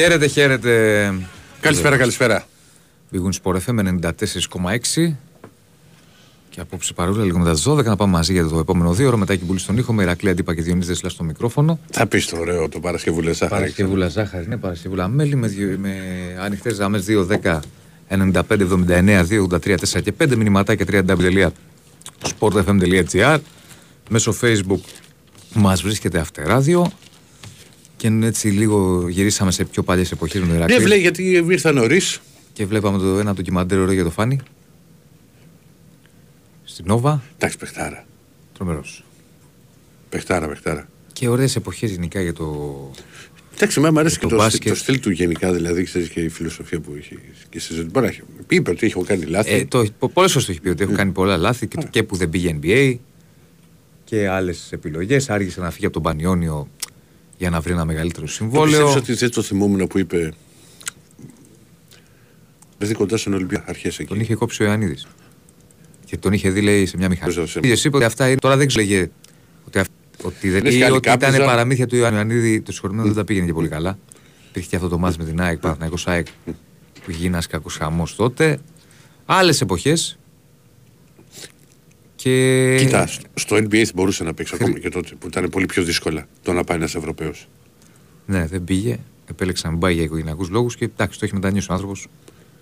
Χαίρετε, 0.00 0.26
χαίρετε. 0.26 1.12
Καλησπέρα, 1.60 1.96
καλησπέρα. 1.96 2.44
Μπήγουν 3.10 3.32
Sport 3.42 3.56
FM 3.66 3.78
94,6. 3.78 5.12
Και 6.50 6.60
απόψε 6.60 6.92
παρόλα 6.92 7.24
λίγο 7.24 7.38
μετά 7.38 7.54
τι 7.54 7.62
12 7.66 7.84
να 7.84 7.96
πάμε 7.96 8.12
μαζί 8.12 8.32
για 8.32 8.46
το 8.46 8.58
επόμενο 8.58 8.92
δύο 8.92 9.06
ώρα 9.08 9.16
μετά 9.16 9.36
και 9.36 9.44
στον 9.56 9.76
ήχο 9.76 9.92
με 9.92 10.02
Ηρακλή 10.02 10.28
Αντίπα 10.28 10.54
και 10.54 10.62
Διονύζε 10.62 10.88
Δεσλά 10.92 11.08
στο 11.08 11.24
μικρόφωνο. 11.24 11.78
Θα 11.90 12.06
πει 12.06 12.20
το 12.22 12.36
ωραίο 12.38 12.68
το 12.68 12.80
Παρασκευούλα 12.80 13.32
Ζάχαρη. 13.32 13.60
Παρασκευούλα 13.60 14.08
Ζάχαρη, 14.08 14.46
ναι, 14.48 14.56
Παρασκευούλα 14.56 15.08
Μέλη 15.08 15.36
με, 15.36 15.46
δυο- 15.46 15.78
με 15.78 15.94
ανοιχτέ 16.40 16.70
γραμμέ 16.70 17.04
2, 17.06 17.26
10, 17.42 17.60
95, 18.08 18.42
79, 18.48 19.24
2, 19.28 19.42
83, 19.50 19.74
4 19.78 20.02
και 20.02 20.12
5 20.18 20.36
μηνυματάκια 20.36 20.86
www.sportfm.gr 22.38 23.38
μέσω 24.08 24.34
facebook 24.42 24.80
μας 25.54 25.82
βρίσκεται 25.82 26.18
αυτεράδιο 26.18 26.92
και 28.00 28.18
έτσι 28.22 28.48
λίγο 28.48 29.08
γυρίσαμε 29.08 29.50
σε 29.50 29.64
πιο 29.64 29.82
παλιές 29.82 30.12
εποχές 30.12 30.40
με 30.40 30.46
τον 30.46 30.56
Ναι, 30.56 30.62
Ηρακλή 30.62 30.84
βλέπει 30.84 31.00
γιατί 31.00 31.22
ήρθα 31.48 31.72
νωρίς. 31.72 32.20
και 32.52 32.66
βλέπαμε 32.66 32.98
το 32.98 33.18
ένα 33.18 33.34
ντοκιμαντέρ 33.34 33.78
ωραίο 33.78 33.92
για 33.94 34.04
το 34.04 34.10
Φάνη 34.10 34.38
στην 36.64 36.84
Νόβα, 36.88 37.22
Εντάξει, 37.34 37.58
παιχτάρα. 37.58 38.06
τρομερός. 38.54 39.04
Παιχτάρα, 40.08 40.48
παιχτάρα. 40.48 40.88
Και 41.12 41.28
ωραίες 41.28 41.56
εποχές 41.56 41.90
γενικά 41.90 42.20
για 42.20 42.32
το... 42.32 42.90
Εντάξει, 43.54 43.78
εμένα 43.78 43.92
μου 43.94 43.98
αρέσει 44.00 44.18
Το 44.18 44.26
και 44.26 44.34
το, 44.34 44.36
μπάσκετ. 44.40 44.68
το 44.72 44.74
στυλ 44.78 45.00
του 45.00 45.10
γενικά, 45.10 45.52
δηλαδή 45.52 45.82
ξέρεις 45.84 46.08
και 46.08 46.20
η 46.20 46.28
φιλοσοφία 46.28 46.80
που 46.80 46.94
έχει 46.98 47.18
και 47.48 47.58
στη 47.60 47.74
ζωή 47.74 47.82
του. 47.84 47.90
Μπορεί 47.92 48.04
να 48.06 48.10
έχει- 48.12 48.22
Είπε 48.48 48.70
ότι 48.70 48.86
έχω 48.86 49.02
κάνει 49.04 49.24
λάθη. 49.24 49.50
Ε, 49.52 49.64
το, 49.64 49.84
πο- 49.98 50.08
πολλές 50.08 50.30
φορές 50.32 50.46
το 50.46 50.52
έχει 50.52 50.60
πει 50.60 50.68
ότι 50.68 50.82
έχω 50.82 50.92
κάνει 50.92 51.10
πολλά 51.12 51.36
λάθη 51.36 51.66
και, 51.68 51.78
και 51.90 52.02
που 52.02 52.16
δεν 52.16 52.30
πήγε 52.30 52.58
NBA 52.62 52.96
και 54.04 54.28
άλλες 54.28 54.72
επιλογές. 54.72 55.30
Άργησε 55.30 55.60
να 55.60 55.70
φύγει 55.70 55.84
από 55.84 55.94
τον 55.94 56.02
Πανιόνιο 56.02 56.68
για 57.40 57.50
να 57.50 57.60
βρει 57.60 57.72
ένα 57.72 57.84
μεγαλύτερο 57.84 58.26
το 58.26 58.32
συμβόλαιο. 58.32 58.84
πιστεύεις 58.84 58.96
ότι 58.96 59.12
δεν 59.12 59.30
το 59.30 59.42
θυμόμουν 59.42 59.86
που 59.86 59.98
είπε. 59.98 60.32
Δηλαδή 62.78 62.94
κοντά 62.96 63.16
στον 63.16 63.32
Ολυμπιακό, 63.34 63.64
αρχές 63.66 63.98
εκεί. 63.98 64.08
Τον 64.08 64.20
είχε 64.20 64.34
κόψει 64.34 64.62
ο 64.62 64.66
Ιωαννίδης. 64.66 65.06
Και 66.04 66.16
τον 66.16 66.32
είχε 66.32 66.50
δει, 66.50 66.60
λέει, 66.60 66.86
σε 66.86 66.96
μια 66.96 67.08
μηχανή. 67.08 67.32
Βεβαίως, 67.32 67.56
Ο 67.56 67.60
ίδιος 67.62 67.84
είπε 67.84 67.96
ότι 67.96 68.04
αυτά 68.04 68.26
είναι. 68.28 68.36
Τώρα 68.36 68.56
δεν 68.56 68.66
ξέρει 68.66 69.10
ότι, 69.66 69.78
αυ- 69.78 69.90
ότι, 70.24 70.50
δεν, 70.50 70.62
Λες 70.64 70.74
ή 70.74 70.76
και 70.78 70.84
άλλοι 70.84 70.96
ότι 70.96 71.08
ήταν 71.08 71.18
κάπνιζαν. 71.20 71.46
παραμύθια 71.46 71.86
του 71.86 71.96
Ιωαννίδη. 71.96 72.60
Το 72.60 72.72
συγχωρημένο 72.72 73.06
δεν 73.06 73.16
τα 73.16 73.24
πήγαινε 73.24 73.46
και 73.46 73.52
πολύ 73.52 73.68
καλά. 73.68 73.98
Υπήρχε 74.48 74.68
και 74.68 74.76
αυτό 74.76 74.88
το 74.88 74.98
μάτς 74.98 75.16
με 75.16 75.24
την 75.24 75.40
ΑΕΚ, 75.40 75.58
Παναθηναϊκός 75.58 76.06
ΑΕΚ, 76.06 76.26
που 77.04 77.10
είχε 77.10 77.18
γίνει 77.20 77.34
ένα 77.34 77.42
κακός 77.50 77.76
χαμός 77.76 78.14
τότε. 78.16 78.58
Άλλες 79.26 79.60
εποχές. 79.60 80.18
Και... 82.22 82.76
Κοίτα, 82.78 83.08
στο 83.34 83.56
NBA 83.56 83.82
θα 83.84 83.92
μπορούσε 83.94 84.24
να 84.24 84.34
παίξει 84.34 84.54
ακόμα 84.60 84.78
και 84.78 84.88
τότε 84.88 85.14
που 85.18 85.26
ήταν 85.26 85.48
πολύ 85.50 85.66
πιο 85.66 85.82
δύσκολα 85.82 86.26
το 86.42 86.52
να 86.52 86.64
πάει 86.64 86.76
ένας 86.76 86.94
Ευρωπαίος. 86.94 87.48
Ναι, 88.26 88.46
δεν 88.46 88.64
πήγε. 88.64 88.98
Επέλεξε 89.30 89.66
να 89.66 89.70
μην 89.72 89.80
πάει 89.80 89.94
για 89.94 90.02
οικογενειακούς 90.02 90.48
λόγους 90.48 90.76
και 90.76 90.84
εντάξει, 90.84 91.18
το 91.18 91.24
έχει 91.24 91.34
μετανιώσει 91.34 91.66
ο 91.70 91.74
άνθρωπος. 91.74 92.06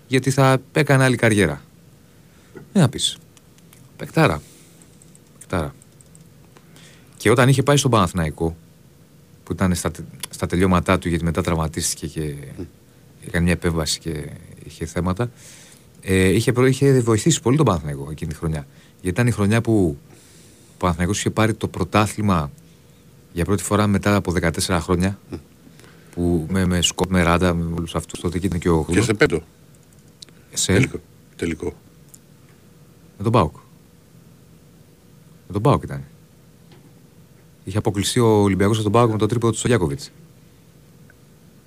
Γιατί 0.07 0.31
θα 0.31 0.59
έκανε 0.73 1.05
άλλη 1.05 1.17
καριέρα. 1.17 1.63
Τι 2.73 2.79
να 2.79 2.89
πεις. 2.89 3.19
Πεκτάρα. 3.97 4.43
Πεκτάρα. 5.39 5.75
Και 7.17 7.31
όταν 7.31 7.49
είχε 7.49 7.63
πάει 7.63 7.77
στον 7.77 7.91
Παναθηναϊκό, 7.91 8.57
που 9.45 9.53
ήταν 9.53 9.75
στα, 9.75 9.91
τε- 9.91 10.05
στα 10.31 10.47
τελειώματά 10.47 10.99
του, 10.99 11.09
γιατί 11.09 11.25
μετά 11.25 11.43
τραυματίστηκε 11.43 12.07
και 12.07 12.35
έκανε 13.27 13.45
μια 13.45 13.53
επέμβαση 13.53 13.99
και 13.99 14.25
είχε 14.65 14.87
θέματα, 14.87 15.31
ε, 16.03 16.29
είχε, 16.29 16.53
προ- 16.53 16.69
είχε 16.69 17.01
βοηθήσει 17.01 17.41
πολύ 17.41 17.57
τον 17.57 17.67
Παναθηναϊκό 17.67 18.09
εκείνη 18.11 18.33
τη 18.33 18.39
χρονιά. 18.39 18.67
Γιατί 19.01 19.09
ήταν 19.09 19.27
η 19.27 19.31
χρονιά 19.31 19.61
που 19.61 19.99
ο 20.73 20.75
Παναθηναϊκός 20.79 21.19
είχε 21.19 21.31
πάρει 21.31 21.55
το 21.55 21.69
πρωτάθλημα 21.69 22.51
για 23.33 23.45
πρώτη 23.45 23.63
φορά 23.63 23.87
μετά 23.87 24.15
από 24.15 24.33
14 24.41 24.51
χρόνια. 24.81 25.19
Που 26.15 26.47
με, 26.51 26.67
με 26.67 26.81
Σκοπ, 26.83 27.11
με 27.11 27.23
Ράντα, 27.23 27.55
με 27.55 27.75
όλους 27.77 27.95
αυτούς 27.95 28.21
τότε 28.21 28.39
και 28.39 28.47
ήταν 28.47 28.59
και 28.59 28.69
ο 28.69 28.79
Και 28.79 28.85
Χούλο. 28.85 29.03
σε 29.03 29.15
πέτο. 29.15 29.43
Σε, 30.53 30.73
Τελικό. 30.73 31.01
Τελικό. 31.37 31.65
με 33.17 33.23
τον 33.23 33.33
Μπάουκ. 33.33 33.57
Με 35.47 35.53
τον 35.53 35.61
Μπάουκ 35.61 35.83
ήταν. 35.83 36.05
Είχε 37.65 37.79
αποκλειστεί 37.79 38.21
ο 38.21 38.27
Ολυμπιακός 38.27 38.75
από 38.75 38.83
τον 38.91 38.93
Μπάουκ 38.93 39.11
με 39.13 39.19
το 39.19 39.27
τρίπο 39.27 39.51
του 39.51 39.59
Στογιάκοβιτ. 39.59 40.01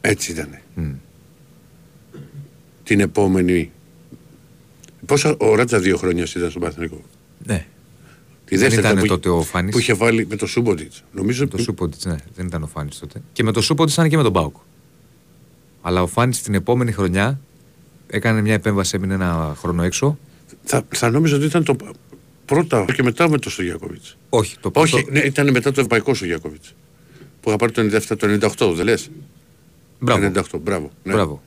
Έτσι 0.02 0.31
ήταν. 0.31 0.58
Την 2.84 3.00
επόμενη. 3.00 3.72
Πόσα 5.06 5.36
ο 5.40 5.56
Ράτσα 5.56 5.80
δύο 5.80 5.97
χρόνια 5.97 6.28
ήταν 6.36 6.50
στον 6.50 6.62
Παθηνικό. 6.62 7.02
Ναι. 7.46 7.66
Τη 8.46 8.57
Δεν 8.57 8.69
δεύτερη 8.69 8.88
ήταν 8.88 9.00
που, 9.02 9.07
τότε 9.07 9.29
ο 9.29 9.41
Φάνης. 9.41 9.72
που 9.74 9.79
είχε 9.79 9.94
βάλει 9.94 10.28
με 10.29 10.35
το 10.35 10.46
Σούμποτιτ. 10.46 10.91
Νομίζω 11.12 11.47
Το 11.47 11.57
Σούποντιτ, 11.57 12.06
ναι, 12.06 12.16
δεν 12.35 12.46
ήταν 12.46 12.63
ο 12.63 12.68
Φάνης 12.68 13.00
τότε. 13.00 13.22
Και 13.34 13.44
με 13.44 13.52
το 13.52 13.62
Σούποντιτ 13.62 13.94
ήταν 13.94 14.09
και 14.09 14.18
με 14.18 14.24
τον 14.24 14.31
Μπάουκ. 14.31 14.56
Αλλά 15.81 16.02
ο 16.02 16.07
Φάνης 16.07 16.41
την 16.41 16.53
επόμενη 16.53 16.91
χρονιά 16.91 17.40
έκανε 18.07 18.41
μια 18.41 18.53
επέμβαση, 18.53 18.96
έμεινε 18.96 19.13
ένα 19.13 19.56
χρόνο 19.57 19.84
έξω. 19.84 20.18
θα, 20.63 20.84
θα 20.90 21.09
νόμιζα 21.09 21.35
ότι 21.35 21.46
ήταν 21.46 21.63
το 21.63 21.75
πρώτα 22.46 22.85
και 22.96 23.03
μετά 23.03 23.29
με 23.29 23.38
το 23.38 23.50
Στογιακοβιτ. 23.50 24.02
Όχι, 24.29 24.58
το 24.59 24.72
Όχι, 24.73 24.94
πρώτο- 24.94 25.12
ναι, 25.12 25.19
ήταν 25.19 25.46
μετά 25.52 25.62
το 25.72 25.79
Ευρωπαϊκό 25.79 26.13
Στογιακοβιτ. 26.13 26.63
Που 27.41 27.50
είχα 27.50 27.58
πάρει 27.58 27.72
το 27.72 27.81
97, 27.81 28.18
το 28.18 28.28
98, 28.68 28.73
δεν 28.75 28.85
λες; 28.85 29.09
Μπράβο. 30.00 30.25
98, 30.25 30.59
μπράβο. 30.62 30.91
Ναι. 31.03 31.13
Μπράβο. 31.13 31.41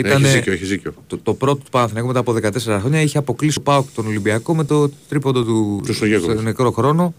Ναι, 0.00 0.08
Ήτανε- 0.08 0.24
έχει 0.26 0.34
δίκιο, 0.36 0.52
έχει 0.52 0.64
δίκιο. 0.64 0.94
το, 1.06 1.18
το 1.18 1.34
πρώτο 1.34 1.56
του 1.64 1.70
Παναθηναϊκού 1.70 2.08
μετά 2.08 2.20
από 2.20 2.32
14 2.32 2.78
χρόνια 2.80 3.00
είχε 3.00 3.18
αποκλείσει 3.18 3.58
ο 3.58 3.62
Πάοκ 3.62 3.88
τον 3.94 4.06
Ολυμπιακό 4.06 4.54
με 4.54 4.64
το 4.64 4.90
τρίποντο 5.08 5.44
του, 5.44 5.80
Του 5.86 5.94
Στογιάκοβιτς. 5.94 6.34
στο 6.34 6.42
νεκρό 6.42 6.70
χρόνο 6.70 7.14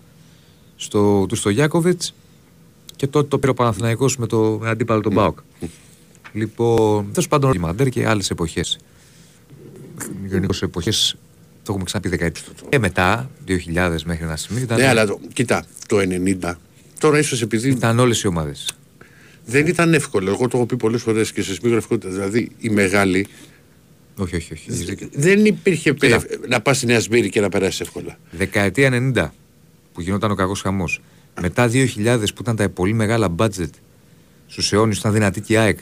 στο, 0.75 1.25
του 1.27 1.35
Στογιάκοβιτ 1.35 2.01
και 2.95 3.07
τότε 3.07 3.27
το 3.27 3.37
πήρε 3.39 3.51
ο 3.51 3.53
Παναθηναϊκός 3.53 4.17
με, 4.17 4.27
το, 4.27 4.57
με 4.61 4.69
αντίπαλο 4.69 5.01
τον 5.01 5.13
Πάοκ. 5.13 5.37
Λοιπόν, 6.33 7.07
τέλος 7.11 7.27
πάντων, 7.27 7.57
Μαντέρ 7.59 7.89
και 7.89 8.07
άλλες 8.07 8.29
εποχές. 8.29 8.77
Γενικώς 10.27 10.61
εποχές 10.61 11.15
το 11.63 11.63
έχουμε 11.67 11.83
ξαναπεί 11.83 12.09
δεκαετία. 12.09 12.43
Και 12.69 12.79
μετά, 12.79 13.29
2000 13.47 14.01
μέχρι 14.05 14.23
ένα 14.23 14.35
σημείο, 14.35 14.63
ήταν, 14.63 14.77
Ναι, 14.77 14.87
αλλά 14.87 15.05
το, 15.05 15.19
κοίτα, 15.33 15.65
το 15.87 15.97
90. 16.41 16.53
Τώρα 16.99 17.17
ίσως 17.19 17.41
επειδή 17.41 17.69
ήταν 17.69 17.99
όλες 17.99 18.21
οι 18.21 18.27
ομάδες. 18.27 18.76
Δεν 19.49 19.67
ήταν 19.67 19.93
εύκολο. 19.93 20.29
Εγώ 20.29 20.47
το 20.47 20.57
έχω 20.57 20.65
πει 20.65 20.75
πολλές 20.77 21.01
φορές 21.01 21.31
και 21.31 21.41
σε 21.41 21.53
σμίγραφικότητα. 21.53 22.09
Δηλαδή, 22.13 22.49
οι 22.59 22.69
μεγάλοι 22.69 23.27
Όχι, 24.17 24.35
όχι, 24.35 24.53
όχι. 24.53 24.65
έχεις 24.69 24.85
δίκιο. 24.85 25.07
δεν 25.13 25.45
υπήρχε 25.45 25.93
Κοίτα. 25.93 26.19
πε- 26.19 26.47
να 26.47 26.61
πας 26.61 26.77
στη 26.77 26.85
Νέα 26.85 26.99
Σμύρη 26.99 27.29
και 27.29 27.41
να 27.41 27.49
περάσεις 27.49 27.79
εύκολα. 27.79 28.17
Δεκαετία 28.31 28.89
90 29.15 29.33
που 29.93 30.01
γινόταν 30.01 30.31
ο 30.31 30.35
κακός 30.35 30.61
χαμός. 30.61 31.01
Μετά 31.41 31.67
2000 31.67 32.33
που 32.33 32.41
ήταν 32.41 32.55
τα 32.55 32.69
πολύ 32.69 32.93
μεγάλα 32.93 33.35
budget 33.37 33.69
στους 34.47 34.73
αιώνες 34.73 34.97
ήταν 34.97 35.13
δυνατή 35.13 35.41
και 35.41 35.53
η 35.53 35.57
ΑΕΚ. 35.57 35.79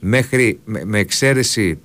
Μέχρι 0.00 0.58
με, 0.64 0.84
με 0.84 0.98
εξαίρεση 0.98 1.78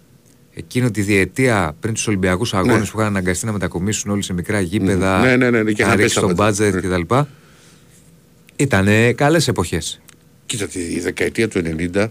εκείνο 0.54 0.92
τη 0.92 1.02
διετία 1.02 1.76
πριν 1.80 1.94
τους 1.94 2.08
Ολυμπιακούς 2.08 2.54
Αγώνες 2.54 2.78
Ναι. 2.80 2.86
που 2.86 2.92
είχαν 3.00 3.06
αναγκαστεί 3.08 3.46
να 3.46 3.52
μετακομίσουν 3.52 4.12
όλοι 4.12 4.22
σε 4.22 4.34
μικρά 4.34 4.60
γήπεδα. 4.60 5.22
Ναι, 5.22 5.36
ναι, 5.36 5.50
ναι, 5.50 5.64
ναι, 5.64 5.72
και 5.72 5.84
να 5.84 5.88
είχαν 5.88 6.00
ρίξει 6.02 6.20
πέσει 6.20 6.28
το 6.28 6.34
τα 6.34 6.50
budget 6.54 6.74
budget. 6.74 6.82
κτλ. 6.82 7.16
Ήταν 8.56 8.88
καλές 9.16 9.48
εποχές. 9.48 10.02
Κοίτα, 10.50 10.68
τη 10.68 11.00
δεκαετία 11.00 11.48
του 11.48 11.62
90 11.94 12.08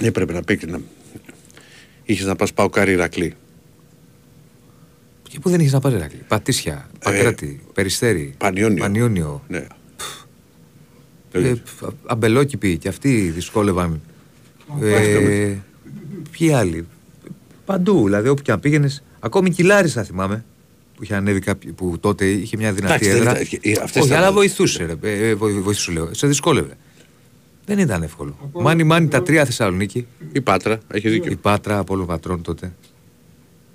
έπρεπε 0.00 0.32
να 0.32 0.42
παίξει. 0.42 0.66
Να... 0.66 0.80
Είχες 2.04 2.26
να 2.26 2.36
πας 2.36 2.52
πάω 2.52 2.68
κάρι 2.68 2.92
Ηρακλή. 2.92 3.34
Και 5.22 5.38
που 5.40 5.50
δεν 5.50 5.60
είχες 5.60 5.72
να 5.72 5.80
πάρεις 5.80 6.00
Ρακλή; 6.00 6.20
Πατήσια, 6.28 6.90
Πατράτη, 6.98 7.60
Περιστέρι, 7.74 8.34
Πανιόνιο. 8.38 8.82
Πανιόνιο. 8.82 9.42
Ναι. 9.48 9.66
Ε, 11.32 11.38
π- 11.80 11.92
αμπελόκηποι 12.06 12.78
και 12.78 12.88
αυτοί 12.88 13.30
δυσκόλευαν. 13.30 14.00
Ε, 14.82 15.54
ποιοι 16.30 16.52
άλλοι; 16.52 16.86
Παντού, 17.64 18.04
δηλαδή 18.04 18.28
όπου 18.28 18.42
και 18.42 18.52
αν 18.52 18.60
πήγαινες. 18.60 19.02
Ακόμη 19.20 19.50
Κιλάρη 19.50 19.88
θα 19.88 20.02
θυμάμαι. 20.02 20.44
Που 20.96 21.02
είχε 21.02 21.14
ανέβει 21.14 21.40
κάποιο, 21.40 21.72
που 21.72 21.98
τότε 22.00 22.26
είχε 22.30 22.56
μια 22.56 22.72
δυνατή 22.72 22.92
Εντάξει, 23.06 23.10
δεν 23.10 23.20
έδρα. 23.28 23.40
ήταν- 23.40 23.60
ε, 23.62 23.82
αυτές 23.82 24.02
Όχι, 24.02 24.10
ήταν- 24.10 24.22
αλλά 24.22 24.32
βοηθούσε. 24.32 24.84
Ρε, 24.84 25.10
ε, 25.10 25.28
ε, 25.28 25.34
βοη- 25.34 25.60
βοηθούσε, 25.60 25.92
λέω. 25.92 26.14
Σε 26.14 26.26
δυσκόλευε. 26.26 26.76
Δεν 27.64 27.78
ήταν 27.78 28.02
εύκολο. 28.02 28.50
Μάνι 28.52 28.84
μάνι 28.84 29.08
τα 29.08 29.22
τρία 29.22 29.44
Θεσσαλονίκη. 29.44 30.06
Η 30.32 30.40
Πάτρα, 30.40 30.78
έχει 30.92 31.08
δίκιο. 31.08 31.32
Η 31.32 31.36
Πάτρα 31.36 31.78
από 31.78 31.94
όλων 31.94 32.06
πατρών 32.06 32.42
τότε. 32.42 32.72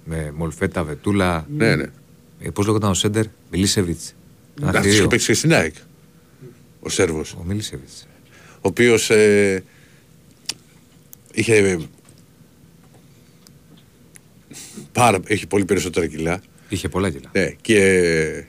Με 0.03 0.33
Μολφέτα, 0.35 0.83
Βετούλα. 0.83 1.47
Ναι, 1.49 1.75
ναι. 1.75 1.85
Ε, 2.39 2.49
Πώς 2.49 2.65
λέγονταν 2.65 2.89
ο 2.89 2.93
Σέντερ, 2.93 3.25
Μιλίσεβιτς. 3.51 4.15
Αυτό 4.63 4.87
είχε 4.87 5.07
παίξεις 5.07 5.27
και 5.27 5.33
στην 5.33 5.53
ΑΕΚ. 5.53 5.75
Ο 6.79 6.89
Σέρβος. 6.89 7.33
Ο 7.33 7.43
Μιλίσεβιτς. 7.43 8.07
Ο 8.55 8.59
οποίος 8.61 9.09
ε, 9.09 9.63
είχε. 11.33 11.79
Πάρα, 14.91 15.19
έχει 15.25 15.47
πολύ 15.47 15.65
περισσότερα 15.65 16.07
κιλά. 16.07 16.41
Είχε 16.69 16.89
πολλά 16.89 17.09
κιλά. 17.09 17.29
Ναι, 17.31 17.49
και 17.61 18.45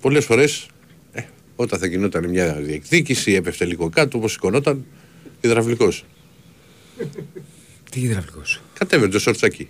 πολλές 0.00 0.24
φορές 0.24 0.62
ε, 0.62 0.68
όταν 1.56 1.78
θα 1.78 1.86
γινόταν 1.86 2.28
μια 2.28 2.52
διεκδίκηση 2.54 3.32
έπεφτε 3.32 3.64
λίγο 3.64 3.88
κάτω 3.88 4.18
όπως 4.18 4.32
σηκωνόταν 4.32 4.84
υδραυλικός. 5.40 6.04
Τι 7.90 8.00
υδραυλικός; 8.00 8.60
Κατέβαινε 8.78 9.10
το 9.12 9.18
σορτσάκι. 9.18 9.68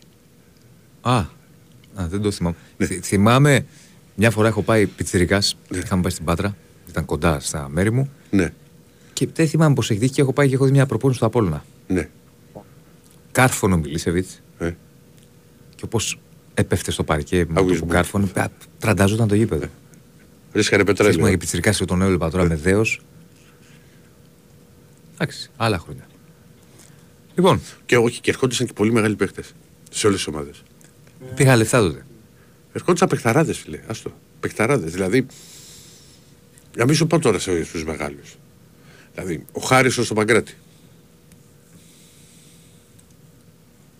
Α, 1.00 1.17
α, 1.17 1.29
δεν 2.09 2.21
το 2.21 2.31
θυμάμαι. 2.31 2.56
Θυ- 2.79 3.05
θυμάμαι, 3.05 3.67
μια 4.15 4.31
φορά 4.31 4.49
έχω 4.49 4.62
πάει 4.62 4.87
πιτσιρικάς, 4.87 5.56
είχαμε 5.71 6.03
πάει 6.03 6.12
στην 6.12 6.25
Πάτρα, 6.25 6.56
ήταν 6.88 7.05
κοντά 7.05 7.41
στα 7.41 7.69
μέρη 7.69 7.93
μου 7.93 8.11
Ναι. 8.31 8.53
Και 9.12 9.29
δεν 9.35 9.49
θυμάμαι 9.49 9.75
πώς 9.75 9.91
έχει 9.91 9.99
δει 9.99 10.11
και 10.11 10.21
έχω 10.21 10.32
πάει 10.32 10.49
και 10.49 10.55
έχω 10.55 10.65
δει 10.65 10.71
μια 10.71 10.87
προπόνηση 10.87 11.19
στο 11.19 11.27
Απόλυνα. 11.27 11.65
Ναι. 11.89 12.09
Κάρφωνο 13.32 13.77
Μιλίσεβιτς. 13.77 14.43
Ε. 14.59 14.71
Και 15.75 15.82
όπως 15.85 16.19
έπεφτε 16.55 16.91
στο 16.91 17.03
παρκέ 17.05 17.37
με 17.49 17.55
το 17.55 17.61
Άκουσες 17.61 17.79
που 17.79 17.85
μου. 17.87 17.93
κάρφωνε, 17.93 18.27
α, 18.35 18.47
τρανταζόταν 18.79 19.29
το 19.29 19.35
γήπεδο. 19.35 19.67
Ρίσκαρε 20.52 20.82
Ξέρεις, 20.82 20.84
πετρέλαιο. 20.98 21.20
μου 21.20 21.26
είχε 21.26 21.37
πιτσιρικάσει 21.37 21.84
τον 21.84 22.02
έβλεπα 22.02 22.31
τώρα 22.31 22.44
με 22.44 22.54
δέος. 22.56 23.00
Εντάξει, 25.14 25.50
άλλα 25.56 25.78
χρόνια. 25.78 26.06
Λοιπόν, 27.34 27.60
Και 27.87 27.96
όχι, 27.96 28.20
και 28.20 28.31
ερχόντουσαν 28.31 28.66
και 28.66 28.72
πολύ 28.72 28.93
μεγάλοι 28.93 29.16
παίχτε 29.16 29.43
σε 29.90 30.06
όλες 30.06 30.19
τις 30.19 30.26
ομάδες. 30.34 30.62
πήγα 31.34 31.56
λεφτά 31.56 31.81
τότε. 31.81 32.06
Ερχόντουσαν 32.72 33.08
παιχταράδες, 33.08 33.58
φίλε. 33.58 33.81
Άστο. 33.87 34.12
Παιχταράδες. 34.40 34.93
Δηλαδή, 34.93 35.26
να 36.76 36.84
μην 36.84 36.94
σου 36.94 37.06
πω 37.06 37.19
τώρα 37.19 37.38
στου 37.38 37.84
μεγάλους. 37.84 38.37
Δηλαδή, 39.14 39.44
ο 39.52 39.60
Χάριστο 39.60 40.04
στο 40.04 40.14
Παγκράτη. 40.14 40.54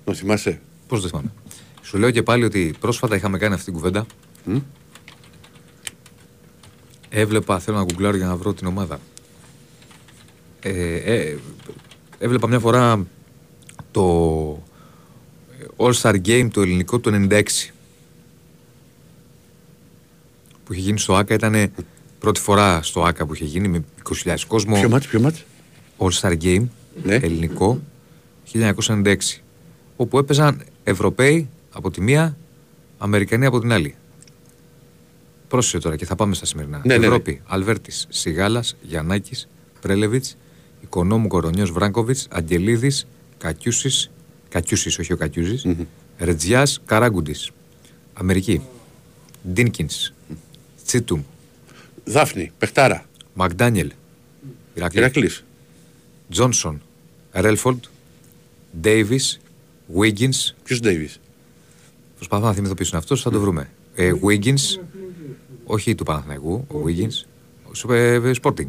Να 0.05 0.15
θυμάσαι. 0.15 0.61
Πώς 0.89 1.01
δεν 1.01 1.11
θυμάμαι. 1.11 1.33
Σου 1.83 1.99
λέω 1.99 2.11
και 2.11 2.23
πάλι 2.23 2.45
ότι 2.45 2.75
πρόσφατα 2.81 3.17
είχαμε 3.17 3.39
κάνει 3.39 3.53
αυτή 3.55 3.65
την 3.65 3.75
κουβέντα. 3.75 4.07
Μμ. 4.45 4.59
Έβλεπα, 7.09 7.59
θέλω 7.59 7.77
να 7.77 7.83
γκουγκλάρω 7.85 8.17
για 8.17 8.27
να 8.27 8.37
βρω 8.37 8.55
την 8.55 8.67
ομάδα. 8.67 9.01
Ε, 10.61 10.95
ε, 10.97 11.37
έβλεπα 12.19 12.49
μια 12.49 12.59
φορά 12.59 13.07
το 13.91 14.63
All 15.77 15.93
Star 15.93 16.15
Game 16.27 16.49
το 16.53 16.61
ελληνικό 16.61 16.99
το 17.01 17.27
96 17.31 17.43
που 20.65 20.73
είχε 20.73 20.83
γίνει 20.83 20.99
στο 20.99 21.15
ΆΚΑ 21.17 21.35
ήταν 21.35 21.73
πρώτη 22.19 22.41
φορά 22.41 22.83
στο 22.83 23.03
ΆΚΑ 23.05 23.27
που 23.27 23.35
είχε 23.35 23.45
γίνει 23.45 23.69
με 23.69 23.85
20.000 24.25 24.35
κόσμο 24.47 24.75
Ποιο 24.75 24.89
μάτς, 24.89 25.07
ποιο 25.07 25.21
μάτς; 25.21 25.45
All 25.99 26.11
Star 26.21 26.37
Game 26.43 26.65
Ναι. 27.03 27.15
ελληνικό 27.15 27.81
1996 28.53 29.17
όπου 29.97 30.19
έπαιζαν 30.19 30.63
Ευρωπαίοι 30.85 31.49
από 31.71 31.91
τη 31.91 32.01
μία 32.01 32.37
Αμερικανοί 32.99 33.47
από 33.47 33.61
την 33.61 33.73
άλλη 33.73 33.95
Πρόσεχε 35.49 35.79
τώρα 35.79 35.97
και 35.97 36.05
θα 36.05 36.15
πάμε 36.15 36.35
στα 36.35 36.47
σημερινά 36.47 36.77
Ναι, 36.85 36.93
ναι, 36.95 36.99
ναι. 36.99 37.07
Ευρώπη, 37.07 37.41
Αλβέρτης, 37.47 38.07
Σιγάλας, 38.09 38.77
Γιαννάκης, 38.83 39.49
Πρέλεβιτς 39.81 40.37
Οικονόμου 40.83 41.29
Κορονιός 41.29 41.71
Βράγκοβιτς, 41.71 42.27
Αγγελίδης, 42.31 43.07
Κακιούσης 43.39 44.11
Κακιούσης, 44.49 44.99
όχι 44.99 45.13
ο 45.13 45.17
Κακιούζης 45.17 45.65
Μμμ. 45.65 45.85
Ρετζιάς, 46.19 46.81
Καράγκουντης 46.87 47.51
Αμερική 48.13 48.63
Ντίνκινς 49.53 50.13
Τσίτουμ, 50.85 51.23
Δάφνη, 52.05 52.53
παιχτάρα. 52.59 53.05
Μακδάνιελ 53.35 53.91
Ηρακλή, 54.75 54.99
Ηρακλής. 54.99 55.45
Τζόνσον, 56.31 56.83
Ρέλφολντ, 57.33 57.85
Ντέιβις, 58.81 59.41
Wiggins. 59.99 60.55
Ποιος 60.65 60.81
Ντέιβις; 60.81 61.21
Προσπαθώ 62.17 62.45
να 62.47 62.53
θυμηθώ 62.53 62.75
ποιος 62.75 62.89
είναι 62.89 62.99
αυτός, 62.99 63.23
θα 63.23 63.31
το 63.31 63.41
βρούμε. 63.41 63.71
Ε, 63.95 64.13
Wiggins, 64.23 64.81
όχι 65.67 65.95
του 65.95 66.05
Παναθηναϊκού, 66.05 66.53
ο 66.69 66.83
Wiggins, 66.87 67.25
ο 67.87 67.93
ε, 67.93 68.15
ε, 68.15 68.31
Sporting. 68.43 68.69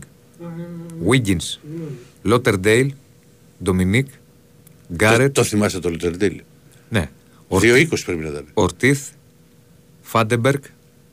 Wiggins, 1.10 1.60
Lauderdale, 2.26 2.90
Dominic, 3.66 4.04
Το, 4.04 4.96
Garrett, 5.00 5.30
το 5.34 5.44
θυμάσαι 5.44 5.80
το 5.80 5.90
Λουτερντέλ. 5.90 6.42
ναι, 6.90 7.10
2-20 7.50 7.88
πρέπει 8.06 8.24
να 8.24 8.28
ήταν. 8.30 8.46
Ορτίθ, 8.54 9.10
Φάντεμπεργκ, 10.02 10.62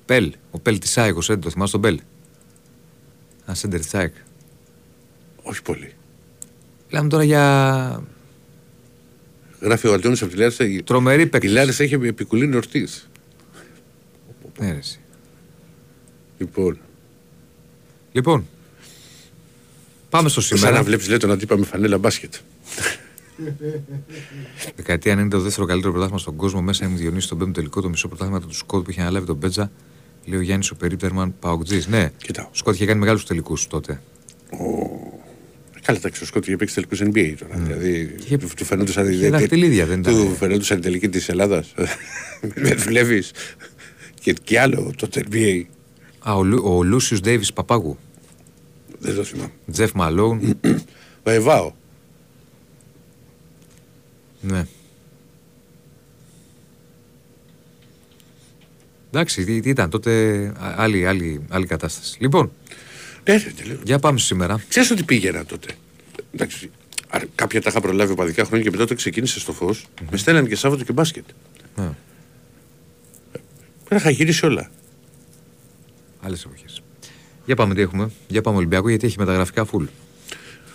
Πέλ. 0.06 0.32
Ο 0.50 0.58
Πέλ 0.58 0.78
της 0.78 0.98
ΑΕΚ, 0.98 1.16
ο 1.16 1.20
Σέντερ, 1.20 1.42
το 1.42 1.50
θυμάσαι 1.50 1.72
τον 1.72 1.80
Πέλ. 1.80 2.00
Ένα 3.46 3.54
Σέντερ 3.54 3.80
της 3.80 3.94
ΑΕΚ. 3.94 4.14
Όχι 5.42 5.62
πολύ. 5.62 5.92
Λέμε 6.90 7.08
τώρα 7.08 7.24
για 7.24 8.02
Γράφει 9.60 9.86
ο 9.88 9.92
Αλτιόνη 9.92 10.16
από 10.20 10.30
τη 10.30 10.36
Λάρισα. 10.36 10.64
η- 10.64 10.82
τρομερή 10.82 11.22
Η 11.22 11.26
παίκτης. 11.26 11.52
Λάρισα 11.52 11.82
έχει 11.82 11.94
επικουλίνει 11.94 12.56
ορτή. 12.56 12.88
Ναι, 14.58 14.72
ρε, 14.72 14.78
εσύ. 14.78 14.98
Λοιπόν, 16.44 16.78
Λοιπόν, 18.12 18.46
πάμε 20.10 20.28
στο 20.28 20.40
σαν 20.40 20.58
σήμερα. 20.58 20.76
να 20.76 20.82
βλέπεις 20.82 21.08
λέει 21.08 21.18
τον 21.18 21.30
αντίπα 21.30 21.56
με 21.58 21.64
φανέλα 21.64 21.98
μπάσκετ. 21.98 22.34
Δεκαετία 24.76 25.18
90 25.24 25.28
το 25.30 25.40
δεύτερο 25.40 25.66
καλύτερο 25.66 25.90
πρωτάθλημα 25.92 26.20
στον 26.20 26.36
κόσμο. 26.36 26.62
Μέσα 26.62 26.84
ήμουν 26.84 26.96
Διονύσης 26.98 27.24
στον 27.24 27.38
πέμπτο 27.38 27.52
τελικό. 27.52 27.80
Το 27.80 27.88
μισό 27.88 28.08
πρωτάθλημα 28.08 28.40
του 28.40 28.54
Σκότ 28.54 28.84
που 28.84 28.90
είχε 28.90 29.00
αναλάβει 29.00 29.26
τον 29.26 29.36
Μπέτζα. 29.36 29.70
Λέει 30.24 30.38
ο 30.38 30.42
Γιάννης 30.42 30.70
ο 30.70 30.74
περίπτερμαν 30.76 31.34
Παοκτζής. 31.40 31.86
Ναι, 31.86 32.10
Κοιτάω. 32.18 32.44
ο 32.46 32.50
Σκότ 32.52 32.74
είχε 32.74 32.86
κάνει 32.86 33.00
μεγάλους 33.00 33.26
τελικούς 33.26 33.66
τότε. 33.66 34.00
Καλά, 35.82 35.98
εντάξει, 35.98 36.22
ο 36.22 36.26
Σκότ 36.26 36.46
είχε 36.46 36.56
παίξει 36.56 36.74
τελικούς 36.74 37.00
NBA 37.02 37.34
τώρα. 37.38 37.56
Δηλαδή, 37.62 38.14
Είχε- 38.24 38.38
του, 38.38 38.48
του 38.56 38.64
φαινόντουσαν 38.64 39.12
είχε 39.12 39.28
δαχτυλίδια, 39.30 39.86
δεν 39.86 40.00
ήταν. 40.00 40.14
Του 40.14 40.34
φαινόντουσαν 40.38 40.78
η 40.78 40.80
τελική 40.80 41.08
της 41.08 41.28
Ελλάδας. 41.28 41.74
Με 42.62 42.74
δουλεύει. 42.74 43.22
Και, 44.20 44.32
και 44.42 44.60
άλλο 44.60 44.92
το 44.96 45.08
NBA. 45.30 45.62
Α, 46.26 46.34
ο, 46.36 46.42
Λου, 46.44 46.62
ο 46.76 46.82
Λούσιου 46.82 47.18
Ντέιβις 47.20 47.52
Παπάγου. 47.52 47.98
Δεν 48.98 49.14
το 49.14 49.24
θυμάμαι. 49.24 49.52
Τζεφ 49.72 49.92
Μαλόουν. 49.92 50.58
Ο 51.22 51.30
Εβάο. 51.30 51.72
ναι. 54.40 54.66
Εντάξει, 59.10 59.44
τι, 59.44 59.60
τι 59.60 59.68
ήταν 59.68 59.90
τότε 59.90 60.46
α- 60.58 60.74
άλλη, 60.76 61.06
άλλη, 61.06 61.44
άλλη 61.48 61.66
κατάσταση. 61.66 62.16
Λοιπόν, 62.20 62.52
Ναι, 63.24 63.36
ρε, 63.36 63.52
τελείω. 63.56 63.78
για 63.84 63.98
πάμε 63.98 64.18
στο 64.18 64.26
σήμερα. 64.26 64.64
Ξέρεις 64.68 64.90
ότι 64.90 65.02
πήγαινα 65.02 65.44
τότε. 65.44 65.68
Εντάξει, 66.34 66.70
α, 67.08 67.20
κάποια 67.34 67.62
τα 67.62 67.70
είχα 67.70 67.80
προλάβει 67.80 68.12
οπαδικά 68.12 68.44
χρόνια 68.44 68.64
και 68.64 68.70
μετά 68.70 68.84
το 68.86 68.94
ξεκίνησε 68.94 69.40
στο 69.40 69.52
φως. 69.52 69.86
Με 70.10 70.16
στέλνανε 70.16 70.48
και 70.48 70.56
Σάββατο 70.56 70.84
και 70.84 70.92
μπάσκετ. 70.92 71.24
Ναι, 71.76 71.90
Τα 73.88 73.96
είχα 73.96 74.10
γυρίσει 74.10 74.46
όλα. 74.46 74.70
Άλλες 76.24 76.44
εποχές. 76.44 76.82
Για 77.46 77.56
πάμε 77.56 77.74
τι 77.74 77.80
έχουμε. 77.80 78.10
Για 78.28 78.40
πάμε 78.40 78.56
Ολυμπιακό 78.56 78.88
γιατί 78.88 79.06
έχει 79.06 79.18
μεταγραφικά 79.18 79.66
full. 79.72 79.84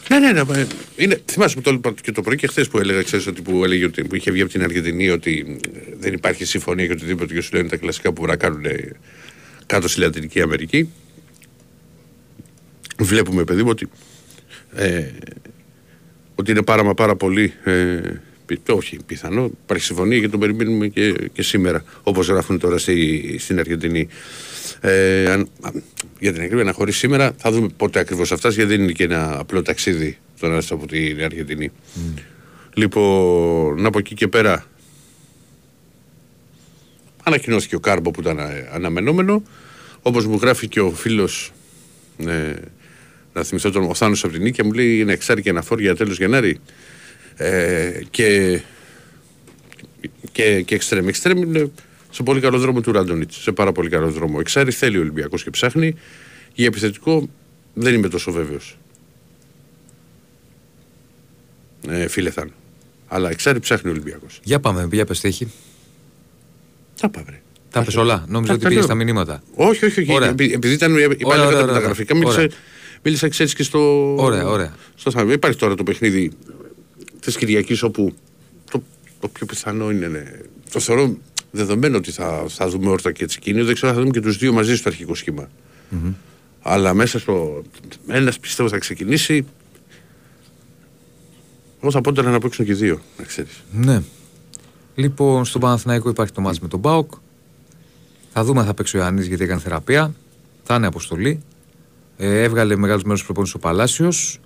Ναι, 0.09 0.19
ναι, 0.19 0.31
ναι. 0.31 0.43
μα, 0.43 0.67
Είναι, 0.95 1.21
θυμάσαι 1.25 1.55
που 1.55 1.61
το 1.61 1.71
είπα 1.71 1.93
και 2.01 2.11
το 2.11 2.21
πρωί 2.21 2.35
και 2.35 2.47
χθες 2.47 2.67
που 2.67 2.79
έλεγα, 2.79 3.03
ξέρεις, 3.03 3.27
ότι 3.27 3.41
που 3.41 3.63
έλεγε 3.63 3.85
ότι 3.85 4.03
που 4.03 4.15
είχε 4.15 4.31
βγει 4.31 4.41
από 4.41 4.51
την 4.51 4.63
Αργεντινή 4.63 5.09
ότι 5.09 5.59
ε, 5.73 5.79
δεν 5.99 6.13
υπάρχει 6.13 6.45
συμφωνία 6.45 6.85
και 6.87 6.91
οτιδήποτε 6.91 7.33
και 7.33 7.41
σου 7.41 7.55
λένε 7.55 7.69
τα 7.69 7.77
κλασικά 7.77 8.09
που 8.09 8.15
μπορεί 8.21 8.31
να 8.31 8.37
κάνουν 8.37 8.65
ε, 8.65 8.91
κάτω 9.65 9.87
στη 9.87 9.99
Λατινική 9.99 10.41
Αμερική. 10.41 10.89
Βλέπουμε, 12.99 13.43
παιδί 13.43 13.63
μου, 13.63 13.69
ότι, 13.69 13.89
ε, 14.73 15.03
ότι 16.35 16.51
είναι 16.51 16.63
πάρα 16.63 16.83
μα 16.83 16.93
πάρα 16.93 17.15
πολύ. 17.15 17.53
Ε, 17.63 17.99
πι- 18.45 18.69
όχι 18.69 18.97
πιθανό, 19.05 19.51
υπάρχει 19.63 19.85
συμφωνία 19.85 20.19
και 20.19 20.29
τον 20.29 20.39
περιμένουμε 20.39 20.87
και, 20.87 21.15
και 21.33 21.41
σήμερα, 21.41 21.83
όπως 22.03 22.27
γράφουν 22.27 22.59
τώρα 22.59 22.77
στη, 22.77 23.35
στην 23.39 23.59
Αργεντινή. 23.59 24.07
Ε, 24.81 25.31
αν, 25.31 25.49
α, 25.61 25.69
για 26.19 26.33
την 26.33 26.41
ακρίβεια 26.41 26.63
να 26.63 26.73
χωρίσει 26.73 26.97
σήμερα, 26.97 27.33
θα 27.37 27.51
δούμε 27.51 27.67
πότε 27.77 27.99
ακριβώς 27.99 28.29
θα 28.29 28.37
φτάσει, 28.37 28.55
γιατί 28.55 28.71
δεν 28.71 28.83
είναι 28.83 28.91
και 28.91 29.03
ένα 29.03 29.39
απλό 29.39 29.61
ταξίδι 29.61 30.17
το 30.39 30.47
να 30.47 30.55
έρθει 30.55 30.73
από 30.73 30.87
την 30.87 31.23
Αργεντινή. 31.23 31.71
Λοιπόν, 32.73 33.85
από 33.85 33.99
εκεί 33.99 34.15
και 34.15 34.27
πέρα 34.27 34.65
ανακοινώθηκε 37.23 37.75
ο 37.75 37.79
Κάρμπο 37.79 38.11
που 38.11 38.21
ήταν 38.21 38.37
ε, 38.37 38.69
αναμενόμενο. 38.73 39.43
Όπως 40.01 40.25
μου 40.25 40.39
γράφει 40.41 40.67
και 40.67 40.79
ο 40.79 40.91
φίλος 40.91 41.51
ε, 42.27 42.53
να 43.33 43.43
θυμηθώ 43.43 43.71
τον 43.71 43.83
ο 43.83 43.93
Θάνος 43.93 44.23
από 44.23 44.33
την 44.33 44.41
Νίκαια 44.41 44.65
μου 44.65 44.73
λέει 44.73 44.99
είναι 44.99 45.13
εξάρι 45.13 45.41
και 45.41 45.49
αναφόρ 45.49 45.79
για 45.79 45.95
τέλος 45.95 46.17
Γενάρη 46.17 46.59
ε, 47.35 48.01
και 48.09 48.61
και, 50.31 50.61
και 50.61 50.75
εξτρέμ. 50.75 51.07
Εξτρέμ 51.07 51.37
είναι 51.37 51.71
σε 52.11 52.23
πολύ 52.23 52.39
καλό 52.39 52.57
δρόμο 52.57 52.81
του 52.81 52.91
Ράντονιτ. 52.91 53.31
Σε 53.31 53.51
πάρα 53.51 53.71
πολύ 53.71 53.89
καλό 53.89 54.09
δρόμο. 54.11 54.37
Εξάρι 54.39 54.71
θέλει 54.71 54.97
ο 54.97 55.01
Ολυμπιακός 55.01 55.43
και 55.43 55.49
ψάχνει. 55.49 55.95
Για 56.53 56.65
επιθετικό 56.65 57.29
δεν 57.73 57.93
είμαι 57.93 58.07
τόσο 58.07 58.31
βέβαιος. 58.31 58.77
Ε, 61.87 62.07
φίλε 62.07 62.29
Θάνο. 62.29 62.51
Αλλά 63.07 63.29
εξάρι 63.29 63.59
ψάχνει 63.59 63.89
ο 63.89 63.93
Ολυμπιακός. 63.93 64.39
Για 64.43 64.59
πάμε, 64.59 64.87
για 64.91 65.05
πες 65.05 65.19
τι 65.19 65.27
έχει. 65.27 65.51
Τα 67.01 67.09
πάμε. 67.09 67.41
Τα 67.71 67.83
πες 67.83 67.95
όλα. 67.95 68.25
Νόμιζα 68.27 68.47
Τα- 68.47 68.53
ότι 68.53 68.63
τα 68.63 68.69
πήγες 68.69 68.73
λέω. 68.73 68.83
στα 68.83 68.93
μηνύματα. 69.03 69.41
Όχι, 69.55 69.85
όχι, 69.85 70.01
όχι. 70.01 70.13
Ωραία. 70.13 70.29
Επει- 70.29 70.53
Επειδή 70.53 70.73
ήταν 70.73 70.91
πάλι 70.91 71.05
ωραία, 71.25 71.45
κατά 71.45 71.61
ωραία. 71.61 71.73
τα 71.73 71.79
γραφικά, 71.79 72.15
μίλησα, 72.15 72.33
Ωραία. 72.37 72.49
μίλησα 73.03 73.27
ξέρεις 73.27 73.53
και 73.55 73.63
στο. 73.63 74.13
Ωραία, 74.17 74.47
ωραία. 74.47 74.73
Στο 74.95 75.11
θέμα. 75.11 75.33
Υπάρχει 75.33 75.57
τώρα 75.57 75.75
το 75.75 75.83
παιχνίδι 75.83 76.31
της 77.19 77.37
Κυριακής 77.37 77.83
όπου 77.83 78.13
το, 78.71 78.83
το 79.19 79.27
πιο 79.27 79.45
πιθανό 79.45 79.91
είναι. 79.91 80.07
ναι, 80.07 80.23
το 80.71 80.79
θεωρώ 80.79 81.17
δεδομένο 81.51 81.97
ότι 81.97 82.11
θα, 82.11 82.45
θα 82.47 82.69
δούμε 82.69 82.89
όρτα 82.89 83.11
και 83.11 83.25
Τσικίνιο. 83.25 83.65
Δεν 83.65 83.73
ξέρω 83.73 83.89
αν 83.89 83.95
θα 83.95 84.01
δούμε 84.01 84.13
και 84.13 84.21
τους 84.21 84.37
δύο 84.37 84.53
μαζί 84.53 84.75
στο 84.75 84.89
αρχικό 84.89 85.15
σχήμα. 85.15 85.49
Αλλά 86.61 86.93
μέσα 86.93 87.19
στο. 87.19 87.61
Ένας 88.07 88.39
πιστεύω 88.39 88.69
θα 88.69 88.77
ξεκινήσει. 88.77 89.45
Εγώ 91.81 91.91
θα 91.91 92.01
πω 92.01 92.11
τώρα 92.11 92.29
να 92.29 92.39
παίξουν 92.39 92.65
και 92.65 92.73
δύο, 92.73 93.01
να 93.17 93.23
ξέρεις. 93.23 93.63
Ναι. 93.71 94.01
Λοιπόν, 94.95 95.45
στον 95.45 95.61
Παναθηναϊκό 95.61 96.09
υπάρχει 96.09 96.33
το 96.33 96.41
μάτς 96.41 96.59
με 96.59 96.67
τον 96.67 96.79
Μπάουκ. 96.79 97.11
Θα 98.33 98.43
δούμε 98.43 98.59
αν 98.59 98.65
θα 98.65 98.73
παίξει 98.73 98.97
ο 98.97 98.99
Ιωάννης 98.99 99.27
γιατί 99.27 99.43
έκανε 99.43 99.59
θεραπεία. 99.59 100.13
Θα 100.63 100.75
είναι 100.75 100.87
αποστολή. 100.87 101.39
Ε, 102.17 102.41
έβγαλε 102.41 102.75
μεγάλους 102.75 103.03
μέρους 103.03 103.23
προπόνηση 103.23 103.55
ο 103.55 103.59
Παλάσιος. 103.59 104.39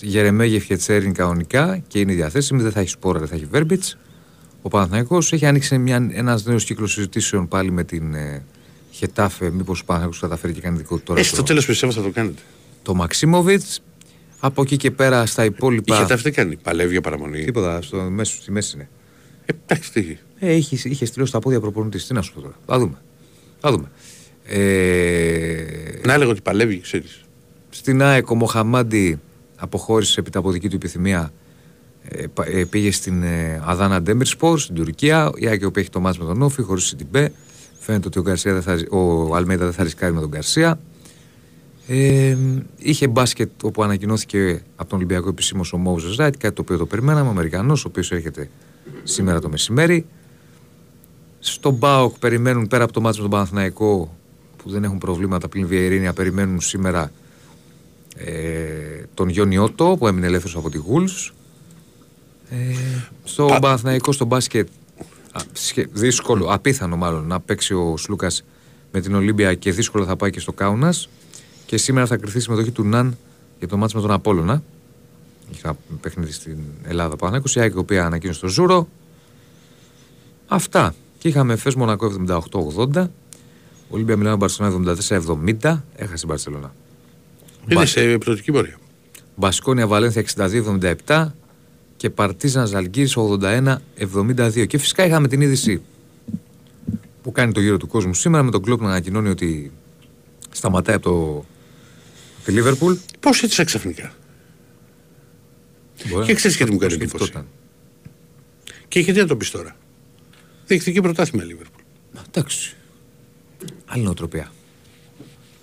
Γερεμέγεφ 0.00 0.64
και 0.64 0.76
Τσέριν 0.76 1.12
κανονικά 1.12 1.82
και 1.88 1.98
είναι 1.98 2.12
διαθέσιμη, 2.12 2.62
δεν 2.62 2.72
θα 2.72 2.80
έχει 2.80 2.88
σπόρα, 2.88 3.18
δεν 3.18 3.28
θα 3.28 3.34
έχει 3.34 3.44
βέρμπιτς. 3.44 3.98
Ο 4.66 4.68
Παναθηναϊκός 4.68 5.32
έχει 5.32 5.46
ανοίξει 5.46 5.82
ένας 6.12 6.44
νέος 6.44 6.64
κύκλος 6.64 6.92
συζητήσεων 6.92 7.48
πάλι 7.48 7.70
με 7.70 7.84
την 7.84 8.14
ε, 8.14 8.44
Χετάφε. 8.90 9.50
Μήπως 9.50 9.80
ο 9.80 9.84
Παναθηναϊκός 9.84 10.20
καταφέρει 10.20 10.52
και 10.52 10.60
κάνει 10.60 10.76
δικό 10.76 10.96
του 10.96 11.02
τώρα. 11.02 11.20
Ε, 11.20 11.22
στο 11.22 11.42
τέλος 11.42 11.66
πιστεύω 11.66 11.92
θα 11.92 12.02
το 12.02 12.10
κάνετε. 12.10 12.42
Το 12.82 12.94
Μαξίμοβιτς. 12.94 13.80
Από 14.40 14.62
εκεί 14.62 14.76
και 14.76 14.90
πέρα 14.90 15.26
στα 15.26 15.44
υπόλοιπα. 15.44 15.94
Η 15.94 15.98
Χετάφε 15.98 16.22
δεν 16.22 16.32
κάνει. 16.32 16.56
Παλεύει 16.56 16.90
για 16.90 17.00
παραμονή. 17.00 17.44
Τίποτα, 17.44 17.82
στο 17.82 17.96
μέσο, 17.96 18.36
στη 18.40 18.50
μέση 18.50 18.72
είναι. 18.74 18.88
Ε, 19.44 19.52
εντάξει, 19.66 19.92
τι. 19.92 20.16
Ε, 20.38 20.52
είχε, 20.52 20.88
είχε 20.88 21.04
στείλει 21.04 21.26
στα 21.26 21.38
πόδια 21.38 21.60
προπονητής. 21.60 22.06
Τι 22.06 22.14
να 22.14 22.22
σου 22.22 22.32
πω 22.32 22.40
τώρα. 22.40 22.54
Θα 22.66 22.78
δούμε. 22.78 22.98
Θα 23.60 23.70
δούμε. 23.70 23.90
Ε... 24.44 26.00
Να 26.04 26.12
έλεγα 26.12 26.30
ότι 26.30 26.40
παλεύει, 26.40 26.80
ξέρεις. 26.80 27.24
Στην 27.70 28.02
ΑΕΚ 28.02 28.30
ο 28.30 28.34
Μοχαμάντι 28.34 29.20
αποχώρησε 29.56 30.20
επί 30.20 30.30
τα 30.30 30.38
από 30.38 30.50
δική 30.50 30.68
του 30.68 30.76
επιθυμία. 30.76 31.32
Ε, 32.08 32.24
ε, 32.44 32.64
πήγε 32.64 32.92
στην 32.92 33.22
ε, 33.22 33.62
Αδάνα 33.64 34.02
Ντεμίρ 34.02 34.26
στην 34.56 34.74
Τουρκία. 34.74 35.32
Η 35.36 35.46
ΑΕΚ 35.46 35.70
που 35.70 35.78
έχει 35.78 35.90
το 35.90 36.00
ματς 36.00 36.18
με 36.18 36.24
τον 36.24 36.42
ΟΦΗ 36.42 36.62
χωρίς 36.62 36.84
Σιντιμπέ. 36.84 37.32
Φαίνεται 37.78 38.06
ότι 38.06 38.18
ο, 38.18 38.22
Γκαρσία 38.22 38.52
δεν 38.52 38.62
θα, 38.62 38.96
ο 38.96 39.34
Αλμέιδα 39.34 39.64
δεν 39.64 39.72
θα 39.74 39.82
ρισκάρει 39.82 40.12
με 40.12 40.20
τον 40.20 40.28
Γκαρσία. 40.28 40.80
Ε, 41.86 42.36
είχε 42.76 43.08
μπάσκετ 43.08 43.50
όπου 43.62 43.82
ανακοινώθηκε 43.82 44.62
από 44.76 44.88
τον 44.88 44.98
Ολυμπιακό 44.98 45.28
επισήμως 45.28 45.72
ο 45.72 45.76
Μόουζε 45.76 46.14
Ράιτ, 46.16 46.36
κάτι 46.38 46.54
το 46.54 46.62
οποίο 46.62 46.76
το 46.76 46.86
περιμέναμε. 46.86 47.28
Ο 47.28 47.30
Αμερικανός, 47.30 47.84
ο 47.84 47.88
οποίος 47.88 48.12
έρχεται 48.12 48.50
σήμερα 49.02 49.40
το 49.40 49.48
μεσημέρι. 49.48 50.06
Στον 51.38 51.74
Μπάοκ 51.74 52.18
περιμένουν 52.18 52.66
πέρα 52.66 52.84
από 52.84 52.92
το 52.92 53.00
μάτσο 53.00 53.22
με 53.22 53.28
τον 53.28 53.38
Παναθηναϊκό 53.38 54.16
που 54.56 54.70
δεν 54.70 54.84
έχουν 54.84 54.98
προβλήματα 54.98 55.48
πλην 55.48 55.66
Βιερίνια, 55.66 56.12
περιμένουν 56.12 56.60
σήμερα 56.60 57.10
ε, 58.16 58.34
τον 59.14 59.28
Γιόνι 59.28 59.58
Ότο 59.58 59.96
που 59.98 60.06
έμεινε 60.06 60.26
ελεύθερος 60.26 60.56
από 60.56 60.70
τη 60.70 60.78
Γούλς. 60.78 61.32
Ε, 62.50 62.56
στο 63.24 63.44
Α... 63.44 63.58
Παναθηναϊκό, 63.58 64.12
στο 64.12 64.24
μπάσκετ, 64.24 64.68
α, 65.32 65.40
δύσκολο, 65.92 66.46
απίθανο 66.52 66.96
μάλλον 66.96 67.26
να 67.26 67.40
παίξει 67.40 67.74
ο 67.74 67.96
Σλούκας 67.96 68.44
με 68.92 69.00
την 69.00 69.14
Ολύμπια 69.14 69.54
και 69.54 69.72
δύσκολο 69.72 70.04
θα 70.04 70.16
πάει 70.16 70.30
και 70.30 70.40
στο 70.40 70.52
Κάουνας. 70.52 71.08
Και 71.66 71.76
σήμερα 71.76 72.06
θα 72.06 72.16
κριθεί 72.16 72.38
η 72.38 72.40
συμμετοχή 72.40 72.70
του 72.70 72.84
Ναν 72.84 73.18
για 73.58 73.68
το 73.68 73.76
ματς 73.76 73.96
με 73.96 74.02
τον 74.02 74.12
Απόλλωνα. 74.12 74.62
Είχα 75.54 75.76
παιχνίδι 76.00 76.32
στην 76.32 76.58
Ελλάδα 76.82 77.16
πάνω. 77.16 77.36
Η 77.36 77.42
η 77.54 77.72
οποία 77.76 78.04
ανακοίνωσε 78.04 78.40
το 78.40 78.48
Ζούρο. 78.48 78.88
Αυτά. 80.46 80.94
Και 81.18 81.28
είχαμε 81.28 81.56
Εφές 81.56 81.74
Μονακό 81.74 82.12
78-80. 82.94 83.06
Ολύμπια 83.88 84.16
Μιλάνο 84.16 84.36
Μπαρσελόνα 84.36 84.96
74-70. 85.60 85.80
Έχασε 85.96 86.22
η 86.22 86.26
Μπαρσελόνα. 86.26 86.74
Είναι 87.68 87.86
σε 87.86 88.18
πτωτική 88.18 88.52
πορεία. 88.52 88.78
Μπασκόνια 89.34 89.86
Βαλένθια 89.86 90.24
62-77 91.06 91.26
και 91.96 92.10
Παρτίζαν 92.10 92.66
Ζαλγκύρη 92.66 93.08
81-72. 93.14 94.66
Και 94.66 94.78
φυσικά 94.78 95.06
είχαμε 95.06 95.28
την 95.28 95.40
είδηση 95.40 95.82
που 97.22 97.32
κάνει 97.32 97.52
το 97.52 97.60
γύρο 97.60 97.76
του 97.76 97.86
κόσμου 97.86 98.14
σήμερα 98.14 98.42
με 98.42 98.50
τον 98.50 98.62
κλόπ 98.62 98.80
να 98.80 98.88
ανακοινώνει 98.88 99.28
ότι 99.28 99.72
σταματάει 100.50 100.96
από 100.96 101.10
το 101.10 101.44
τη 102.44 102.52
Λίβερπουλ. 102.52 102.94
Πώς 103.20 103.42
έτσι 103.42 103.64
ξαφνικά; 103.64 104.12
και 106.24 106.34
ξέρεις 106.34 106.56
γιατί 106.56 106.72
μου 106.72 106.78
κάνει 106.78 106.94
εντύπωση. 106.94 107.32
Και 108.88 109.00
γιατί 109.00 109.20
να 109.20 109.26
το 109.26 109.36
πεις 109.36 109.50
τώρα; 109.50 109.76
Διεκτική 110.66 111.00
πρωτάθλημα 111.00 111.44
Λίβερπουλ. 111.44 111.82
Εντάξει. 112.26 112.76
Άλλη 113.86 114.02
νοοτροπία. 114.02 114.52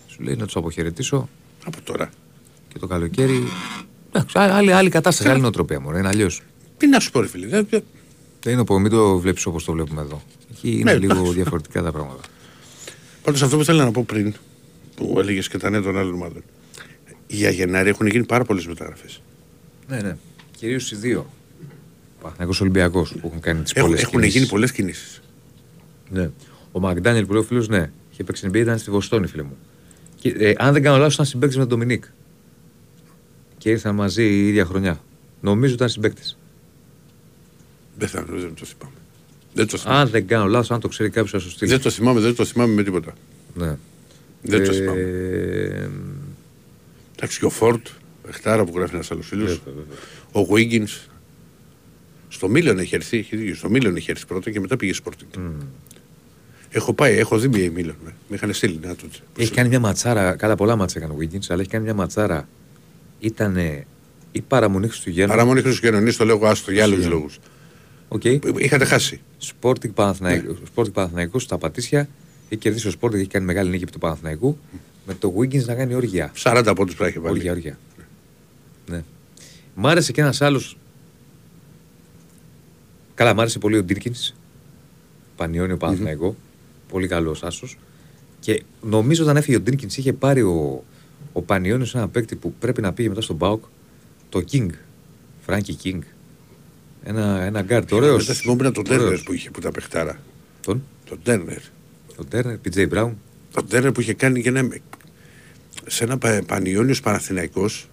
Σου 0.07 0.21
λέει 0.21 0.35
να 0.35 0.45
τους 0.45 0.55
αποχαιρετήσω. 0.55 1.29
Από 1.65 1.81
τώρα. 1.81 2.09
Και 2.67 2.79
το 2.79 2.87
καλοκαίρι. 2.87 3.43
Εντάξει, 4.15 4.37
άλλη, 4.37 4.73
άλλη 4.73 4.89
κατάσταση, 4.89 5.29
άλλη 5.29 5.41
νοοτροπία 5.41 5.79
μου. 5.79 5.97
Είναι 5.97 6.07
αλλιώς. 6.07 6.41
Τι 6.77 6.87
να 6.87 6.99
σου 6.99 7.11
πω, 7.11 7.21
ρε 7.21 7.27
φίλε. 7.27 7.47
Δεν, 7.47 7.67
είναι 8.47 8.61
από 8.61 8.79
μην 8.79 8.91
το 8.91 9.19
βλέπεις 9.19 9.45
όπως 9.45 9.63
το 9.63 9.71
βλέπουμε 9.71 10.01
εδώ. 10.01 10.21
Εκεί 10.51 10.71
είναι 10.79 10.93
ναι, 10.93 10.99
λίγο 10.99 11.31
διαφορετικά 11.31 11.81
τα 11.81 11.91
πράγματα. 11.91 12.21
Πάντως 13.23 13.41
αυτό 13.41 13.57
που 13.57 13.63
θέλω 13.63 13.83
να 13.83 13.91
πω 13.91 14.03
πριν, 14.03 14.33
που 14.95 15.15
έλεγες 15.19 15.47
και 15.47 15.57
τα 15.57 15.69
νέα 15.69 15.81
των 15.81 15.97
άλλων 15.97 16.13
ομάδων. 16.13 16.43
Για 17.27 17.49
Γενάρη 17.49 17.89
έχουν 17.89 18.07
γίνει 18.07 18.25
πάρα 18.25 18.43
πολλές 18.43 18.67
μεταγραφές. 18.67 19.21
Ναι, 19.87 19.97
ναι. 20.01 20.17
Κυρίως 20.57 20.91
οι 20.91 20.95
δύο. 20.95 21.29
Παναγιώ 22.21 22.53
Ολυμπιακός 22.61 23.15
που 23.21 23.27
έχουν 23.27 23.39
κάνει 23.39 23.61
τις 23.61 23.73
πολλές 23.73 24.01
Έχουν 24.01 24.23
γίνει 24.23 24.45
πολλές 24.45 24.71
κινήσεις. 24.71 25.21
Ναι. 26.09 26.29
Ο 26.71 26.79
Μακδάνιελ 26.79 27.25
που 27.25 27.33
λέει 27.33 27.41
ο 27.41 27.45
φίλος, 27.45 27.67
ναι. 27.67 27.91
Είχε 28.11 28.23
παίξει 28.23 28.49
την 28.49 28.61
ήταν 28.61 28.77
στη 28.77 28.91
Βοστόνη, 28.91 29.27
φίλε 29.27 29.43
μου. 29.43 29.57
Και, 30.19 30.29
ε, 30.37 30.53
αν 30.57 30.73
δεν 30.73 30.81
κάνω 30.81 30.97
λάθος, 30.97 31.13
ήταν 31.13 31.25
συμπαίκτης 31.25 31.57
με 31.57 31.65
τον 31.65 31.77
Ντομινίκ. 31.79 32.03
Και 33.63 33.69
ήρθαν 33.69 33.95
μαζί 33.95 34.23
η 34.23 34.47
ίδια 34.47 34.65
χρονιά. 34.65 35.01
Νομίζω 35.41 35.73
ήταν 35.73 35.89
συμπαίκτης. 35.89 36.37
Δεν 37.97 38.07
θα 38.07 38.23
δεν 38.23 38.53
το 38.53 38.65
θυμάμαι. 38.65 38.95
Δεν 39.53 39.67
το 39.67 39.77
θυμάμαι. 39.77 39.99
Αν 39.99 40.09
δεν 40.09 40.27
κάνω 40.27 40.45
λάθος, 40.45 40.71
αν 40.71 40.79
το 40.79 40.87
ξέρει 40.87 41.09
κάποιος, 41.09 41.31
θα 41.31 41.39
σου 41.39 41.49
στείλει. 41.49 41.71
Δεν 41.71 41.81
το 41.81 41.89
θυμάμαι, 41.89 42.19
δεν 42.19 42.35
το 42.35 42.45
θυμάμαι 42.45 42.73
με 42.73 42.83
τίποτα. 42.83 43.13
Ναι. 43.53 43.77
Δεν 44.41 44.61
ε... 44.61 44.65
το 44.65 44.73
θυμάμαι. 44.73 45.01
Εντάξει, 47.15 47.39
και 47.39 47.45
ο 47.45 47.49
Φόρτ, 47.49 47.87
Εχτάρα 48.27 48.65
που 48.65 48.71
γράφει 48.75 48.95
ένας 48.95 49.11
άλλος 49.11 49.27
φίλος. 49.27 49.61
Ο 50.31 50.47
Wiggins. 50.49 51.07
Στο 52.27 52.49
Μίλιον 52.49 52.79
έχει 52.79 52.95
έρθει, 52.95 53.17
έχει 53.17 53.35
δίκιο. 53.35 53.55
Στο 53.55 53.69
Μίλιον 53.69 53.95
έχει 53.95 54.11
έρθει 54.11 54.25
πρώτα 54.25 54.51
και 54.51 54.59
μετά 54.59 54.77
πήγε 54.77 54.93
Sporting. 55.03 55.37
Mm. 55.37 55.51
Έχω 56.69 56.93
πάει, 56.93 57.17
έχω 57.17 57.37
δει 57.37 57.47
μια 57.47 57.71
Μίλιον. 57.71 57.95
Με 58.01 58.35
είχαν 58.35 58.53
στείλει 58.53 58.79
να 58.81 58.95
το 58.95 59.07
Έχει 59.37 59.51
κάνει 59.51 59.69
μια 59.69 59.79
ματσάρα, 59.79 60.35
κατά 60.35 60.55
πολλά 60.55 60.75
μάτσα 60.75 60.99
έκανε 60.99 61.13
ο 61.13 61.17
Wiggins, 61.19 61.45
αλλά 61.47 61.61
έχει 61.61 61.69
κάνει 61.69 61.83
μια 61.83 61.93
ματσάρα. 61.93 62.47
Ήταν 63.23 63.57
η 64.31 64.41
παραμονή 64.41 64.87
Χριστουγέννων; 64.87 65.29
Παραμονή 65.35 65.61
Χριστουγέννων, 65.61 66.11
στο 66.11 66.25
λέω 66.25 66.39
άστο 66.43 66.71
για 66.71 66.83
άλλους 66.83 67.07
λόγους. 67.07 67.39
Okay. 68.09 68.57
Είχατε 68.57 68.85
χάσει. 68.85 69.21
Sporting 69.61 69.93
Παναθηναϊκός 70.93 71.43
στα 71.43 71.57
Πατήσια. 71.57 72.07
Έχει 72.49 72.61
κερδίσει 72.61 72.87
ο 72.87 72.91
Sporting, 72.99 73.13
έχει 73.13 73.27
κάνει 73.27 73.45
μεγάλη 73.45 73.69
νίκη 73.69 73.85
του 73.85 73.99
Παναθηναϊκού. 73.99 74.57
Με 75.05 75.13
το 75.13 75.33
Wiggins 75.37 75.65
να 75.65 75.75
κάνει 75.75 75.93
όργια. 75.93 76.31
40 76.43 76.63
από 76.65 76.85
του 76.85 76.95
πράγει 76.95 77.19
Όργια, 77.23 77.51
όργια. 77.51 77.77
Ναι. 78.89 79.03
Μ' 79.75 79.87
άρεσε 79.87 80.11
και 80.11 80.21
ένας 80.21 80.41
άλλος. 80.41 80.77
Καλά, 83.13 83.33
μ' 83.33 83.39
άρεσε 83.39 83.59
πολύ 83.59 83.77
ο 83.77 83.83
Ντίρκινς. 83.83 84.33
Πανιόνιο 85.35 85.77
Παναθηναϊκό. 85.77 86.35
Mm-hmm. 86.35 86.91
Πολύ 86.91 87.07
καλός 87.07 87.43
άσος. 87.43 87.77
Και 88.39 88.63
νομίζω 88.81 89.23
όταν 89.23 89.37
έφυγε 89.37 89.57
ο 89.57 89.61
Ντίρκινς 89.61 89.97
είχε 89.97 90.13
πάρει 90.13 90.41
ο, 90.41 90.83
ο 91.31 91.41
Πανιόνιος 91.41 91.95
ένα 91.95 92.07
παίκτη 92.07 92.35
που 92.35 92.53
πρέπει 92.59 92.81
να 92.81 92.93
πήγε 92.93 93.09
μετά 93.09 93.21
στον 93.21 93.35
ΠΑΟΚ. 93.35 93.63
Το 94.29 94.43
King. 94.51 94.69
Φράνκι 95.45 95.77
King. 95.83 95.99
Ένα, 97.03 97.41
ένα 97.41 97.61
γκαρντ. 97.61 97.91
Ωραίος. 97.91 98.25
Δεν 98.25 98.35
θυμόμουν 98.35 98.73
τον 98.73 98.83
Τέρνερ 98.83 99.19
που 99.19 99.33
είχε 99.33 99.51
που 99.51 99.59
τα 99.59 99.71
παιχτάρα. 99.71 100.19
Τον; 100.61 100.83
Τον 101.09 101.19
Τέρνερ. 101.23 101.61
Τον 102.15 102.27
Τέρνερ, 102.27 102.57
PJ 102.65 102.89
Brown. 102.89 103.11
Τον 103.53 103.67
Τέρνερ 103.67 103.91
που 103.91 104.01
είχε 104.01 104.13
κάνει 104.13 104.41
και 104.41 104.49
ένα. 104.49 104.69
Σε 105.85 106.03
ένα 106.03 106.17
Πανιόνιος 106.45 107.01
Παναθηναϊκός 107.01 107.87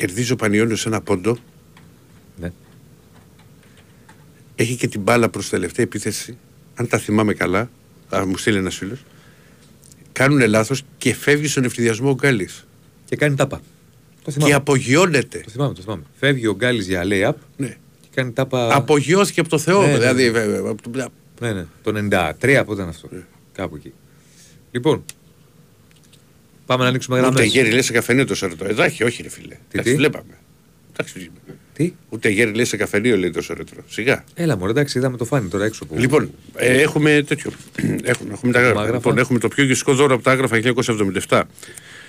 Κερδίζει 0.00 0.32
ο 0.32 0.36
Πανιόνιος 0.36 0.86
ένα 0.86 1.00
πόντο. 1.00 1.36
Ναι. 2.40 2.52
Έχει 4.54 4.76
και 4.76 4.88
την 4.88 5.00
μπάλα 5.00 5.28
προς 5.28 5.48
τελευταία 5.48 5.84
επίθεση. 5.84 6.38
Αν 6.74 6.88
τα 6.88 6.98
θυμάμαι 6.98 7.34
καλά, 7.34 7.70
θα 8.08 8.26
μου 8.26 8.36
στείλει 8.36 8.56
ένα 8.56 8.70
φίλο. 8.70 8.96
Κάνουν 10.20 10.48
λάθος 10.48 10.82
και 10.98 11.14
φεύγει 11.14 11.48
στον 11.48 11.64
ευθυδιασμό 11.64 12.10
ο 12.10 12.14
Γκάλης. 12.14 12.66
Και 13.04 13.16
κάνει 13.16 13.34
τάπα. 13.34 13.60
Το 14.24 14.30
θυμάμαι. 14.30 14.50
Και 14.50 14.56
απογειώνεται. 14.56 15.38
Το 15.38 15.50
θυμάμαι, 15.50 15.74
το 15.74 15.82
θυμάμαι. 15.82 16.02
Φεύγει 16.14 16.46
ο 16.46 16.54
Γκάλης 16.54 16.86
για 16.86 17.02
lay-up. 17.04 17.34
Ναι. 17.56 17.76
Και 18.00 18.08
κάνει 18.14 18.32
τάπα. 18.32 18.74
Απογειώθηκε 18.74 19.40
από 19.40 19.48
το 19.48 19.58
Θεό. 19.58 19.86
Ναι, 19.86 19.92
δηλαδή, 19.92 20.30
ναι, 20.30 20.44
ναι. 20.44 21.06
ναι, 21.40 21.52
ναι. 21.52 21.66
Το 21.82 21.92
93 22.40 22.62
που 22.66 22.72
ήταν 22.72 22.88
αυτό. 22.88 23.08
Ναι. 23.10 23.22
Κάπου 23.52 23.76
εκεί. 23.76 23.92
Λοιπόν, 24.70 25.04
Πάμε 26.66 26.82
να 26.82 26.88
ανοίξουμε 26.88 27.18
γραμμές. 27.18 27.40
Ούτε 27.40 27.48
γέρι 27.48 27.70
λες 27.70 27.84
σε 27.84 27.92
καφενείο 27.92 28.24
το 28.26 28.34
ρετρό. 28.40 28.68
Εδάχει, 28.68 29.04
όχι, 29.04 29.22
ρε 29.22 29.28
φίλε. 29.28 29.56
Τι, 29.68 29.82
τι; 29.82 29.94
βλέπαμε. 29.94 30.38
Εντάξει, 30.92 31.30
τι; 31.80 31.92
Ούτε 32.08 32.28
γέροι 32.28 32.52
λες 32.52 32.64
σε 32.64 32.76
καφενείο 32.76 33.16
λέει 33.16 33.30
τόσο 33.30 33.54
ρετρό. 33.54 33.82
Σιγά. 33.88 34.24
Έλα 34.34 34.56
μου, 34.56 34.66
εντάξει, 34.66 34.98
είδαμε 34.98 35.16
το 35.16 35.24
Φάνη 35.24 35.48
τώρα 35.48 35.64
έξω. 35.64 35.86
Που... 35.86 35.98
Λοιπόν, 35.98 36.30
ε, 36.54 36.80
έχουμε 36.80 37.24
τέτοιο. 37.26 37.50
έχουμε, 38.02 38.32
έχουμε, 38.32 38.52
τα 38.52 38.90
Λοιπόν, 38.92 39.18
έχουμε 39.18 39.38
το 39.38 39.48
πιο 39.48 39.64
γευστικό 39.64 39.94
δώρο 39.94 40.14
από 40.14 40.22
τα 40.22 40.30
άγραφα 40.30 40.60
1977. 41.28 41.42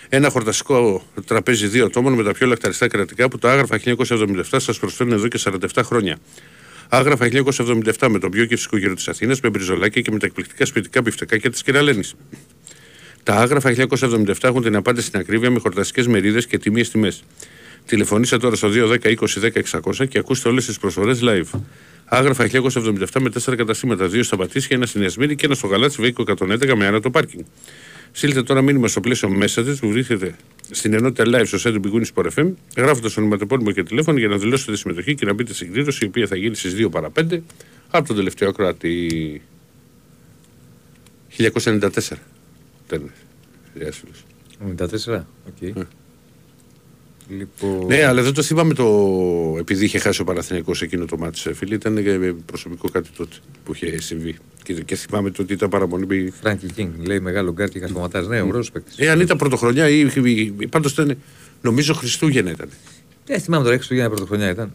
Ένα 0.10 0.30
χορταστικό 0.30 1.04
τραπέζι 1.26 1.68
δύο 1.68 1.86
ατόμων 1.86 2.14
με 2.14 2.24
τα 2.24 2.32
πιο 2.32 2.48
λακταριστά 2.48 2.88
κρεατικά 2.88 3.28
που 3.28 3.38
το 3.38 3.48
άγραφα 3.48 3.80
1977 3.86 4.44
σας 4.58 4.80
προσφέρουν 4.80 5.14
εδώ 5.14 5.28
και 5.28 5.40
47 5.74 5.82
χρόνια. 5.84 6.18
Άγραφα 6.90 7.30
1977 7.32 8.08
με 8.10 8.20
τον 8.20 8.32
πιο 8.32 8.44
γευστικό 8.44 8.78
γύρο 8.78 8.94
της 8.94 9.08
Αθήνας 9.08 9.40
με 9.40 9.50
μπριζολάκια 9.50 10.02
και 10.02 10.12
με 10.12 10.20
τα 10.20 10.26
εκπληκτικά 10.26 10.66
σπιτικά 10.66 11.02
μπιφτεκάκια 11.02 11.50
της 11.50 11.64
κυρα-Λένης. 11.64 12.16
Τα 13.24 13.36
άγραφα 13.36 13.74
1977 13.90 14.34
έχουν 14.42 14.62
την 14.62 14.76
απάντηση 14.76 15.08
στην 15.08 15.20
ακρίβεια 15.20 15.52
με 15.52 15.60
χορταστικές 15.60 16.10
μερίδες 16.10 16.48
και 16.48 16.58
τίμιες 16.58 16.90
τιμές. 16.90 17.24
Τηλεφωνήστε 17.86 18.38
τώρα 18.38 18.56
στο 18.56 18.70
210 18.72 19.16
20 19.82 20.08
και 20.08 20.20
ακούστε 20.20 20.50
όλες 20.50 20.66
τις 20.66 20.80
προσφορές 20.80 21.20
live. 21.24 21.60
Άγραφα 22.06 22.50
1977 22.52 23.20
με 23.20 23.30
4 23.46 23.56
καταστήματα, 23.56 24.06
2 24.06 24.24
στα 24.24 24.38
Πατήσια, 24.38 24.76
ένα 24.76 24.86
στην 24.86 25.02
Ιασμίνη 25.02 25.36
και 25.36 25.46
ένα 25.46 25.56
στο 25.56 25.68
Γαλάτσι 25.68 26.02
Βέικο 26.02 26.24
111 26.28 26.74
με 26.76 26.86
άνατο 26.86 27.10
πάρκινγκ. 27.10 27.44
Στείλτε 28.12 28.44
τώρα 28.44 28.62
μήνυμα 28.62 28.88
στο 28.88 29.00
πλαίσιο 29.00 29.30
μέσα 29.30 29.64
της 29.64 29.80
που 29.80 29.90
βρίσκεται 29.90 30.36
στην 30.72 30.94
ενότητα 30.94 31.24
live 31.28 31.48
στο 31.48 31.58
site 31.70 31.82
του 31.82 31.92
Big 31.94 32.14
Sport 32.14 32.28
FM, 32.36 32.52
γράφοντας 32.78 33.14
το 33.14 33.20
ονοματεπώνυμο 33.22 33.72
και 33.72 33.84
τηλέφωνο 33.84 34.18
για 34.18 34.28
να 34.28 34.38
δηλώσετε 34.38 34.72
τη 34.72 34.78
συμμετοχή 34.78 35.16
και 35.16 35.26
να 35.26 35.34
μπείτε 35.34 35.54
στην 35.54 35.68
εκδήλωση 35.68 36.06
η 36.06 36.08
οποία 36.08 36.28
θα 36.28 36.36
γίνει 36.36 36.56
στις 36.56 36.76
2 36.78 36.92
παρα 36.92 37.12
5 37.20 37.40
από 37.90 38.08
τον 38.08 38.16
τελευταίο 38.16 38.50
ακροατή 38.50 39.42
1994. 41.38 41.90
Ήταν. 42.88 43.12
94, 44.78 45.24
οκ. 45.48 45.88
Λοιπόν... 47.38 47.86
Ναι, 47.86 48.04
αλλά 48.04 48.22
δεν 48.22 48.34
το 48.34 48.42
θυμάμαι 48.42 48.74
το. 48.74 48.86
Επειδή 49.60 49.86
είχε 49.86 50.00
χάσει 50.00 50.22
ο 50.22 50.24
Παναθηναϊκός 50.24 50.82
εκείνο 50.82 51.06
το 51.06 51.18
μάτι 51.18 51.38
σε 51.38 51.54
φίλη, 51.54 51.74
ήταν 51.74 51.98
ε, 51.98 52.36
προσωπικό 52.46 52.90
κάτι 52.90 53.10
τότε 53.18 53.36
που 53.64 53.74
είχε 53.74 54.02
συμβεί. 54.02 54.38
Και, 54.64 54.74
και 54.74 54.96
θυμάμαι 54.96 55.32
το 55.32 55.42
ότι 55.42 55.54
ήταν 55.54 55.70
παραμονή. 55.70 56.30
Φράγκη 56.30 56.72
Κίνγκ, 56.72 57.06
λέει 57.06 57.20
μεγάλο 57.20 57.52
γκάρ 57.52 57.70
και 57.70 57.80
κακοματά. 57.80 58.22
Ναι, 58.22 58.42
ωραίος 58.42 58.72
παίκτης. 58.72 58.98
Ε, 58.98 59.10
αν 59.10 59.20
ήταν 59.20 59.38
πρωτοχρονιά 59.38 59.90
ή. 59.90 60.06
Πάντως 60.70 60.92
ήταν. 60.92 61.18
Νομίζω 61.62 61.94
Χριστούγεννα 61.94 62.52
ήταν. 62.52 62.70
Ε, 63.28 63.40
θυμάμαι 63.40 63.64
τώρα 63.64 63.76
Χριστούγεννα 63.76 64.10
πρωτοχρονιά 64.10 64.50
ήταν. 64.50 64.72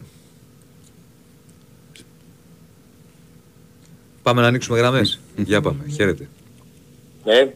Πάμε 4.21 4.41
να 4.41 4.47
ανοίξουμε 4.47 4.77
γραμμές. 4.77 5.19
Για 5.35 5.61
πάμε. 5.61 5.79
Χαίρετε. 5.95 6.27
Ναι. 7.25 7.53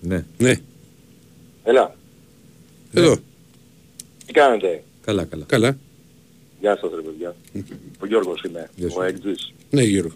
Ναι. 0.00 0.24
Ναι. 0.38 0.60
Έλα. 1.64 1.94
Εδώ. 2.92 3.18
Τι 4.32 4.38
κάνετε; 4.40 4.82
Καλά, 5.04 5.24
καλά. 5.24 5.44
Καλά. 5.48 5.76
Γεια 6.60 6.78
σας 6.80 6.90
ρε 6.94 7.00
παιδιά. 7.02 7.34
Ο 8.02 8.06
Γιώργος 8.06 8.42
είμαι. 8.42 8.70
Γεια 8.76 8.88
σου. 8.90 8.96
Ο 8.98 9.02
Έκτζης. 9.02 9.52
Ναι, 9.70 9.82
γύρω. 9.82 10.08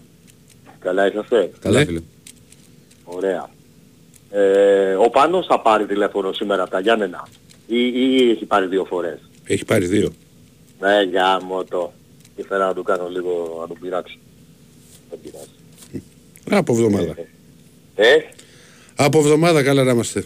Καλά 0.79 1.07
είσαστε; 1.07 1.51
Καλά, 1.59 1.79
Ναι. 1.79 1.85
φίλε. 1.85 2.01
Ωραία. 3.03 3.49
Ε, 4.31 4.93
ο 4.93 5.09
Πάνος 5.09 5.45
θα 5.45 5.59
πάρει 5.61 5.85
τηλέφωνο 5.85 6.33
σήμερα 6.33 6.61
από 6.61 6.71
τα 6.71 6.79
Γιάννενα. 6.79 7.27
Ή, 7.67 7.91
ή 7.95 8.29
έχει 8.29 8.45
πάρει 8.45 8.65
δύο 8.67 8.85
φορές; 8.85 9.19
Έχει 9.43 9.65
πάρει 9.65 9.85
δύο. 9.85 10.13
Ναι, 10.79 11.03
γάμο 11.03 11.63
το. 11.63 11.93
Ήθελα 12.35 12.67
να 12.67 12.73
του 12.73 12.83
κάνω 12.83 13.09
λίγο, 13.09 13.57
να 13.61 13.67
του 13.67 13.79
πειράξω. 13.81 14.17
Δεν 15.09 15.19
πειράζει. 15.23 16.03
Α, 16.53 16.57
Από 16.57 16.73
εβδομάδα. 16.73 17.15
Ε, 17.95 18.15
Από 18.95 19.17
εβδομάδα 19.19 19.63
καλά 19.63 19.83
να 19.83 19.91
είμαστε. 19.91 20.25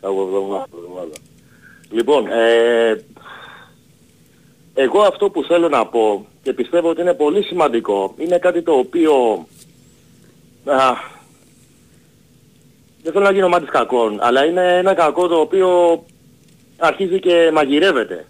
από 0.00 0.22
εβδομάδα, 0.22 0.62
από 0.62 0.76
εβδομάδα. 0.78 1.14
Λοιπόν, 1.90 2.26
ε, 2.26 3.04
εγώ 4.74 5.00
αυτό 5.00 5.30
που 5.30 5.42
θέλω 5.44 5.68
να 5.68 5.86
πω 5.86 6.26
και 6.42 6.52
πιστεύω 6.52 6.88
ότι 6.88 7.00
είναι 7.00 7.14
πολύ 7.14 7.42
σημαντικό 7.42 8.14
είναι 8.18 8.38
κάτι 8.38 8.62
το 8.62 8.72
οποίο 8.72 9.46
α, 10.64 10.92
δεν 13.02 13.12
θέλω 13.12 13.24
να 13.24 13.32
γίνω 13.32 13.48
μάτις 13.48 13.68
κακών, 13.68 14.18
αλλά 14.20 14.44
είναι 14.44 14.76
ένα 14.78 14.94
κακό 14.94 15.26
το 15.26 15.40
οποίο 15.40 16.02
αρχίζει 16.76 17.20
και 17.20 17.50
μαγειρεύεται 17.52 18.26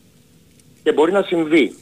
και 0.82 0.92
μπορεί 0.92 1.12
να 1.12 1.22
συμβεί. 1.22 1.74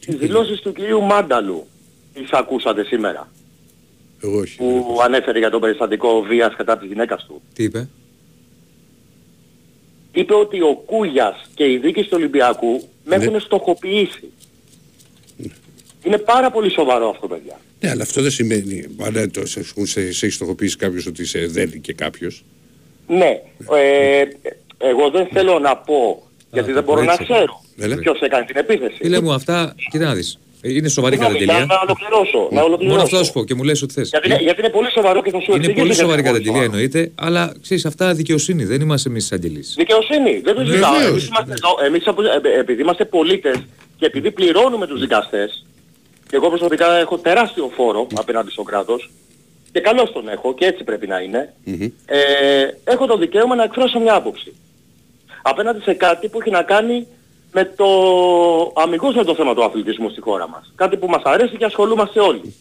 Τις 0.00 0.16
δηλώσεις 0.16 0.60
του 0.60 0.72
κυρίου 0.72 1.02
Μάνταλου 1.02 1.66
τις 2.14 2.30
ακούσατε 2.30 2.84
σήμερα 2.84 3.30
Εγώ 4.22 4.38
όχι. 4.38 4.56
που 4.56 4.98
ανέφερε 5.02 5.38
για 5.38 5.50
το 5.50 5.58
περιστατικό 5.58 6.22
βίας 6.22 6.54
κατά 6.56 6.78
της 6.78 6.88
γυναίκας 6.88 7.24
του. 7.24 7.42
Τι 7.54 7.62
είπε; 7.62 7.88
Είπε 10.12 10.34
ότι 10.34 10.60
ο 10.60 10.82
Κούγιας 10.86 11.50
και 11.54 11.70
οι 11.70 11.76
δίκες 11.78 12.04
του 12.04 12.12
Ολυμπιακού 12.14 12.82
με 13.04 13.16
Ναι. 13.16 13.24
έχουν 13.24 13.40
στοχοποιήσει. 13.40 14.30
Είναι 16.04 16.18
πάρα 16.18 16.50
πολύ 16.50 16.70
σοβαρό 16.70 17.08
αυτό 17.08 17.26
παιδιά. 17.26 17.60
Ναι, 17.80 17.90
αλλά 17.90 18.02
αυτό 18.02 18.22
δεν 18.22 18.30
σημαίνει. 18.30 18.86
Αν 19.02 19.30
το 19.30 19.46
σε, 19.46 19.62
σε, 19.64 20.12
σε 20.12 20.26
έχει 20.26 20.34
στοχοποιήσει 20.34 20.76
κάποιος 20.76 21.06
ότι 21.06 21.24
σε 21.24 21.46
δένει 21.46 21.78
και 21.80 21.92
κάποιος. 21.92 22.44
Ναι, 23.08 23.40
ε, 23.76 24.22
εγώ 24.78 25.10
δεν 25.10 25.26
θέλω 25.32 25.58
να 25.58 25.76
πω, 25.76 26.22
γιατί 26.52 26.68
το 26.68 26.74
δεν 26.74 26.82
μπορώ 26.84 27.02
να 27.02 27.12
έτσι. 27.12 27.24
ξέρω 27.24 27.62
Έλα. 27.78 27.96
ποιος 27.96 28.20
έκανε 28.20 28.44
την 28.44 28.56
επίθεση. 28.56 28.96
Φίλε 28.96 29.20
μου, 29.20 29.32
αυτά, 29.32 29.74
κοίτα 29.90 30.04
να 30.04 30.14
δεις. 30.14 30.38
Ε, 30.64 30.72
Είναι 30.72 30.88
σοβαρή 30.88 31.14
Συγγνώμη, 31.16 31.38
καταγγελία. 31.38 31.66
Να, 31.66 31.74
να 31.74 31.80
ολοκληρώσω, 31.86 32.38
να 32.38 32.54
Μόνο 32.60 32.64
ολοκληρώσω. 32.66 33.00
αυτό 33.02 33.16
θα 33.16 33.24
σου 33.24 33.32
πω 33.32 33.44
και 33.44 33.54
μου 33.54 33.62
λες 33.62 33.82
ό,τι 33.82 33.92
θες. 33.94 34.08
Γιατί, 34.08 34.26
είναι- 34.28 34.42
γιατί 34.42 34.60
είναι 34.60 34.70
πολύ 34.70 34.90
σοβαρό 34.90 35.22
και 35.22 35.30
θα 35.30 35.40
σου 35.40 35.44
Είναι 35.50 35.56
εξηγήσω 35.56 35.80
πολύ 35.80 35.86
γιατί 35.86 36.00
σοβαρή 36.02 36.22
πολύ 36.22 36.32
καταγγελία 36.32 36.62
σοβαρό. 36.62 36.72
εννοείται, 36.92 37.12
αλλά 37.26 37.42
ξέρεις 37.62 37.84
αυτά 37.86 38.14
δικαιοσύνη, 38.14 38.64
δεν 38.64 38.80
είμαστε 38.80 39.08
εμείς 39.08 39.24
εισαγγελείς. 39.24 39.74
Δικαιοσύνη, 39.78 40.32
δεν 40.46 40.54
το 40.54 40.60
Βεβαίως. 40.64 40.74
ζητάω. 40.76 41.06
Εμείς, 41.08 41.26
είμαστε 41.28 41.52
εδώ, 41.52 41.70
εμείς 41.86 42.06
απο- 42.06 42.22
ε, 42.22 42.40
ε, 42.56 42.58
επειδή 42.60 42.82
είμαστε 42.82 43.04
πολίτες 43.04 43.56
και 43.98 44.06
επειδή 44.06 44.30
πληρώνουμε 44.30 44.86
τους 44.86 45.00
δικαστές, 45.00 45.66
και 46.28 46.36
εγώ 46.36 46.48
προσωπικά 46.48 46.96
έχω 46.98 47.18
τεράστιο 47.18 47.70
φόρο 47.76 48.06
απέναντι 48.14 48.50
στο 48.50 48.62
κράτος, 48.62 49.10
και 49.72 49.80
καλώς 49.80 50.12
τον 50.12 50.28
έχω 50.28 50.54
και 50.54 50.64
έτσι 50.66 50.84
πρέπει 50.84 51.06
να 51.06 51.18
είναι, 51.20 51.54
ε, 52.06 52.18
έχω 52.84 53.06
το 53.06 53.16
δικαίωμα 53.16 53.54
να 53.54 53.62
εκφράσω 53.62 53.98
μια 53.98 54.14
άποψη. 54.14 54.52
Απέναντι 55.42 55.80
σε 55.82 55.92
κάτι 55.94 56.28
που 56.28 56.40
έχει 56.40 56.50
να 56.50 56.62
κάνει 56.62 57.06
με 57.52 57.64
το 57.64 57.86
αμυγός 58.74 59.14
με 59.14 59.24
το 59.24 59.34
θέμα 59.34 59.54
του 59.54 59.64
αθλητισμού 59.64 60.10
στη 60.10 60.20
χώρα 60.20 60.48
μας. 60.48 60.72
Κάτι 60.74 60.96
που 60.96 61.06
μας 61.06 61.22
αρέσει 61.24 61.56
και 61.56 61.64
ασχολούμαστε 61.64 62.20
όλοι. 62.20 62.54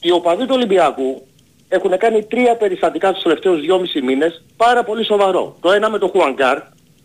Οι 0.00 0.10
οπαδοί 0.10 0.42
του 0.42 0.52
Ολυμπιακού 0.54 1.26
έχουν 1.68 1.98
κάνει 1.98 2.22
τρία 2.24 2.56
περιστατικά 2.56 3.12
τους 3.12 3.22
τελευταίους 3.22 3.60
δυόμισι 3.60 4.00
μήνες 4.02 4.42
πάρα 4.56 4.84
πολύ 4.84 5.04
σοβαρό. 5.04 5.56
Το 5.60 5.72
ένα 5.72 5.90
με 5.90 5.98
το 5.98 6.08
Χουανκάρ 6.08 6.58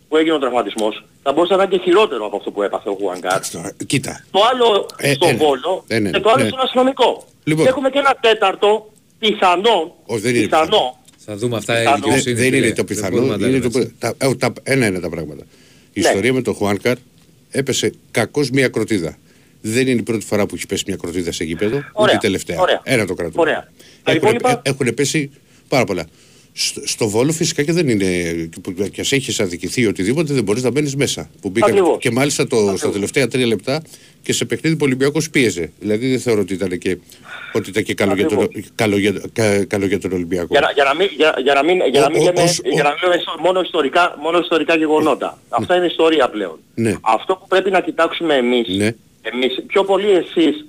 που 0.08 0.18
έγινε 0.18 0.34
ο 0.36 0.40
τραυματισμός. 0.40 1.06
Θα 1.24 1.32
μπορούσε 1.34 1.56
να 1.56 1.64
είναι 1.64 1.76
και 1.76 1.82
χειρότερο 1.84 2.26
από 2.26 2.38
αυτό 2.38 2.52
που 2.52 2.64
έπαθε 2.64 2.90
ο 2.90 2.94
Χουανκάρ. 3.00 3.40
Κοίτα. 3.86 4.24
Το 4.32 4.40
άλλο 4.52 4.86
Ε, 4.98 5.14
στο 5.14 5.28
ε, 5.28 5.32
ναι. 5.32 5.38
Βόλο 5.38 5.84
Ε, 5.88 6.00
ναι, 6.00 6.10
και 6.10 6.20
το 6.20 6.30
άλλο 6.30 6.44
ναι. 6.44 6.50
στον 6.50 6.62
αστυνομικό. 6.62 7.24
Λοιπόν. 7.44 7.64
Και 7.64 7.70
έχουμε 7.70 7.90
και 7.90 8.00
ένα 8.00 8.16
τέταρτο 8.22 8.92
πιθανό, 9.20 9.96
Όχι, 10.06 10.22
δεν 10.22 10.36
είναι 10.36 10.44
πιθανό, 10.44 10.98
Θα 11.18 11.36
δούμε 11.36 11.58
αυτά 11.58 11.74
η 11.74 11.78
Πιθανό. 11.80 11.96
Δεν, 11.98 12.04
δικαιοσύνη. 12.04 12.36
δεν 12.36 12.44
φίλε. 12.46 12.58
είναι 12.58 12.68
το 12.70 12.84
Δεν 12.84 12.86
πιθανό. 12.86 13.16
μπορούμε 13.16 13.32
να 13.32 13.38
τα 13.40 13.48
Είναι 13.48 13.58
λέμε 13.58 13.70
το, 13.70 13.80
έτσι. 13.80 13.96
τα, 14.00 14.14
ε, 14.18 14.36
τα, 14.36 14.54
ένα 14.64 14.86
είναι 14.86 15.00
τα 15.00 15.10
πράγματα. 15.10 15.44
Η 15.98 16.02
Ναι. 16.02 16.08
ιστορία 16.08 16.34
με 16.34 16.42
τον 16.42 16.54
Χουάνκαρ 16.54 16.98
έπεσε 17.52 17.92
κακώς 18.12 18.50
μία 18.50 18.68
κροτίδα. 18.68 19.18
Δεν 19.62 19.88
είναι 19.88 20.00
η 20.00 20.04
πρώτη 20.04 20.26
φορά 20.26 20.46
που 20.46 20.56
έχει 20.56 20.66
πέσει 20.66 20.84
μια 20.88 20.96
κροτίδα 20.96 21.32
σε 21.32 21.44
γήπεδο, 21.44 21.78
ούτε 21.78 21.88
Ωραία, 21.94 22.16
η 22.16 22.18
τελευταία. 22.18 22.60
ωραία. 22.60 22.82
Ένα 22.84 23.06
το 23.06 23.14
κρατούμε. 23.14 23.42
Ωραία. 23.42 23.68
Τα 24.04 24.12
Έχουν, 24.12 24.22
υπόλοιπα- 24.28 24.62
ε, 24.64 24.70
έχουν 24.70 24.94
πέσει 24.94 25.32
πάρα 25.68 25.84
πολλά. 25.84 26.06
Στο, 26.60 26.82
στο 26.88 27.10
Βόλο 27.10 27.32
φυσικά 27.32 27.64
και 27.64 27.72
δεν 27.72 27.88
είναι. 27.90 28.06
που- 28.62 28.74
Και 28.92 29.02
ας 29.02 29.12
έχεις 29.12 29.40
αδικηθεί 29.40 29.86
οτιδήποτε, 29.86 30.34
δεν 30.34 30.44
μπορείς 30.44 30.64
να 30.64 30.70
μπαίνεις 30.72 30.96
μέσα. 30.96 31.30
Που 31.42 31.50
μπήκαν, 31.50 31.70
Ακριβώς. 31.70 31.98
και 32.00 32.12
μάλιστα 32.12 32.48
το, 32.48 32.74
στα 32.78 32.90
τελευταία 32.92 33.28
τρία 33.28 33.46
λεπτά 33.46 33.82
και 34.22 34.34
σε 34.34 34.46
παιχνίδι 34.46 34.76
που 34.76 34.82
ο 34.84 34.86
Ολυμπιακός 34.86 35.30
πίεζε. 35.30 35.72
Δηλαδή 35.80 36.10
δεν 36.10 36.20
θεωρώ 36.20 36.42
ότι 36.42 36.54
ήταν 36.54 36.78
και, 36.78 36.98
ότι 37.54 37.70
ήταν 37.70 37.84
και 37.84 37.94
καλό, 37.94 38.14
για 38.16 38.26
τον, 38.28 38.42
Ακριβώς. 38.44 38.72
καλό, 38.76 38.98
για, 38.98 39.14
κα- 39.34 39.66
καλό 39.66 39.86
για 39.86 40.00
τον 40.00 40.12
Ολυμπιακό. 40.12 40.48
Για 40.50 40.60
να, 40.60 40.72
για 40.72 40.84
να 40.84 40.96
μην, 40.96 41.08
για, 41.18 41.34
για 41.44 41.54
να 41.54 41.64
μην, 41.64 41.78
για 41.92 42.02
να 42.02 42.10
μην, 42.10 42.18
Ο- 42.20 42.22
ο- 42.22 42.26
λέμε, 42.26 42.42
ως- 42.42 42.60
ο- 42.60 42.70
για 42.70 42.84
να 42.84 42.90
μην 42.90 43.00
λέμε 43.04 43.16
ιστο- 43.16 43.38
μόνο, 43.42 43.62
ιστορικά, 43.62 44.16
μόνο 44.22 44.38
ιστορικά 44.40 44.76
γεγονότα. 44.76 45.40
Αυτά 45.50 45.76
είναι 45.76 45.86
ιστορία 45.86 46.30
πλέον. 46.30 46.60
Ναι. 46.76 46.96
Αυτό 47.02 47.36
που 47.36 47.48
πρέπει 47.48 47.70
να 47.72 47.82
κοιτάξουμε 47.82 48.36
εμείς, 48.36 48.68
Ναι. 48.68 48.92
εμείς 49.22 49.64
πιο 49.68 49.84
πολύ 49.84 50.10
εσείς 50.12 50.56
που 50.62 50.68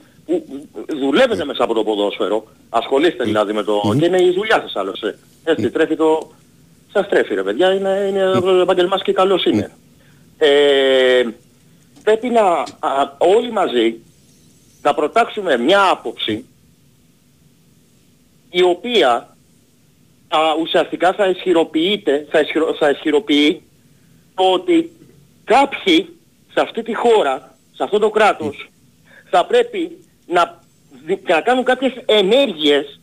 δουλεύετε 0.87 1.45
μέσα 1.45 1.65
από 1.65 1.75
το 1.75 1.85
ποδόσφαιρο, 1.85 2.45
ασχολείστε 2.69 3.25
δηλαδή 3.25 3.53
με 3.53 3.63
το... 3.63 3.81
και 3.99 4.05
είναι 4.05 4.23
η 4.23 4.31
δουλειά 4.31 4.61
σας 4.61 4.77
άλλωστε. 4.77 5.19
Έτσι 5.45 5.71
τρέφει 5.71 5.97
το... 5.97 6.31
Σας 6.93 7.09
τρέφει 7.09 7.35
ρε 7.35 7.43
παιδιά, 7.43 7.73
είναι, 7.73 8.07
είναι 8.09 8.31
το 8.41 8.51
επάγγελμά 8.51 8.93
σας 8.97 9.03
και 9.03 9.13
καλώς 9.13 9.45
είναι. 9.45 9.71
Ε, 10.39 11.23
πρέπει 12.03 12.29
να 12.29 12.43
α, 12.79 13.17
όλοι 13.19 13.53
μαζί 13.53 14.01
να 14.83 14.95
προτάξουμε 14.95 15.57
μια 15.57 15.89
άποψη 15.89 16.45
η 18.51 18.63
οποία 18.63 19.37
α, 20.29 20.39
ουσιαστικά 20.61 21.13
θα 21.13 21.29
ισχυροποιείται, 21.29 22.27
θα, 22.31 22.41
ισχυρο, 22.41 22.75
θα 22.79 22.91
ισχυροποιεί 22.91 23.63
το 24.35 24.53
ότι 24.53 24.93
κάποιοι 25.45 26.09
σε 26.53 26.61
αυτή 26.61 26.83
τη 26.83 26.95
χώρα, 26.95 27.55
σε 27.73 27.83
αυτό 27.83 27.99
το 27.99 28.11
κράτος, 28.11 28.71
θα 29.31 29.47
πρέπει 29.47 29.99
να, 30.29 30.61
δι- 31.07 31.29
να 31.29 31.41
κάνουν 31.41 31.65
κάποιες 31.65 31.93
ενέργειες 32.07 33.01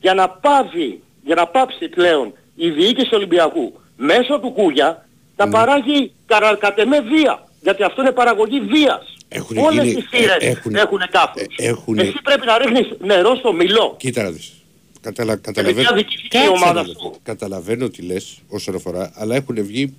για 0.00 0.14
να 0.14 0.28
πάψει, 0.28 1.00
για 1.24 1.34
να 1.34 1.46
πάψει 1.46 1.88
πλέον 1.88 2.32
η 2.54 2.70
διοίκηση 2.70 3.04
του 3.06 3.12
Ολυμπιακού 3.20 3.72
μέσω 3.96 4.38
του 4.40 4.50
Κούγια 4.52 5.06
να 5.36 5.48
παράγει 5.48 6.12
κατ' 6.26 6.58
κατ' 6.58 6.78
εμέ 6.78 7.00
βία. 7.00 7.48
Γιατί 7.62 7.82
αυτό 7.82 8.02
είναι 8.02 8.12
παραγωγή 8.12 8.60
βίας. 8.60 9.16
Έχουν 9.28 9.56
Όλες 9.56 9.84
γίνει- 9.84 9.98
οι 9.98 10.06
θύρες 10.10 10.36
ε, 10.40 10.46
έχουν- 10.46 10.74
έχουν 10.74 10.98
κάφρους. 11.10 11.54
ε, 11.58 11.66
έχουν- 11.68 11.98
Εσύ 11.98 12.14
πρέπει 12.22 12.46
να 12.46 12.58
ρίχνεις 12.58 12.86
νερό 13.00 13.34
στο 13.36 13.52
μιλό. 13.52 13.94
Κοίτα 13.98 14.22
να 14.22 14.30
δεις. 14.30 14.52
Καταλα, 15.00 15.36
καταλαβαίνω, 15.36 15.76
παιδιά 15.76 15.96
δικηθεί 15.96 16.26
η 16.26 16.28
Κάτσε 16.28 16.48
ομάδα 16.48 16.72
να 16.72 16.82
δεις. 16.82 16.92
σου. 17.00 17.14
καταλαβαίνω 17.22 17.88
τι 17.88 18.02
λες 18.02 18.38
όσον 18.48 18.74
αφορά, 18.74 19.12
αλλά 19.14 19.34
έχουν 19.36 19.64
βγει 19.66 19.94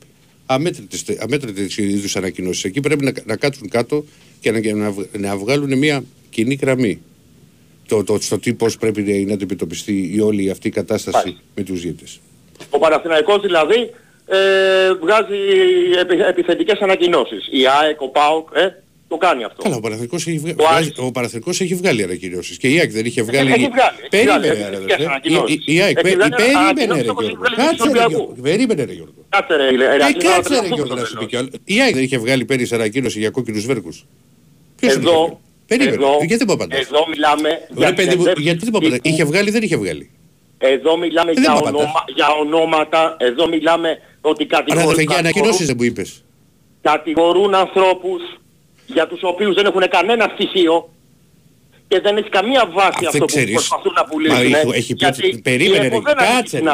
αμέτρητες, 0.46 1.04
αμέτρητες 1.20 1.78
είδους 1.78 2.16
ανακοινώσεις. 2.16 2.64
Εκεί 2.64 2.80
πρέπει 2.80 3.04
να, 3.06 3.12
να 3.26 3.36
κάτσουν 3.36 3.70
κάτω 3.70 4.06
και 4.40 4.52
να, 4.52 4.74
να, 4.76 4.92
βγ- 4.92 5.16
να 5.18 5.38
βγάλουν 5.38 5.78
μια 5.78 6.04
κοινή 6.36 6.58
γραμμή. 6.62 7.02
Το, 7.88 8.04
το, 8.04 8.18
στο 8.22 8.40
τι 8.40 8.54
πώς 8.54 8.78
πρέπει 8.78 9.02
να 9.28 9.34
αντιμετωπιστεί 9.34 10.12
η 10.16 10.20
όλη 10.20 10.50
αυτή 10.50 10.68
η 10.68 10.72
κατάσταση 10.72 11.18
Μάλιστα. 11.18 11.42
με 11.56 11.64
τους 11.64 11.84
γήτες. 11.84 12.20
Ο 12.70 12.80
Παναθηναϊκός 12.80 13.42
δηλαδή 13.42 13.80
ε, 14.28 14.94
βγάζει 15.02 15.40
επι, 16.00 16.16
επιθετικές 16.22 16.80
ανακοινώσεις. 16.80 17.48
Η 17.52 17.62
ΑΕΚ, 17.82 18.02
ο 18.02 18.10
ΠΑΟΚ, 18.10 18.50
ε, 18.54 18.68
Το 19.08 19.18
κάνει 19.18 19.44
αυτό. 19.44 19.62
Καλά, 19.64 19.76
ο 19.76 19.80
Παναθηνικός 19.80 20.28
έχει, 20.28 20.38
βγα... 20.38 20.52
Ο 20.52 20.56
βγάζει- 20.64 20.76
Άρης. 20.78 20.94
ο 20.98 21.12
Παναθηνικός 21.12 21.62
έχει 21.62 21.76
βγάλει 21.76 22.04
ανακοινώσεις 22.04 22.58
και 22.58 22.68
η 22.68 22.80
ΑΕΚ 22.80 22.92
δεν 22.92 23.06
είχε 23.06 23.22
βγάλει... 23.24 23.52
Έχει 23.52 23.70
βγάλει, 23.76 23.98
έχει 24.00 24.10
Περίμενε, 24.10 24.40
βγάλει, 24.40 24.48
ρε, 24.48 24.54
έχει 24.54 24.64
αδερφέ. 24.64 24.86
βγάλει 24.86 25.06
ανακοινώσεις. 25.06 25.56
Η- 25.56 25.62
η- 25.66 25.76
η 25.76 25.82
ΑΕΚ, 25.82 25.98
Έχει 25.98 26.04
πε- 26.08 26.16
βγάλει 26.16 26.34
περίμενε 26.36 26.54
ρε 26.54 26.84
ανακοινώσεις 26.84 27.10
όπως 27.10 27.24
Γιώργο. 27.26 27.44
έχει 27.46 27.56
βγάλει 27.56 27.68
Κάτσε 27.68 27.78
του 27.78 27.94
ρε 27.94 28.00
Ολυμπιακού. 28.00 28.12
Γιώργο. 28.24 28.42
Περίμενε 28.42 28.84
ρε 28.84 28.94
Γιώργο. 28.94 29.14
Κάτσε 29.30 29.56
ρε, 29.56 29.70
ρε, 29.70 29.86
Ε, 29.86 29.98
ρε, 29.98 29.98
κάτσε 29.98 30.28
ρε 30.28 30.58
αυτό 30.58 30.76
Γιώργο 30.76 30.88
το 30.88 30.96
να 30.96 31.04
σου 31.06 31.14
θέλω. 31.14 31.20
πει 31.22 31.28
κι 31.32 31.36
άλλο. 31.36 31.50
Η 31.64 31.82
ΑΕΚ 31.82 31.94
δεν 31.94 32.04
είχε 32.04 32.18
βγάλει 32.18 32.46
πέρυσι 32.46 32.76
ανακοίνωση 32.76 33.20
για 33.20 33.30
κόκκινους 33.30 33.66
βέρκους. 33.66 34.06
Ποιος 34.80 34.92
την 34.94 35.02
είχε 35.02 35.10
βγάλει; 35.10 35.24
Εδώ, 35.26 35.42
Περίμενε. 35.68 35.96
εδώ, 35.96 36.10
Γιατί 36.20 36.36
δεν 36.36 36.46
μου 36.48 36.54
απαντάς. 36.54 36.80
εδώ 36.80 37.00
μιλάμε 37.10 37.50
Ρε 37.50 37.94
παιδί 37.94 38.06
μου, 38.06 38.12
συνεντεύξεις 38.12 38.44
γιατί 38.46 38.60
δεν 38.60 38.70
μου 38.72 38.78
απαντάς. 38.78 39.00
τύπου. 39.00 39.08
Είχε 39.16 39.24
βγάλει 39.24 39.50
ή 39.50 39.52
δεν 39.52 39.64
είχε 39.64 39.78
βγάλει; 39.78 40.10
Εδώ 40.58 40.98
μιλάμε 40.98 41.34
δεν 41.34 41.44
για, 41.44 41.52
μου 41.52 41.58
απαντάς. 41.58 41.82
ονόμα, 41.82 42.04
για 42.16 42.28
ονόματα, 42.42 43.16
εδώ 43.20 43.48
μιλάμε 43.48 43.90
ότι 44.22 44.48
Άρα 44.52 44.58
αδερφέ 44.60 44.74
κατηγορούν, 44.74 45.04
για 45.10 45.18
ανακοινώσεις 45.18 45.66
δεν 45.68 45.76
μου 45.80 45.84
είπες. 45.84 46.24
κατηγορούν 46.82 47.56
ανθρώπους 47.56 48.22
για 48.86 49.08
τους 49.08 49.20
οποίους 49.24 49.56
δεν 49.56 49.66
έχουν 49.66 49.84
κανένα 49.90 50.32
στοιχείο 50.34 50.90
και 51.88 52.00
δεν 52.00 52.18
έχει 52.18 52.30
καμία 52.30 52.70
βάση 52.74 52.98
δεν 53.00 53.08
αυτό 53.08 53.18
που 53.20 53.26
ξέρεις. 53.26 53.54
προσπαθούν 53.54 53.94
να 53.94 54.02
Μα 54.02 54.08
πουλήσουν. 54.08 54.38
έχει- 54.54 54.70
έχει 54.74 54.96
πει 54.96 55.06
ότι- 55.06 55.42
περίμενε, 55.44 55.88
ρε, 55.88 56.00
κάτσε, 56.16 56.60
ρε. 56.60 56.72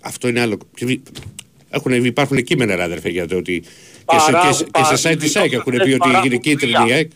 Αυτό 0.00 0.28
είναι 0.28 0.40
άλλο. 0.40 0.58
Έχουν, 1.70 2.04
υπάρχουν 2.04 2.42
κείμενα, 2.44 2.76
ρε 2.76 2.82
αδερφέ, 2.82 3.08
για 3.08 3.28
το 3.28 3.36
ότι 3.36 3.60
και 4.06 4.18
σε, 4.18 4.32
και, 4.32 4.52
σε- 4.52 4.64
και 4.64 4.96
σε 4.96 5.08
site 5.12 5.16
της 5.18 5.36
ΑΕΚ 5.36 5.52
έχουν 5.52 5.72
πει 5.72 5.92
ότι 5.92 6.10
έγινε 6.16 6.36
κίτρινη 6.36 6.88
η 6.88 6.92
ΑΕΚ. 6.92 7.10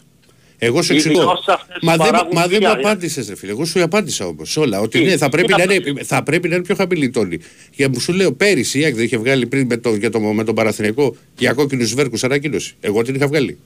Εγώ 0.58 0.82
σου 0.82 0.92
Οι 0.92 0.96
εξηγώ. 0.96 1.18
δηλώσεις 1.20 1.48
αυτές 1.48 1.76
Μα 1.82 1.96
δεν, 1.96 2.06
παράγουν 2.06 2.30
μα 2.34 2.40
δεν 2.46 2.50
μου 2.52 2.58
βία, 2.58 2.70
απάντησες 2.72 3.28
ρε 3.28 3.36
φίλε. 3.36 3.50
Εγώ 3.52 3.64
σου 3.64 3.82
απάντησα 3.82 4.26
όμως 4.26 4.50
σε 4.50 4.60
όλα. 4.60 4.80
Ότι 4.80 4.98
Τι, 4.98 5.04
ναι, 5.04 5.16
θα 5.16 5.24
τι 5.24 5.30
πρέπει, 5.30 5.50
να 5.52 5.58
να 5.58 5.64
πω. 5.64 5.72
είναι, 5.72 6.02
θα 6.04 6.22
πρέπει 6.22 6.48
να 6.48 6.54
είναι 6.54 6.64
πιο 6.64 6.74
χαμηλή 6.74 7.04
η 7.04 7.10
τόνη. 7.10 7.38
Για 7.74 7.90
που 7.90 8.00
σου 8.00 8.12
λέω 8.12 8.32
πέρυσι 8.32 8.78
η 8.80 8.84
ΑΕΚ 8.84 8.94
δεν 8.94 9.04
είχε 9.04 9.16
βγάλει 9.18 9.46
πριν 9.46 9.66
με, 9.66 9.76
το, 9.76 9.94
για 9.94 10.10
το, 10.10 10.20
με 10.20 10.44
τον 10.44 10.54
Παραθυνιακό 10.54 11.16
για 11.38 11.52
κόκκινους 11.52 11.94
βέρκους 11.94 12.24
ανακοίνωση. 12.24 12.74
Εγώ 12.80 13.02
την 13.02 13.14
είχα 13.14 13.26
βγάλει. 13.26 13.58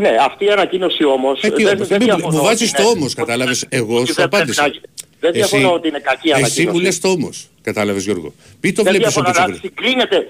Ναι, 0.00 0.10
αυτή 0.20 0.44
η 0.44 0.48
ανακοίνωση 0.50 1.04
όμως 1.04 1.42
Ε, 1.42 1.50
τι 1.50 1.62
δεν, 1.64 1.74
όμως, 1.74 1.88
δεν 1.88 1.98
μην- 1.98 2.06
διαφωνώ 2.06 2.32
μου 2.32 2.38
ότι 2.38 2.46
βάζεις 2.46 2.68
είναι- 2.70 2.78
το 2.82 2.88
όμως, 2.88 3.14
κατάλαβες. 3.14 3.66
Εγώ 3.68 3.96
ότι 3.98 4.06
σου 4.08 4.14
δεν 4.14 4.28
πρέπει 4.28 4.36
απάντησα. 4.36 4.62
να 4.62 4.68
γίνει. 4.68 4.80
Δεν 5.20 5.30
Εσύ- 5.34 5.48
διαφωνώ 5.50 5.72
ότι 5.74 5.88
είναι 5.88 5.98
κακή 5.98 6.28
ανακοίνωση. 6.32 6.60
Εσύ 6.60 6.70
μου 6.70 6.78
λες 6.80 6.98
το 7.00 7.08
όμως, 7.08 7.48
κατάλαβες 7.62 8.04
Γιώργο. 8.04 8.34
Μην 8.60 8.74
το 8.74 8.82
δεν 8.82 8.92
βλέπεις 8.92 9.14
διαφωνώ, 9.14 9.28
όπως 9.28 9.42
αλλά 9.42 9.54
το 9.54 9.60
συγκρίνεται. 9.62 10.26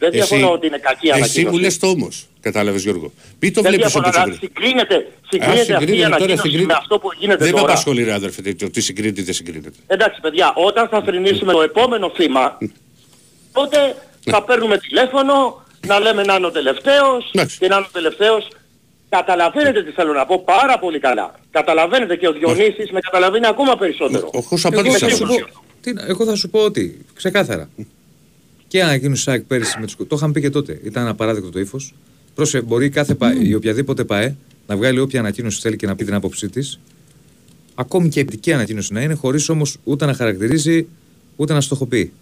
Απάντησα. 0.00 0.08
πρέπει 0.10 0.16
να 0.16 0.18
γίνει. 0.18 0.20
Δεν 0.20 0.20
Εσύ- 0.20 0.28
διαφωνώ 0.28 0.48
ότι 0.52 0.66
είναι 0.66 0.78
κακή 0.78 1.06
ανακοίνωση. 1.10 1.40
Εσύ 1.40 1.48
μου 1.50 1.58
λες 1.58 1.78
το 1.78 1.86
όμως, 1.88 2.26
κατάλαβες 2.40 2.82
Γιώργο. 2.82 3.12
Μην 3.40 3.52
το 3.54 3.60
δεν 3.62 3.70
βλέπεις 3.72 3.92
διαφωνώ, 3.92 4.08
όπως 4.08 4.20
αλλά 4.22 4.32
το 4.32 4.38
συγκρίνεται, 4.46 4.94
Α, 4.94 5.02
συγκρίνεται 5.30 5.60
αυτή 5.60 5.72
η 5.72 5.76
συγκρίνεται 5.78 5.96
τώρα, 6.02 6.06
ανακοίνωση 6.06 6.42
συγκρίνεται. 6.42 6.72
με 6.72 6.78
αυτό 6.82 6.98
που 6.98 7.08
γίνεται 7.18 7.44
Δεν 7.44 7.52
με 7.54 7.60
τώρα. 7.60 7.72
απασχολεί 7.72 8.02
ρε 8.04 8.12
αδερφέ 8.12 8.54
το 8.54 8.70
τι 8.70 8.80
συγκρίνεται 8.80 9.20
ή 9.20 9.24
δεν 9.24 9.34
συγκρίνεται. 9.34 9.78
Εντάξει 9.86 10.20
παιδιά, 10.20 10.52
όταν 10.54 10.88
θα 10.88 11.02
θρηνήσουμε 11.02 11.52
το 11.52 11.62
επόμενο 11.62 12.12
θύμα, 12.16 12.58
τότε 13.52 13.78
Ναι. 14.24 14.32
θα 14.32 14.42
παίρνουμε 14.44 14.78
τηλέφωνο 14.78 15.62
να 15.86 15.98
λέμε 16.00 16.22
να 16.22 16.34
είναι 16.34 16.46
ο 16.46 16.50
τελευταίος 16.50 17.30
Εντάξει. 17.34 17.58
και 17.58 17.68
να 17.68 17.76
είναι 17.76 17.84
ο 17.88 17.92
τελευταίος. 17.92 18.48
Καταλαβαίνετε 19.08 19.82
τι 19.82 19.90
θέλω 19.90 20.12
να 20.12 20.26
πω 20.26 20.42
πάρα 20.44 20.78
πολύ 20.78 20.98
καλά. 20.98 21.34
Καταλαβαίνετε 21.50 22.16
και 22.16 22.28
ο 22.28 22.32
Διονύσης 22.32 22.90
με 22.90 23.00
καταλαβαίνει 23.00 23.46
ακόμα 23.46 23.76
περισσότερο. 23.76 24.26
Ο- 24.32 24.38
Εγώ 24.38 24.56
σου 24.56 24.66
Εγώ 24.72 24.80
απάντησα 24.80 24.98
θα 24.98 25.08
σε 25.08 25.16
σου 25.16 25.24
αυτός. 25.24 25.38
πω- 25.38 25.62
Τι, 25.80 25.92
να- 25.92 26.04
εγώ 26.08 26.24
θα 26.24 26.34
σου 26.34 26.48
πω 26.50 26.58
ότι 26.60 27.04
ξεκάθαρα. 27.14 27.68
Και 28.68 28.82
ανακοίνωση 28.82 29.22
ΣΑΚ 29.22 29.40
πέρυσι 29.42 29.78
με 29.80 29.84
τους... 29.86 29.96
Το 29.96 30.16
είχαν 30.16 30.32
πει 30.32 30.40
και 30.40 30.50
τότε. 30.50 30.80
Ήταν 30.84 31.06
απαράδεκτο 31.08 31.50
το 31.50 31.58
ύφος. 31.60 31.94
Πρόσε, 32.34 32.60
μπορεί 32.60 32.88
κάθε 32.88 33.14
πα... 33.14 33.34
η 33.42 33.54
οποιαδήποτε 33.54 34.04
ΠΑΕ 34.04 34.36
να 34.66 34.76
βγάλει 34.76 34.98
όποια 35.00 35.20
ανακοίνωση 35.20 35.60
θέλει 35.60 35.76
και 35.76 35.86
να 35.86 35.96
πει 35.96 36.04
την 36.04 36.14
άποψή 36.14 36.48
της. 36.48 36.80
Ακόμη 37.74 38.08
και 38.08 38.20
επιτική 38.20 38.52
ανακοίνωση 38.52 38.92
να 38.92 39.00
είναι, 39.00 39.14
χωρίς 39.14 39.48
όμως 39.48 39.76
ούτε 39.84 40.06
να 40.06 40.14
χαρακτηρίζει 40.14 40.86
ούτε 41.36 41.52
να 41.52 41.60
στοχοποιεί. 41.60 42.12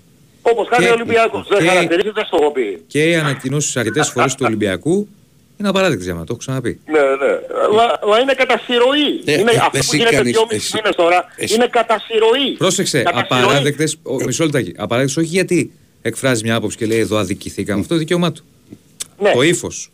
Όπως 0.43 0.69
κάνει 0.69 0.85
Και- 0.85 0.91
ο 0.91 0.95
Ολυμπιακός. 0.95 1.47
Δεν 1.49 1.59
και- 1.59 1.69
χαρακτηρίζει, 1.69 2.11
δεν 2.11 2.25
στο 2.25 2.39
έχω 2.41 2.53
πει. 2.53 2.83
Και 2.87 3.09
οι 3.09 3.15
ανακοινώσεις 3.15 3.77
αρκετές 3.77 4.09
φορές 4.09 4.35
του 4.35 4.43
Ολυμπιακού 4.47 5.09
είναι 5.59 5.69
απαράδεκτες 5.69 6.05
για 6.05 6.15
μένα, 6.15 6.27
το 6.27 6.33
έχω 6.33 6.41
ξαναπεί. 6.41 6.81
Ναι, 6.87 6.99
ναι. 7.01 7.33
Μα, 7.77 8.09
μα 8.11 8.19
είναι 8.19 8.33
κατά 8.33 8.59
συρροή. 8.59 9.23
Ε, 9.25 9.41
είναι, 9.41 9.51
ε, 9.53 9.57
αυτό 9.57 9.79
εσύ 9.79 9.91
που 9.91 9.97
γίνεται 9.97 10.17
κάνεις- 10.17 10.33
δυόμισι 10.33 10.57
εσύ- 10.57 10.75
μήνες 10.75 10.95
τώρα 10.97 11.25
εσύ- 11.37 11.55
είναι 11.55 11.67
κατά 11.71 11.99
συρροή. 12.07 12.53
Πρόσεξε, 12.57 13.03
Κατά 13.03 13.27
συρροή. 13.29 13.43
απαράδεκτες. 13.43 13.97
Μισό 14.27 14.45
λεπτάκι. 14.45 14.73
Απαράδεκτες 14.77 15.17
όχι 15.17 15.27
γιατί 15.29 15.73
εκφράζει 16.07 16.43
μια 16.45 16.55
άποψη 16.55 16.77
και 16.77 16.87
λέει 16.87 16.99
εδώ 16.99 17.17
αδικηθήκαμε. 17.17 17.81
Αυτό 17.81 17.95
είναι 17.95 18.03
δικαίωμά 18.03 18.33
του. 18.33 18.45
Ναι. 19.19 19.33
Το 19.33 19.43
ύφος. 19.43 19.91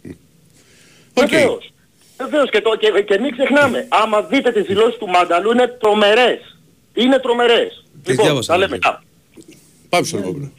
Οκ. 1.15 1.29
Βεβαίως. 1.29 1.73
Βεβαίως 2.17 2.51
και, 2.51 2.61
το, 2.61 2.77
και, 2.77 3.03
και 3.03 3.19
μην 3.19 3.33
ξεχνάμε. 3.33 3.87
Άμα 3.89 4.23
δείτε 4.23 4.53
τις 4.53 4.67
δηλώσεις 4.67 4.99
του 4.99 5.09
Μάνταλου 5.09 5.51
είναι 5.51 5.67
τρομερές. 5.67 6.59
Είναι 6.95 7.19
τρομερές. 7.19 7.85
Λοιπόν, 8.07 8.25
διάβασα, 8.25 8.53
τα 8.53 8.59
λέμε 8.59 8.71
ναι. 8.71 8.77
μετά. 8.77 9.05
Πάμε 9.89 10.07
στο 10.07 10.19
επόμενο. 10.19 10.53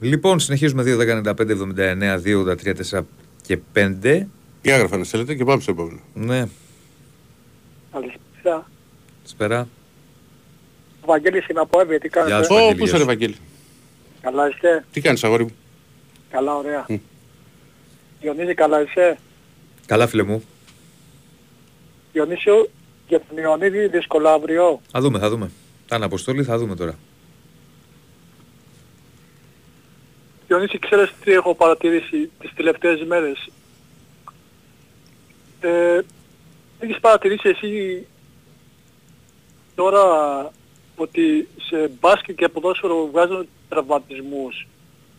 Λοιπόν, 0.00 0.40
συνεχίζουμε 0.40 0.82
2, 0.82 0.96
10, 0.96 1.22
95, 1.34 1.50
79, 1.50 2.20
2, 2.24 2.40
83, 2.40 2.74
4 2.98 3.00
και 3.42 3.58
5. 3.74 4.26
Τι 4.62 4.70
άγραφα 4.70 4.96
να 4.96 5.04
στέλνετε 5.04 5.34
και 5.34 5.44
πάμε 5.44 5.60
στο 5.62 5.70
επόμενο. 5.70 6.00
Ναι, 6.14 6.44
Καλησπέρα. 7.92 8.66
σπέρα. 9.24 9.68
Ο 11.00 11.06
Βαγγέλης 11.06 11.46
είμαι 11.48 11.60
από 11.60 11.80
Εύη, 11.80 11.98
τι 11.98 12.08
Γεια 12.08 12.22
κάνετε. 12.22 12.44
σου. 12.44 12.54
Ω, 12.54 12.56
Ευαγγελία 12.56 12.76
πού 12.76 12.84
είσαι 12.84 12.92
σου. 12.92 12.98
ρε 12.98 13.04
Βαγγέλη; 13.04 13.36
Καλά 14.20 14.48
είστε. 14.48 14.84
Τι 14.92 15.00
κάνεις 15.00 15.24
αγόρι 15.24 15.42
μου; 15.44 15.50
Καλά, 16.30 16.56
ωραία. 16.56 16.84
Μμ. 16.88 16.94
Διονύση, 18.20 18.54
καλά 18.54 18.82
είσαι; 18.82 19.18
Καλά, 19.86 20.06
φίλε 20.06 20.22
μου. 20.22 20.42
Διονύσιο, 22.12 22.70
για 23.08 23.20
τον 23.28 23.38
Ιωαννίδη 23.38 23.86
δύσκολα 23.88 24.32
αύριο. 24.32 24.80
Θα 24.90 25.00
δούμε, 25.00 25.18
θα 25.18 25.28
δούμε. 25.28 25.50
Τα 25.88 25.96
αναποστόλη 25.96 26.44
θα 26.44 26.58
δούμε 26.58 26.74
τώρα. 26.76 26.94
Διονύση, 30.50 30.78
ξέρεις 30.78 31.12
τι 31.24 31.32
έχω 31.32 31.54
παρατηρήσει 31.54 32.30
τις 32.40 32.50
τελευταίες 32.54 33.04
μέρες; 33.06 33.48
Ε, 35.60 36.00
έχεις 36.78 37.00
παρατηρήσει 37.00 37.48
εσύ 37.48 38.06
τώρα 39.74 40.02
ότι 40.96 41.48
σε 41.68 41.90
μπάσκετ 42.00 42.36
και 42.36 42.48
ποδόσφαιρο 42.48 43.08
βγάζουν 43.12 43.48
τραυματισμούς; 43.68 44.66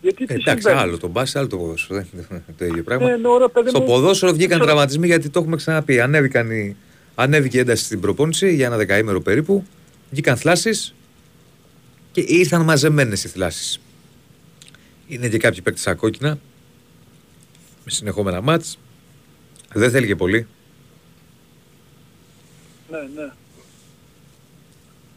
Γιατί 0.01 0.25
τι 0.25 0.33
Ε, 0.33 0.37
εντάξει, 0.37 0.61
συμβαίνει; 0.61 0.79
άλλο 0.87 0.97
το 0.97 1.07
μπάσκετ, 1.07 1.37
άλλο 1.39 1.47
το 1.47 1.57
ποδόσφαιρο. 1.57 1.99
Δεν 1.99 2.07
είναι 2.29 2.43
το 2.57 2.65
ίδιο 2.65 2.83
πράγμα. 2.83 3.11
Ε, 3.11 3.15
ναι, 3.15 3.27
ωραία, 3.27 3.49
παιδί 3.49 3.69
Στο 3.69 3.79
μου. 3.79 3.85
ποδόσφαιρο 3.85 4.31
βγήκαν 4.31 4.49
Ξέρω- 4.49 4.65
τραυματισμοί 4.65 5.05
γιατί 5.07 5.29
το 5.29 5.39
έχουμε 5.39 5.55
ξαναπεί. 5.55 5.99
Ανέβηκαν 5.99 6.51
οι... 6.51 6.75
Ανέβηκε 7.15 7.57
η 7.57 7.59
ένταση 7.59 7.83
στην 7.83 7.99
προπόνηση 7.99 8.53
για 8.55 8.65
ένα 8.65 8.77
δεκαήμερο 8.77 9.21
περίπου. 9.21 9.65
Βγήκαν 10.11 10.37
θλάσεις 10.37 10.93
και 12.11 12.21
ήρθαν 12.27 12.61
μαζεμένες 12.63 13.23
οι 13.23 13.27
θλάσεις. 13.27 13.79
Είναι 15.11 15.27
και 15.29 15.37
κάποιοι 15.37 15.61
παίκτες 15.61 15.81
στα 15.81 15.95
κόκκινα 15.95 16.37
με 17.83 17.91
συνεχόμενα 17.91 18.41
μάτς. 18.41 18.79
Δεν 19.73 19.91
θέλει 19.91 20.07
και 20.07 20.15
πολύ. 20.15 20.47
Ναι, 22.89 22.97
ναι. 23.15 23.31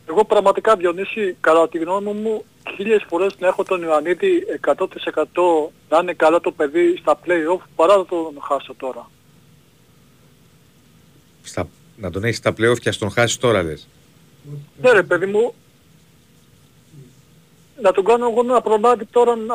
Εγώ 0.08 0.24
πραγματικά 0.24 0.76
Διονύση, 0.76 1.36
κατά 1.40 1.68
τη 1.68 1.78
γνώμη 1.78 2.12
μου, 2.12 2.44
χίλιες 2.76 3.04
φορές 3.08 3.32
να 3.38 3.46
έχω 3.46 3.64
τον 3.64 3.82
Ιωαννίδη 3.82 4.42
100% 4.64 4.76
να 5.88 5.98
είναι 5.98 6.12
καλά 6.12 6.40
το 6.40 6.52
παιδί 6.52 6.96
στα 6.96 7.18
play-off 7.24 7.60
παρά 7.76 7.96
να 7.96 8.04
τον 8.04 8.40
χάσω 8.40 8.74
τώρα. 8.74 9.10
Στα... 11.42 11.68
Να 11.96 12.10
τον 12.10 12.24
έχεις 12.24 12.36
στα 12.36 12.50
playoff 12.50 12.78
και 12.80 12.88
ας 12.88 12.98
τον 12.98 13.10
χάσεις 13.10 13.36
τώρα 13.36 13.62
λες. 13.62 13.88
Ναι 14.82 14.92
ρε 14.92 15.02
παιδί 15.02 15.26
μου, 15.26 15.54
να 17.82 17.92
τον 17.92 18.04
κάνω 18.04 18.28
εγώ 18.30 18.42
να 18.42 18.60
προλάβει 18.60 19.04
τώρα 19.04 19.36
να, 19.36 19.54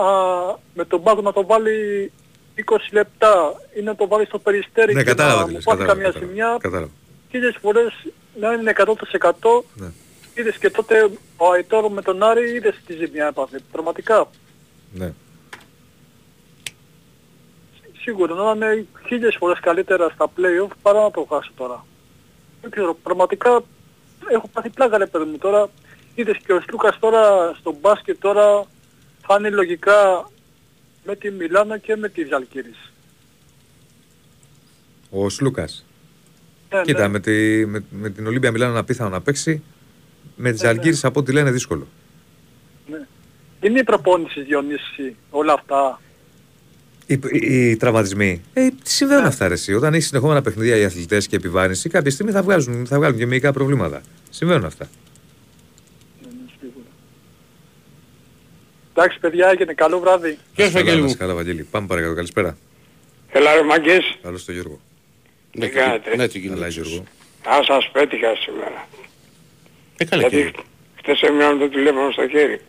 με 0.73 0.85
τον 0.85 1.03
πάγο 1.03 1.21
να 1.21 1.33
το 1.33 1.45
βάλει 1.45 2.11
20 2.55 2.61
λεπτά 2.91 3.53
ή 3.75 3.81
να 3.81 3.95
το 3.95 4.07
βάλει 4.07 4.25
στο 4.25 4.39
περιστέρι 4.39 4.93
Ναι, 4.93 4.99
και 5.03 5.09
κατάλαβα 5.09 5.39
να 5.39 5.45
τι 5.45 5.49
μου 5.51 5.55
λες. 5.55 5.63
πάθει 5.63 5.77
Κατάλαβα, 5.79 6.01
καμιά 6.01 6.11
κατάλαβα. 6.11 6.31
σημεία, 6.31 6.57
κατάλαβα. 6.61 6.91
χίλιες 7.31 7.57
φορές 7.61 7.93
να 8.39 8.53
είναι 8.53 8.73
100% 8.77 9.63
Ναι. 9.73 9.87
Είδες 10.35 10.57
και 10.57 10.69
τότε 10.69 11.09
ο 11.37 11.51
Αϊτόρ 11.51 11.91
με 11.91 12.01
τον 12.01 12.23
Άρη 12.23 12.49
είδες 12.55 12.75
τι 12.85 12.93
ζημιά 12.93 13.27
έπαθε. 13.27 13.59
Πραγματικά. 13.71 14.27
Ναι. 14.93 15.13
Σίγουρα 18.01 18.33
να 18.35 18.51
είναι 18.67 18.85
χίλιες 19.07 19.35
φορές 19.39 19.59
καλύτερα 19.59 20.09
στα 20.09 20.25
play-off 20.37 20.71
παρά 20.81 21.01
να 21.01 21.11
το 21.11 21.27
χάσω 21.29 21.51
τώρα. 21.55 21.85
Δεν 22.61 22.71
ξέρω. 22.71 22.93
Πραγματικά 23.03 23.61
έχω 24.31 24.47
πάθει 24.53 24.69
πλάκα 24.69 24.97
ρε 24.97 25.05
παιδί 25.05 25.25
μου 25.31 25.37
τώρα. 25.37 25.69
Είδες 26.19 26.37
και 26.45 26.53
ο 26.53 26.61
Σλούκας 26.61 26.99
τώρα 26.99 27.53
στο 27.59 27.77
μπάσκετ 27.81 28.19
τώρα 28.19 28.65
θα 29.27 29.35
είναι 29.39 29.49
λογικά 29.49 30.29
με 31.05 31.15
τη 31.15 31.31
Μιλάνα 31.31 31.77
και 31.77 31.95
με 31.95 32.09
τη 32.09 32.23
Ζαλκύρης. 32.25 32.91
Ο 35.09 35.29
Σλούκας. 35.29 35.85
Ναι, 36.73 36.81
Κοίτα, 36.81 37.01
ναι. 37.01 37.07
με, 37.07 37.19
τη, 37.19 37.65
με, 37.65 37.83
με 37.89 38.09
την 38.09 38.27
Ολύμπια 38.27 38.51
Μιλάνο 38.51 38.73
να 38.73 38.83
πίθανο 38.83 39.09
να 39.09 39.21
παίξει. 39.21 39.63
Με 40.35 40.51
τις 40.51 40.61
Ναι, 40.61 40.67
ναι. 40.71 40.77
Αλγύρες 40.77 41.05
από 41.05 41.19
ό,τι 41.19 41.31
λένε 41.31 41.51
δύσκολο. 41.51 41.87
ναι. 42.89 43.07
Είναι 43.61 43.79
η 43.79 43.83
προπόνηση 43.83 44.41
Διονύση 44.41 45.15
όλα 45.29 45.53
αυτά; 45.53 46.01
Οι, 47.05 47.13
οι, 47.31 47.69
οι 47.69 47.75
τραυματισμοί. 47.77 48.41
Ε, 48.53 48.67
συμβαίνουν 48.83 49.25
αυτά 49.25 49.47
ρε, 49.47 49.53
εσύ; 49.53 49.73
Όταν 49.73 49.93
έχει 49.93 50.03
συνεχόμενα 50.03 50.41
παιχνίδια 50.41 50.75
οι 50.77 50.83
αθλητές 50.83 51.27
και 51.27 51.35
επιβάρυνση, 51.35 51.89
κάποια 51.89 52.11
στιγμή 52.11 52.31
θα, 52.31 52.43
βγάζουν, 52.43 52.85
θα 52.85 52.97
βγάλουν 52.97 53.17
και 53.17 53.25
μερικά 53.25 53.53
προβλήματα. 53.53 54.01
Συμβαίνουν 54.29 54.65
αυτά. 54.65 54.89
Εντάξει 58.99 59.19
παιδιά, 59.19 59.49
έγινε 59.49 59.73
καλό 59.73 59.99
βράδυ. 59.99 60.37
Ποιος 60.55 60.67
Καλά, 60.71 60.71
Βαγγέλη 60.71 60.95
να 60.95 61.01
μου. 61.01 61.07
είσαι 61.07 61.17
καλά, 61.17 61.33
Βαγγέλη. 61.33 61.63
Πάμε 61.71 61.87
παρακάτω. 61.87 62.13
Καλησπέρα. 62.15 62.57
Έλα 63.31 63.53
ρε 63.55 63.63
μαγκές, 63.63 64.17
Καλώ 64.21 64.39
το 64.45 64.51
Γιώργο. 64.51 64.79
Ναι, 65.51 65.65
Τι 65.67 65.71
κάνετε; 65.71 66.15
Ναι, 66.15 66.27
τι 66.27 66.39
Καλά, 66.39 66.55
γίνεται. 66.55 66.69
Γιώργο. 66.81 67.03
α 67.43 67.63
σας 67.63 67.89
πέτυχα 67.91 68.35
σήμερα. 68.35 68.87
Ε, 69.97 70.05
καλά 70.05 70.21
Γιατί 70.27 70.51
και... 70.51 70.59
χτες 70.97 71.21
έμεινα 71.21 71.53
με 71.53 71.59
το 71.59 71.69
τηλέφωνο 71.69 72.11
στο 72.11 72.27
χέρι. 72.27 72.59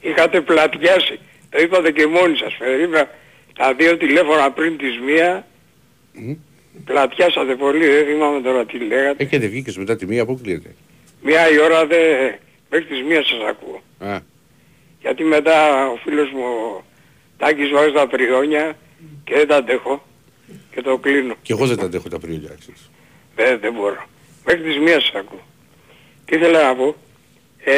Είχατε 0.00 0.40
πλατιάσει. 0.40 1.18
Το 1.50 1.60
είπατε 1.60 1.90
και 1.90 2.06
μόνοι 2.06 2.36
σας. 2.36 2.54
Περίμενα 2.58 3.10
τα 3.58 3.74
δύο 3.74 3.96
τηλέφωνα 3.96 4.50
πριν 4.50 4.76
τις 4.76 4.98
μία. 5.00 5.46
Πλατιάσατε 6.84 7.54
πολύ, 7.54 7.86
δεν 7.88 8.04
θυμάμαι 8.06 8.40
τώρα 8.40 8.64
τι 8.66 8.78
λέγατε. 8.78 9.22
Ε, 9.22 9.26
και 9.26 9.38
δεν 9.38 9.50
βγήκες 9.50 9.76
μετά 9.76 9.96
τη 9.96 10.06
μία, 10.06 10.22
αποκλείεται. 10.22 10.74
Μία 11.22 11.50
η 11.50 11.58
ώρα 11.58 11.86
δεν... 11.86 12.34
Μέχρι 12.74 12.88
τις 12.88 13.02
μία 13.08 13.24
σας 13.24 13.38
ακούω. 13.48 13.82
Α, 13.98 14.18
Γιατί 15.00 15.24
μετά 15.24 15.86
ο 15.90 15.96
φίλος 15.96 16.30
μου 16.30 16.42
ο 16.44 16.84
Τάκης 17.38 17.70
βάζει 17.70 17.92
τα 17.92 18.06
πριόνια 18.06 18.76
και 19.24 19.34
δεν 19.34 19.46
τα 19.46 19.56
αντέχω. 19.56 20.06
Και 20.74 20.80
το 20.82 20.98
κλείνω. 20.98 21.34
και 21.42 21.52
εγώ 21.52 21.66
δεν 21.66 21.76
τα 21.76 21.84
αντέχω 21.84 22.08
τα 22.08 22.18
πριολιά, 22.18 22.54
ξέρεις. 22.60 22.90
Δεν, 23.36 23.58
δεν 23.60 23.72
μπορώ. 23.72 24.04
Μέχρι 24.46 24.62
τις 24.62 24.78
μία 24.78 25.00
σας 25.00 25.12
ακούω. 25.14 25.42
Τι 26.24 26.36
ήθελα 26.36 26.62
να 26.62 26.74
πω; 26.74 26.96
Ε, 27.64 27.74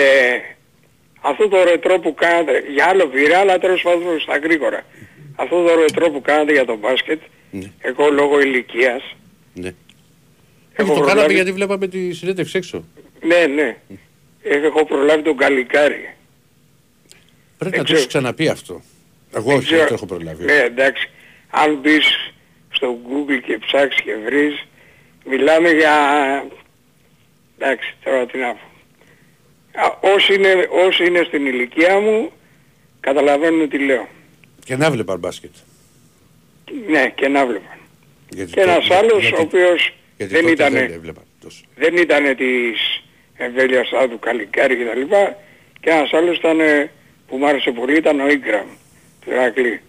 αυτό 1.21 1.49
το 1.49 1.65
ρετρό 1.65 1.99
που 1.99 2.15
κάνατε, 2.15 2.63
για 2.75 2.87
άλλο 2.87 3.07
πήρα, 3.07 3.39
αλλά 3.39 3.59
τέλος 3.59 3.83
πάντων 3.83 4.21
στα 4.21 4.39
γρήγορα. 4.39 4.83
Αυτό 5.37 5.63
το 5.65 5.75
ρετρό 5.81 6.11
που 6.11 6.21
κάνατε 6.21 6.53
για 6.53 6.65
το 6.65 6.77
μπάσκετ, 6.77 7.21
Ναι. 7.51 7.73
εγώ 7.79 8.11
λόγω 8.11 8.41
ηλικίας, 8.41 9.03
Ναι. 9.55 9.75
Έχω 10.79 10.93
Όχι, 10.93 11.01
το 11.01 11.07
κάναμε 11.07 11.11
προλάβει- 11.11 11.35
γιατί 11.35 11.53
βλέπαμε 11.53 11.89
τη 11.89 12.13
συνέντευξη 12.13 12.57
έξω. 12.57 12.85
ναι, 13.23 13.47
ναι, 13.47 13.77
έχω 14.49 14.85
προλάβει 14.87 15.23
τον 15.23 15.37
Καλικάρι. 15.37 16.11
Πρέπει 17.59 17.71
Δεν 17.71 17.71
να 17.71 17.77
το 17.77 17.83
ξέρω. 17.83 17.99
έχεις 17.99 18.07
ξαναπεί 18.07 18.49
αυτό. 18.49 18.83
Εγώ 19.35 19.45
Δεν 19.49 19.57
όχι, 19.57 19.65
ξέρω. 19.65 19.79
δεν 19.79 19.89
το 19.89 19.95
έχω 19.95 20.07
προλάβει. 20.07 20.45
Ναι, 20.45 20.53
εντάξει. 20.53 21.11
Αν 21.51 21.75
μπεις 21.75 22.33
στο 22.71 22.99
Google 23.09 23.41
και 23.47 23.59
ψάξεις 23.59 24.03
και 24.03 24.15
βρεις, 24.25 24.65
μιλάμε 25.25 25.71
για... 25.71 25.93
Εντάξει, 27.59 27.95
τώρα 28.05 28.27
τι 28.27 28.39
να 28.39 28.53
πω. 28.55 28.61
Α, 29.81 29.99
Όσοι 30.15 30.35
είναι, 30.35 30.69
όσοι 30.71 31.07
είναι 31.07 31.23
στην 31.27 31.47
ηλικία 31.47 31.99
μου, 32.01 32.31
καταλαβαίνουν 33.01 33.69
τι 33.69 33.79
λέω. 33.79 34.09
Και 34.65 34.77
να 34.77 34.91
βλέπα 34.91 35.17
μπάσκετ. 35.17 35.51
Ναι, 36.89 37.11
και 37.15 37.29
να 37.29 37.47
βλέπαν. 37.47 37.79
Γιατί 38.31 38.53
Και 38.53 38.61
το- 38.65 38.71
ένας 38.71 38.87
για- 38.87 38.99
άλλος 38.99 39.21
γιατί- 39.21 39.37
ο 39.39 39.41
οποίος 39.43 39.95
γιατί 40.17 40.33
δεν 40.33 40.41
τότε 40.43 40.53
ήταν, 40.53 40.73
Δεν 40.73 40.93
έβλεπα 40.93 41.23
τόσο. 41.41 41.65
δεν 41.77 41.97
ήταν 41.97 42.37
της 42.37 43.03
εμβέλειας 43.37 43.89
του 44.11 44.19
Καλικάρι 44.19 44.77
και 44.77 44.85
τα 44.85 44.95
λοιπά, 44.95 45.37
και 45.81 45.91
ένας 45.91 46.13
άλλος 46.13 46.37
ήταν, 46.37 46.61
ε, 46.61 46.91
που 47.29 47.37
μου 47.37 47.47
άρεσε 47.49 47.71
πολύ 47.71 47.97
ήταν 47.97 48.21
ο 48.21 48.29
Ίγκραμ 48.29 48.67
του 49.25 49.31
Ηρακλή. 49.31 49.81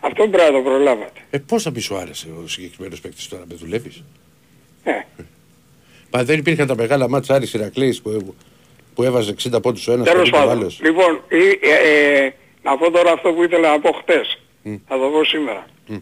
Αυτό 0.00 0.28
πρέπει 0.28 0.52
να 0.52 0.58
το 0.58 0.64
προλάβατε. 0.64 1.20
Ε, 1.30 1.38
πώς 1.38 1.62
θα 1.62 1.72
πεις 1.72 1.84
σου 1.84 1.96
άρεσε 1.96 2.28
ο 2.44 2.48
συγκεκριμένος 2.48 3.00
παίκτης 3.00 3.28
τώρα, 3.28 3.44
με 3.48 3.54
δουλεύεις; 3.54 4.04
Ναι. 4.84 5.06
Μα 6.10 6.24
δεν 6.24 6.38
υπήρχαν 6.38 6.66
τα 6.66 6.76
μεγάλα 6.76 7.08
μάτσα 7.08 7.34
Άρης 7.34 7.54
Ηρακλής 7.54 8.02
που, 8.02 8.34
που 8.94 9.02
έβαζε 9.02 9.30
60 9.30 9.60
πόντους 9.62 9.88
ο 9.88 9.92
ένας 9.92 10.06
Τέλος 10.10 10.30
και 10.30 10.36
ο 10.36 10.38
πάντων. 10.38 10.56
άλλος. 10.58 10.80
Λοιπόν, 10.82 11.22
ή- 11.28 11.58
ε, 11.68 12.24
ε, 12.24 12.32
να 12.62 12.76
πω 12.76 12.90
τώρα 12.90 13.12
αυτό 13.12 13.32
που 13.32 13.42
ήθελα 13.42 13.70
να 13.70 13.80
πω 13.80 13.92
χτες. 13.92 14.38
Μμ. 14.62 14.74
Θα 14.88 14.98
το 14.98 15.08
πω 15.08 15.24
σήμερα. 15.24 15.66
Μμ. 15.86 15.96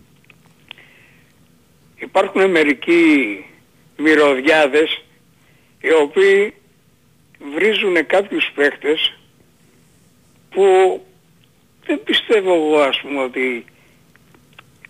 Υπάρχουν 1.99 2.51
μερικοί 2.51 3.45
μυρωδιάδες 3.97 5.05
οι 5.87 5.93
οποίοι 5.93 6.55
βρίζουν 7.55 8.07
κάποιους 8.07 8.51
παίχτες 8.55 9.19
που 10.51 10.65
δεν 11.87 12.03
πιστεύω 12.03 12.55
εγώ 12.55 12.79
ας 12.79 13.01
πούμε 13.01 13.23
ότι 13.23 13.65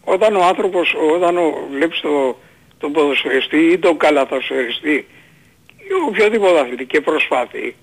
όταν 0.05 0.37
ο 0.37 0.45
άνθρωπος, 0.45 0.95
όταν 1.15 1.37
ο, 1.37 1.69
βλέπεις 1.71 2.01
το, 2.01 2.39
τον 2.79 2.93
ποδοσφαιριστή 2.93 3.57
ή 3.57 3.79
τον 3.79 3.99
καλαθοσφαιριστή 3.99 5.07
ή 5.77 5.93
οποιοδήποτε 6.09 6.61
αθλητή 6.61 6.85
και 6.85 7.01
προσπάθει 7.01 7.77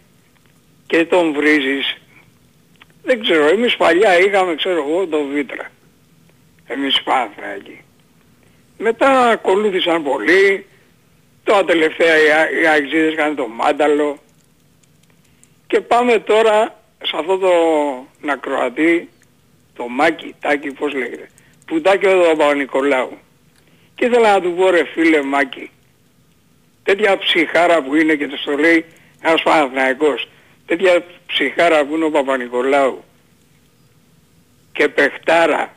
και 0.88 1.06
τον 1.06 1.34
βρίζεις 1.34 1.97
δεν 3.04 3.21
ξέρω, 3.21 3.47
εμείς 3.47 3.76
παλιά 3.76 4.19
είχαμε 4.19 4.56
ξέρω 4.56 4.86
εγώ 4.88 5.08
τον 5.08 5.30
Βίτρα 5.34 5.71
εμείς 6.67 7.04
εκεί. 7.58 7.82
Μετά 8.78 9.30
ακολούθησαν 9.30 10.04
πολλοί, 10.04 10.65
τώρα 11.43 11.65
τελευταία 11.65 12.17
οι, 12.17 12.29
Α- 12.29 12.62
οι 12.62 12.67
Αεξίδες 12.67 13.15
κάνουν 13.15 13.36
το 13.36 13.47
Μάνταλο 13.47 14.17
και 15.67 15.82
πάμε 15.82 16.19
τώρα 16.19 16.82
σε 17.03 17.17
αυτό 17.17 17.38
το 17.38 17.51
Νακροατή, 18.21 19.10
το 19.75 19.88
Μάκη, 19.88 20.36
Τάκη, 20.39 20.71
πώς 20.71 20.93
λέγεται, 20.93 21.29
που 21.65 21.82
Τάκη 21.82 22.06
ο 22.06 22.36
Παπα-Νικολάου. 22.38 23.17
Και 23.95 24.06
ήθελα 24.06 24.34
να 24.34 24.41
του 24.41 24.53
πω 24.53 24.69
ρε 24.69 24.84
φίλε 24.86 25.21
Μάκη, 25.21 25.71
τέτοια 26.84 27.17
ψυχάρα 27.17 27.84
που 27.84 27.95
είναι 27.95 28.15
και 28.15 28.27
το 28.27 28.58
λέει 28.58 28.86
ένας 29.21 29.41
Παναθηναϊκός, 29.43 30.27
τέτοια 30.65 31.03
ψυχάρα 31.27 31.86
που 31.86 31.95
είναι 31.95 32.06
ο 32.06 32.12
Παπα-Νικολάου 32.12 33.03
και 34.71 34.89
παιχτάρα, 34.89 35.75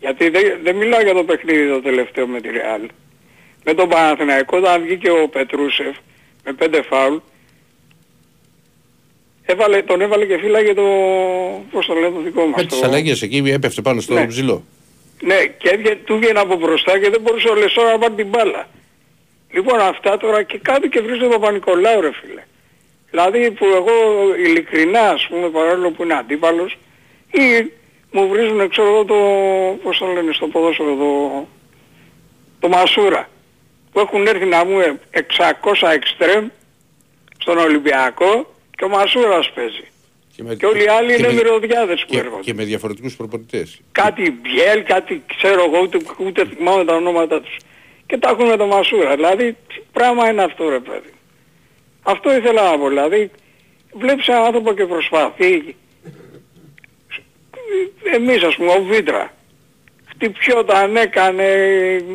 γιατί 0.00 0.28
δεν, 0.28 0.58
δεν 0.62 0.76
μιλάω 0.76 1.00
για 1.00 1.14
το 1.14 1.24
παιχνίδι 1.24 1.68
το 1.68 1.80
τελευταίο 1.80 2.26
με 2.26 2.40
τη 2.40 2.48
Ρεάλ. 2.50 2.88
Με 3.68 3.74
τον 3.74 3.88
Παναθηναϊκό 3.88 4.56
όταν 4.56 4.82
βγήκε 4.82 5.10
ο 5.10 5.28
Πετρούσεφ 5.28 5.96
με 6.44 6.52
πέντε 6.52 6.82
φάουλ, 6.82 7.16
έβαλε, 9.42 9.82
τον 9.82 10.00
έβαλε 10.00 10.26
και 10.26 10.38
φύλαγε 10.38 10.74
το, 10.74 10.82
πώς 11.70 11.86
το 11.86 11.94
λένε 11.94 12.10
το 12.10 12.20
δικό 12.20 12.46
μας. 12.46 12.56
Με 12.62 12.64
τις 12.68 12.78
το- 12.80 12.86
αλλαγές 12.86 13.22
εκεί 13.22 13.42
έπεφτε 13.46 13.82
πάνω 13.82 14.00
στο 14.00 14.14
Ναι. 14.14 14.26
ψηλό. 14.26 14.64
ναι, 15.22 15.34
και 15.58 15.68
έβγαινε, 15.68 15.94
του 15.94 16.18
βγαίνει 16.18 16.38
από 16.38 16.56
μπροστά 16.56 16.98
και 16.98 17.10
δεν 17.10 17.20
μπορούσε 17.20 17.48
ο 17.48 17.54
Λεσόρα 17.54 17.90
να 17.90 17.98
πάρει 17.98 18.14
την 18.14 18.26
μπάλα. 18.26 18.68
Λοιπόν 19.50 19.80
αυτά 19.80 20.16
τώρα 20.16 20.42
και 20.42 20.58
κάτι 20.62 20.88
και 20.88 21.00
βρίσκεται 21.00 21.30
τον 21.30 21.40
Παπα-Νικολάου 21.40 22.00
ρε 22.00 22.10
φίλε. 22.12 22.42
Δηλαδή 23.10 23.50
που 23.50 23.64
εγώ 23.66 23.92
ειλικρινά 24.44 25.00
ας 25.10 25.26
πούμε 25.30 25.48
παρόλο 25.48 25.90
που 25.90 26.02
είναι 26.02 26.14
αντίπαλος 26.14 26.78
ή 27.30 27.70
μου 28.10 28.28
βρίζουν 28.28 28.68
ξέρω 28.68 28.88
εγώ 28.88 29.04
το, 29.04 29.14
πώς 29.82 29.98
το 29.98 30.06
λένε 30.06 30.32
στο 30.32 30.46
ποδόσφαιρο 30.46 30.94
το, 30.96 31.46
το 32.60 32.68
Μασούρα 32.68 33.28
που 33.96 34.02
έχουν 34.02 34.26
έρθει 34.26 34.44
να 34.44 34.64
μου 34.64 34.78
600 35.10 35.88
εξτρέμ 35.94 36.48
στον 37.38 37.58
Ολυμπιακό 37.58 38.54
και 38.76 38.84
ο 38.84 38.88
Μασούρας 38.88 39.50
παίζει. 39.54 39.84
με, 40.38 40.54
Και 40.54 40.66
όλοι 40.66 40.82
οι 40.84 40.88
άλλοι 40.88 41.06
και 41.08 41.18
είναι 41.18 41.26
με- 41.26 41.32
μυρωδιάδες 41.34 42.00
που 42.00 42.06
και, 42.12 42.18
έρχονται. 42.18 42.42
και 42.42 42.54
με 42.54 42.64
διαφορετικούς 42.64 43.16
προπονητές. 43.16 43.80
Κάτι 43.92 44.30
Μπιέλ, 44.30 44.82
κάτι 44.82 45.22
ξέρω 45.36 45.64
εγώ, 45.64 45.78
ούτε, 45.82 45.98
ούτε 46.18 46.46
θυμάμαι 46.46 46.84
τα 46.84 46.94
ονόματα 46.94 47.40
τους. 47.40 47.56
Και 48.06 48.18
τα 48.18 48.28
έχουν 48.30 48.46
με 48.46 48.56
το 48.56 48.66
Μασούρα. 48.66 49.14
Δηλαδή, 49.14 49.52
τι 49.52 49.80
πράγμα 49.92 50.30
είναι 50.30 50.42
αυτό 50.42 50.68
ρε 50.68 50.78
παιδί. 50.80 51.12
Αυτό 52.02 52.36
ήθελα 52.36 52.70
να 52.70 52.78
πω. 52.78 52.88
Δηλαδή, 52.88 53.30
βλέπεις 53.92 54.26
έναν 54.28 54.44
άνθρωπο 54.44 54.72
και 54.74 54.86
προσπαθεί. 54.86 55.76
Εμείς 58.14 58.42
ας 58.42 58.54
πούμε, 58.56 58.70
ο 58.72 58.82
Βίτρα. 58.82 59.34
Χτυπιόταν, 60.18 60.96
έκανε, 60.96 61.46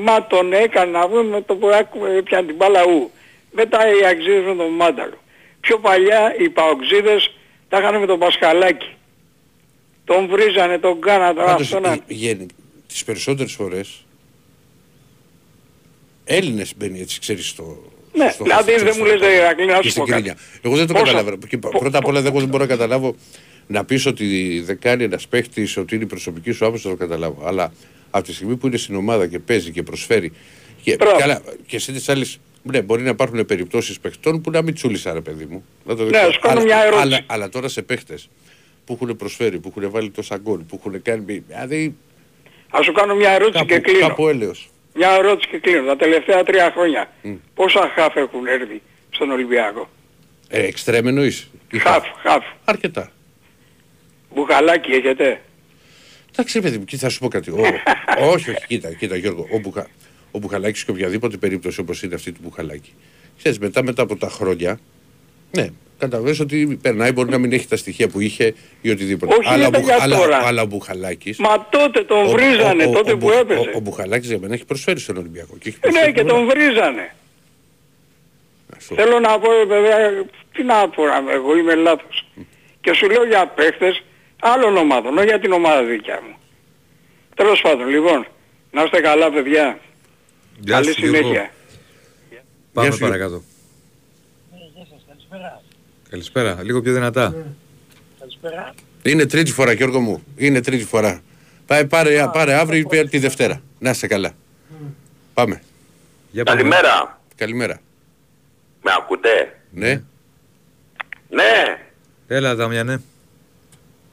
μα 0.04 0.28
τον 0.28 0.54
έκανε, 0.54 0.92
να 0.92 1.08
βρούμε 1.08 1.30
με 1.30 1.42
το 1.42 1.56
που 1.56 1.68
άκουμε, 1.68 2.22
πιάνε 2.24 2.48
την 2.48 2.56
μπάλα 2.56 2.84
ου. 2.84 3.12
Μετά 3.52 3.80
οι 3.88 4.06
αξίδες 4.06 4.44
με 4.46 4.56
τον 4.56 4.70
Μάνταλο. 4.74 5.18
Πιο 5.60 5.78
παλιά 5.80 6.36
οι 6.40 6.50
παοξίδες 6.50 7.34
τα 7.70 7.78
είχαν 7.80 8.00
με 8.00 8.06
τον 8.06 8.20
Πασχαλάκη. 8.20 8.96
Τον 10.06 10.28
βρίζανε, 10.28 10.78
τον 10.80 11.02
κάνανε, 11.02 11.34
τώρα 11.34 11.46
Πάντως, 11.46 11.74
αυτό 11.74 11.80
να... 11.88 11.94
η- 11.94 12.02
γέννη- 12.08 12.52
τις 12.88 13.04
περισσότερες 13.04 13.54
φορές 13.54 14.06
Έλληνες 16.24 16.74
μπαίνει 16.78 17.00
έτσι, 17.00 17.20
ξέρεις, 17.20 17.48
στο... 17.48 17.82
Ναι, 18.14 18.30
στο 18.30 18.44
δηλαδή 18.44 18.70
χαρτί, 18.72 18.84
δεν 18.86 18.94
στο- 18.94 19.04
μου 19.04 19.10
λες, 19.10 19.20
ρε 19.22 19.34
Ηρακλή, 19.36 19.66
να 19.66 19.76
και 19.78 19.84
σου 19.84 19.90
στην 19.90 20.04
πω 20.04 20.10
κάτι. 20.10 20.22
κρίνια. 20.22 20.40
Εγώ 20.62 20.76
δεν 20.76 20.88
το 20.88 20.94
Πόσα- 20.94 21.06
καταλαβαίνω. 21.06 21.38
Και 21.48 21.58
πο- 21.58 21.78
Πρώτα 21.80 21.98
απ' 21.98 22.06
όλα 22.08 22.22
πο- 22.22 22.28
εγώ 22.28 22.40
δεν 22.40 22.48
μπορώ 22.50 22.64
να 22.64 22.70
καταλάβω 22.70 23.16
να 23.67 23.86
πεις 23.86 24.06
ότι 24.06 24.60
δεν 24.65 24.80
κάνει 24.80 25.04
ένας 25.04 25.28
παίχτης 25.28 25.78
ότι 25.78 25.95
είναι 25.95 26.04
η 26.04 26.08
προσωπική 26.08 26.52
σου 26.52 26.65
άποψη, 26.65 26.88
δεν 26.88 26.97
το 26.97 27.06
καταλάβω. 27.06 27.47
Αλλά 27.47 27.74
από 28.12 28.24
τη 28.26 28.34
στιγμή 28.34 28.56
που 28.56 28.67
είναι 28.67 28.78
στην 28.78 28.95
ομάδα 28.95 29.28
και 29.28 29.39
παίζει 29.39 29.71
και 29.71 29.84
προσφέρει 29.84 30.32
και, 30.84 30.95
Μπράβο. 30.95 31.17
καλά, 31.17 31.41
και 31.65 31.80
σε 31.80 31.91
τις 31.91 32.10
άλλες 32.10 32.39
ναι, 32.63 32.82
μπορεί 32.82 33.02
να 33.04 33.10
υπάρχουν 33.10 33.45
περιπτώσεις 33.45 34.00
παιχτών 34.00 34.41
που 34.41 34.52
να 34.52 34.62
μην 34.62 34.74
τσούλησαν 34.74 35.13
ρε 35.13 35.21
παιδί 35.21 35.45
μου. 35.45 35.65
Να 35.86 35.95
το 35.95 36.04
Ναι, 36.04 36.10
δεχτώ. 36.10 36.32
σου 36.32 36.39
κάνω 36.39 36.60
αλλά, 36.60 36.65
μια 36.65 36.78
ερώτηση. 36.84 37.02
Αλλά, 37.04 37.19
αλλά 37.28 37.50
τώρα 37.50 37.67
σε 37.67 37.82
παίχτες 37.82 38.30
που 38.86 38.93
έχουν 39.02 39.15
προσφέρει, 39.15 39.60
που 39.60 39.74
έχουν 39.76 39.91
βάλει 39.91 40.10
τόσα 40.10 40.38
γκολ, 40.38 40.60
που 40.60 40.82
έχουν 40.84 41.02
κάνει. 41.02 41.43
Δηλαδή 41.47 41.95
Θα 42.69 42.84
σου 42.84 42.91
κάνω 42.91 43.15
μια 43.15 43.30
ερώτηση 43.32 43.65
και 43.65 43.74
κάπου, 43.74 43.89
κλείνω. 43.89 44.08
κάπου 44.08 44.28
έλεος. 44.28 44.69
Μια 44.95 45.10
ερώτηση 45.12 45.50
και 45.50 45.58
κλείνω. 45.58 45.86
Τα 45.86 45.95
τελευταία 45.95 46.43
τρία 46.43 46.71
χρόνια 46.76 47.12
πόσα 47.56 47.91
χαφ 47.95 48.15
έχουν 48.15 48.47
έρθει 48.47 48.82
στον 49.10 49.30
Ολυμπιακό; 49.32 49.89
Ε, 50.47 50.65
εξτρέμ 50.65 51.08
εννοείς. 51.08 51.50
Ή 51.71 51.78
Χαφ, 51.78 52.04
χαφ. 52.24 52.43
Αρκετά. 52.63 53.12
Μπουχαλάκι 54.36 54.91
έχετε; 54.91 55.41
Εντάξει, 56.34 56.58
ρε 56.60 56.63
παιδί 56.63 56.78
μου, 56.78 56.86
και 56.86 56.98
θα 56.98 57.10
σου 57.10 57.20
πω 57.20 57.28
κάτι. 57.28 57.52
Ο, 57.52 57.62
όχι, 58.34 58.50
όχι, 58.50 58.65
κοίτα, 58.67 58.94
κοίτα 58.94 59.15
Γιώργο. 59.15 59.48
Ο, 59.52 59.58
Μπουχα, 59.60 59.88
ο 60.32 60.39
Μπουχαλάκης 60.39 60.84
και 60.86 60.91
οποιαδήποτε 60.91 61.38
περίπτωση 61.38 61.80
όπως 61.80 62.04
είναι 62.04 62.15
αυτή 62.15 62.32
του 62.32 62.39
Μπουχαλάκη. 62.44 62.94
Ξέρεις, 63.38 63.60
μετά, 63.60 63.84
μετά 63.84 64.02
από 64.02 64.15
τα 64.15 64.30
χρόνια, 64.30 64.80
ναι, 65.52 65.67
καταλαβαίνεις 65.98 66.39
ότι 66.39 66.80
περνάει, 66.82 67.12
μπορεί 67.12 67.30
να 67.30 67.38
μην 67.38 67.52
έχει 67.54 67.67
τα 67.67 67.76
στοιχεία 67.78 68.08
που 68.08 68.20
είχε 68.20 68.54
ή 68.82 68.89
οτιδήποτε. 68.89 69.36
Όχι, 69.36 69.50
αλλά, 69.50 69.70
δεν 69.70 69.82
ο, 69.82 69.84
για 69.84 69.98
αλλά, 70.00 70.17
τώρα. 70.17 70.38
αλλά 70.46 70.62
ο 70.62 70.65
Μπουχαλάκης... 70.65 71.38
Μα 71.38 71.67
τότε 71.70 72.04
τον 72.04 72.28
βρίζανε, 72.30 72.86
τότε 72.86 73.12
που 73.12 73.17
Μπου- 73.17 73.34
έπεσε. 73.39 73.60
Ο, 73.60 73.72
ο 73.76 73.80
Μπουχαλάκης 73.80 74.28
για 74.30 74.39
μένα 74.39 74.54
έχει 74.54 74.65
προσφέρει 74.65 75.00
στον 75.00 75.17
Ολυμπιακό. 75.17 75.58
Και 75.60 75.70
έχει 75.70 75.78
Ε, 75.82 75.88
Ναι, 75.88 75.91
προσφέρει 75.91 76.13
και 76.13 76.22
πολλά. 76.22 76.34
τον 76.34 76.48
βρίζανε. 76.48 77.15
Αυτό. 78.78 78.96
Θέλω 78.96 79.20
να 79.20 79.39
πω, 79.39 79.52
ε, 79.54 79.65
βέβαια, 79.65 79.98
τι 80.54 80.63
να 80.63 80.89
πω, 80.89 81.06
να- 81.06 81.32
εγώ 81.32 81.58
είμαι 81.58 81.76
λάθος. 81.76 82.28
Και 82.82 82.94
σου 82.94 83.10
λέω 83.10 83.26
για 83.26 83.48
παίχτες 83.48 84.04
άλλων 84.41 84.77
ομάδων, 84.77 85.17
όχι 85.17 85.27
για 85.27 85.39
την 85.39 85.51
ομάδα 85.51 85.84
δικιά 85.84 86.19
μου. 86.27 86.36
Τέλος 87.36 87.62
πάντων, 87.62 87.88
λοιπόν, 87.88 88.27
να 88.71 88.84
είστε 88.84 88.99
καλά 89.01 89.32
παιδιά. 89.32 89.80
Γεια 90.60 90.75
Καλή 90.75 90.93
σου, 90.93 90.99
Γιώργο. 91.01 91.17
συνέχεια. 91.17 91.51
Πάμε 92.73 92.88
Γεια 92.88 92.91
σου, 92.91 92.97
Γιώργο. 92.97 93.17
παρακάτω. 93.17 93.43
Καλησπέρα. 96.10 96.60
Λίγο 96.63 96.82
πιο 96.82 96.93
δυνατά. 96.93 97.36
Είναι 99.04 99.25
τρίτη 99.25 99.51
φορά 99.51 99.71
Γιώργο 99.71 99.99
μου. 99.99 100.23
Είναι 100.38 100.62
τρίτη 100.62 100.84
φορά. 100.86 101.21
Πάει, 101.65 101.86
πάρε, 101.88 102.27
πάρε 102.34 102.54
αύριο 102.54 102.80
ή 102.80 102.86
πάρε 102.86 103.04
τη 103.08 103.17
Δευτέρα. 103.17 103.62
Να 103.80 103.89
είσαι 103.89 104.08
καλά. 104.08 104.32
Πάμε. 105.34 105.62
Για 106.32 106.43
πάμε. 106.43 106.58
Καλημέρα. 106.58 107.21
Καλημέρα. 107.36 107.80
Με 108.84 108.91
ακούτε; 108.97 109.60
Ναι. 109.71 110.01
Ναι. 111.30 111.80
Έλα, 112.27 112.56
Δαμιανέ. 112.56 113.01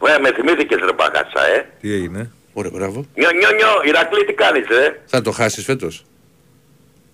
Ε, 0.06 0.18
με 0.18 0.32
θυμήθηκες 0.32 0.78
ρε 0.84 0.92
μπαγάσα, 0.92 1.46
ε. 1.56 1.68
Τι 1.80 1.92
έγινε; 1.92 2.30
Ωραία, 2.52 2.70
μπράβο. 2.74 3.04
Νιω, 3.14 3.30
νιω, 3.30 3.50
νιω. 3.50 3.68
Ηρακλή 3.84 4.24
τι 4.24 4.32
κάνεις, 4.32 4.68
ε. 4.68 5.00
Θα 5.06 5.22
το 5.22 5.30
χάσεις 5.30 5.64
φέτος. 5.64 6.04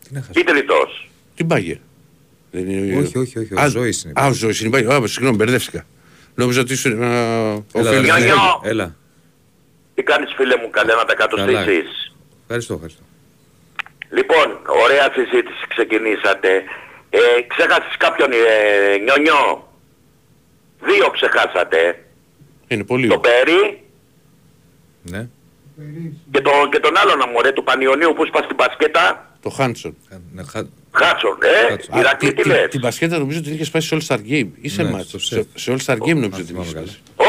Τι 0.08 0.14
να 0.14 0.20
χάσω; 0.20 0.32
Τι 0.32 0.44
τριτός. 0.44 1.10
Την 1.34 1.46
Μπάγκερ. 1.46 1.76
Δεν 2.50 2.68
είναι... 2.70 2.98
Όχι, 2.98 3.18
όχι, 3.18 3.38
όχι, 3.38 3.54
ο 3.54 3.60
Α, 3.60 3.68
Ζώης 3.68 4.04
είναι. 4.04 4.12
Α, 4.20 4.26
ο 4.26 4.32
Ζώης 4.32 4.60
είναι 4.60 4.68
η 4.68 4.70
Μπάγκερ. 4.82 5.02
Α, 5.02 5.06
συγγνώμη, 5.06 5.36
μπερδεύτηκα. 5.36 5.86
Νόμιζα 6.34 6.60
ότι 6.60 6.72
ήσουν 6.72 6.92
ένα... 6.92 7.08
Ο 7.54 7.78
Έλα, 7.78 7.90
φίλος 7.90 8.04
Νιω, 8.04 8.14
μου. 8.16 8.22
νιω. 8.24 8.60
Έλα. 8.62 8.96
Τι 9.94 10.02
κάνεις 10.02 10.32
φίλε 10.36 10.56
μου, 10.56 10.70
καλέ 10.70 10.94
να 10.94 11.04
τα 11.04 11.14
Καλά. 11.14 11.28
κατοστήσεις. 11.28 12.14
Ευχαριστώ, 12.42 12.74
ευχαριστώ. 12.74 13.02
Λοιπόν, 14.10 14.60
ωραία 14.84 15.08
συζήτηση 15.12 15.64
ξεκινήσατε. 15.68 16.48
Ε, 17.10 17.18
ξέχασες 17.46 17.96
κάποιον 17.98 18.30
ε, 18.32 18.96
νιονιό. 19.04 19.68
Δύο 20.80 21.10
ξεχάσατε. 21.10 22.04
Είναι 22.74 22.84
πολύ. 22.84 23.08
Το 23.08 23.18
Πέρι 23.18 23.82
Ναι. 25.02 25.28
και, 26.30 26.40
το, 26.40 26.50
και 26.70 26.78
τον 26.78 26.96
άλλον 26.96 27.22
αμορέ 27.22 27.52
του 27.52 27.62
Πανιωνίου 27.64 28.12
που 28.16 28.26
είπα 28.26 28.42
στην 28.42 28.54
μπασκέτα. 28.56 29.36
Το 29.42 29.50
Χάντσον. 29.50 29.96
Να 30.32 30.44
χα- 30.44 30.66
Χάτσον, 30.92 31.38
ε. 31.42 31.68
Χάτσον. 31.70 31.98
Ηρακλή 31.98 32.28
τη- 32.28 32.34
τι 32.34 32.42
τη- 32.42 32.48
λες; 32.48 32.68
Την 32.70 32.80
μπασκέτα 32.80 33.18
νομίζω 33.18 33.38
ότι 33.38 33.50
είχε 33.50 33.64
σπάσει 33.64 33.86
σε 33.88 33.96
All 34.00 34.06
Star 34.06 34.18
Game. 34.30 34.46
Ή 34.60 34.68
σε 34.68 34.82
Ναι, 34.82 34.90
μάτς. 34.90 35.08
στο 35.08 35.18
Σε, 35.18 35.34
σεφ. 35.34 35.46
σε 35.54 35.72
All 35.76 35.84
Star 35.92 35.96
Game 35.96 35.98
νομίζω 36.08 36.16
αν 36.16 36.24
ότι 36.24 36.36
την 36.36 36.46
θυμάμαι 36.46 36.64
είχε 36.66 36.74
καλά. 36.74 36.86
σπάσει. 36.86 37.00
Ω, 37.16 37.24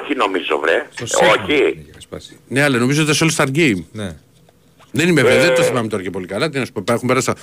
όχι 0.00 0.14
νομίζω 0.14 0.58
βρε. 0.58 0.86
Στο 0.90 1.04
Ε, 1.04 1.06
σεφ 1.06 1.28
όχι. 1.38 1.54
είχε 1.88 2.00
σπάσει. 2.00 2.38
Ναι, 2.48 2.62
αλλά 2.62 2.78
νομίζω 2.78 3.02
ότι 3.02 3.10
ήταν 3.16 3.30
σε 3.30 3.42
All 3.42 3.44
Star 3.46 3.56
Game. 3.56 3.82
Ναι. 3.92 4.16
Δεν 4.92 5.08
είμαι 5.08 5.22
βέβαιο, 5.22 5.38
Ε. 5.38 5.46
δεν 5.46 5.54
το 5.54 5.62
θυμάμαι 5.62 5.88
τώρα 5.88 6.02
και 6.02 6.10
πολύ 6.10 6.26
καλά. 6.26 6.50
Τι 6.50 6.58
να 6.58 6.64
σου 6.64 6.72
πω, 6.72 6.92
έχουν 6.92 7.08
πέρασα. 7.08 7.36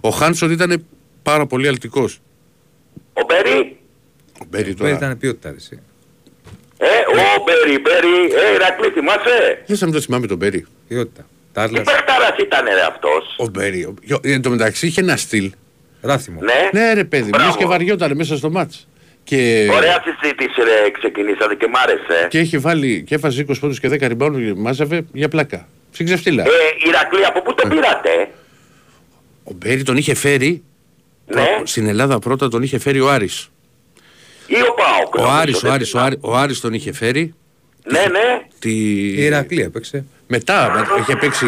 Ο 0.00 0.08
Χάνσον 0.10 0.50
ήταν 0.50 0.84
πάρα 1.22 1.46
πολύ 1.46 1.68
αλτικός. 1.68 2.18
Ο 3.12 3.20
Μπέρι. 3.26 3.76
Ο 4.40 4.44
Μπέρι 4.48 4.62
Πέρι 4.64 4.74
τώρα. 4.74 4.90
ήταν 4.90 5.18
ποιότητας, 5.18 5.50
ρε, 5.50 5.56
εσύ. 5.56 5.78
Ε, 6.84 6.94
ο 7.38 7.42
Μπέρι, 7.44 7.78
Μπέρι. 7.80 8.16
Ε, 8.50 8.54
Ηρακλή 8.54 8.88
θυμάσαι; 8.90 9.62
Δεν 9.66 9.76
θα 9.76 9.84
μην 9.84 9.94
το 9.94 10.00
θυμάμαι 10.00 10.26
τον 10.26 10.36
Μπέρι; 10.36 10.66
Ποιότητα. 10.88 11.20
Τι 11.22 11.26
Τάρλας, 11.52 11.82
παιχτάρας 11.84 12.36
ήταν 12.38 12.64
ρε 12.64 12.84
αυτός; 12.88 13.34
Ο 13.38 13.46
Μπέρι. 13.48 13.84
ο- 13.84 13.94
ο- 14.14 14.20
Εν 14.22 14.42
τω 14.42 14.50
μεταξύ 14.50 14.86
είχε 14.86 15.00
ένα 15.00 15.16
στυλ. 15.16 15.52
ράθιμο. 16.02 16.40
Ναι. 16.40 16.80
Ναι, 16.80 16.92
ρε 16.92 17.04
παιδί, 17.04 17.28
Μπράβο. 17.28 17.48
μου 17.48 17.56
και 17.56 17.64
βαριόταν 17.66 18.12
μέσα 18.16 18.36
στο 18.36 18.50
μάτς. 18.50 18.88
Και, 19.24 19.68
Ωραία 19.72 20.02
συζήτηση 20.04 20.60
ρε 20.62 20.90
ξεκινήσατε 20.90 21.54
και 21.54 21.66
μ' 21.66 21.76
άρεσε. 21.76 22.26
και 22.28 22.38
είχε 22.38 22.58
βάλει 22.58 23.04
και 23.06 23.14
έφαζε 23.14 23.40
20 23.40 23.58
πόντους 23.60 23.80
και 23.80 23.88
10 23.88 24.08
rebound 24.10 24.52
μάζευε 24.56 25.04
για 25.12 25.28
πλάκα. 25.28 25.68
Στην 25.92 26.06
ξεφτύλα. 26.06 26.42
Ε, 26.42 26.48
Ηρακλή, 26.88 27.24
από 27.26 27.42
πού 27.42 27.54
τον 27.54 27.68
πήρατε; 27.68 28.10
Ο 29.44 29.52
Μπέρι 29.54 29.82
τον 29.82 29.96
είχε 29.96 30.14
φέρει. 30.14 30.62
Ναι. 31.26 31.46
Στην 31.64 31.86
Ελλάδα 31.88 32.18
πρώτα 32.18 32.48
τον 32.48 32.62
είχε 32.62 32.78
φέρει 32.78 33.00
ο 33.00 33.10
Άρης. 33.10 33.51
Ή 34.58 34.62
ο 34.62 34.74
Πάοκ. 34.74 35.14
Ο 35.14 35.20
νομίζω, 35.22 35.36
Άρης, 35.40 35.56
ο 35.56 35.60
δεν 35.60 35.70
Άρης, 35.72 35.86
ο 35.88 35.90
θυμάμαι. 35.90 36.06
Άρης, 36.06 36.18
ο 36.22 36.36
Άρης 36.36 36.60
τον 36.60 36.72
είχε 36.72 36.92
φέρει. 36.92 37.34
Ναι, 37.90 37.98
ναι. 38.00 38.42
Τη... 38.58 38.70
Η 39.08 39.22
Ηρακλή 39.24 39.62
έπαιξε. 39.62 40.04
Μετά 40.26 40.70
με- 40.74 41.00
είχε 41.00 41.16
παίξει 41.16 41.46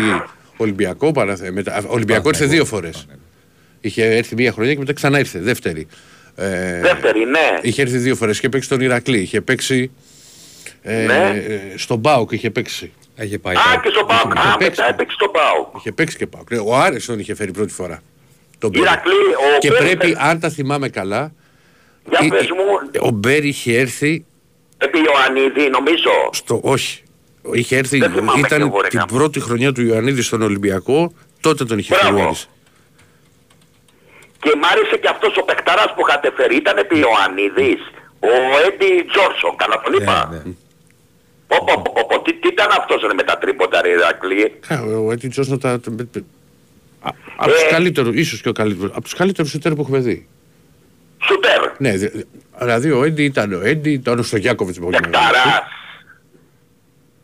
Ολυμπιακό, 0.57 1.13
παραθε... 1.13 1.51
μετά... 1.51 1.75
α, 1.75 1.83
Ολυμπιακό 1.87 2.29
ήρθε 2.29 2.47
δύο 2.47 2.65
φορές. 2.65 3.07
Είχε 3.81 4.05
έρθει 4.05 4.35
μία 4.35 4.53
χρονιά 4.53 4.73
και 4.73 4.79
μετά 4.79 4.93
ξανά 4.93 5.19
ήρθε, 5.19 5.39
δεύτερη. 5.39 5.87
Ε, 6.37 6.81
Δεύτερη, 6.81 7.25
ναι. 7.25 7.59
Είχε 7.63 7.83
έρθει 7.83 7.97
δύο 7.97 8.15
φορές, 8.17 8.39
είχε 8.39 8.49
παίξει 8.49 8.69
τον 8.69 8.81
Ηρακλή, 8.81 9.19
είχε 9.19 9.41
παίξει 9.41 9.91
ε, 10.83 11.05
Ναι. 11.05 11.43
ε, 11.47 11.61
στον 11.77 11.99
Μπάουκ, 11.99 12.33
είχε 12.33 12.51
παίξει. 12.51 12.93
Είχε 13.21 13.39
πάει. 13.39 13.55
Α, 13.55 13.59
πάει. 13.69 13.79
και 13.81 13.89
στο 13.89 14.05
Πάοκ. 14.05 14.33
είχε 14.37 14.49
Α, 14.49 14.57
παίξει. 14.57 14.81
μετά 14.81 14.89
έπαιξε 14.93 15.15
στο 15.21 15.29
Πάοκ. 15.29 15.77
Είχε 15.77 15.93
παίξει 15.93 16.17
και 16.17 16.27
Πάουκ. 16.27 16.51
Ναι, 16.51 16.59
Ο 16.59 16.77
Άρης 16.77 17.05
τον 17.07 17.19
είχε 17.19 17.35
φέρει 17.35 17.51
πρώτη 17.53 17.73
φορά. 17.73 18.03
Τον 18.59 18.71
Μπέρι. 18.71 18.85
Ηρακλή, 18.85 19.13
ο 19.13 19.59
Και 19.59 19.69
Μπέρι, 19.71 19.97
πρέπει, 19.97 20.17
αν 20.21 20.41
τα 20.41 20.51
θυμάμαι 20.51 20.89
καλά, 20.89 21.33
Για 22.09 22.19
ε, 22.23 22.29
πες 22.29 22.41
ε, 22.49 22.53
μου, 22.53 22.91
ο 23.01 23.11
Μπέρι 23.11 23.49
είχε 23.49 23.79
έρθει 23.79 24.25
επί 24.79 24.99
Ιωαννίδη, 24.99 25.69
νομίζω. 25.71 26.11
στο... 26.33 26.61
Όχι. 26.63 27.03
Είχε 27.53 27.77
έρθει, 27.77 27.99
Δεν 27.99 28.11
θυμάμαι 28.13 28.33
κι 28.41 28.47
ήταν 28.47 28.61
εγώ, 28.61 28.81
ρε, 28.81 28.89
την 28.89 28.99
γάμο. 28.99 29.17
πρώτη 29.19 29.41
χρονιά 29.41 29.73
του 29.73 29.83
Ιωαννίδη 29.83 30.23
στον 30.23 30.43
Ολυμπιακό, 30.43 31.13
τότε 31.41 31.65
τον 31.65 31.79
είχε 31.79 31.95
φέρει 31.95 32.07
ο 32.07 32.11
Μπράβο. 32.13 32.27
Άρης. 32.29 32.49
Και 34.41 34.53
μ' 34.61 34.65
άρεσε 34.65 34.97
και 34.97 35.09
αυτός 35.09 35.37
ο 35.37 35.43
παιχταράς 35.45 35.93
που 35.95 36.03
είχατε 36.09 36.33
φέρει. 36.37 36.57
Ήταν 36.57 36.77
επί 36.79 36.99
Ιωαννίδης. 36.99 37.81
Ο 38.21 38.29
Έντι 38.67 39.05
Τζόρσον, 39.11 39.57
καλά 39.57 39.81
τον 39.85 39.93
είπα. 40.01 40.29
Ναι, 40.31 40.37
ναι. 40.37 40.55
Πω, 41.47 41.57
πω, 41.67 41.83
πω, 41.95 42.07
πω, 42.09 42.23
τι, 42.23 42.33
τι 42.35 42.49
ήταν 42.49 42.69
αυτός 42.79 43.03
ρε, 43.07 43.15
με 43.15 43.23
τα 43.23 43.39
τρίποτα 43.39 43.83
ρε 43.83 43.89
Ηρακλή. 43.91 44.53
Α, 44.69 44.83
Ο 45.07 45.13
Έτιν 45.13 45.31
Τζόνσον 45.31 45.59
τα... 45.61 45.71
Από 47.37 47.51
τους 47.51 47.63
Ε. 47.63 47.71
καλύτερους, 47.71 48.15
ίσως 48.17 48.41
και 48.41 48.49
ο 48.49 48.53
καλύτερος, 48.53 48.91
από 48.95 49.03
τους 49.03 49.15
καλύτερους 49.15 49.51
σουτέρ 49.51 49.75
που 49.75 49.81
έχουμε 49.81 49.99
δει. 49.99 50.29
Σουτέρ. 51.29 51.71
Ναι, 51.79 51.91
δη- 51.97 52.27
δηλαδή 52.59 52.91
ο 52.91 53.05
Έντι 53.05 53.25
ήταν 53.25 53.53
ο 53.53 53.61
Έντι, 53.65 53.91
ήταν 53.91 54.19
ο 54.19 54.23
Στογιάκοβιτς 54.23 54.79
πολύ 54.79 54.97
μεγάλος. 55.03 55.31
Παιχταράς. 55.31 55.63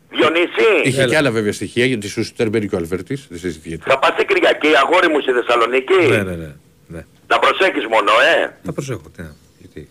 Διονύση. 0.09 0.67
Είχε 0.83 1.01
Έλα. 1.01 1.09
και 1.09 1.17
άλλα 1.17 1.31
βέβαια 1.31 1.51
στοιχεία, 1.53 1.85
γιατί 1.85 2.07
σου 2.07 2.23
σουτέρ 2.25 2.49
μπαίνει 2.49 2.67
και 2.67 2.75
ο 2.75 2.77
Αλβέρτης, 2.77 3.25
δεν 3.29 3.39
συζητιέται. 3.39 3.83
Θα 3.89 3.99
πας 3.99 4.15
την 4.15 4.27
Κυριακή, 4.27 4.67
αγόρι 4.83 5.07
μου 5.09 5.19
στη 5.21 5.31
Θεσσαλονίκη; 5.31 5.93
Ναι, 6.09 6.23
ναι, 6.23 6.35
ναι. 6.35 6.51
ναι. 6.87 7.05
Να 7.27 7.39
προσέχεις 7.39 7.85
μόνο, 7.93 8.11
ε. 8.35 8.55
Θα 8.63 8.73
προσέχω. 8.73 9.01
Τι 9.15 9.21
να. 9.21 9.31
Γιατί. 9.59 9.89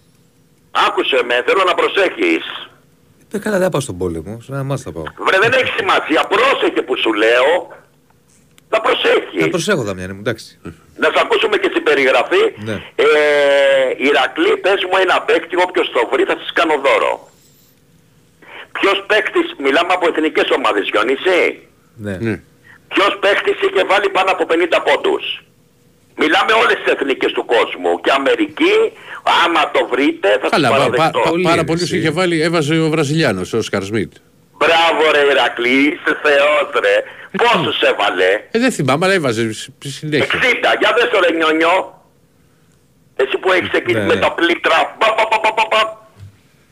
Άκουσε 0.70 1.18
με, 1.28 1.34
θέλω 1.46 1.62
να 1.66 1.74
προσέχεις. 1.74 2.44
Ε, 3.32 3.38
καλά, 3.38 3.56
δεν 3.56 3.64
θα 3.64 3.70
πάω 3.70 3.80
στον 3.80 3.98
πόλεμο. 3.98 4.40
Σε 4.40 4.52
ένα 4.52 4.62
μάτς 4.62 4.82
θα 4.82 4.92
πάω. 4.92 5.02
Βρε 5.26 5.38
δεν 5.38 5.52
έχει 5.52 5.72
σημασία, 5.78 6.20
πρόσεχε 6.34 6.82
που 6.82 6.96
σου 6.98 7.12
λέω. 7.12 7.48
Να 8.72 8.78
Θα 8.78 8.80
προσέχεις. 8.87 9.48
προσέχω, 9.50 9.83
Δαμιανέ 9.83 10.12
μου, 10.12 10.22
εντάξει. 10.24 10.59
Να 11.02 11.06
σε 11.14 11.18
ακούσουμε 11.24 11.56
και 11.62 11.68
στην 11.72 11.83
περιγραφή. 11.88 12.42
Ναι. 12.68 12.76
Ε, 12.94 13.06
Ηρακλή, 14.09 14.52
πες 14.64 14.80
μου 14.88 14.96
ένα 15.04 15.16
παίκτη, 15.28 15.54
όποιος 15.66 15.87
το 15.94 16.00
βρει 16.12 16.24
θα 16.30 16.37
σας 16.40 16.50
κάνω 16.59 16.74
δώρο. 16.87 17.12
Ποιος 18.76 19.04
παίκτης, 19.11 19.48
μιλάμε 19.64 19.92
από 19.96 20.06
εθνικές 20.12 20.48
ομάδες, 20.59 20.85
Γιονύση. 20.92 21.38
Ναι. 22.06 22.16
Ναι. 22.26 22.35
Ποιος 22.92 23.12
παίκτης 23.20 23.56
είχε 23.66 23.83
βάλει 23.90 24.09
πάνω 24.16 24.30
από 24.30 24.44
50 24.46 24.80
πόντους; 24.88 25.24
Μιλάμε 26.22 26.52
όλες 26.62 26.76
τις 26.83 26.92
εθνικές 26.92 27.33
του 27.33 27.44
κόσμου. 27.54 28.00
Και 28.00 28.11
Αμερική, 28.20 28.74
άμα 29.44 29.70
το 29.70 29.80
βρείτε 29.92 30.28
θα 30.42 30.48
Καλά, 30.48 30.68
σας 30.68 30.76
πα- 30.78 30.85
παραδεχτώ. 30.85 31.18
πα- 31.20 31.28
Πολύ 31.30 31.42
πάρα 31.42 31.56
είναι, 31.56 31.64
πολλούς 31.66 31.83
εσύ. 31.83 31.98
είχε 31.98 32.11
βάλει, 32.11 32.37
έβαζε 32.42 32.74
ο 32.78 32.88
Βραζιλιάνος, 32.88 33.52
ο 33.52 33.62
Σκαρ 33.62 33.83
Σμιτ. 33.83 34.12
Μπράβο 34.59 35.02
ρε 35.14 35.22
Ηρακλή, 35.30 35.76
είσαι 35.92 36.12
θεός 36.22 36.68
ρε. 36.85 36.96
Πόσους 37.37 37.81
έβαλε; 37.81 38.24
Ε, 38.51 38.59
δεν 38.59 38.72
θυμάμαι, 38.72 39.05
αλλά 39.05 39.14
έβαζε 39.14 39.53
σ- 39.53 39.68
συνέχεια. 39.85 40.26
60, 40.26 40.76
για 40.81 40.93
δες 40.99 41.09
το 41.12 41.18
ρε 41.20 41.37
νιονιό. 41.37 42.05
Εσύ 43.16 43.37
που 43.39 43.53
έχεις 43.53 43.72
εκεί 43.72 43.93
Ναι, 43.93 44.05
με 44.05 44.14
ναι. 44.14 44.20
τα 44.20 44.33
πλήκτρα, 44.33 44.97
πα, 44.99 45.14
πα, 45.14 45.28
πα, 45.28 45.41
πα, 45.41 45.55
πα, 45.55 45.68
πα, 45.68 46.09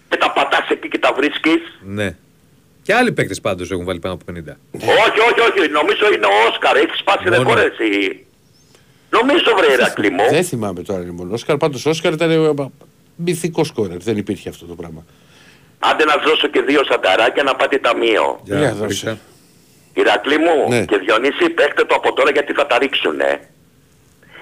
και 0.09 0.17
τα 0.17 0.31
πατάς 0.33 0.69
εκεί 0.71 0.89
και 0.89 0.99
τα 0.99 1.13
βρίσκεις. 1.17 1.61
ναι. 1.83 2.17
Και 2.83 2.95
άλλοι 2.95 3.13
παίκτες 3.13 3.41
πάντως 3.41 3.71
έχουν 3.71 3.85
βάλει 3.85 3.99
πάνω 3.99 4.15
από 4.15 4.25
50. 4.33 4.57
όχι, 4.73 5.21
όχι, 5.31 5.41
όχι, 5.61 5.71
νομίζω 5.71 6.13
είναι 6.15 6.27
ο 6.27 6.49
Όσκαρ, 6.51 6.77
έχεις 6.77 6.99
σπάσει 6.99 7.29
Μόνο. 7.29 7.37
ρεκόρ 7.37 7.59
εσύ. 7.59 8.27
Νομίζω 9.11 9.45
βρε 9.57 9.73
Ηρακλή 9.73 10.11
μου. 10.11 10.25
Δεν 10.31 10.45
θυμάμαι 10.45 10.83
τώρα 10.83 11.01
είναι 11.01 11.11
μόνο. 11.11 11.31
Ο 11.31 11.35
Όσκαρ, 11.35 11.57
πάντως 11.57 11.87
ο 11.87 11.91
Όσκαρ 11.91 12.13
ήταν 12.13 12.31
ε, 12.31 12.55
μυθικός 13.17 13.67
σκόρερ, 13.67 13.97
δεν 14.03 14.17
υπήρχε 14.17 14.49
αυτό 14.49 14.67
το 14.67 14.75
πράγμα. 14.75 15.05
Άντε 15.79 16.05
να 16.05 16.13
σας 16.13 16.23
δώσω 16.25 16.47
και 16.49 16.61
δύο 16.61 16.85
σανταράκια 16.85 17.43
να 17.43 17.55
πάτε 17.57 17.79
ταμείο. 17.79 18.41
Για 18.45 18.59
Για 18.59 18.75
δώσε. 18.75 19.19
Ρίξτε. 19.99 20.11
Ηρακλή 20.11 20.39
μου 20.45 20.69
Ναι. 20.69 20.85
και 20.85 20.97
Διονύση 21.05 21.49
παίχτε 21.59 21.85
το 21.85 21.95
από 21.95 22.13
τώρα 22.13 22.31
γιατί 22.31 22.53
θα 22.53 22.67
τα 22.67 22.79
ρίξουνε. 22.79 23.31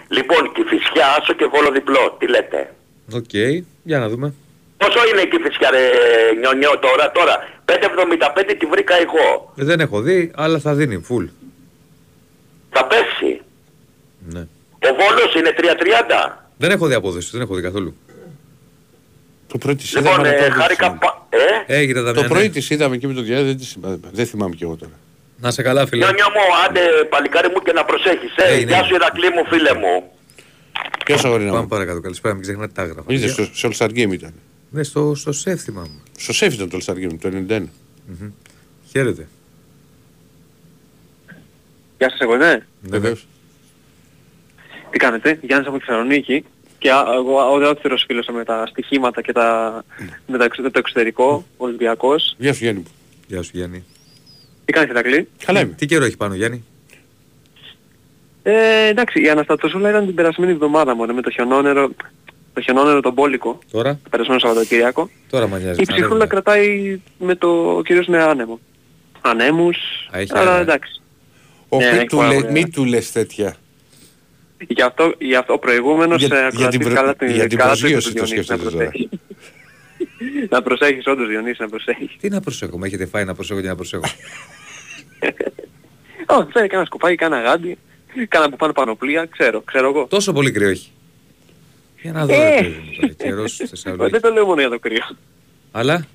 Λοιπόν, 0.08 0.52
και 0.54 0.62
Κηφισιά 0.70 1.06
άσο 1.18 1.32
και 1.32 1.46
Βόλο 1.46 1.70
διπλό, 1.70 2.16
τι 2.18 2.26
λέτε. 2.28 2.74
Οκ, 3.12 3.32
για 3.82 3.98
να 3.98 4.08
δούμε. 4.08 4.26
Ω, 4.26 4.32
Πόσο 4.76 4.98
είναι 5.12 5.20
η 5.20 5.28
Κηφισιά 5.28 5.70
ρε 5.70 5.84
νιονιό 6.40 6.78
τώρα, 6.78 7.10
τώρα; 7.12 7.34
5,75 7.64 8.54
τη 8.58 8.66
βρήκα 8.66 8.94
εγώ. 8.94 9.52
Ε, 9.56 9.64
Δεν 9.64 9.80
έχω 9.80 10.00
δει, 10.00 10.30
αλλά 10.34 10.58
θα 10.58 10.74
δίνει 10.74 11.06
full. 11.10 11.26
Θα 12.70 12.84
πέσει. 12.86 13.40
Ναι. 14.32 14.40
Ο 14.78 14.94
Βόλος 14.98 15.34
είναι 15.34 15.52
3,30. 15.56 16.46
Δεν 16.56 16.70
έχω 16.70 16.86
δει 16.86 16.94
απόδοση, 16.94 17.28
δεν 17.32 17.40
έχω 17.40 17.54
δει 17.54 17.62
καθόλου. 17.62 17.96
Το 19.46 19.58
πρωί 19.58 19.74
της 19.74 19.94
Λοιπόν, 19.96 20.12
είδαμε. 20.12 20.28
ε, 20.28 20.30
αλλά 20.30 20.38
τώρα 20.40 20.52
δεν 20.54 20.60
χάρηκα... 20.60 20.84
θυμάμαι. 20.84 20.98
πα- 21.00 21.26
Ε, 21.66 21.76
Έγινε 21.78 22.02
τα 22.02 22.12
Το 22.12 22.20
μια, 22.20 22.28
πρωί 22.28 22.42
ναι. 22.42 22.48
της 22.48 22.70
είδαμε 22.70 22.96
και 22.96 23.06
με 23.06 23.14
το 23.14 23.20
διάδειο, 23.20 23.46
δεν, 23.46 23.56
τη 23.58 23.64
θυμάμαι. 23.64 23.98
δεν 24.12 24.26
θυμάμαι 24.26 24.54
κι 24.54 24.62
εγώ 24.62 24.74
τώρα. 24.76 24.92
Να 25.40 25.50
σε 25.50 25.62
καλά, 25.62 25.86
φίλε. 25.86 26.04
νιονιό 26.04 26.24
μου, 26.34 26.64
άντε 26.68 26.80
παλικάρι 27.08 27.48
μου 27.48 27.62
και 27.62 27.72
να 27.72 27.84
προσέχεις. 27.84 28.36
Ε, 28.36 28.42
Έγινε, 28.52 28.70
γεια 28.70 28.78
σου 28.78 28.82
έγινε. 28.84 28.96
Ηρακλή 29.04 29.28
μου 29.30 29.44
φίλε 29.46 29.74
μου. 29.74 30.10
Ποιος 31.04 31.24
αγορίνα 31.24 31.50
Πάμε 31.50 31.62
μου. 31.62 31.68
παρακάτω. 31.68 32.00
Καλησπέρα, 32.00 32.34
μην 32.34 32.42
ξεχνάτε 32.42 32.72
τα 32.74 32.82
άγραφα. 32.82 33.02
Είδες, 33.12 33.34
παιδιά. 33.34 33.52
στο, 33.54 33.70
στο 33.72 33.86
All 33.86 33.90
Star 33.90 33.90
Game 33.96 34.12
ήταν. 34.12 34.32
Ναι, 34.70 34.82
στο, 34.82 35.14
στο 35.14 35.32
σεφ 35.32 35.62
θυμάμαι. 35.62 36.00
Στο 36.18 36.32
σεφ 36.32 36.54
ήταν 36.54 36.68
το 36.68 36.78
All 36.80 36.92
Star 36.92 36.96
Game, 36.96 37.16
το 37.20 37.30
91. 37.48 37.62
Χαίρετε. 38.90 39.28
Γεια 41.98 42.10
σας 42.10 42.18
εγώ, 42.20 42.36
ναι. 42.36 42.50
Ναι, 42.52 42.60
Βεβαίως. 42.80 43.26
Τι 44.90 44.98
κάνετε, 44.98 45.38
Γιάννης 45.42 45.68
από 45.68 45.78
τη 45.78 45.84
Θεσσαλονίκη. 45.84 46.44
Και 46.78 46.90
α- 46.92 47.04
εγώ 47.14 47.52
ο 47.52 47.58
δεύτερος 47.58 48.04
φίλος 48.06 48.26
με 48.32 48.44
τα 48.44 48.66
στοιχήματα 48.66 49.22
και 49.22 49.32
τα, 49.32 49.82
με, 50.26 50.38
τα, 50.38 50.44
εξ- 50.44 50.58
με 50.58 50.70
το 50.70 50.78
εξωτερικό, 50.78 51.44
Ολυμπιακός. 51.56 52.34
Γεια 52.38 52.52
σου 52.52 52.62
Γιάννη 52.64 52.80
μου. 52.80 52.86
Γεια 53.26 53.42
σου, 53.42 53.50
Γιάννη. 53.54 53.84
Τι 54.66 54.72
κάνεις 54.72 54.90
Ηρακλή; 54.90 55.28
Καλά 55.44 55.60
είμαι. 55.60 55.72
Τι 55.72 55.86
καιρό 55.86 56.04
έχει 56.04 56.16
πάνω, 56.16 56.34
Γιάννη; 56.34 56.64
Ε, 58.42 58.86
εντάξει, 58.88 59.22
η 59.22 59.28
Αναστατοσούλα 59.28 59.88
ήταν 59.88 60.06
την 60.06 60.14
περασμένη 60.14 60.52
εβδομάδα 60.52 60.94
μόνο 60.94 61.12
με 61.14 61.22
το 61.22 61.30
χιονόνερο, 61.30 61.90
το 62.54 62.60
χιονόνερο 62.60 63.00
τον 63.00 63.14
Πόλικο, 63.14 63.58
Τώρα, 63.70 63.92
το 64.02 64.08
περασμένο 64.10 64.38
Σαββατοκύριακο. 64.40 65.10
τώρα 65.30 65.46
μα 65.46 65.58
νοιάζει. 65.58 65.80
Η 65.80 65.82
ξανά 65.82 65.98
ψυχούλα 65.98 66.22
έρχεται. 66.24 66.40
κρατάει 66.42 67.00
με 67.18 67.34
το 67.34 67.80
κυρίως 67.84 68.06
με 68.06 68.22
άνεμο. 68.22 68.60
Ανέμους, 69.20 69.76
Α, 70.10 70.18
έχει 70.18 70.30
αλλά 70.34 70.50
αέρα. 70.50 70.60
εντάξει. 70.60 71.00
Ο, 71.68 71.76
Ναι, 71.78 71.90
μη, 71.90 71.96
έχει 71.96 72.06
του 72.06 72.16
πάρα 72.16 72.28
λέ- 72.28 72.38
ωραία. 72.38 72.50
μη 72.52 72.68
του 72.68 72.84
λες 72.84 73.12
τέτοια. 73.12 73.56
Γι' 74.68 74.82
αυτό, 74.82 75.14
γι 75.18 75.34
αυτό 75.34 75.52
ο 75.52 75.58
προηγούμενος 75.58 76.22
Για- 76.22 76.36
ε, 76.36 76.38
για 76.38 76.46
ακροατής 76.46 76.78
την 76.78 76.86
προ- 76.86 76.94
καλά 77.00 77.14
την, 77.16 77.28
για 77.30 77.46
την 77.46 77.58
καλά 77.58 77.70
προσγείωση 77.70 78.12
του 78.12 78.14
το 78.18 78.24
Διονύσης, 78.24 78.48
να 78.50 78.56
σκέφτεται 78.56 78.76
τώρα. 78.76 78.90
προσέχεις. 78.90 79.08
να 80.52 80.62
προσέχεις 80.62 81.06
όντως 81.06 81.28
Διονύση, 81.28 81.56
να 81.62 81.68
προσέχεις. 81.68 82.16
Τι 82.20 82.28
να 82.28 82.40
προσέχω, 82.40 82.78
με 82.78 82.86
έχετε 82.86 83.06
φάει 83.06 83.24
να 83.24 83.34
προσέχω 83.34 83.60
και 83.60 83.68
να 83.68 83.74
προσέχω. 83.76 84.02
Όχι, 86.36 86.48
φέρει 86.52 86.66
κανένα 86.68 86.84
σκουπάκι, 86.86 87.14
κάνα 87.16 87.40
γάντι, 87.40 87.78
κάνα 88.28 88.50
που 88.50 88.56
πάνε 88.56 88.72
πανοπλία, 88.72 89.26
ξέρω, 89.26 89.60
ξέρω 89.60 89.88
εγώ. 89.88 90.06
Τόσο 90.06 90.32
πολύ 90.32 90.50
κρύο 90.50 90.68
έχει. 90.68 90.90
Για 92.02 92.12
να 92.12 92.26
δω, 92.26 92.32
Ε. 92.34 92.38
ρε 92.60 92.62
παιδί 92.62 92.74
μου, 92.78 92.96
τώρα, 93.00 93.12
καιρός 93.12 93.52
στη 93.52 93.62
Ε, 93.64 93.66
Θεσσαλονίκη. 93.66 94.10
Δεν 94.10 94.20
το 94.20 94.30
λέω 94.30 94.46
μόνο 94.46 94.60
για 94.60 94.70
το 94.70 94.78
κρύο. 94.78 95.16
Αλλά, 95.72 96.06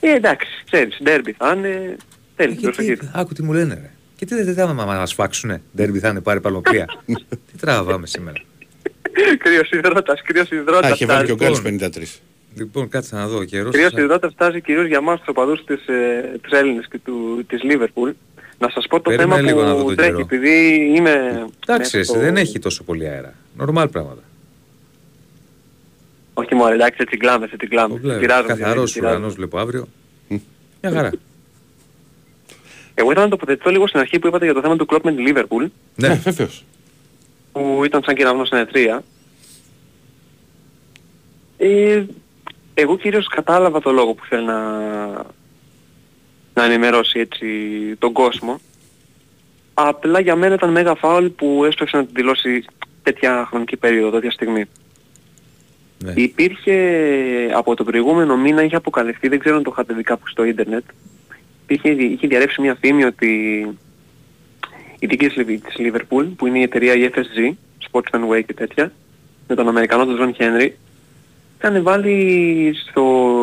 Ε, 0.00 0.10
εντάξει, 0.12 0.48
ξέρεις, 0.70 0.98
ντέρμπι 1.02 1.32
θα 1.32 1.52
είναι, 1.56 1.96
θέλει 2.36 2.54
την 2.54 2.60
και 2.60 2.70
τι, 2.70 2.84
προσοχή. 2.86 3.10
άκου 3.12 3.32
τι 3.34 3.42
μου 3.42 3.52
λένε, 3.52 3.74
ρε. 3.74 3.90
Και 4.16 4.24
τι 4.24 4.42
δεν 4.42 4.54
θα 4.54 4.66
μα 4.72 4.84
μας 4.84 5.14
φάξουνε. 5.14 5.62
Ντέρμπι 5.76 5.98
θα 5.98 6.08
είναι 6.08 6.20
πάρει 6.20 6.40
παλοπλία. 6.40 6.86
τι 7.52 7.58
τραβάμε 7.60 8.06
σήμερα. 8.06 8.40
κρύος 9.38 9.70
υδρότας, 9.70 10.22
κρύος 10.22 10.50
Α, 10.50 10.56
υδρότας 10.56 10.90
είχε 10.90 11.06
βάλει 11.06 11.26
και 11.26 11.32
ο 11.32 11.36
φτάζει. 11.36 11.60
Γκάλης 11.60 11.72
Λοιπόν. 11.72 11.92
53. 11.92 12.20
Λοιπόν, 12.56 12.88
κάτσε 12.88 13.14
να 13.16 13.26
δω. 13.28 13.44
Καιρός 13.44 13.72
Κρύος 13.74 13.92
θα- 13.92 14.00
υδρότας 14.00 14.32
φτάζει 14.32 14.60
κυρίως 14.60 14.86
για 14.86 15.00
μας 15.00 15.18
τους 15.18 15.28
οπαδούς 15.28 15.64
της, 15.64 15.86
ε, 15.86 16.38
της 16.42 16.52
Έλληνες 16.58 16.86
και 16.90 16.98
του, 17.04 17.44
της 17.48 17.62
Λίβερπουλ. 17.62 18.10
Να 18.58 18.68
σας 18.70 18.86
πω 18.86 18.96
το 19.00 19.10
Περίμενε 19.10 19.34
θέμα 19.34 19.40
λίγο 19.48 19.62
να 19.62 19.74
δω 19.74 19.80
που 19.80 19.86
τον 19.86 19.96
τρέχει, 19.96 20.10
καιρό. 20.10 20.20
επειδή 20.30 20.74
είμαι... 20.96 21.10
Εντάξει, 21.10 21.46
μέσα 21.76 21.98
εσύ, 21.98 22.02
στο- 22.10 22.18
δεν 22.18 22.36
έχει 22.36 22.58
τόσο 22.58 22.84
πολύ 22.84 23.08
αέρα. 23.08 23.34
Νορμάλ 23.56 23.88
πράγματα. 23.88 24.22
Όχι 26.34 26.54
μόνο, 26.54 26.72
εντάξει, 26.74 26.98
έτσι 27.00 27.16
κλάμε, 27.16 27.48
έτσι 27.52 27.66
κλάμε. 27.66 27.94
Το 27.94 28.00
βλέπω. 28.00 28.20
Πειράζομαι, 28.20 28.46
Καθαρός 28.48 28.72
Διονύση, 28.74 28.94
πειράζομαι. 28.94 29.18
ουρανός 29.18 29.36
βλέπω 29.36 29.58
αύριο. 29.58 29.88
Μια 30.82 30.92
χαρά. 30.92 31.10
Εγώ 32.94 33.10
ήθελα 33.10 33.24
να 33.24 33.30
τοποθετηθώ 33.30 33.70
λίγο 33.70 33.86
στην 33.86 34.00
αρχή 34.00 34.18
που 34.18 34.26
είπατε 34.26 34.44
για 34.44 34.54
το 34.54 34.60
θέμα 34.60 34.76
του 34.76 34.86
κλόπ 34.86 35.04
με 35.04 35.12
τη 35.14 35.22
Λίβερπουλ, 35.22 35.64
Ναι, 35.94 36.08
Ναι, 36.08 36.14
βέβαιος. 36.14 36.64
που 37.52 37.82
ήταν 37.84 38.02
σαν 38.04 38.14
κεραυνός 38.14 38.46
στην 38.46 38.58
ετρία. 38.58 39.02
Ε, 41.58 42.04
εγώ 42.78 42.96
κυρίως 42.96 43.26
κατάλαβα 43.28 43.80
το 43.80 43.90
λόγο 43.92 44.14
που 44.14 44.24
θέλει 44.24 44.44
να, 44.44 44.60
να 46.54 46.64
ενημερώσει 46.64 47.18
έτσι 47.20 47.46
τον 47.98 48.12
κόσμο. 48.12 48.60
Απλά 49.74 50.20
για 50.20 50.36
μένα 50.36 50.54
ήταν 50.54 50.70
μέγα 50.70 50.94
φάουλ 50.94 51.26
που 51.26 51.64
έσπευσε 51.64 51.96
να 51.96 52.04
την 52.04 52.14
δηλώσει 52.14 52.64
τέτοια 53.02 53.46
χρονική 53.48 53.76
περίοδο, 53.76 54.10
τέτοια 54.10 54.30
στιγμή. 54.30 54.64
ναι. 56.04 56.12
Υπήρχε 56.16 56.76
από 57.54 57.74
το 57.74 57.84
προηγούμενο 57.84 58.36
μήνα 58.36 58.62
είχε 58.62 58.76
αποκαλυφθεί, 58.76 59.28
δεν 59.28 59.38
ξέρω 59.38 59.56
αν 59.56 59.62
το 59.62 59.70
είχατε 59.72 59.94
δει 59.94 60.02
κάπου 60.02 60.28
στο 60.28 60.44
ίντερνετ, 60.44 60.84
είχε, 61.66 61.88
είχε 61.90 62.26
διαρρεύσει 62.26 62.60
μια 62.60 62.74
φήμη 62.80 63.04
ότι 63.04 63.30
η 64.98 65.06
δική 65.06 65.26
της 65.26 65.36
Λιβ- 65.36 65.64
της 65.66 65.74
Liverpool, 65.78 66.26
που 66.36 66.46
είναι 66.46 66.58
η 66.58 66.62
εταιρεία 66.62 66.94
η 66.94 67.10
FSG, 67.14 67.50
Sportsman 67.90 68.28
Way 68.30 68.42
και 68.46 68.54
τέτοια, 68.54 68.92
με 69.48 69.54
τον 69.54 69.68
Αμερικανό 69.68 70.04
τον 70.04 70.14
Τζον 70.14 70.34
Χένρι, 70.34 70.76
είχαν 71.58 71.82
βάλει 71.82 72.74
στο 72.88 73.02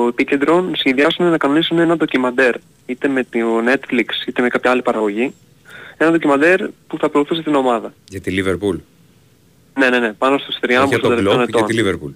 επίκεντρο 0.09 0.61
να 0.61 0.75
σχεδιάσουν 0.75 1.29
να 1.29 1.37
κανονίσουν 1.37 1.79
ένα 1.79 1.97
ντοκιμαντέρ, 1.97 2.55
είτε 2.85 3.07
με 3.07 3.23
το 3.23 3.39
Netflix 3.67 4.27
είτε 4.27 4.41
με 4.41 4.47
κάποια 4.47 4.71
άλλη 4.71 4.81
παραγωγή, 4.81 5.33
ένα 5.97 6.11
ντοκιμαντέρ 6.11 6.67
που 6.87 6.97
θα 6.97 7.09
προωθούσε 7.09 7.41
την 7.41 7.55
ομάδα. 7.55 7.93
Για 8.09 8.21
τη 8.21 8.31
Λίβερπουλ. 8.31 8.77
Ναι, 9.79 9.89
ναι, 9.89 9.99
ναι, 9.99 10.13
πάνω 10.13 10.37
στους 10.37 10.49
Όχι 10.49 10.59
τριάμβους 10.59 10.89
για 10.89 10.99
των 10.99 11.09
τον 11.09 11.17
τελευταίων 11.17 11.45
Κλόπ, 11.45 11.49
για 11.49 11.59
ετών. 11.59 11.69
τη 11.69 11.75
Λίβερπουλ. 11.75 12.11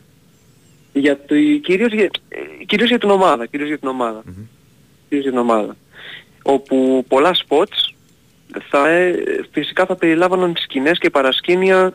Για 0.93 1.19
το, 1.25 1.35
κυρίως, 1.61 1.93
για, 1.93 2.09
ε, 2.29 2.63
κυρίως 2.65 2.89
για 2.89 2.99
την 2.99 3.09
ομάδα, 3.09 3.45
κυρίως 3.45 3.67
για 3.67 3.77
την 3.77 3.87
ομάδα. 3.87 4.23
Κυρίως 5.09 5.27
για 5.27 5.31
την 5.31 5.37
ομάδα. 5.37 5.75
Όπου 6.43 7.05
πολλά 7.07 7.35
spots 7.47 7.93
θα, 8.69 8.87
ε, 8.89 9.15
φυσικά 9.51 9.85
θα 9.85 9.95
περιλάμβαναν 9.95 10.53
σκηνές 10.57 10.97
και 10.97 11.09
παρασκήνια 11.09 11.93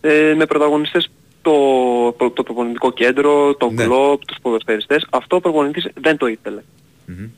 ε, 0.00 0.34
με 0.36 0.46
πρωταγωνιστές 0.46 1.10
το, 1.42 2.12
το, 2.12 2.30
το 2.30 2.42
προπονητικό 2.42 2.92
κέντρο, 2.92 3.54
τον 3.54 3.74
Ναι. 3.74 3.84
κλόπ, 3.84 4.24
τους 4.24 4.36
ποδοσφαιριστές. 4.42 5.06
Αυτό 5.10 5.36
ο 5.36 5.40
προπονητής 5.40 5.88
δεν 6.00 6.16
το 6.16 6.26
ήθελε. 6.26 6.60
Μμμ. 7.06 7.28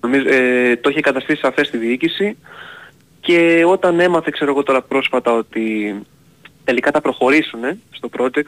Νομίζω, 0.00 0.24
ε, 0.28 0.76
το 0.76 0.90
είχε 0.90 1.00
καταστήσει 1.00 1.40
σαφές 1.40 1.66
στη 1.66 1.76
διοίκηση 1.76 2.36
και 3.20 3.64
όταν 3.66 4.00
έμαθε 4.00 4.30
ξέρω 4.32 4.50
εγώ 4.50 4.62
τώρα 4.62 4.82
πρόσφατα 4.82 5.32
ότι 5.32 5.94
τελικά 6.64 6.90
θα 6.90 7.00
προχωρήσουν 7.00 7.64
ε, 7.64 7.78
στο 7.90 8.08
project, 8.18 8.46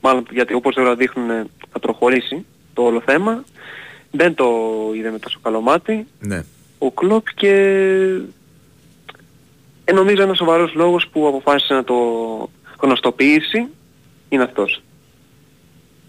μάλλον 0.00 0.26
γιατί 0.30 0.54
όπως 0.54 0.74
τώρα 0.74 0.94
δείχνουν 0.94 1.30
ε, 1.30 1.44
θα 1.72 1.78
προχωρήσει 1.78 2.44
το 2.74 2.82
όλο 2.82 3.00
θέμα, 3.00 3.44
δεν 4.10 4.34
το 4.34 4.46
είδε 4.94 5.10
με 5.10 5.18
τόσο 5.18 5.38
καλό 5.42 5.60
μάτι 5.60 6.06
Ναι. 6.20 6.44
ο 6.78 6.90
Κλόπ 6.90 7.26
και 7.34 7.50
ε, 9.84 9.92
νομίζω 9.92 10.22
ένας 10.22 10.36
σοβαρός 10.36 10.74
λόγος 10.74 11.08
που 11.12 11.26
αποφάσισε 11.26 11.74
να 11.74 11.84
το 11.84 11.94
γνωστοποιήσει 12.82 13.66
είναι 14.28 14.42
αυτός. 14.42 14.82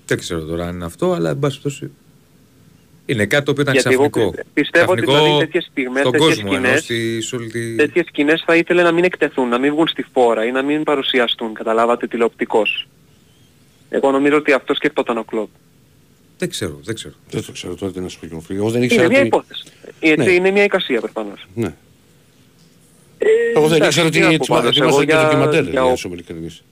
Δεν 0.06 0.18
ξέρω 0.18 0.42
τώρα 0.42 0.68
αν 0.68 0.76
είναι 0.76 0.86
αυτό, 0.86 1.12
αλλά 1.14 1.30
εν 1.30 1.40
πάση 1.40 1.62
περιπτώσει 1.62 1.92
είναι 3.06 3.26
κάτι 3.26 3.46
το 3.46 3.52
οποίο 3.52 3.64
ήταν 3.64 3.74
Γιατί 3.74 3.90
εγώ 3.94 4.10
ξαφνικό. 4.10 4.44
πιστεύω 4.54 4.92
ότι 4.92 5.02
Ξαφνικό 5.02 5.24
δηλαδή 5.26 5.46
τέτοιες 5.46 5.64
στιγμές, 5.72 6.00
στον 6.02 6.12
τέτοιες 6.12 6.30
κόσμο 6.36 6.50
ενώ 6.54 6.62
σκηνές, 6.66 6.84
στη, 6.84 7.22
σε 7.22 7.36
όλη 7.36 7.50
τη... 7.50 7.76
τέτοιες 7.76 8.06
σκηνές 8.06 8.44
θα 8.46 8.56
ήθελε 8.56 8.82
να 8.84 8.92
μην 8.92 9.04
εκτεθούν, 9.04 9.50
να 9.50 9.58
μην 9.58 9.72
βγουν 9.72 9.88
στη 9.88 10.06
φόρα 10.14 10.46
ή 10.46 10.52
να 10.52 10.62
μην 10.62 10.84
παρουσιαστούν, 10.84 11.54
καταλάβατε, 11.54 12.08
τηλεοπτικώς. 12.08 12.88
Εγώ 13.90 14.12
νομίζω 14.12 14.36
ότι 14.38 14.52
αυτός 14.52 14.78
σκεφτόταν 14.78 15.18
ο 15.18 15.24
Κλόπ. 15.24 15.50
Δεν 16.38 16.50
ξέρω, 16.50 16.80
δεν 16.84 16.96
ξέρω. 16.96 17.14
Δεν 17.30 17.46
το 17.46 17.52
ξέρω 17.52 17.76
τώρα 17.76 17.92
τι 17.92 18.00
να 18.00 18.08
σου 18.08 18.20
πω 18.20 18.26
και 18.28 18.34
μου 18.34 18.46
Εγώ 18.50 18.66
δεν 18.70 18.76
Είναι 18.76 18.86
ήξερα 18.86 19.08
μια 19.08 19.18
ότι... 19.18 19.28
υπόθεση. 19.28 19.64
Έτσι 20.00 20.26
Ναι. 20.28 20.32
είναι 20.32 20.52
μια 20.52 20.64
εικασία 20.64 21.00
προφανώς. 21.00 21.48
Ναι. 21.54 21.76
Ε, 23.26 23.58
Εγώ 23.58 23.68
δεν 23.68 23.76
εντάξει, 23.82 24.00
ήξερα 24.00 24.10
τι 24.10 24.20
να 24.20 24.28
ότι 24.28 24.38
πω 24.38 24.44
ετοιμα- 24.44 24.58
πάντως, 24.58 24.72
ετοιμάζαν 24.78 25.00
εγώ 25.02 25.06
και 25.06 25.12
για- 25.14 25.24
ντοκιμαντέρ, 25.24 25.62
για 25.64 25.72
για 25.72 25.84
ο- 25.86 25.90
να 25.90 25.96
σου 25.96 26.08
είμαι 26.08 26.16
ειλικρινής. 26.16 26.64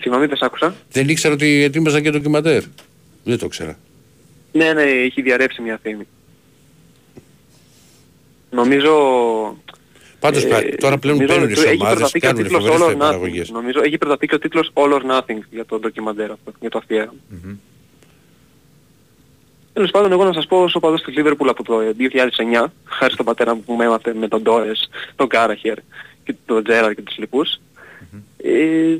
Συγγνώμη, 0.00 0.26
δεν 0.26 0.36
σ' 0.36 0.42
άκουσα; 0.42 0.74
Δεν 0.92 1.08
ήξερα 1.08 1.34
ότι 1.34 1.62
ετοίμαζαν 1.62 2.02
και 2.02 2.10
ντοκιμαντέρ. 2.10 2.62
Δεν 3.24 3.38
το 3.38 3.48
ξέρα. 3.48 3.78
Ναι, 4.52 4.72
ναι, 4.72 4.82
έχει 4.82 5.22
διαρρεύσει 5.22 5.62
μια 5.62 5.78
φήμη. 5.82 6.06
Νομίζω... 8.50 8.92
Πάντως 10.20 10.44
ε, 10.44 10.60
τώρα 10.78 10.98
πλέον 10.98 11.16
νομίζω 11.16 11.32
παίρνουν 11.34 11.48
οι 11.50 11.52
ότι 11.58 11.68
έχει 11.68 11.74
ομάδες, 11.80 11.94
προταθεί 11.96 12.18
και 12.18 12.26
ο 12.26 12.28
κάνουν 12.30 12.42
τίτλος 12.44 12.62
φοβερές 12.64 12.80
All 12.86 12.90
or 12.90 12.94
Nothing. 12.94 12.98
παραγωγές. 12.98 13.50
Νομίζω 13.50 13.80
έχει 13.84 13.98
προταθεί 13.98 14.26
και 14.26 14.34
ο 14.34 14.38
τίτλος 14.38 14.70
All 14.74 14.92
or 14.92 15.00
Nothing 15.10 15.38
για 15.50 15.64
το 15.64 15.78
ντοκιμαντέρ 15.78 16.30
αυτό, 16.30 16.52
για 16.60 16.70
το 16.70 16.78
αφιέρωμα. 16.78 17.12
Μμμ. 17.28 17.54
Τέλος 19.74 19.90
πάντων, 19.90 20.12
εγώ 20.12 20.24
να 20.24 20.32
σας 20.32 20.46
πω 20.46 20.62
ως 20.62 20.74
οπαδός 20.74 21.02
της 21.02 21.14
Liverpool 21.18 21.46
από 21.48 21.62
το 21.62 21.78
2009, 21.98 22.72
χάρη 22.84 23.12
στον 23.12 23.24
πατέρα 23.24 23.54
μου 23.54 23.62
που 23.66 23.74
με 23.74 23.84
έμαθε 23.84 24.14
με 24.14 24.28
τον 24.28 24.42
Ντόρες, 24.42 24.88
τον 25.16 25.28
Κάραχερ 25.28 25.76
και 26.24 26.34
τον 26.46 26.64
Τζέραρ 26.64 26.94
και 26.94 27.02
τους 27.02 27.16
λοιπους 27.18 27.60
ε, 28.36 28.96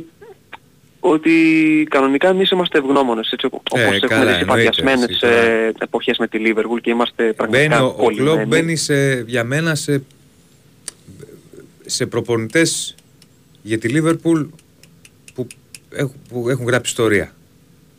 ότι 1.00 1.32
κανονικά 1.90 2.28
εμείς 2.28 2.50
είμαστε 2.50 2.78
ευγνώμονες, 2.78 3.30
έτσι 3.32 3.46
οπ- 3.46 3.76
Ε, 3.78 3.86
όπως 3.86 3.98
καλά, 4.00 4.20
έχουμε 4.22 4.26
δει 4.26 4.32
σε 4.34 4.40
εννοείται, 4.40 4.64
παθιασμένες 4.66 5.08
εσύ 5.10 5.20
τώρα. 5.20 5.34
ε, 5.42 5.72
εποχές 5.80 6.18
με 6.18 6.28
τη 6.28 6.38
Liverpool 6.40 6.80
και 6.82 6.90
είμαστε 6.90 7.22
Μπαίνει, 7.22 7.34
πραγματικά 7.34 7.84
ο, 7.84 7.86
ο 7.88 7.92
πολύ 7.92 8.16
Κλόπ 8.16 8.46
μπαίνει 8.46 8.76
σε, 8.76 9.20
για 9.20 9.44
μένα 9.44 9.74
σε, 9.74 10.02
σε 11.86 12.06
προπονητές 12.06 12.94
για 13.62 13.78
τη 13.78 13.88
Λίβερπουλ 13.88 14.40
που, 15.34 15.46
έχουν, 15.90 16.14
που 16.28 16.48
έχουν 16.48 16.66
γράψει 16.66 16.90
ιστορία. 16.90 17.32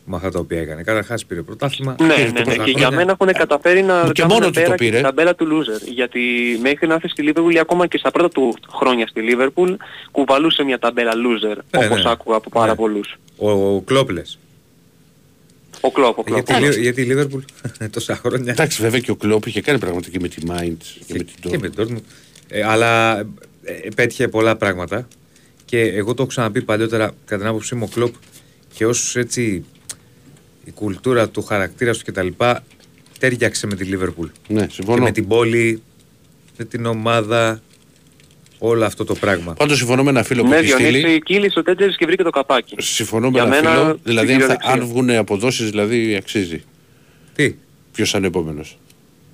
Με 0.08 0.16
αυτά 0.16 0.30
τα 0.30 0.38
οποία 0.38 0.60
έκανε. 0.60 0.82
Καταρχάς 0.82 1.26
πήρε 1.26 1.42
πρωτάθλημα. 1.42 1.96
Ναι, 2.00 2.14
πήρε 2.14 2.22
ναι, 2.26 2.32
το 2.32 2.32
ναι. 2.32 2.40
Και 2.40 2.44
πρωτάθλημα. 2.44 2.78
για 2.78 2.90
μένα 2.90 3.16
έχουν 3.20 3.32
καταφέρει 3.32 3.82
να 3.82 4.02
Και 4.12 4.22
κάνουν 4.22 4.34
μόνο 4.36 4.46
του 4.46 4.52
το 4.52 4.60
πέρα 4.60 4.68
και 4.74 4.84
πήρε. 4.84 4.94
την 4.96 5.04
ταμπέλα 5.04 5.34
του 5.34 5.46
loser. 5.46 5.88
Γιατί 5.94 6.20
μέχρι 6.62 6.86
να 6.86 6.94
έρθει 6.94 7.08
στη 7.08 7.32
Liverpool 7.34 7.52
ή 7.54 7.58
ακόμα 7.58 7.86
και 7.86 7.98
στα 7.98 8.10
πρώτα 8.10 8.28
του 8.28 8.56
χρόνια 8.72 9.06
στη 9.06 9.20
Liverpool 9.30 9.76
κουβαλούσε 10.10 10.62
μια 10.62 10.78
ταμπέλα 10.78 11.12
loser, 11.12 11.56
Ναι, 11.78 11.84
όπως 11.86 12.04
ναι. 12.04 12.10
άκουγα 12.10 12.36
από 12.36 12.48
πάρα 12.50 12.70
Ναι. 12.70 12.76
πολλούς. 12.76 13.14
Ο, 13.36 13.50
ο 13.50 13.80
Κλόπλες. 13.80 14.38
Ο 15.80 15.90
Κλόπ, 15.90 16.18
ο 16.18 16.22
Κλόπ. 16.22 16.36
Γιατί, 16.48 16.64
η 16.64 16.66
Λι- 16.68 16.80
γιατί 16.80 17.00
η 17.00 17.04
Λίβερπουλ 17.04 17.40
τόσα 17.90 18.16
χρόνια 18.16 18.52
Εντάξει, 18.52 18.82
βέβαια 18.82 19.00
και 19.00 19.10
ο 19.10 19.16
Κλόπ 19.16 19.46
είχε 19.46 19.60
κάνει 19.60 19.78
πράγματα 19.78 20.08
και 20.10 20.18
με 20.20 20.28
τη 20.28 20.42
Mainz 20.48 20.76
και 21.06 21.12
με 21.12 21.18
την 21.18 21.26
και 21.40 21.48
Dortmund. 21.48 21.60
με 21.60 21.68
την 21.68 21.84
Dortmund. 21.96 22.00
Ε, 22.48 22.62
αλλά 22.64 23.18
ε, 23.62 23.88
πέτυχε 23.96 24.28
πολλά 24.28 24.56
πράγματα 24.56 25.08
και 25.64 25.80
εγώ 25.80 26.08
το 26.08 26.22
έχω 26.22 26.26
ξαναπεί 26.30 26.62
παλιότερα 26.62 27.04
κατά 27.24 27.36
την 27.40 27.46
άποψή 27.46 27.74
μου 27.74 27.86
ο 27.90 27.94
Κλόπ 27.94 28.14
και 28.74 28.86
ως 28.86 29.16
έτσι 29.16 29.64
η 30.66 30.70
κουλτούρα 30.74 31.28
του, 31.28 31.42
χαρακτήρα 31.42 31.92
του 31.92 32.00
κτλ. 32.04 32.26
τέριαξε 33.18 33.66
με 33.66 33.74
τη 33.74 33.84
Λίβερπουλ. 33.84 34.28
Ναι, 34.48 34.66
Και 34.66 34.72
συμφωνώ. 34.72 35.02
με 35.02 35.10
την 35.10 35.26
πόλη, 35.26 35.82
με 36.56 36.64
την 36.64 36.86
ομάδα, 36.86 37.62
όλο 38.58 38.84
αυτό 38.84 39.04
το 39.04 39.14
πράγμα. 39.14 39.52
Πάντως 39.52 39.76
συμφωνώ 39.78 40.02
με 40.02 40.10
ένα 40.10 40.22
φίλο 40.22 40.42
που 40.42 40.48
Ναι, 40.48 40.56
έχει 40.56 40.68
στείλει. 40.70 40.98
Διονύση, 40.98 41.20
κύλησε 41.22 41.58
ο 41.58 41.62
Τέτζερης 41.62 41.96
και 41.96 42.06
βρήκε 42.06 42.22
το 42.22 42.30
καπάκι. 42.30 42.74
Συμφωνώ 42.78 43.30
με 43.30 43.38
Για 43.40 43.42
ένα 43.42 43.54
μένα, 43.56 43.70
φίλο. 43.84 43.98
Δηλαδή, 44.02 44.32
αν, 44.32 44.40
θα, 44.40 44.46
κυριολεξία. 44.46 44.72
αν 44.72 44.86
βγουν 44.86 45.10
αποδόσεις, 45.10 45.70
δηλαδή 45.70 46.14
αξίζει. 46.16 46.62
Τι, 47.34 47.54
Ποιος 47.92 48.10
θα 48.10 48.18
είναι 48.18 48.26
επόμενος; 48.26 48.78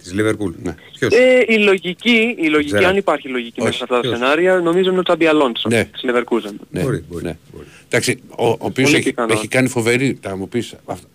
της 0.02 0.12
Λίβερπουλ; 0.12 0.52
Ναι. 0.62 0.74
Ποιος; 0.98 1.12
Ε, 1.14 1.44
η 1.48 1.58
λογική, 1.58 2.34
η 2.38 2.46
λογική 2.48 2.72
Ξέρω. 2.72 2.88
αν 2.88 2.96
υπάρχει 2.96 3.28
λογική 3.28 3.60
Όχι. 3.60 3.66
μέσα 3.68 3.76
σε 3.78 3.82
αυτά 3.82 3.94
τα 3.94 4.00
Ποιος; 4.00 4.18
σενάρια, 4.18 4.54
νομίζω 4.60 4.90
είναι 4.90 4.98
ο 4.98 5.02
Τσάμπι 5.02 5.26
Αλόνσο 5.26 5.68
Ναι. 5.68 5.84
της 5.84 6.00
Leverkusen. 6.04 6.54
Ναι, 6.70 6.82
Μπορεί, 6.82 7.04
μπορεί, 7.08 7.24
ναι. 7.24 7.36
μπορεί. 7.54 7.66
Εντάξει, 7.88 8.20
ο, 8.36 8.46
ο 8.48 8.56
οποίος 8.58 8.86
Πολύ 8.90 9.00
έχει, 9.00 9.08
πιθανό. 9.10 9.32
έχει 9.32 9.48
κάνει 9.48 9.68
φοβερή, 9.68 10.18
θα 10.22 10.36
μου 10.36 10.48
πεις, 10.48 10.74
αυτά. 10.84 11.06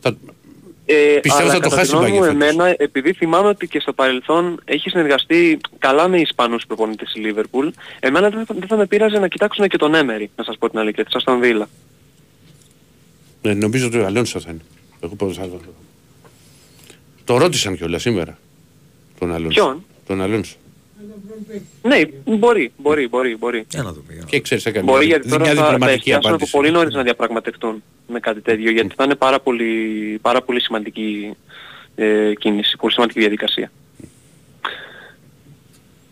Θα, 0.00 0.16
Ε, 0.86 1.18
Πιστεύω 1.22 1.42
αλλά 1.44 1.52
θα 1.52 1.60
το 1.60 1.68
κατά 1.68 1.76
χάσει 1.80 1.90
τη 1.90 1.96
η 1.96 2.00
γνώμη 2.00 2.12
μου, 2.12 2.18
Bayern 2.24 2.26
φέτος. 2.26 2.42
εμένα, 2.48 2.74
επειδή 2.78 3.12
θυμάμαι 3.12 3.48
ότι 3.48 3.68
και 3.68 3.80
στο 3.80 3.92
παρελθόν 3.92 4.60
έχει 4.64 4.90
συνεργαστεί 4.90 5.58
καλά 5.78 6.08
με 6.08 6.20
Ισπανούς 6.20 6.64
προπονητές 6.66 7.12
η 7.14 7.20
Liverpool, 7.24 7.68
εμένα 8.00 8.28
δεν 8.30 8.46
θα, 8.46 8.54
δεν 8.58 8.68
θα 8.68 8.76
με 8.76 8.86
πείραζε 8.86 9.18
να 9.18 9.28
κοιτάξουν 9.28 9.68
και 9.68 9.76
τον 9.76 9.94
Έμερι, 9.94 10.30
να 10.36 10.44
σας 10.44 10.56
πω 10.58 10.70
την 10.70 10.78
αλήθεια, 10.78 11.04
της 11.04 11.14
Αστον 11.14 11.38
Βίλα. 11.40 11.68
ναι, 13.42 13.54
νομίζω 13.54 13.86
ότι 13.86 13.98
ο 13.98 14.06
Αλόνσο 14.06 14.40
θα 14.40 14.50
είναι. 14.50 14.60
Εγώ 15.00 15.14
πώς 15.14 15.36
θα... 15.36 15.48
Το 17.24 17.36
ρώτησαν 17.38 17.76
κιόλας 17.76 18.02
σήμερα. 18.02 18.38
Τον 19.18 19.32
Αλόνσο. 19.34 19.60
Ποιον; 19.62 19.84
Τον 20.06 20.20
Αλόνσο. 20.22 20.56
Ναι, 21.82 22.00
μπορεί, 22.24 22.72
μπορεί, 22.76 23.08
μπορεί, 23.08 23.36
μπορεί. 23.36 23.66
Για 23.70 23.82
να 23.82 23.88
δούμε. 23.92 24.04
για 24.06 24.14
να 24.14 24.20
δούμε. 24.20 24.30
Και 24.30 24.40
ξέρεις, 24.40 24.66
έκανε 24.66 24.84
Μπορεί 24.84 25.06
μια, 25.06 25.14
γιατί 25.14 25.28
τώρα 25.28 25.42
μια 25.42 25.50
θα, 25.54 25.56
θα 25.56 25.62
διπλωματική 25.62 25.98
εστιάσουν 25.98 26.24
από 26.26 26.34
απάντηση. 26.34 26.56
πολύ 26.56 26.70
νωρίς 26.70 26.94
να 26.94 27.02
διαπραγματευτούν 27.02 27.82
με 28.06 28.20
κάτι 28.20 28.40
τέτοιο, 28.40 28.70
γιατί 28.70 28.94
θα 28.96 29.04
είναι 29.04 29.14
πάρα 29.14 29.40
πολύ, 29.40 30.18
πάρα 30.22 30.42
πολύ 30.42 30.60
σημαντική 30.60 31.34
ε, 31.94 32.32
κίνηση, 32.38 32.76
πολύ 32.76 32.92
σημαντική 32.92 33.18
διαδικασία. 33.20 33.70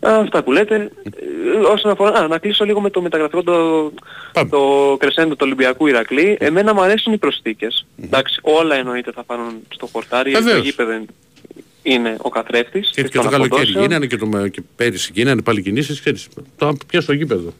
Αυτά 0.01 0.43
που 0.43 0.51
λέτε. 0.51 0.75
Ε, 0.75 1.57
όσον 1.73 1.91
αφορά... 1.91 2.19
Α, 2.19 2.27
να 2.27 2.37
κλείσω 2.37 2.65
λίγο 2.65 2.81
με 2.81 2.89
το 2.89 3.01
μεταγραφικό 3.01 3.43
το, 3.43 3.91
Πάμε. 4.33 4.49
το 4.49 4.95
κρεσέντο 4.99 5.29
του 5.29 5.41
Ολυμπιακού 5.41 5.87
Ηρακλή. 5.87 6.37
Εμένα 6.39 6.73
μου 6.73 6.81
αρέσουν 6.81 7.13
οι 7.13 7.17
προσθήκες. 7.17 7.85
Εντάξει, 8.03 8.39
όλα 8.41 8.75
εννοείται 8.75 9.11
θα 9.11 9.23
πάνουν 9.23 9.53
στο 9.73 9.85
χορτάρι. 9.85 10.31
Το 10.31 10.43
Βεβαίως. 10.43 10.63
γήπεδο 10.65 10.91
είναι 11.93 12.15
ο 12.21 12.29
καθρέφτης. 12.29 12.89
Και, 12.93 13.01
εκ 13.01 13.07
και 13.09 13.15
το 13.17 13.21
των 13.21 13.31
καλοκαίρι 13.31 13.61
αποδόσεων. 13.61 13.85
γίνανε 13.85 14.05
και, 14.05 14.17
το, 14.17 14.47
και 14.47 14.61
πέρυσι 14.75 15.11
γίνανε 15.13 15.41
πάλι 15.41 15.61
κινήσεις, 15.61 15.99
ξέρεις. 15.99 16.27
Το 16.57 16.77
πια 16.87 17.01
στο 17.01 17.13
γήπεδο. 17.13 17.53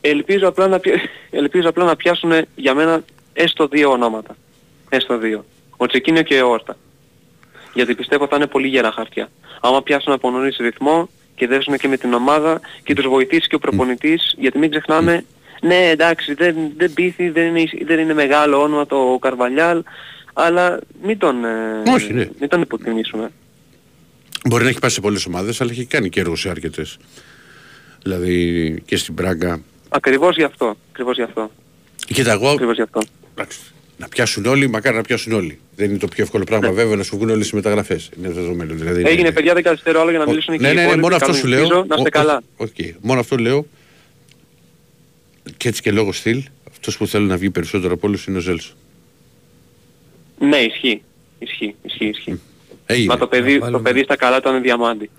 Ελπίζω 0.00 0.48
απλά 0.48 0.66
να, 0.68 0.78
πια- 0.78 1.00
ελπίζω 1.30 1.68
απλά 1.68 1.84
να 1.84 1.96
πιάσουν 1.96 2.32
για 2.54 2.74
μένα 2.74 3.04
έστω 3.32 3.66
δύο 3.68 3.90
ονόματα. 3.90 4.36
Έστω 4.88 5.18
δύο. 5.18 5.44
Ο 5.76 5.86
Τσεκίνιο 5.86 6.22
και 6.22 6.40
ο 6.42 6.50
Όρτα. 6.50 6.76
Γιατί 7.74 7.94
πιστεύω 7.94 8.26
θα 8.26 8.36
είναι 8.36 8.46
πολύ 8.46 8.68
γερά 8.68 8.92
χαρτιά. 8.92 9.28
Άμα 9.60 9.82
πιάσουν 9.82 10.12
από 10.12 10.30
νωρίς 10.30 10.56
ρυθμό 10.56 11.08
και 11.34 11.46
δέσουν 11.46 11.76
και 11.76 11.88
με 11.88 11.96
την 11.96 12.12
ομάδα 12.12 12.60
και 12.82 12.94
τους 12.94 13.06
βοηθήσει 13.06 13.48
και 13.48 13.54
ο 13.54 13.58
προπονητής, 13.58 14.34
γιατί 14.38 14.58
μην 14.58 14.70
ξεχνάμε, 14.70 15.24
ναι 15.60 15.88
εντάξει 15.90 16.34
δεν, 16.34 16.56
δεν 16.76 16.92
πείθει, 16.92 17.28
δεν 17.30 17.56
είναι, 17.56 17.70
δεν 17.84 17.98
είναι 17.98 18.14
μεγάλο 18.14 18.62
όνομα 18.62 18.86
το 18.86 19.18
Καρβαλιάλ, 19.20 19.82
αλλά 20.32 20.78
μην 21.02 21.18
τον, 21.18 21.44
ε, 21.44 21.82
Όχι, 21.94 22.12
ναι. 22.12 22.28
μην 22.40 22.48
τον 22.48 22.60
υποτιμήσουμε. 22.60 23.30
Μπορεί 24.44 24.62
να 24.62 24.68
έχει 24.68 24.78
πάει 24.78 24.90
σε 24.90 25.00
πολλές 25.00 25.26
ομάδες, 25.26 25.60
αλλά 25.60 25.70
έχει 25.70 25.84
κάνει 25.84 26.08
και 26.08 26.20
έργο 26.20 26.36
σε 26.36 26.48
αρκετές. 26.50 26.96
Δηλαδή 28.02 28.82
και 28.86 28.96
στην 28.96 29.14
Πράγκα. 29.14 29.60
Ακριβώς 29.88 30.36
γι' 30.36 30.42
αυτό. 30.42 30.76
Ακριβώς 30.90 31.16
γι' 31.16 31.22
αυτό. 31.22 31.50
Κοίτα, 32.06 32.32
εγώ 32.32 32.50
Ακριβώς 32.50 32.74
γι' 32.74 32.82
αυτό. 32.82 33.00
εντάξει, 33.34 33.58
να 33.96 34.08
πιάσουν 34.08 34.46
όλοι, 34.46 34.68
μακάρι 34.68 34.96
να 34.96 35.02
πιάσουν 35.02 35.32
όλοι. 35.32 35.58
Δεν 35.76 35.88
είναι 35.90 35.98
το 35.98 36.06
πιο 36.08 36.24
εύκολο 36.24 36.44
πράγμα 36.44 36.70
βέβαια 36.72 36.96
να 36.96 37.02
σου 37.02 37.16
βγουν 37.16 37.30
όλες 37.30 37.48
οι 37.48 37.54
μεταγραφές. 37.54 38.10
Είναι 38.18 38.30
δεδομένο. 38.30 38.74
Δηλαδή, 38.74 39.00
είναι- 39.00 39.10
Έγινε 39.10 39.32
παιδιά 39.32 39.54
δεν 39.54 39.62
καθυστερώ 39.62 40.00
άλλο 40.00 40.10
για 40.10 40.18
να 40.18 40.26
μιλήσουν 40.26 40.54
και 40.56 40.60
Ναι, 40.60 40.68
οι 40.68 40.70
ναι, 40.70 40.74
ναι, 40.76 40.80
υπόλοιποι. 40.82 41.02
μόνο 41.02 41.14
αυτό 41.14 41.26
Καλώς 41.26 41.40
σου 41.40 41.46
λέω. 41.48 41.58
ελπίζω, 41.62 41.84
Να 41.88 41.94
είστε 41.96 42.08
Ο- 42.08 42.18
καλά. 42.18 42.42
Οκ, 42.56 42.74
μόνο 43.00 43.20
αυτό 43.20 43.36
λέω. 43.36 43.66
Και 45.56 45.68
έτσι 45.68 45.82
και 45.82 45.90
λόγω 45.90 46.12
στυλ, 46.12 46.42
αυτός 46.70 46.96
που 46.96 47.06
θέλω 47.06 47.26
να 47.26 47.36
βγει 47.36 47.50
περισσότερο 47.50 47.92
από 47.94 48.06
όλους 48.06 48.24
είναι 48.26 48.38
ο 48.38 48.40
Ζέλσον. 48.40 48.76
Ναι, 50.38 50.56
ισχύει. 50.56 51.02
Ισχύει, 51.38 51.74
ισχύει, 51.82 52.06
ισχύει. 52.08 52.40
Έγινε. 52.90 53.12
Μα 53.12 53.18
το 53.18 53.26
παιδί, 53.26 53.52
Να 53.52 53.58
το 53.58 53.60
βάλουμε- 53.64 53.82
παιδί 53.82 54.02
στα 54.02 54.16
καλά 54.16 54.36
ήταν 54.36 54.62
διαμάντι. 54.62 55.10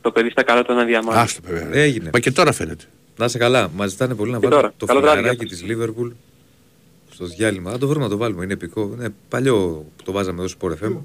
Το 0.00 0.10
παιδί 0.12 0.30
στα 0.30 0.42
καλά 0.42 0.60
ήταν 0.60 0.86
διαμάντι. 0.86 1.18
Άστο 1.18 1.40
βέβαια. 1.44 1.68
Έγινε. 1.82 2.10
Μα 2.12 2.18
και 2.20 2.30
τώρα 2.32 2.52
φαίνεται. 2.52 2.84
Να 3.16 3.24
είσαι 3.24 3.38
καλά. 3.38 3.70
Μας 3.74 3.90
ζητάνε 3.90 4.14
πολύ 4.14 4.30
να 4.30 4.38
Και 4.38 4.44
βάλουμε 4.46 4.62
τώρα. 4.62 4.74
το 4.76 4.86
Καλό 4.86 5.00
βράδυ, 5.00 5.16
φιλαράκι 5.18 5.44
για 5.46 5.54
της 5.56 5.64
Λίβερπουλ 5.64 6.10
στο 7.10 7.26
διάλειμμα. 7.26 7.70
Αν 7.70 7.78
το 7.78 7.88
βρούμε 7.88 8.04
να 8.04 8.10
το 8.10 8.16
βάλουμε. 8.16 8.44
Είναι 8.44 8.52
επικό. 8.52 8.90
Είναι 8.98 9.08
παλιό 9.28 9.84
που 9.96 10.02
το 10.04 10.12
βάζαμε 10.12 10.38
εδώ 10.38 10.48
στο 10.48 10.58
Sport 10.68 10.84
FM. 10.86 10.96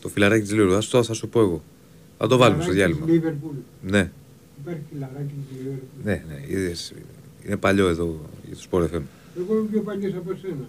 Το 0.00 0.08
φιλαράκι 0.08 0.42
της 0.42 0.50
Λίβερπουλ. 0.52 0.76
Αυτό 0.76 1.02
θα 1.02 1.12
σου 1.14 1.28
πω 1.28 1.40
εγώ. 1.40 1.62
Θα 2.18 2.26
το 2.26 2.36
βάλουμε 2.36 2.62
στο 2.62 2.72
διάλειμμα. 2.72 3.06
Λίβερπουλ. 3.08 3.56
Ναι, 3.82 4.10
Υπάρχει 4.62 4.80
φιλαράκι 4.92 5.34
της 5.48 5.56
Λίβερπουλ. 5.58 6.04
ναι, 6.04 6.22
ναι. 6.28 6.40
Είδες, 6.46 6.92
είναι 7.46 7.56
παλιό 7.56 7.88
εδώ 7.88 8.20
για 8.46 8.56
το 8.56 8.62
Sport 8.70 8.82
FM. 8.96 9.02
Εγώ 9.38 9.54
είμαι 9.58 9.66
πιο 9.70 9.80
παλιός 9.80 10.12
από 10.16 10.36
σένα. 10.42 10.64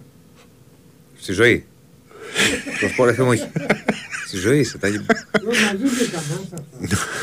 Στη 1.18 1.32
ζωή; 1.32 1.64
Το 2.80 2.86
Sport 2.96 3.20
FM 3.20 3.26
όχι. 3.26 3.46
Στη 4.26 4.36
ζωή 4.36 4.58
είσαι. 4.58 4.78
Τα... 4.78 4.86
Εγώ 4.86 4.96
μαζί 5.46 5.76
δεν 5.76 6.10
καμάς 6.10 6.40
αυτά. 6.42 6.64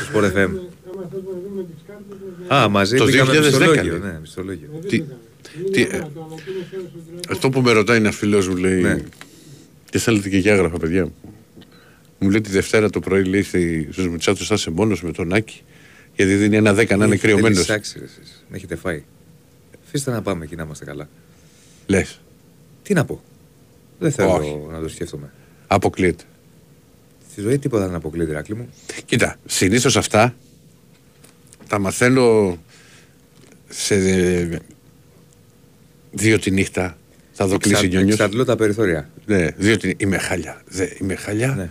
στο 0.04 0.18
Sport 0.18 0.24
FM. 0.24 0.50
Άμα 0.90 1.06
θες 1.10 1.22
να 1.24 1.40
δούμε 1.44 1.62
τις 1.62 1.82
κάρτες 1.86 2.16
μας, 2.38 2.48
να- 2.48 2.56
Α, 2.62 2.68
μαζί 2.68 2.96
Το 2.96 3.04
μπήκαμε 3.04 3.32
2010 3.32 3.40
μισθολόγιο. 3.44 3.82
λέει. 3.98 3.98
Ναι, 4.12 4.18
μισθολόγιο. 4.20 4.68
να 4.72 4.78
τι- 4.80 4.88
δείτε 4.88 5.04
κανένα. 5.04 5.18
Είναι 5.58 5.70
τι- 5.70 5.96
ένα, 5.96 6.10
το 6.14 6.20
ανακοίνωσε 6.22 6.76
ο 6.76 6.90
Σωτηράκος. 6.92 7.30
Αυτό 7.30 7.48
που 7.50 7.60
με 7.60 7.72
ρωτάει 7.72 7.96
ένα 7.96 8.10
φίλος 8.12 8.48
μου 8.48 8.56
λέει. 8.56 8.80
Ναι. 8.80 9.02
Και 9.90 9.98
θέλετε 9.98 10.28
και 10.28 10.38
για 10.38 10.52
έγραφα, 10.52 10.78
παιδιά 10.78 11.02
μου. 11.04 11.14
Μου 12.18 12.30
λέει 12.30 12.40
τη 12.40 12.50
Δευτέρα 12.50 12.90
το 12.90 13.00
πρωί 13.00 13.24
λέει 13.24 13.42
στη- 13.42 13.88
στους 13.92 14.08
Μουτσάτους 14.08 14.46
θα 14.46 14.54
είσαι 14.54 14.70
μόνος 14.70 15.02
με 15.02 15.12
τον 15.12 15.32
Άκη. 15.32 15.62
Γιατί 16.16 16.34
δίνει 16.34 16.56
ένα 16.56 16.74
δέκα 16.74 16.96
να 16.96 17.04
είναι 17.04 17.14
Έχετε 17.14 17.32
κρυωμένος. 17.32 17.58
λυσάξει, 17.58 17.98
ρε, 17.98 18.04
εσείς. 18.04 18.44
Με 18.50 18.56
έχετε 18.56 18.76
φάει. 18.76 19.02
Αφήστε 19.86 20.10
να 20.10 20.22
πάμε 20.22 20.44
εκεί 20.44 20.56
να 20.56 20.62
είμαστε 20.62 20.84
καλά. 20.84 21.08
Λες. 21.86 22.20
Τι 22.82 22.94
να 22.94 23.04
πω. 23.04 23.22
Δεν 23.98 24.12
θέλω 24.12 24.32
Όχι. 24.34 24.58
να 24.70 24.80
το 24.80 24.88
σκέφτομαι. 24.88 25.30
Αποκλείεται. 25.66 26.24
Στη 27.30 27.40
ζωή 27.40 27.58
τίποτα 27.58 27.86
δεν 27.86 27.94
αποκλείεται, 27.94 28.30
Ηράκλη 28.30 28.54
μου. 28.56 28.68
Κοίτα, 29.04 29.36
συνήθως 29.46 29.96
αυτά 29.96 30.34
τα 31.68 31.78
μαθαίνω 31.78 32.58
σε 33.68 33.96
δύο 36.12 36.38
τη 36.38 36.50
νύχτα. 36.50 36.96
Θα 37.32 37.46
δω 37.46 37.58
κλείσει 37.58 37.74
Εξα- 37.84 37.88
νιόνιος. 37.96 38.14
Εξαντλώ 38.18 38.44
τα 38.44 38.56
περιθώρια. 38.56 39.10
Ναι, 39.26 39.46
δύο 39.56 39.76
τη 39.76 39.92
Είμαι 39.96 40.18
χάλια. 40.18 40.62
Δε, 40.66 40.86
είμαι 41.00 41.14
χάλια. 41.14 41.54
Ναι. 41.54 41.70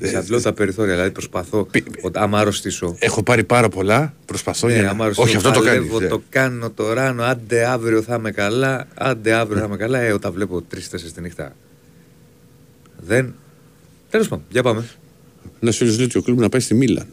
Ε, 0.00 0.06
Εξαντλώ 0.06 0.40
τα 0.40 0.52
περιθώρια. 0.52 0.94
Δηλαδή 0.94 1.10
προσπαθώ. 1.10 1.64
Πι- 1.64 1.86
Ότι 2.04 2.18
άμα 2.18 2.38
αρρωστήσω. 2.38 2.96
Έχω 2.98 3.22
πάρει 3.22 3.44
πάρα 3.44 3.68
πολλά. 3.68 4.14
Προσπαθώ 4.24 4.66
Ναι, 4.66 4.72
για 4.72 4.82
να... 4.82 4.88
άμα 4.90 5.04
αρρωστήσω, 5.04 5.28
Όχι, 5.28 5.36
αυτό 5.36 5.50
το 5.50 5.60
κάνεις. 5.60 5.90
παλεύω, 5.90 6.16
Το 6.16 6.22
κάνω, 6.28 6.70
το 6.70 6.92
ράνω. 6.92 7.22
Άντε 7.22 7.64
αύριο 7.64 8.02
θα 8.02 8.14
είμαι 8.14 8.30
καλά. 8.30 8.88
Άντε 8.94 9.32
αύριο 9.32 9.58
θα 9.60 9.64
είμαι 9.66 9.76
καλά. 9.76 9.98
Ε, 10.00 10.12
όταν 10.12 10.32
βλέπω 10.32 10.62
τρει-τέσσερι 10.62 11.12
τη 11.12 11.20
νύχτα. 11.20 11.56
Δεν. 13.06 13.34
Τέλος 14.10 14.28
πάντων, 14.28 14.44
για 14.50 14.62
πάμε. 14.62 14.88
Ένα 15.60 15.72
φίλο 15.72 15.92
λέει 15.94 16.04
ότι 16.04 16.18
ο 16.18 16.22
Κλοπ 16.22 16.38
να 16.38 16.48
πάει 16.48 16.60
στη 16.60 16.74
Μίλαν. 16.74 17.06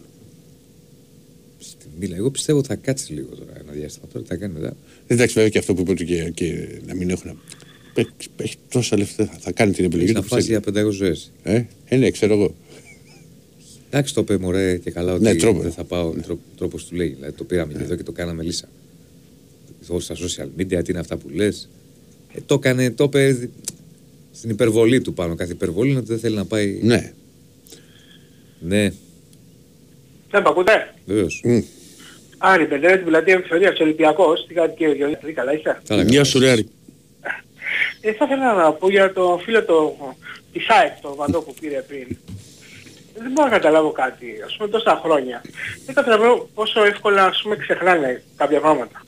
Στη 1.59 1.85
Μίλαν. 1.99 2.15
Εγώ 2.15 2.31
πιστεύω 2.31 2.57
ότι 2.59 2.67
θα 2.67 2.75
κάτσει 2.75 3.13
λίγο 3.13 3.35
τώρα 3.35 3.51
ένα 3.63 3.71
διάστημα. 3.71 4.07
Τώρα 4.13 4.23
τι 4.25 4.29
θα 4.29 4.35
κάνει 4.35 4.53
μετά. 4.53 4.75
Εντάξει, 5.07 5.33
βέβαια 5.33 5.49
και 5.49 5.57
αυτό 5.57 5.73
που 5.73 5.81
είπε 5.81 5.91
ότι 5.91 6.05
και, 6.05 6.31
και 6.33 6.67
να 6.87 6.95
μην 6.95 7.09
έχουν. 7.09 7.39
Έχει, 7.93 8.07
έχει 8.37 8.55
τόσα 8.69 8.97
λεφτά. 8.97 9.25
Θα, 9.25 9.37
θα 9.39 9.51
κάνει 9.51 9.71
την 9.73 9.85
επιλογή 9.85 10.09
Έχεις 10.11 10.15
του. 10.15 10.21
να 10.21 10.27
που 10.27 10.35
φάσει 10.35 10.47
θέλει. 10.71 10.81
για 10.83 10.83
500 10.87 10.91
ζωές. 10.91 11.31
Ε, 11.43 11.63
ε, 11.85 11.95
ναι, 11.95 12.11
ξέρω 12.11 12.33
εγώ. 12.33 12.55
Εντάξει, 13.97 14.13
το 14.13 14.21
είπε 14.21 14.37
μωρέ 14.37 14.77
και 14.77 14.91
καλά 14.91 15.13
ότι 15.13 15.23
Ναι, 15.23 15.35
τρόπο. 15.35 15.59
δεν 15.61 15.71
θα 15.71 15.83
πάω 15.83 16.09
τρόπο, 16.09 16.41
τρόπος 16.57 16.85
του 16.85 16.95
λέει. 16.95 17.07
Δηλαδή 17.07 17.31
το 17.37 17.43
πήραμε 17.43 17.73
και 17.73 17.83
εδώ 17.83 17.95
και 17.95 18.03
το 18.03 18.11
κάναμε 18.11 18.43
λύσα. 18.43 18.67
Εδώ 19.83 19.99
στα 19.99 20.15
social 20.15 20.61
media, 20.61 20.83
τι 20.83 20.91
είναι 20.91 20.99
αυτά 20.99 21.17
που 21.17 21.29
λες. 21.29 21.69
Ε, 22.33 22.39
το 22.45 22.53
έκανε, 22.53 22.91
το 22.91 23.03
είπε 23.03 23.31
δι- 23.31 23.49
στην 24.33 24.49
υπερβολή 24.49 25.01
του 25.01 25.13
πάνω. 25.13 25.35
Κάθε 25.35 25.51
υπερβολή 25.51 25.89
είναι 25.89 25.99
ότι 25.99 26.07
δεν 26.07 26.19
θέλει 26.19 26.35
να 26.35 26.45
πάει. 26.45 26.79
Ναι. 26.81 27.13
Ναι, 28.59 28.89
Δεν 30.31 30.41
με 30.41 30.49
ακούτε; 30.49 30.93
βεβαίως. 31.05 31.41
Μμ. 31.43 31.59
Άρη, 32.37 32.67
πεντέρα 32.67 32.95
την 32.97 33.05
πλατεία 33.05 33.37
Βικτωρίας, 33.37 33.79
Ολυμπιακός. 33.79 34.45
Τι 34.47 34.53
κάτι 34.53 34.75
κύριε 34.77 34.93
Διονύση, 34.93 35.33
καλά 35.33 35.53
είστε; 35.53 35.81
Γεια 36.07 36.23
σου, 36.23 36.39
ρε 36.39 36.49
Άρη. 36.49 36.67
Ε, 38.01 38.13
θα 38.13 38.25
ήθελα 38.25 38.53
να 38.53 38.71
πω 38.71 38.89
για 38.89 39.13
το 39.13 39.39
φίλο 39.43 39.63
το, 39.63 39.95
της 40.53 40.69
ΑΕΚ, 40.69 41.01
το 41.01 41.15
Βαντό 41.15 41.41
που 41.41 41.53
πήρε 41.59 41.83
πριν. 41.87 42.17
Δεν 43.17 43.31
μπορώ 43.31 43.49
να 43.49 43.57
καταλάβω 43.57 43.91
κάτι, 43.91 44.25
ας 44.45 44.55
πούμε 44.57 44.69
τόσα 44.69 45.01
χρόνια. 45.03 45.41
Δεν 45.85 45.95
καταλαβαίνω 45.95 46.49
πόσο 46.53 46.83
εύκολα 46.83 47.25
ας 47.25 47.39
πούμε 47.43 47.55
ξεχνάνε 47.55 48.23
κάποια 48.37 48.59
πράγματα. 48.59 49.03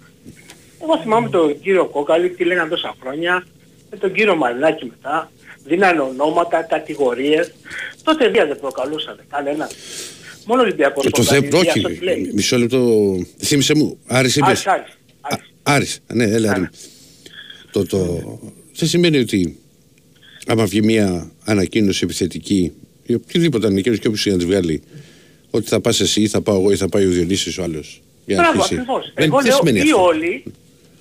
Εγώ 0.81 0.97
θυμάμαι 1.01 1.29
τον 1.29 1.61
κύριο 1.61 1.85
Κόκαλη, 1.85 2.29
τι 2.29 2.43
λέγανε 2.43 2.69
τόσα 2.69 2.95
χρόνια, 3.01 3.45
με 3.91 3.97
τον 3.97 4.13
κύριο 4.13 4.35
Μαρινάκη 4.35 4.85
μετά, 4.85 5.31
δίνανε 5.63 5.99
ονόματα, 6.01 6.61
κατηγορίες. 6.61 7.53
Τότε 8.03 8.29
βία 8.29 8.45
δεν 8.45 8.59
προκαλούσαν 8.59 9.19
κανένα. 9.29 9.69
Μόνο 10.45 10.61
ο 10.61 10.63
Ολυμπιακός 10.63 11.03
Το, 11.03 11.09
το 11.09 11.21
προκαλεί, 11.21 11.47
θέμα, 11.47 11.61
βία 11.61 11.69
όχι, 11.71 11.79
στο 11.79 11.89
τι 11.89 11.99
λέει. 12.03 12.31
μισό 12.33 12.57
λεπτό, 12.57 13.15
θύμισε 13.43 13.75
μου, 13.75 13.99
Άρης 14.07 14.35
είπες. 14.35 14.67
Άρης, 14.67 14.67
Άρης, 14.67 14.97
Άρης. 15.21 15.53
Άρης, 15.63 15.99
ναι, 16.13 16.23
έλα. 16.23 16.53
ρε. 16.57 16.69
Το, 17.71 17.85
το, 17.85 17.99
δεν 18.75 18.87
σημαίνει 18.89 19.17
ότι 19.17 19.57
άμα 20.47 20.65
βγει 20.65 20.81
μια 20.81 21.31
ανακοίνωση 21.45 21.99
επιθετική 22.03 22.71
ή 23.07 23.13
οποιοδήποτε 23.13 23.67
ανακοίνωση 23.67 24.01
και 24.01 24.07
όποιος 24.07 24.23
για 24.25 24.31
να 24.33 24.37
τη 24.39 24.45
βγάλει 24.45 24.81
ότι 25.51 25.67
θα 25.67 25.79
πας 25.79 25.99
εσύ 25.99 26.21
ή 26.21 26.27
θα 26.27 26.41
πάω 26.41 26.55
εγώ 26.59 26.71
ή 26.71 26.75
θα 26.75 26.89
πάει 26.89 27.05
ο 27.05 27.09
Διονύσης 27.09 27.57
ο 27.57 27.63
άλλος. 27.63 28.01
Για 28.25 28.35
να 28.35 28.41
Μπράβο, 28.41 28.57
αρχίσει. 28.61 28.73
ακριβώς. 28.79 29.11
Δεν, 29.15 29.25
Εγώ 29.25 29.37
δεν 29.37 29.45
λέω 29.47 29.57
σημαίνει 29.57 29.77
ή 29.77 29.81
αυτό. 29.81 30.03
όλοι, 30.03 30.43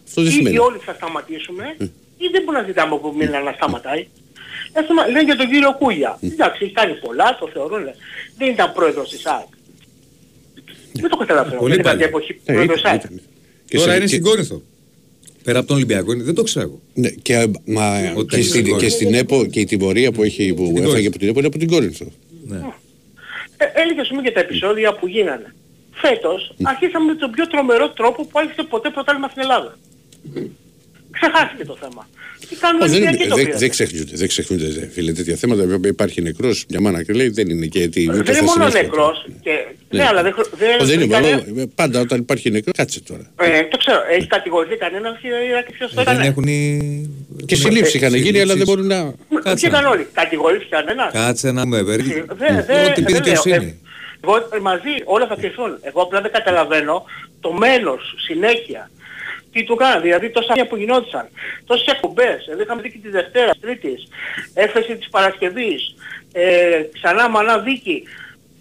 Αυτό 0.07 0.23
δεν 0.23 0.31
ή, 0.31 0.35
σημαίνει. 0.35 0.55
ή 0.55 0.59
όλοι 0.59 0.79
θα 0.85 0.95
σταματήσουμε 0.95 1.65
ή 2.19 2.27
δεν 2.33 2.43
μπορούμε 2.43 2.61
να 2.61 2.67
ζητάμε 2.67 2.95
από 2.95 3.13
μήνα 3.13 3.41
να 3.43 3.53
σταματάει. 3.53 4.07
Ας 4.73 4.87
πούμε, 4.87 5.07
λένε 5.07 5.23
για 5.23 5.37
τον 5.37 5.47
κύριο 5.51 5.73
Κούγια. 5.79 6.19
Εντάξει, 6.23 6.65
έχει 6.65 6.73
κάνει 6.73 6.95
πολλά, 6.95 7.37
το 7.41 7.49
θεωρούν. 7.53 7.85
Δεν 8.39 8.49
ήταν 8.51 8.73
πρόεδρος 8.73 9.11
της 9.11 9.27
ΑΕΚ. 9.27 9.51
Δεν 10.93 11.11
το 11.11 11.17
καταλαβαίνω. 11.17 11.59
Πολύ 11.61 11.71
Δεν 11.73 11.81
ήταν 11.81 11.93
παλιά. 11.93 12.07
εποχή 12.07 12.41
Ε, 12.45 12.53
πρόεδρος 12.53 12.73
της 12.73 12.81
ήταν, 12.81 12.93
ΑΕΚ. 12.93 13.05
ήταν. 13.05 13.21
Και 13.69 13.77
Τώρα 13.77 13.89
σε- 13.91 13.97
είναι 13.97 14.05
και- 14.07 14.11
στην 14.13 14.23
Κόρινθο. 14.23 14.63
Πέρα 15.47 15.59
από 15.59 15.67
τον 15.69 15.77
Ολυμπιακό 15.77 16.13
είναι, 16.13 16.23
δεν 16.23 16.35
το 16.35 16.43
ξέρω 16.43 16.67
εγώ. 16.67 16.81
Ναι, 16.95 17.09
και, 17.09 17.51
μα, 17.65 18.13
Ότι 18.17 18.27
και, 18.27 18.37
είναι 18.37 18.45
στην, 18.45 18.65
στην 18.65 18.79
και 18.79 18.89
στην 18.89 19.15
ΕΠΟ 19.15 19.47
και 19.47 19.61
η 19.61 19.65
τιμωρία 19.65 20.13
που, 20.13 20.23
έχει, 20.23 20.55
που 20.55 20.63
έφαγε 20.77 20.87
Κόρινθο. 20.87 21.09
από 21.09 21.19
την 21.19 21.29
ΕΠΟ 21.29 21.39
είναι 21.39 21.47
από 21.47 21.59
την 21.59 21.69
Κόρινθο. 21.69 22.07
Ναι. 22.47 22.57
Ε, 23.57 23.65
έλεγε 23.75 24.01
ας 24.01 24.09
πούμε 24.09 24.21
για 24.21 24.33
τα 24.33 24.41
επεισόδια 24.41 24.95
που 24.95 25.07
γίνανε. 25.07 25.55
Φέτος 25.93 26.55
αρχίσαμε 26.63 27.05
με 27.13 27.15
τον 27.15 27.31
πιο 27.31 27.47
τρομερό 27.47 27.91
τρόπο 27.91 28.25
που 28.25 28.39
άρχισε 28.39 28.63
ποτέ 28.63 28.91
πρωτάθλημα 28.91 29.29
στην 29.29 29.43
Ελλάδα. 29.43 29.79
Ξεχάστηκε 31.21 31.65
το 31.65 31.77
θέμα. 31.81 32.09
Τι 32.49 32.57
κάνουν 32.57 32.83
Ω, 32.83 32.85
οι 32.85 32.89
δεν, 32.89 32.97
είναι- 32.99 33.07
Ολυμπιακοί 33.09 33.29
το 33.31 33.37
δεν, 33.37 33.45
πήραν. 33.45 33.59
δεν 33.61 33.71
ξεχνιούνται, 33.71 34.17
δεν 34.17 34.29
ξεχνιούνται 34.29 34.69
δε, 34.81 34.87
φίλε 34.87 35.13
τέτοια 35.13 35.37
θέματα. 35.37 35.63
Υπάρχει 35.85 36.23
νεκρός, 36.23 36.65
μια 36.69 36.81
μάνα 36.81 37.03
και 37.03 37.13
λέει 37.13 37.29
δεν 37.29 37.49
είναι 37.49 37.67
και 37.67 37.89
τι. 37.89 38.07
Δεν 38.07 38.21
είναι 38.37 38.41
μόνο 38.43 38.69
νεκρός. 38.69 39.27
Και... 39.41 39.51
Ναι, 39.91 40.05
αλλά 40.07 40.23
δεν, 40.23 40.33
χρο- 40.33 40.51
δεν, 40.57 40.81
Ω, 40.81 40.85
δεν 40.85 41.01
είναι 41.01 41.07
κανένα- 41.15 41.37
μόνο, 41.47 41.61
ε, 41.61 41.65
πάντα 41.75 42.01
όταν 42.01 42.19
υπάρχει 42.21 42.51
νεκρός, 42.51 42.75
κάτσε 42.77 43.01
τώρα. 43.01 43.23
Ε, 43.41 43.63
το 43.65 43.77
ξέρω. 43.77 44.01
Έχει 44.11 44.27
κατηγορηθεί 44.27 44.77
κανένας 44.77 45.15
ή 45.19 45.29
και 45.67 45.73
ποιος 45.73 45.95
το 45.95 46.01
Ε, 46.01 46.05
Δεν 46.05 46.13
έκανε. 46.15 46.29
έχουν 46.29 46.45
οι... 46.47 46.61
Και 47.47 47.55
έχουν- 47.55 47.67
συλλήψεις 47.67 47.95
είχαν 47.95 48.15
γίνει, 48.15 48.41
αλλά 48.41 48.55
δεν 48.55 48.67
συλλήψεις. 48.67 48.75
μπορούν 48.75 48.87
να... 48.87 49.03
Ποιοι 49.29 49.39
Κάτσε 49.43 49.67
ήταν 49.67 49.83
να- 49.83 49.89
όλοι. 49.89 50.07
Κατηγορήθηκε 50.13 50.69
κανένας. 50.71 51.13
Κάτσε 51.13 51.53
να 51.53 51.67
με 51.67 51.83
βέρει. 51.83 52.03
Ε, 52.11 52.25
δε- 52.35 52.63
δε- 52.63 52.85
Ότι 52.91 53.03
πει 53.03 53.13
δεν 53.13 53.13
λέω. 53.13 53.21
δικαιοσύνη. 53.23 53.55
Ε, 53.55 53.75
Εγώ 54.25 54.37
ε, 54.57 54.59
μαζί 54.61 54.93
όλα 55.05 55.27
θα 55.27 55.37
κρυφθούν. 55.41 55.79
Εγώ 55.83 56.03
απλά 56.03 56.21
δεν 56.21 56.33
καταλαβαίνω 56.33 57.05
το 57.41 57.53
μένος 57.53 58.15
συνέχεια. 58.27 58.91
Τι 59.57 59.65
του 59.65 59.75
κάνανε, 59.75 60.01
δηλαδή 60.01 60.31
τόσα 60.31 60.47
χρόνια 60.47 60.67
που 60.67 60.77
γινόντουσαν, 60.77 61.29
τόσες 61.67 61.87
εκπομπές, 61.87 62.47
εδώ 62.47 62.63
είχαμε 62.63 62.83
δίκη 62.83 62.99
της 62.99 63.11
Δευτέρας, 63.11 63.59
Τρίτης, 63.61 64.09
έφεση 64.55 64.97
της 64.97 65.09
Παρασκευής, 65.09 65.95
ε, 66.33 66.83
ξανά 66.93 67.29
μανά 67.29 67.59
δίκη. 67.59 68.03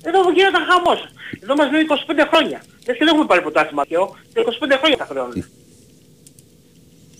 Εδώ 0.03 0.31
γίνονταν 0.31 0.63
χαμός. 0.69 1.07
Εδώ 1.43 1.55
μας 1.55 1.71
λένε 1.71 1.83
25 1.83 2.25
χρόνια. 2.31 2.63
Δεν 2.85 2.95
δεν 2.99 3.07
έχουμε 3.07 3.25
πάρει 3.25 3.41
πρωτάθλημα 3.41 3.85
και 3.85 3.95
25 4.33 4.77
χρόνια 4.77 4.97
τα 4.97 5.05
χρεώνουν. 5.05 5.45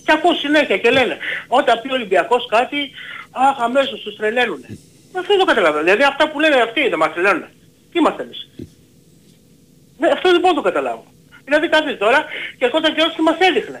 Και 0.04 0.12
ακούω 0.12 0.34
συνέχεια 0.34 0.78
και 0.78 0.90
λένε, 0.90 1.16
όταν 1.48 1.80
πει 1.80 1.88
ο 1.90 1.94
Ολυμπιακός 1.94 2.46
κάτι, 2.46 2.90
αχ 3.30 3.60
αμέσως 3.60 4.00
τους 4.00 4.16
τρελαίνουν. 4.16 4.64
Αυτό 5.18 5.28
δεν 5.28 5.38
το 5.38 5.44
καταλαβαίνω. 5.44 5.84
Δηλαδή 5.84 6.02
αυτά 6.02 6.30
που 6.30 6.40
λένε 6.40 6.54
αυτοί 6.54 6.88
δεν 6.88 6.98
μας 6.98 7.12
τρελαίνουν. 7.12 7.44
Τι 7.90 7.98
είμαστε 7.98 8.22
εμείς. 8.22 8.48
Ναι, 9.98 10.08
αυτό 10.08 10.30
δεν 10.30 10.40
μπορώ 10.40 10.54
να 10.54 10.62
το 10.62 10.68
καταλάβω. 10.68 11.04
Δηλαδή 11.46 11.66
κάθεσαι 11.68 11.96
τώρα 12.04 12.20
και 12.58 12.64
ερχόταν 12.64 12.90
και 12.94 13.02
και 13.16 13.22
μας 13.28 13.38
έδειχνε. 13.48 13.80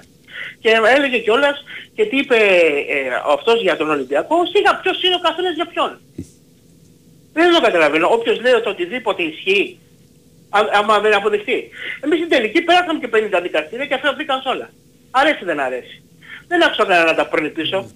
Και 0.62 0.70
έλεγε 0.96 1.18
κιόλας 1.18 1.56
και 1.96 2.04
τι 2.04 2.16
είπε 2.22 2.36
ε, 2.94 2.98
αυτός 3.34 3.58
για 3.66 3.76
τον 3.76 3.90
Ολυμπιακό, 3.90 4.36
σίγα 4.52 4.72
ποιος 4.82 5.02
είναι 5.02 5.14
ο 5.14 5.22
καθένας 5.28 5.54
για 5.54 5.66
ποιον. 5.72 5.90
Δεν 7.32 7.52
το 7.54 7.60
καταλαβαίνω. 7.60 8.06
Όποιος 8.16 8.40
λέει 8.40 8.52
ότι 8.52 8.68
οτιδήποτε 8.68 9.22
ισχύει, 9.22 9.78
α- 10.58 10.70
άμα 10.78 10.94
δεν 11.00 11.14
αποδεχτεί. 11.14 11.58
Εμείς 12.04 12.18
στην 12.18 12.30
τελική 12.30 12.60
πέρασαμε 12.62 12.98
και 13.02 13.08
50 13.08 13.40
δικαστήρια 13.42 13.86
και 13.86 13.94
αυτά 13.94 14.12
βγήκαν 14.14 14.40
σε 14.42 14.48
όλα. 14.48 14.70
Αρέσει 15.10 15.44
δεν 15.44 15.60
αρέσει. 15.60 15.96
Δεν 16.48 16.64
άκουσα 16.64 16.84
κανένα 16.84 17.04
να 17.04 17.14
τα 17.14 17.26
παίρνει 17.28 17.50
πίσω. 17.50 17.90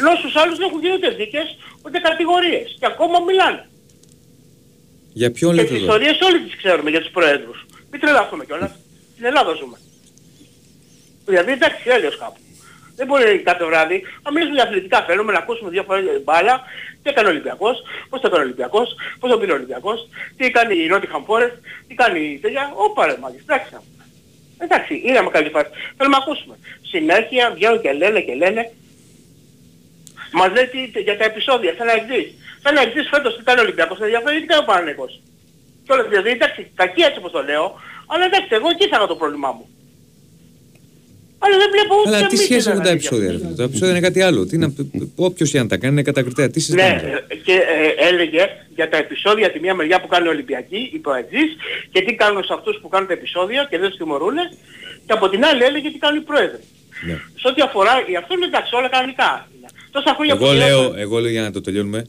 Ενώ 0.00 0.10
στους 0.20 0.36
άλλους 0.36 0.56
δεν 0.58 0.66
έχουν 0.68 0.80
γίνει 0.80 0.94
ούτε 0.94 1.10
δίκες, 1.10 1.56
ούτε 1.84 1.98
κατηγορίες. 1.98 2.76
Και 2.80 2.86
ακόμα 2.86 3.18
μιλάνε. 3.28 3.62
Για 5.12 5.30
ποιον 5.32 5.50
Και 5.54 5.60
λέτε 5.60 5.74
τις 5.74 5.82
εδώ; 5.82 5.92
ιστορίες 5.92 6.20
όλες 6.20 6.40
τις 6.46 6.56
ξέρουμε 6.56 6.90
για 6.90 7.00
τους 7.00 7.10
προέδρους. 7.10 7.66
Μην 7.90 8.00
τρελαθούμε 8.00 8.44
κιόλας. 8.44 8.70
Στην 9.18 9.30
Ελλάδα 9.30 9.52
ζούμε. 9.54 9.78
Δηλαδή 11.24 11.52
εντάξει 11.52 11.82
έλεος 11.96 12.16
κάπου. 12.18 12.40
Δεν 12.96 13.06
μπορεί 13.06 13.38
κάθε 13.48 13.64
βράδυ 13.64 13.96
να 14.22 14.30
μιλήσουμε 14.32 14.56
για 14.58 14.66
αθλητικά 14.68 14.98
θέλουμε 15.08 15.32
να 15.32 15.38
ακούσουμε 15.38 15.70
δύο 15.70 15.82
φορές 15.82 16.02
για 16.04 16.12
την 16.12 16.22
μπάλα. 16.22 16.54
Τι 17.02 17.10
έκανε 17.10 17.28
ο 17.28 17.30
Ολυμπιακός, 17.30 17.76
πώς 18.08 18.20
το 18.20 18.26
έκανε 18.26 18.42
ο 18.42 18.46
Ολυμπιακός, 18.46 18.88
πώς 19.20 19.30
το 19.30 19.38
πήρε 19.38 19.52
ο 19.52 19.54
Ολυμπιακός, 19.54 20.08
τι 20.36 20.50
κάνει 20.50 20.74
η 20.84 20.90
Nottingham 20.92 21.24
Forest, 21.28 21.56
τι 21.86 21.94
κάνει 21.94 22.20
η 22.20 22.38
τέτοια. 22.38 22.72
Όπα 22.74 23.06
ρε 23.06 23.16
μάγκες, 23.20 23.42
εντάξει. 23.46 23.68
να 23.72 23.80
πούμε. 23.84 24.04
Εντάξει, 24.64 24.94
είδαμε 25.06 25.30
καλή 25.30 25.50
φάση. 25.54 25.70
Θέλουμε 25.96 26.16
να 26.16 26.22
ακούσουμε. 26.24 26.54
Συνέχεια 26.92 27.50
βγαίνουν 27.54 27.80
και 27.80 27.92
λένε 27.92 28.20
και 28.20 28.34
λένε. 28.34 28.62
Μας 30.32 30.50
λέει 30.52 30.66
τι, 30.66 31.00
για 31.00 31.16
τα 31.18 31.24
επεισόδια, 31.24 31.74
σαν 31.76 31.86
να 31.86 31.92
εξής. 31.92 32.28
Σαν 32.62 32.74
να 32.74 32.80
εξής 32.80 33.08
φέτος 33.12 33.34
τι 33.34 33.40
ήταν 33.40 33.58
ο 33.58 33.62
Ολυμπιακός, 33.66 33.98
είναι 33.98 34.08
διαφορετικά 34.14 34.58
ο 34.58 34.64
Παναγικός. 34.64 35.12
Και 35.84 35.92
όλα 35.92 36.02
δηλαδή, 36.02 36.30
εντάξει, 36.30 36.70
κακή 36.74 37.02
έτσι 37.08 37.18
όπως 37.18 37.32
το 37.32 37.42
λέω, 37.42 37.66
αλλά 38.12 38.24
εντάξει, 38.30 38.48
εγώ 38.58 38.68
εκεί 38.74 38.84
θα 38.90 38.96
είχα 38.96 39.06
το 39.06 39.16
πρόβλημά 39.22 39.50
μου. 39.56 39.66
Αλλά 41.44 41.56
δεν 41.62 41.68
βλέπω 41.74 41.92
ούτε 42.00 42.08
Αλλά 42.08 42.18
τι 42.26 42.34
μύτη 42.34 42.44
σχέση 42.46 42.66
να 42.66 42.72
έχουν 42.72 42.84
τα 42.84 42.90
ανήκει 42.90 43.06
επεισόδια. 43.06 43.30
αυτό. 43.30 43.40
ρε 43.40 43.46
φίλε. 43.46 43.56
Τα 43.60 43.64
επεισόδια 43.70 43.90
είναι 43.94 44.04
κάτι 44.08 44.20
άλλο. 44.28 44.40
Τι 44.46 44.56
να- 44.58 44.72
Όποιος 45.28 45.50
και 45.50 45.58
αν 45.58 45.68
τα 45.68 45.76
κάνει 45.76 45.92
είναι 45.92 46.02
κατακριτέα. 46.02 46.48
Τι 46.50 46.58
Ναι, 46.58 46.64
συζητάμε; 46.64 47.24
ε, 47.28 47.34
και 47.46 47.52
ε, 47.52 48.06
έλεγε 48.08 48.42
για 48.74 48.88
τα 48.88 48.96
επεισόδια 48.96 49.50
τη 49.52 49.58
μία 49.60 49.74
μεριά 49.74 50.00
που 50.00 50.06
κάνει 50.06 50.26
ο 50.26 50.30
Ολυμπιακή, 50.30 50.90
είπε 50.94 51.08
ο 51.08 51.12
Αετζής, 51.12 51.50
και 51.92 52.00
τι 52.02 52.14
κάνουν 52.14 52.44
σε 52.44 52.52
αυτούς 52.58 52.78
που 52.82 52.88
κάνουν 52.88 53.06
τα 53.06 53.12
επεισόδια 53.12 53.66
και 53.70 53.78
δεν 53.78 53.88
τους 53.88 53.98
τιμωρούν, 53.98 54.34
και 55.06 55.12
από 55.12 55.28
την 55.28 55.44
άλλη 55.44 55.62
έλεγε 55.62 55.88
τι 55.90 55.98
κάνουν 55.98 56.20
οι 56.20 56.24
πρόεδροι. 56.24 56.60
Ναι. 57.06 57.12
Σε 57.40 57.48
ό,τι 57.50 57.60
αφορά, 57.62 57.92
η 58.12 58.16
αυτό 58.16 58.34
είναι 58.34 58.44
εντάξει, 58.46 58.74
όλα 58.74 58.88
κανονικά. 58.88 59.48
είναι. 59.58 59.66
Τόσα 59.90 60.14
χρόνια 60.14 60.34
Εγώ 60.38 60.46
που 60.46 60.52
λέω, 60.52 60.78
γινόταν- 60.78 60.98
εγώ 61.00 61.18
λέω 61.18 61.30
για 61.30 61.42
να 61.42 61.50
το 61.52 61.60
τελειώνουμε, 61.60 62.06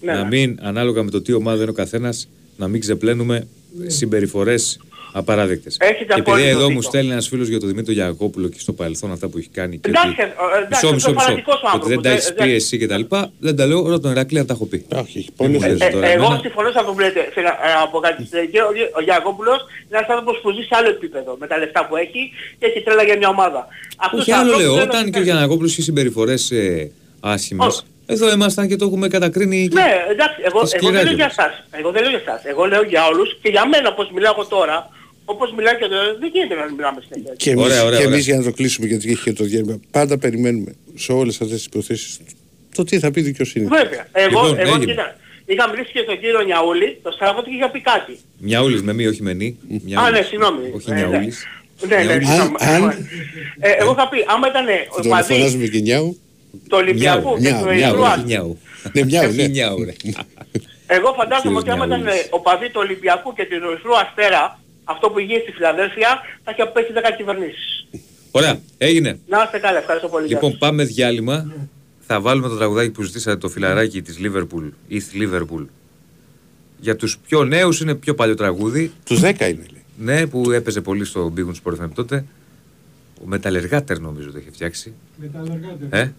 Ναι, 0.00 0.12
να 0.12 0.18
ναι. 0.22 0.26
μην, 0.28 0.58
ανάλογα 0.62 1.02
με 1.02 1.10
το 1.10 1.22
τι 1.22 1.32
ομάδα 1.32 1.60
είναι 1.62 1.70
ο 1.70 1.74
καθένας, 1.74 2.28
να 2.56 2.68
μην 2.68 2.80
ξεπλένουμε 2.80 3.46
συμπεριφορές 3.86 4.80
απαράδεκτες. 5.12 5.76
Έχετε 5.80 6.04
και 6.04 6.12
επειδή 6.20 6.30
απόλυτο 6.30 6.48
εδώ 6.48 6.60
μου 6.60 6.66
δίκιο. 6.66 6.82
στέλνει 6.82 7.12
ένας 7.12 7.28
φίλος 7.28 7.48
για 7.48 7.60
τον 7.60 7.68
Δημήτρη 7.68 7.92
Γιακόπουλο 7.94 8.48
και 8.48 8.58
στο 8.58 8.72
παρελθόν 8.72 9.12
αυτά 9.12 9.28
που 9.28 9.38
έχει 9.38 9.48
κάνει 9.48 9.78
και 9.78 9.88
Εντάξει, 9.88 10.08
ότι- 10.08 10.20
ε, 10.20 10.24
ε, 10.24 10.62
εντάξει, 10.64 10.84
Μισό, 10.84 10.94
μισό, 10.94 11.08
είναι 11.08 11.16
μισό. 11.18 11.26
φανατικός 11.26 11.54
ο 11.54 11.68
Ότι 11.74 11.88
δεν 11.88 11.98
άνθρωπος, 11.98 12.02
τα 12.02 12.08
ε, 12.10 12.12
έχεις 12.12 12.28
ε, 12.28 12.32
πει 12.32 12.50
εσύ 12.54 12.78
και 12.78 12.86
τα 12.86 12.96
λοιπά, 12.98 13.30
δεν 13.38 13.56
τα 13.56 13.66
λέω, 13.66 13.80
ρώτα 13.88 14.00
τον 14.00 14.10
Ηρακλή 14.10 14.38
αν 14.38 14.46
τα 14.46 14.52
έχω 14.56 14.66
πει. 14.66 14.86
Όχι, 15.02 15.18
έχει 15.18 15.28
Μη 15.28 15.34
πολύ 15.36 15.50
μου 15.52 15.60
θες. 15.60 15.70
λες 15.78 15.80
Ε, 15.88 15.90
τώρα 15.90 16.06
εγώ 16.06 16.24
εμένα. 16.24 16.40
συμφωνώ 16.40 16.70
σε 16.70 16.78
αυτό 16.78 16.92
που 16.92 16.98
λέτε. 17.00 17.20
Φίλε, 17.34 17.48
ε, 17.48 17.52
από 17.86 17.98
κάτι 17.98 18.22
και 18.52 18.60
ο, 18.60 18.68
ο 18.98 19.02
Γιακόπουλος 19.08 19.58
είναι 19.88 19.96
ένας 19.98 20.08
άνθρωπος 20.14 20.34
που 20.42 20.50
ζει 20.50 20.62
σε 20.62 20.74
άλλο 20.78 20.88
επίπεδο 20.88 21.36
με 21.40 21.46
τα 21.46 21.58
λεφτά 21.58 21.80
που 21.86 21.96
έχει 21.96 22.22
και 22.58 22.66
έχει 22.66 22.80
τρέλα 22.82 23.02
για 23.02 23.16
μια 23.16 23.28
ομάδα. 23.28 23.60
Αυτούς 23.96 24.18
Όχι 24.20 24.30
τους 24.30 24.38
άλλο 24.38 24.42
ανθρώπους 24.52 24.62
λέω, 24.66 24.74
δεν 24.74 24.88
όταν 24.88 25.02
τους 25.02 25.10
και 25.12 25.18
ο 25.18 25.22
Γιανακόπουλος 25.22 25.70
έχει 25.72 25.82
συμπεριφορές 25.82 26.50
ε, 26.50 26.90
άσχημες, 27.20 27.66
Όχι. 27.66 27.82
εδώ 28.06 28.32
ήμασταν 28.32 28.68
και 28.68 28.76
το 28.76 28.84
έχουμε 28.84 29.08
κατακρίνει 29.08 29.68
και- 29.68 29.74
Ναι, 29.80 29.90
εντάξει, 30.14 30.38
εγώ, 30.48 30.60
Και 30.64 30.76
εγώ 30.80 30.90
δεν 30.90 30.92
λέω 30.92 31.00
σκληρά 31.00 31.02
για 31.02 31.14
κιόλας. 31.14 31.36
εσάς. 31.38 31.52
Εγώ 31.80 31.90
δεν 31.94 32.00
λέω 32.02 32.10
για 32.10 32.22
εσάς. 32.26 32.40
Εγώ 32.52 32.62
λέω 32.72 32.82
για 32.82 33.02
όλους 33.10 33.28
και 33.42 33.48
για 33.54 33.64
μένα 33.72 33.88
όπως 33.88 34.06
μιλάω 34.14 34.32
εγώ 34.36 34.46
τώρα, 34.56 34.76
όπως 35.32 35.52
μιλάω 35.56 35.74
και 35.80 35.86
τώρα, 35.92 36.06
δεν 36.20 36.30
γίνεται 36.34 36.54
να 36.54 36.72
μιλάμε 36.74 37.00
συνέχεια. 37.08 37.34
Και 37.36 37.50
εμείς, 37.50 37.64
Ωραία, 37.64 37.84
ωραία, 37.84 37.98
και 37.98 38.04
ωραία. 38.04 38.14
εμείς 38.14 38.24
για 38.26 38.36
να 38.36 38.42
το 38.42 38.52
κλείσουμε 38.52 38.86
γιατί 38.86 39.10
έχει 39.10 39.22
και 39.22 39.32
το 39.32 39.44
διάλειμμα, 39.44 39.80
πάντα 39.90 40.18
περιμένουμε 40.18 40.74
σε 40.94 41.12
όλες 41.12 41.34
αυτές 41.40 41.56
τις 41.56 41.66
υποθέσεις 41.66 42.18
το 42.74 42.84
τι 42.84 42.98
θα 42.98 43.10
πει 43.10 43.20
η 43.20 43.22
δικαιοσύνη. 43.22 43.66
Βέβαια. 43.66 44.06
Εγώ, 44.12 44.28
Λοιπόν, 44.28 44.58
εγώ 44.58 44.68
έγινε. 44.74 44.84
κοίτα, 44.84 45.16
είχα 45.46 45.68
μιλήσει 45.70 45.92
και 45.92 46.00
στον 46.06 46.18
κύριο 46.20 46.40
Νιαούλη 46.40 46.98
το 47.02 47.10
Σάββατο 47.18 47.50
και 47.50 47.56
είχα 47.56 47.70
πει 47.70 47.80
κάτι. 47.80 48.18
Μιαούλης 48.38 48.82
με 48.82 48.92
μη, 48.92 49.06
όχι 49.06 49.22
με 49.22 49.32
νη. 49.32 49.46
Α, 49.46 49.76
Μιαούλης. 49.84 50.18
ναι, 50.18 50.22
συγγνώμη. 50.30 50.64
Όχι 50.76 50.90
Ε, 50.90 50.94
ναι. 50.94 51.06
Νιαούλης. 51.06 51.44
Ναι, 51.88 51.96
ναι, 51.96 52.02
Νιαούλης. 52.04 52.28
συγγνώμη. 52.28 52.54
Αν- 52.58 52.84
αν- 52.84 53.08
Ε, 53.60 53.70
εγώ 53.70 53.90
είχα 53.92 54.08
πει, 54.08 54.18
άμα 54.34 54.46
ήταν 54.48 54.66
ο 54.96 55.00
Τον 55.02 55.10
παδί 55.10 55.32
φωνάζουμε 55.32 55.66
και 55.66 55.78
νιάου. 55.78 56.18
του 56.68 56.76
Ολυμπιακού 56.82 57.34
και 57.34 57.40
Μιαου, 57.40 57.58
του 57.58 57.64
μιαου, 57.64 57.78
Ερυθρού 57.78 58.00
Όχι 58.00 58.10
Άστρα, 58.10 58.22
Νιαού. 58.26 58.58
Ναι, 58.92 59.04
μιαου, 59.04 59.28
Όχι 59.28 59.36
ναι. 59.36 59.46
Νιαού, 59.46 59.84
ρε. 59.84 59.92
Εγώ 60.96 61.08
φαντάζομαι 61.18 61.40
Κύριος 61.42 61.60
ότι 61.62 61.70
άμα 61.70 61.84
ήταν 61.86 62.00
Νιαούλης. 62.02 62.26
ο 62.30 62.40
παδί 62.40 62.66
του 62.72 62.80
Ολυμπιακού 62.84 63.32
και 63.36 63.44
του 63.46 63.54
Ερυθρού 63.70 63.94
Αστέρα, 64.02 64.60
αυτό 64.90 65.10
που 65.10 65.18
γίνει 65.18 65.40
στη 65.42 65.52
Φιλαδέλφια, 65.52 66.20
θα 66.44 66.50
είχε 66.52 66.64
πέσει 66.74 66.92
10 66.94 66.98
κυβερνήσεις. 67.16 67.86
Ωραία, 68.30 68.60
έγινε. 68.78 69.18
Να 69.28 69.42
είστε 69.42 69.58
καλά, 69.58 69.78
ευχαριστώ 69.78 70.08
πολύ. 70.08 70.26
Γεια 70.26 70.34
Λοιπόν, 70.34 70.50
σας. 70.50 70.58
πάμε 70.60 70.84
διάλειμμα. 70.84 71.52
Θα 72.00 72.20
βάλουμε 72.20 72.48
το 72.48 72.56
τραγουδάκι 72.56 72.90
που 72.90 73.02
ζητήσατε 73.02 73.36
το 73.36 73.48
φιλαράκι 73.48 74.02
της 74.02 74.18
Liverpool, 74.22 74.70
East 74.90 75.10
Liverpool. 75.22 75.64
Για 76.80 76.96
τους 76.96 77.18
πιο 77.18 77.44
νέους 77.44 77.80
είναι 77.80 77.94
πιο 77.94 78.14
παλιό 78.14 78.34
τραγούδι. 78.34 78.92
Τους 79.04 79.20
10 79.20 79.22
είναι. 79.24 79.48
λέει. 79.48 79.82
Ναι, 79.98 80.26
που 80.26 80.50
έπαιζε 80.50 80.80
πολύ 80.80 81.04
στο 81.04 81.32
Big 81.36 81.40
Sport 81.46 81.84
FM 81.84 81.88
τότε. 81.94 82.24
Ο 83.22 83.26
Μεταλλεργάτερ 83.26 83.98
νομίζω 84.00 84.30
το 84.32 84.38
είχε 84.38 84.50
φτιάξει. 84.50 84.92
Μεταλλεργάτε. 85.16 85.86
Ε; 85.90 86.12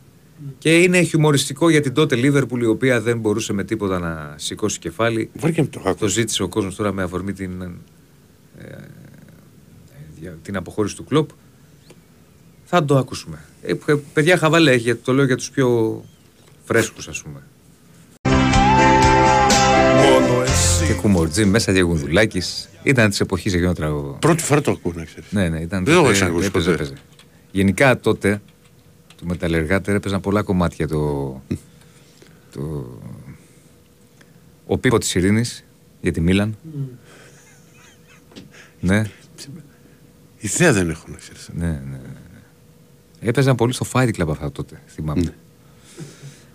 Και 0.57 0.81
είναι 0.81 1.01
χιουμοριστικό 1.01 1.69
για 1.69 1.81
την 1.81 1.93
τότε 1.93 2.15
Λίβερπουλ 2.15 2.61
η 2.61 2.65
οποία 2.65 3.01
δεν 3.01 3.19
μπορούσε 3.19 3.53
με 3.53 3.63
τίποτα 3.63 3.99
να 3.99 4.33
σηκώσει 4.37 4.79
κεφάλι. 4.79 5.29
Μπορεί 5.39 5.53
και 5.53 5.61
με 5.61 5.67
το 5.67 5.79
Το 5.83 5.89
άκου. 5.89 6.07
ζήτησε 6.07 6.43
ο 6.43 6.47
κόσμος 6.47 6.75
τώρα 6.75 6.91
με 6.93 7.03
αφορμή 7.03 7.33
την, 7.33 7.61
ε, 7.61 7.71
για 10.21 10.37
την 10.43 10.55
αποχώρηση 10.55 10.95
του 10.95 11.03
κλοπ. 11.03 11.29
Θα 12.65 12.85
το 12.85 12.97
ακούσουμε. 12.97 13.39
Ε, 13.61 13.71
ε, 13.85 13.95
παιδιά 14.13 14.37
χαβαλέ, 14.37 14.71
έχει, 14.71 14.81
γιατί 14.81 15.01
το 15.03 15.13
λέω 15.13 15.25
για 15.25 15.37
τους 15.37 15.49
πιο 15.49 16.01
φρέσκους 16.63 17.07
ας 17.07 17.21
πούμε. 17.21 17.41
Και 20.87 20.93
κουμορτζή 20.93 21.45
μέσα 21.45 21.73
και 21.73 21.81
γουνδουλάκης. 21.81 22.69
Ήταν 22.83 23.09
της 23.09 23.19
εποχής 23.19 23.53
εκείνο 23.53 23.67
το 23.67 23.73
τραγούδι. 23.73 24.17
Πρώτη 24.19 24.43
φορά 24.43 24.61
το 24.61 24.71
ακούω 24.71 24.93
να 24.95 25.03
ξέρεις. 25.05 25.31
Ναι, 25.31 25.49
ναι, 25.49 25.59
ήταν. 25.59 25.83
Δεν 25.83 25.85
το 25.85 25.91
έχω 25.91 26.01
τότε- 26.01 26.13
ξανακούσει 26.15 26.45
έπαιζε, 26.47 26.69
ποτέ. 26.71 26.83
έπαιζε. 26.83 27.01
Γενικά 27.51 27.99
τότε 27.99 28.41
του 29.17 29.25
Μεταλλεργάτερ 29.27 29.95
έπαιζαν 29.95 30.21
πολλά 30.21 30.41
κομμάτια 30.41 30.87
το. 30.87 30.97
το 32.53 32.85
ο 34.65 34.77
Πίπο 34.77 34.97
της 34.97 35.15
Ειρήνης 35.15 35.63
για 36.01 36.11
τη 36.11 36.21
Μίλαν. 36.21 36.57
Ναι, 38.79 39.03
Ιδέα 40.41 40.73
δεν 40.73 40.89
έχω 40.89 41.03
να 41.07 41.17
ξέρεις. 41.17 41.49
ναι, 41.53 41.65
ναι. 41.65 41.73
ναι. 41.91 41.99
Έπαιζαν 43.19 43.55
πολύ 43.55 43.73
στο 43.73 43.85
Fight 43.91 44.09
Club 44.17 44.27
αυτά 44.29 44.51
τότε, 44.51 44.81
θυμάμαι. 44.87 45.21
Ναι. 45.21 45.33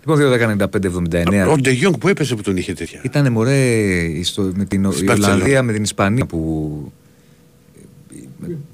Λοιπόν, 0.05 0.19
2-10-95-79. 0.21 1.47
Ο 1.49 1.55
Ντε 1.57 1.71
Jong 1.81 1.99
που 1.99 2.07
έπεσε 2.07 2.35
που 2.35 2.41
τον 2.41 2.57
είχε 2.57 2.73
τέτοια. 2.73 3.01
Ήταν 3.03 3.31
μωρέ 3.31 4.23
στο, 4.23 4.51
με 4.55 4.65
την 4.65 4.91
Στην 4.91 5.07
η 5.07 5.09
Ολλανδία 5.09 5.15
Μπαρτσελόνα. 5.15 5.63
με 5.63 5.73
την 5.73 5.83
Ισπανία 5.83 6.25
που, 6.25 6.91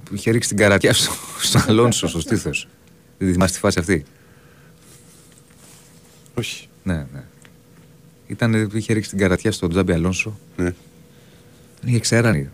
που 0.03 0.15
είχε 0.15 0.31
ρίξει 0.31 0.49
την 0.49 0.57
καρατιά 0.57 0.93
στο, 0.93 1.11
στο 1.41 1.61
Αλόνσο 1.67 2.07
στο 2.07 2.19
στήθος. 2.19 2.67
Δεν 3.17 3.27
τη 3.27 3.33
θυμάσαι 3.33 3.53
τη 3.53 3.59
φάση 3.59 3.79
αυτή; 3.79 4.03
Όχι. 6.33 6.67
Ναι, 6.83 6.93
ναι. 7.13 7.23
Ήταν, 8.27 8.69
είχε 8.73 8.93
ρίξει 8.93 9.09
την 9.09 9.19
καρατιά 9.19 9.51
στον 9.51 9.69
Τζάμπι 9.69 9.93
Αλόνσο. 9.93 10.39
Ναι. 10.57 10.73
Δεν 11.81 11.89
είχε 11.89 11.99
ξέρανει. 11.99 12.49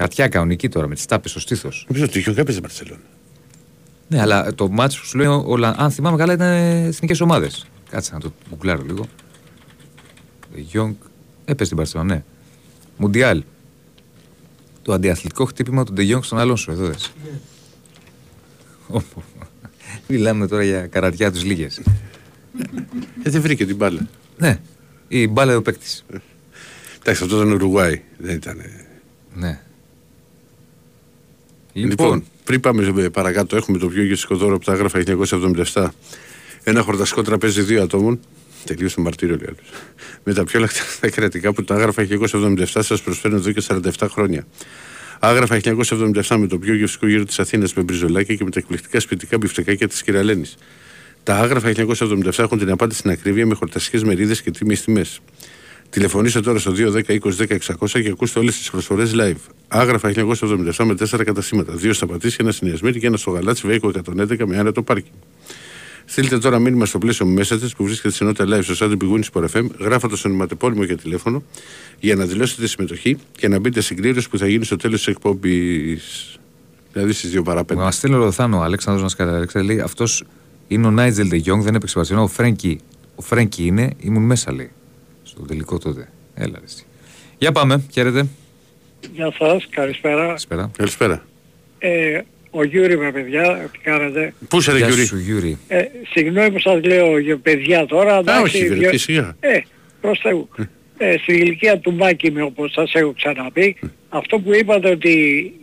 Καρατιά 0.00 0.28
κανονική 0.28 0.68
τώρα 0.68 0.88
με 0.88 0.94
τις 0.94 1.06
τάπες 1.06 1.30
στο 1.30 1.40
στήθος. 1.40 1.84
Νομίζω 1.88 2.04
ότι 2.04 2.18
ο 2.18 2.22
Jong 2.26 2.36
έπαιζε 2.36 2.60
Μπαρσελόνα. 2.60 3.00
Ναι, 4.08 4.20
αλλά 4.20 4.54
το 4.54 4.68
μάτς 4.68 4.98
που 4.98 5.06
σου 5.06 5.18
λέω, 5.18 5.44
όλα, 5.46 5.74
αν 5.78 5.90
θυμάμαι 5.90 6.16
καλά, 6.16 6.32
ήταν 6.32 6.48
εθνικές 6.86 7.20
ομάδες. 7.20 7.66
Κάτσε 7.90 8.12
να 8.12 8.20
το 8.20 8.32
μπουκλάρω 8.50 8.82
λίγο. 8.82 9.06
Γιόγκ 10.54 10.94
έπεσε 11.44 11.64
στην 11.64 11.76
Παρσελόνα, 11.76 12.14
ναι. 12.14 12.22
Μουντιάλ. 12.96 13.42
Το 14.82 14.92
αντιαθλητικό 14.92 15.44
χτύπημα 15.44 15.84
του 15.84 15.92
Ντεγιόγκ 15.92 16.22
στον 16.22 16.38
Αλόνσο, 16.38 16.72
εδώ 16.72 16.86
δες. 16.86 17.12
Όπο. 18.86 19.22
Μιλάμε 20.08 20.46
τώρα 20.46 20.62
για 20.62 20.86
καρατιά 20.86 21.32
τους 21.32 21.44
λίγες. 21.44 21.78
Ε, 23.22 23.30
δεν 23.30 23.40
βρήκε 23.40 23.66
την 23.66 23.76
μπάλα. 23.76 24.08
ναι, 24.38 24.60
η 25.08 25.28
μπάλα 25.28 25.56
ο 25.56 25.62
παίκτης. 25.62 26.04
Εντάξει, 27.00 27.22
αυτό 27.22 27.36
ήταν 27.36 27.52
Ουρουγουάη. 27.52 28.02
Δεν 28.18 28.34
ήταν. 28.34 28.62
Ναι. 29.34 29.60
Λοιπόν, 31.72 32.24
πριν 32.44 32.60
πάμε 32.60 33.02
ε, 33.02 33.08
παρακάτω, 33.08 33.56
έχουμε 33.56 33.78
το 33.78 33.88
πιο 33.88 34.02
γευστικό 34.02 34.36
δώρο 34.36 34.58
που 34.58 34.64
τα 34.64 34.72
έγραφα 34.72 35.02
1977. 35.72 35.86
Ένα 36.62 36.82
χορταστικό 36.82 37.22
τραπέζι 37.22 37.62
δύο 37.62 37.82
ατόμων. 37.82 38.20
Τελείωσε 38.64 38.94
το 38.94 39.02
μαρτύριο, 39.02 39.36
λέει 39.36 39.46
άλλος. 39.46 39.70
Με 40.24 40.34
τα 40.34 40.44
πιο 40.44 40.60
λακτικά 40.60 41.10
κρατικά 41.20 41.52
που 41.52 41.64
τα 41.64 41.74
άγραφα 41.74 42.06
1977 42.08 42.64
σας 42.64 43.02
προσφέρουν 43.02 43.36
εδώ 43.36 43.52
και 43.52 43.62
47 43.68 44.06
χρόνια. 44.10 44.46
Άγραφα 45.18 45.60
1977 45.62 46.36
με 46.36 46.46
το 46.46 46.58
πιο 46.58 46.74
γευστικό 46.74 47.06
γύρο 47.06 47.24
της 47.24 47.38
Αθήνας 47.38 47.74
με 47.74 47.82
μπριζολάκια 47.82 48.34
και 48.34 48.44
με 48.44 48.50
τα 48.50 48.58
εκπληκτικά 48.58 49.00
σπιτικά 49.00 49.38
μπιφτεκάκια 49.38 49.88
της 49.88 50.02
κυρα-Λένης. 50.02 50.56
Τα 51.22 51.36
άγραφα 51.36 51.72
1977 51.76 52.38
έχουν 52.38 52.58
την 52.58 52.70
απάντηση 52.70 52.98
στην 52.98 53.10
ακρίβεια 53.10 53.46
με 53.46 53.54
χορταστικές 53.54 54.04
μερίδες 54.04 54.42
και 54.42 54.50
τιμε 54.50 54.74
τιμές. 54.74 55.20
Τηλεφωνήστε 55.90 56.40
τώρα 56.40 56.58
στο 56.58 56.72
210 56.76 57.02
20 57.06 57.18
10 57.20 57.56
600 57.78 58.02
και 58.02 58.08
ακούστε 58.08 58.38
όλες 58.38 58.58
τις 58.58 58.70
προσφορές 58.70 59.12
live. 59.14 59.50
Άγραφα 59.68 60.12
1977 60.14 60.84
με 60.84 60.94
4 61.10 61.24
καταστήματα. 61.24 61.72
Δύο 61.72 61.92
στα 61.92 62.06
Πατήσια, 62.06 62.38
ένα 62.40 62.52
στην 62.52 62.68
Ιασμίτη 62.68 62.98
και 62.98 63.06
ένα 63.06 63.16
στο 63.16 63.30
Γαλάτσι 63.30 63.66
Βέικο 63.66 63.90
111 64.18 64.44
με 64.46 64.58
άνετο 64.58 64.82
πάρκινγκ. 64.82 65.14
Στείλτε 66.04 66.38
τώρα 66.38 66.58
μήνυμα 66.58 66.86
στο 66.86 66.98
πλαίσιο 66.98 67.26
messages 67.38 67.68
που 67.76 67.84
βρίσκεται 67.84 68.14
στην 68.14 68.26
ενότητα 68.26 68.56
live 68.56 68.74
στο 68.74 68.86
site 68.86 68.90
του 68.90 68.96
bwin 68.96 69.24
Sport 69.32 69.44
FM, 69.52 69.66
γράφοντας 69.78 70.20
το 70.20 70.28
ονοματεπώνυμο 70.28 70.84
και 70.84 70.94
τηλέφωνο 70.96 71.42
για 72.00 72.14
να 72.14 72.24
δηλώσετε 72.24 72.66
συμμετοχή 72.66 73.16
και 73.36 73.48
να 73.48 73.58
μπείτε 73.58 73.80
στην 73.80 73.96
κλήρωση 73.96 74.28
που 74.28 74.38
θα 74.38 74.48
γίνει 74.48 74.64
στο 74.64 74.76
τέλος 74.76 74.98
της 74.98 75.06
εκπομπής. 75.06 76.38
Δηλαδή 76.92 77.12
στις 77.12 77.38
2 77.38 77.44
παρα 77.44 77.64
5. 77.64 77.74
Μα 77.74 77.90
στείλει 77.90 78.14
ο 78.14 78.18
Ροθάνο, 78.24 78.58
ο 78.58 78.62
Αλέξανδρος 78.62 79.02
να 79.02 79.08
σκαταλέξει, 79.08 79.58
λέει 79.58 79.80
αυτός 79.80 80.24
είναι 80.68 80.86
ο 80.86 80.90
Νάιτζελ 80.90 81.28
Ντε 81.28 81.36
Γιόγκ, 81.36 81.62
δεν 81.62 81.74
έπαιξε 81.74 81.94
Παρσελόνα. 81.94 82.24
Ο 82.24 82.28
Φρέγκι, 82.28 82.80
ο 83.14 83.22
Φρέγκι 83.22 83.66
είναι, 83.66 83.90
ήμουν 83.98 84.22
μέσα 84.22 84.52
λέει. 84.52 84.70
Στο 85.40 85.48
τελικό 85.48 85.78
τότε. 85.78 86.08
Έλα, 86.34 86.58
ρε, 86.58 86.64
εσύ. 86.64 86.84
Για 87.38 87.52
πάμε, 87.52 87.84
χαίρετε. 87.92 88.26
Γεια 89.12 89.32
σας, 89.38 89.66
καλησπέρα. 89.70 90.26
Καλησπέρα. 90.26 90.70
Καλησπέρα. 90.76 91.24
Ε, 91.78 92.20
ο 92.50 92.64
Γιούρι 92.64 92.98
με 92.98 93.12
παιδιά, 93.12 93.68
τι 93.72 93.78
κάνετε; 93.78 94.34
Πού 94.48 94.56
είσαι, 94.58 94.72
ρε 94.72 94.78
Γεια 94.78 94.86
Γιουρί. 94.86 95.04
σου, 95.06 95.18
Γιούρι. 95.18 95.58
Ε, 95.68 95.82
συγγνώμη 96.10 96.50
που 96.50 96.60
σας 96.60 96.84
λέω 96.84 97.18
για 97.18 97.36
παιδιά 97.36 97.86
τώρα. 97.86 98.14
Α, 98.14 98.18
εντάξει, 98.18 98.42
όχι, 98.56 98.66
δυο- 98.68 98.88
βρε, 98.88 98.96
σιγά. 98.96 99.36
Ε, 99.40 99.58
προς 100.00 100.18
Θεού. 100.22 100.48
Ε, 100.98 101.16
στην 101.18 101.34
ηλικία 101.34 101.78
του 101.78 101.92
Μάκη 101.94 102.26
είμαι 102.26 102.42
όπως 102.42 102.72
σας 102.72 102.92
έχω 102.94 103.12
ξαναπεί. 103.12 103.76
Αυτό 104.08 104.38
που 104.38 104.54
είπατε 104.54 104.90
ότι 104.90 105.10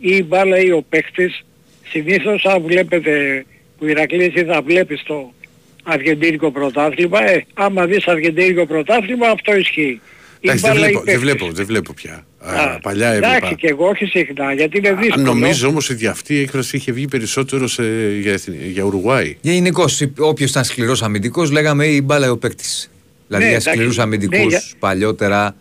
ή 0.00 0.16
η 0.16 0.24
μπάλα 0.28 0.58
ή 0.58 0.70
ο 0.72 0.84
παίχτης, 0.88 1.44
συνήθως 1.88 2.44
αν 2.44 2.62
βλέπετε 2.62 3.44
που 3.78 3.84
η 3.84 3.88
Ηρακλής 3.90 4.34
ή 4.34 4.44
θα 4.44 4.62
βλέπεις 4.62 5.02
το 5.02 5.32
αργεντίνικο 5.92 6.50
πρωτάθλημα, 6.50 7.30
ε, 7.30 7.44
άμα 7.54 7.86
δεις 7.86 8.06
αργεντίνικο 8.06 8.66
πρωτάθλημα 8.66 9.26
αυτό 9.28 9.56
ισχύει. 9.56 10.00
Η 10.40 10.48
Εντάξει, 10.48 10.62
δεν 10.62 10.72
μπάλα 10.74 10.86
ή 10.86 10.90
βλέπω, 10.90 11.04
δεν 11.04 11.14
παίχτης. 11.14 11.22
βλέπω, 11.22 11.52
δεν 11.52 11.66
βλέπω 11.66 11.92
πια. 11.92 12.26
Α, 12.38 12.62
Α, 12.62 12.78
παλιά 12.82 13.08
Εντάξει 13.12 13.34
έβλεπα. 13.36 13.54
και 13.54 13.66
εγώ 13.68 13.86
όχι 13.88 14.04
συχνά 14.04 14.52
γιατί 14.52 14.78
είναι 14.78 14.88
Α, 14.88 14.94
δύσκολο. 14.94 15.24
Νομίζω 15.24 15.68
όμως 15.68 15.90
ότι 15.90 16.06
αυτή 16.06 16.34
η 16.34 16.40
έκφραση 16.40 16.76
είχε 16.76 16.92
βγει 16.92 17.08
περισσότερο 17.08 17.66
σε, 17.66 17.82
για, 18.20 18.32
εθνι- 18.32 18.60
για 18.72 18.82
Ουρουγουάη. 18.82 19.36
Γενικώς, 19.40 20.02
όποιος 20.18 20.50
ήταν 20.50 20.64
σκληρός 20.64 21.02
αμυντικός, 21.02 21.50
λέγαμε 21.50 21.86
η 21.86 22.00
μπάλα 22.04 22.30
ο 22.30 22.36
παίκτης. 22.36 22.90
Δηλαδή 23.26 23.44
Ναι, 23.44 23.50
για 23.50 23.58
εντάξει. 23.60 23.76
σκληρούς 23.78 23.98
αμυντικούς 23.98 24.38
Ναι, 24.38 24.44
για- 24.44 24.62
παλιότερα. 24.78 25.56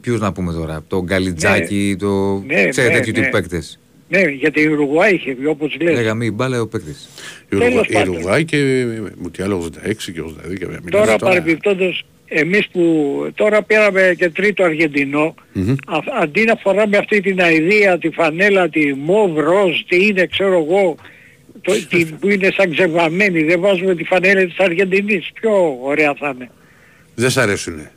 Ποιους 0.00 0.20
να 0.20 0.32
πούμε 0.32 0.52
τώρα, 0.52 0.84
τον 0.88 1.04
Γκαλιτζάκη, 1.04 1.96
το. 1.98 2.42
Ναι, 2.46 2.68
ξέρετε 2.68 2.92
ναι, 2.92 2.98
τέτοιου 2.98 3.12
ναι. 3.12 3.18
τύπου 3.18 3.30
παίκτες. 3.30 3.78
Ναι, 4.08 4.20
γιατί 4.20 4.60
η 4.60 4.66
Ουρουγουάη 4.66 5.14
είχε 5.14 5.34
βγει 5.34 5.46
όπως 5.46 5.76
λες. 5.80 5.94
Λέγαμε 5.94 6.24
η 6.24 6.30
μπάλα 6.34 6.60
ο 6.60 6.66
παίκτης. 6.66 7.08
Η 7.52 7.56
Ουρουγουάη- 7.56 7.90
Η 7.90 7.92
πάντων. 7.92 8.08
Ουρουγουάη 8.14 8.44
και 8.44 8.56
μου 9.16 9.30
τι 9.30 9.42
άλλο 9.42 9.56
86 9.56 10.12
και 10.12 10.20
82 10.20 10.54
και 10.58 10.66
μιλάμε 10.66 10.90
Τώρα 10.90 11.16
παρεμπιπτόντως 11.16 12.04
εμείς 12.28 12.68
που 12.68 12.82
τώρα 13.34 13.62
πήραμε 13.62 14.14
και 14.18 14.30
τρίτο 14.30 14.64
Αργεντινό, 14.64 15.34
α- 15.86 16.20
αντί 16.22 16.44
να 16.44 16.56
φοράμε 16.56 16.96
αυτή 16.96 17.20
την 17.20 17.40
αηδία, 17.40 17.98
τη 17.98 18.10
φανέλα, 18.10 18.68
τη 18.68 18.94
μοβ, 18.94 19.38
ροζ, 19.38 19.80
τι 19.88 20.06
είναι 20.06 20.26
ξέρω 20.26 20.66
εγώ, 20.68 20.96
το, 21.60 21.72
την, 21.88 22.18
που 22.18 22.28
είναι 22.30 22.50
σαν 22.56 22.70
ξεβαμένη, 22.70 23.42
δεν 23.42 23.60
βάζουμε 23.60 23.94
τη 23.94 24.04
φανέλα 24.04 24.44
της 24.44 24.58
Αργεντινής, 24.58 25.30
πιο 25.40 25.78
ωραία 25.82 26.14
θα 26.18 26.32
είναι. 26.34 26.50
Δεν 27.14 27.30
σ' 27.30 27.36
αρέσουνε. 27.36 27.90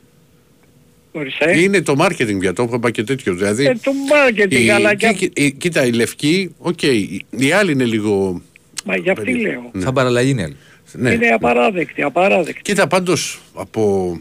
Ορίστε. 1.12 1.58
Είναι 1.60 1.82
το 1.82 1.94
marketing 1.98 2.36
πια, 2.38 2.52
το 2.52 2.70
είπα 2.74 2.90
και 2.90 3.04
τέτοιο. 3.04 3.34
Δηλαδή, 3.34 3.64
Ε, 3.66 3.74
το 3.82 3.92
marketing, 4.12 4.52
η- 4.52 4.70
αλλά 4.70 4.94
και... 4.94 5.12
κοί- 5.16 5.38
η- 5.38 5.52
κοίτα, 5.52 5.84
η 5.86 5.90
λευκή, 5.92 6.54
οκ, 6.58 6.82
η 6.82 7.24
η 7.30 7.52
άλλη 7.52 7.72
είναι 7.72 7.84
λίγο... 7.84 8.42
Μα 8.84 8.96
γι' 8.96 9.10
αυτή 9.10 9.24
περίεργη. 9.24 9.46
λέω. 9.46 9.70
Ναι. 9.72 9.82
Θα 9.84 9.92
παραλλαγή 9.92 10.30
είναι 10.30 10.42
άλλη. 10.42 10.56
Ναι. 10.92 11.10
Είναι 11.10 11.28
απαράδεκτη, 11.28 12.02
απαράδεκτη. 12.02 12.62
Κοίτα 12.62 12.86
πάντως 12.86 13.40
από... 13.54 14.16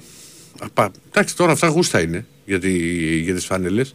απα- 0.59 0.91
Εντάξει 1.09 1.35
τώρα 1.35 1.51
αυτά 1.51 1.67
γούστα 1.67 2.01
είναι 2.01 2.25
για, 2.45 2.59
τη, 2.59 2.71
για 3.19 3.33
τις 3.35 3.45
φάνελες. 3.45 3.93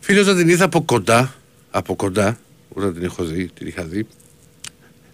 Φίλος 0.00 0.22
όταν 0.22 0.36
την 0.36 0.48
είδα 0.48 0.64
από 0.64 0.82
κοντά, 0.82 1.34
από 1.70 1.94
κοντά, 1.96 2.38
όταν 2.68 2.94
την 2.94 3.02
έχω 3.04 3.24
δει, 3.24 3.50
την 3.54 3.66
είχα 3.66 3.82
δει, 3.84 4.06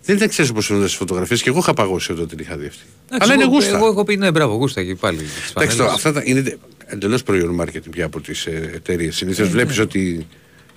δεν 0.04 0.16
ήταν 0.16 0.28
ξέρεις 0.28 0.52
πώς 0.52 0.66
φαίνονταν 0.66 0.88
στις 0.88 1.00
φωτογραφίες 1.00 1.42
και 1.42 1.48
εγώ 1.48 1.58
είχα 1.58 1.74
παγώσει 1.74 2.12
όταν 2.12 2.28
την 2.28 2.38
είχα 2.38 2.56
δει 2.56 2.66
αυτή. 2.66 2.84
Αλλά 3.08 3.34
είναι 3.34 3.42
εγώ, 3.42 3.52
γούστα. 3.52 3.76
Εγώ 3.76 3.86
έχω 3.86 4.04
πει 4.04 4.16
ναι, 4.16 4.30
μπράβο, 4.30 4.54
γούστα 4.54 4.84
και 4.84 4.94
πάλι. 4.94 5.16
τις 5.18 5.52
Εντάξει 5.56 5.76
τώρα, 5.76 5.90
φανέλες. 5.90 6.06
αυτά 6.06 6.12
τα, 6.12 6.22
είναι 6.24 6.58
εντελώς 6.86 7.22
προϊόν 7.22 7.60
marketing 7.60 7.90
πια 7.90 8.04
από 8.04 8.20
τις 8.20 8.46
ε, 8.46 8.70
εταιρείες. 8.74 9.16
Συνήθως 9.16 9.48
βλέπεις 9.48 9.78
ότι 9.78 10.26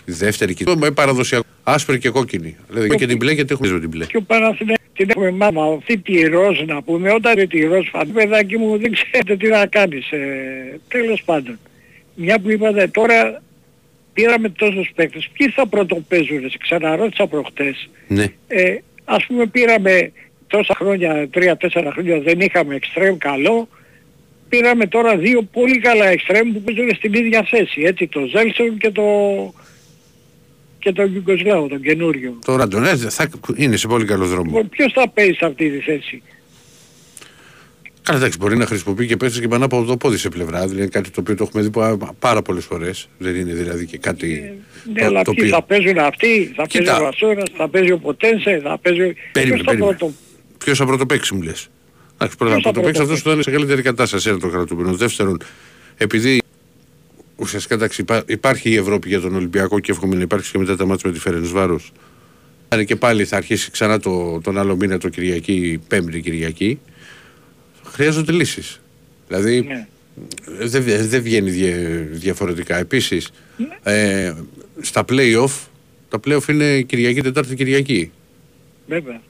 η 0.05 0.11
δεύτερη 0.11 0.53
και 0.53 0.75
με 0.78 0.91
παραδοσιακό, 0.91 1.45
άσπρη 1.63 1.99
και 1.99 2.09
κόκκινη. 2.09 2.57
Δηλαδή 2.69 2.95
και 2.95 3.07
την 3.07 3.17
μπλε 3.17 3.32
γιατί 3.32 3.53
έχουμε 3.53 3.69
με 3.69 3.80
την 3.80 3.89
μπλε. 3.89 4.05
Και 4.05 4.17
ο 4.17 4.21
Παναθηναϊκός 4.21 4.86
την 4.97 5.09
έχουμε 5.09 5.32
μάμα, 5.32 5.63
αυτή 5.78 5.97
τη 5.97 6.21
ροζ 6.28 6.59
να 6.65 6.82
πούμε, 6.82 7.11
όταν 7.11 7.38
είναι 7.38 7.47
τη 7.47 7.59
ροζ 7.59 7.88
φαν, 7.89 8.11
παιδάκι 8.11 8.57
μου 8.57 8.78
δεν 8.78 8.91
ξέρετε 8.91 9.36
τι 9.36 9.47
να 9.47 9.65
κάνεις. 9.65 10.11
Ε, 10.11 10.80
τέλος 10.88 11.23
πάντων. 11.25 11.59
Μια 12.15 12.39
που 12.39 12.51
είπατε 12.51 12.88
τώρα 12.88 13.41
πήραμε 14.13 14.49
τόσους 14.49 14.91
παίκτες, 14.95 15.30
ποιοι 15.34 15.49
θα 15.49 15.67
πρωτοπαίζουν, 15.67 16.49
σε 16.49 16.57
ξαναρώτησα 16.57 17.28
προχτές. 17.28 17.89
Ναι. 18.07 18.25
Ε, 18.47 18.78
ας 19.10 19.26
πούμε 19.26 19.45
πήραμε 19.45 20.12
τόσα 20.47 20.76
χρόνια, 20.76 21.30
τρία-τέσσερα 21.30 21.91
χρόνια 21.91 22.20
δεν 22.20 22.39
είχαμε 22.39 22.76
εξτρέμ 22.76 23.18
καλό, 23.18 23.68
πήραμε 24.49 24.86
τώρα 24.88 25.18
δύο 25.18 25.41
πολύ 25.41 25.80
καλά 25.80 26.05
εξτρέμ 26.05 26.53
που 26.53 26.62
παίζουν 26.62 26.95
στην 26.95 27.14
ίδια 27.14 27.43
θέση, 27.49 27.82
έτσι, 27.82 28.08
το 28.08 28.26
Ζέλσον 28.26 28.78
και 28.78 28.91
το 28.91 29.03
και 30.80 30.91
τον 30.91 31.05
Γιουγκοσλάβο, 31.05 31.68
τον 31.68 31.82
καινούριο. 31.82 32.39
Τώρα 32.45 32.68
τον 32.68 32.82
ναι, 32.82 32.95
θα 32.95 33.30
είναι 33.55 33.76
σε 33.76 33.88
πολύ 33.88 34.05
καλό 34.05 34.26
δρόμο. 34.26 34.43
Λοιπόν, 34.45 34.70
ποιος 34.70 34.93
θα 34.93 35.10
παίζει 35.10 35.34
σε 35.34 35.45
αυτή 35.45 35.70
τη 35.70 35.80
θέση; 35.80 36.22
Καλά, 38.08 38.20
εντάξει, 38.20 38.38
μπορεί 38.38 38.58
να 38.58 38.66
χρησιμοποιεί 38.66 39.05
και 39.08 39.18
παίχτε 39.18 39.39
και 39.39 39.47
πάνω 39.47 39.66
από 39.66 39.84
το 39.84 39.97
πόδι 39.97 40.18
σε 40.18 40.30
πλευρά. 40.30 40.68
Δηλαδή 40.68 40.88
κάτι 40.89 41.10
το 41.10 41.20
οποίο 41.22 41.36
το 41.36 41.43
έχουμε 41.43 41.64
δει 41.64 41.70
πα- 41.70 42.14
πάρα 42.20 42.41
πολλές 42.41 42.66
φορές. 42.66 43.10
Δεν 43.18 43.36
είναι 43.36 43.53
δηλαδή 43.53 43.86
και 43.86 43.97
κάτι. 43.97 44.53
Ναι, 44.93 45.05
αλλά 45.05 45.22
το, 45.22 45.32
το 45.34 45.41
ποιοι 45.41 45.49
θα 45.49 45.64
παίζουν 45.64 45.97
αυτοί, 45.97 46.51
θα 46.55 46.66
Κοίτα. 46.66 46.84
παίζει 46.91 47.01
ο 47.01 47.03
Βασούρας, 47.05 47.49
θα 47.58 47.70
παίζει 47.70 47.91
ο 47.91 47.97
Ποτένσε, 47.97 48.60
θα 48.64 48.78
παίζει... 48.82 49.14
Περίμενε, 49.32 49.55
Ποιος 49.55 49.66
θα 49.66 49.72
περίμενε. 49.72 49.95
πρώτο- 49.97 50.14
Ποιος 50.58 50.78
θα 50.78 50.86
πρωτοπαίξει, 50.86 51.34
μου 51.36 51.41
λες. 51.41 51.70
Εντάξει, 52.14 52.38
πρώτα 52.38 52.51
Ποιος 52.53 52.64
θα 52.64 52.70
θα 52.70 52.74
πρωτοπαίξει 52.74 53.01
αυτός 53.01 53.22
πρωτοπαίξει. 53.22 53.22
που 53.22 53.28
θα 53.30 53.34
είναι 53.34 53.43
σε 53.43 53.51
καλύτερη 53.51 53.82
κατάσταση, 53.82 54.30
ένα 54.30 54.39
το 54.39 54.47
κρατούμενο. 54.47 54.95
Δεύτερον, 54.95 55.38
επειδή 55.97 56.41
ουσιαστικά 57.36 57.76
εντάξει, 57.76 58.01
υπά- 58.01 58.30
υπάρχει 58.30 58.70
η 58.70 58.76
Ευρώπη 58.76 59.10
για 59.10 59.20
τον 59.20 59.36
Ολυμπιακό 59.36 59.80
και 59.80 59.91
εύχομαι 59.91 60.16
να 60.16 60.22
υπάρξει 60.22 60.51
και 60.51 60.58
μετά 60.58 60.76
τα 60.76 60.86
μάτια 60.86 61.10
με 61.10 61.16
τη 61.16 61.22
Φέρενς 61.22 61.51
Βάρος. 61.51 61.91
Αν 62.70 62.86
και 62.86 62.95
πάλι 62.95 63.26
θα 63.26 63.38
αρχίσει 63.38 63.72
ξανά 63.72 63.99
το, 63.99 64.39
τον 64.43 64.58
άλλο 64.58 64.76
μήνα 64.76 64.97
το 64.97 65.10
Κυριακή, 65.10 65.82
Πέμπτη 65.88 66.22
Κυριακή. 66.22 66.80
Χρειάζονται 67.98 68.32
λύσεις. 68.32 68.82
Δηλαδή 69.28 69.62
Ναι. 69.62 69.88
δεν 70.68 70.84
δεν 71.10 71.22
βγαίνει 71.22 71.50
δια- 71.50 72.08
διαφορετικά. 72.12 72.78
Επίσης, 72.78 73.30
Ναι. 73.58 73.91
ε, 73.93 74.34
στα 74.82 75.06
play-off, 75.10 75.52
τα 76.10 76.20
play-off 76.26 76.48
είναι 76.50 76.82
Κυριακή, 76.82 77.22
Τετάρτη, 77.22 77.56
Κυριακή. 77.56 78.12
Βέβαια. 78.88 79.22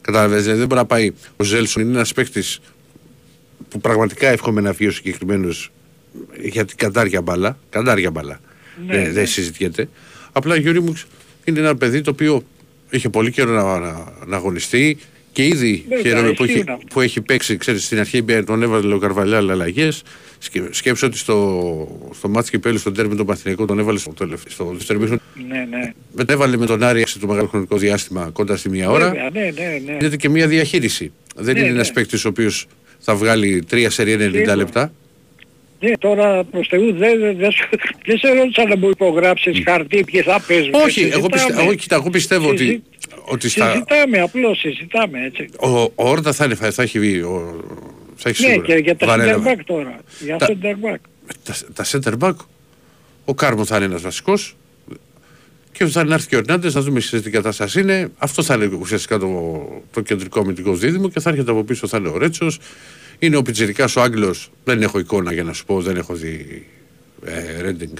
Κατάλαβες, 0.00 0.44
δεν 0.44 0.56
μπορεί 0.56 0.74
να 0.74 0.84
πάει. 0.86 1.12
Ο 1.36 1.44
Ζέλσον 1.44 1.82
είναι 1.82 1.92
ένας 1.92 2.12
παίκτης 2.12 2.60
που 3.68 3.80
πραγματικά 3.80 4.28
εύχομαι 4.28 4.60
να 4.60 4.72
βγει 4.72 4.86
ο 4.86 4.90
συγκεκριμένος 4.90 5.72
για 6.42 6.64
την 6.64 6.76
καντάρια 6.76 7.22
μπάλα. 7.22 7.58
Καντάρια 7.70 8.10
μπάλα. 8.10 8.40
Ναι, 8.86 8.92
δεν, 8.94 9.02
ναι. 9.02 9.10
δεν 9.12 9.26
συζητιέται. 9.26 9.88
Απλά 10.32 10.54
ο 10.54 10.58
Γιώργη 10.58 10.80
μου 10.80 10.94
είναι 11.44 11.58
ένα 11.58 11.76
παιδί 11.76 12.00
το 12.00 12.10
οποίο 12.10 12.42
είχε 12.90 13.08
πολύ 13.08 13.30
καιρό 13.30 13.52
να, 13.52 13.78
να, 13.78 14.12
να 14.26 14.36
αγωνιστεί 14.36 14.98
και 15.38 15.46
ήδη 15.46 15.84
Βέβαια, 15.88 16.02
χαίρομαι 16.04 16.32
που 16.32 16.44
ισχύει 16.44 16.58
έχει, 16.58 16.70
αυτό. 16.70 16.86
που 16.90 17.00
έχει 17.00 17.20
παίξει. 17.20 17.56
Ξέρεις, 17.56 17.84
στην 17.84 17.98
αρχή 17.98 18.22
μπε- 18.22 18.46
τον 18.46 18.62
έβαλε 18.62 18.94
ο 18.94 18.98
Καρβαλιάλ 18.98 19.50
αλλαγές. 19.50 20.02
Σκέψω 20.70 21.06
ότι 21.06 21.18
στο, 21.18 22.10
στο 22.14 22.28
μάτι 22.28 22.50
κυπέλου, 22.50 22.78
στον 22.78 22.94
τέρμι 22.94 23.16
τον 23.16 23.26
Παθηνικό, 23.26 23.64
τον 23.64 23.78
έβαλε 23.78 23.98
στο, 23.98 24.12
τελευταίο- 24.12 24.52
στο 24.52 24.64
δεύτερο 24.76 24.98
μήχρονο. 24.98 25.20
Ναι, 25.48 25.66
ναι. 25.70 25.92
Μετά 26.14 26.32
έβαλε 26.32 26.56
με 26.56 26.66
τον 26.66 26.82
Άρη 26.82 27.04
σε 27.06 27.18
το 27.18 27.26
μεγάλο 27.26 27.46
χρονικό 27.46 27.76
διάστημα 27.76 28.30
κοντά 28.32 28.56
στη 28.56 28.68
μία 28.70 28.90
ώρα 28.90 29.04
Βέβαια, 29.08 29.30
ναι, 29.32 29.40
ναι, 29.40 29.80
ναι. 29.84 29.92
γίνεται 29.98 30.16
και 30.16 30.28
μια 30.28 30.46
διαχείριση. 30.46 31.12
Δεν 31.36 31.54
Ναι, 31.54 31.60
είναι 31.60 31.70
ναι. 31.70 31.80
ένα 31.80 31.88
παίκτης 31.92 32.24
ο 32.24 32.28
οποίος 32.28 32.66
θα 32.98 33.14
βγάλει 33.14 33.64
τρία 33.68 33.90
σερή 33.90 34.14
90 34.18 34.30
Σίγουρα. 34.32 34.56
λεπτά. 34.56 34.92
Ναι, 35.80 35.96
τώρα 35.98 36.44
προς 36.44 36.66
Θεού 36.70 36.92
δεν, 36.92 37.18
δεν, 37.20 37.36
δεν, 37.36 37.50
σου- 37.52 37.68
δεν 38.06 38.18
σε 38.18 38.28
ρώτησα 38.32 38.68
να 38.68 38.76
μου 38.76 38.88
υπογράψεις 38.88 39.62
χαρτί 39.64 40.04
ποιοι 40.04 40.20
θα 40.22 40.40
παίζουν. 40.46 40.74
Όχι, 40.74 41.00
εγώ, 41.00 41.08
Συζητάμε. 41.10 41.28
πιστε, 41.46 41.62
εγώ, 41.62 41.74
κοίτα, 41.74 41.94
εγώ 41.94 42.10
πιστεύω 42.10 42.48
ότι, 42.48 42.58
Συζη- 42.64 42.80
ότι 43.24 43.48
στα, 43.48 43.70
Συζητάμε, 43.70 44.20
απλώς 44.20 44.58
συζητάμε 44.58 45.24
έτσι. 45.24 45.48
ο, 45.60 45.68
ο 45.80 45.92
Όρτα 45.94 46.32
θα, 46.32 46.44
είναι, 46.44 46.54
θα, 46.54 46.70
θα 46.70 46.82
έχει 46.82 46.98
βγει. 46.98 47.20
Ο, 47.20 47.64
θα 48.16 48.28
έχει 48.28 48.42
Ναι, 48.42 48.48
σίγουρα. 48.48 48.66
και 48.66 48.74
για 48.74 48.96
τα 48.96 49.06
Βαρέλα. 49.06 49.42
center 49.44 49.48
back 49.48 49.60
τώρα. 49.66 50.00
Για 50.20 50.36
Τα- 50.36 50.46
center 50.46 50.72
back. 50.72 50.96
τα, 51.42 51.54
τα 51.74 51.84
center 51.84 52.18
back, 52.28 52.34
ο 53.24 53.34
Κάρμο 53.34 53.64
θα 53.64 53.76
είναι 53.76 53.84
ένας 53.84 54.00
βασικός 54.02 54.56
και 55.72 55.86
θα 55.86 56.00
είναι 56.00 56.08
να 56.08 56.14
έρθει 56.14 56.28
και 56.28 56.34
ο 56.36 56.38
Ερνάντες 56.38 56.74
να 56.74 56.80
δούμε 56.80 57.00
σε 57.00 57.20
τι 57.20 57.30
κατάσταση 57.30 57.80
είναι. 57.80 58.10
Αυτό 58.18 58.42
θα 58.42 58.54
είναι 58.54 58.66
ουσιαστικά 58.80 59.18
το, 59.18 59.82
το 59.92 60.00
κεντρικό 60.00 60.40
αμυντικό 60.40 60.74
δίδυμο 60.74 61.08
και 61.08 61.20
θα 61.20 61.30
έρχεται 61.30 61.50
από 61.50 61.64
πίσω 61.64 61.86
θα 61.86 61.96
είναι 61.96 62.08
ο 62.08 62.18
Ρέτσος. 62.18 62.58
Είναι 63.18 63.36
ο 63.36 63.42
Πιτσιρικάς 63.42 63.96
ο 63.96 64.00
Άγγλος, 64.02 64.50
δεν 64.64 64.82
έχω 64.82 64.98
εικόνα 64.98 65.32
για 65.32 65.42
να 65.42 65.52
σου 65.52 65.64
πω, 65.64 65.80
δεν 65.80 65.96
έχω 65.96 66.14
δει 66.14 66.66
ε, 67.24 67.60
Ρέντινγκ 67.62 67.96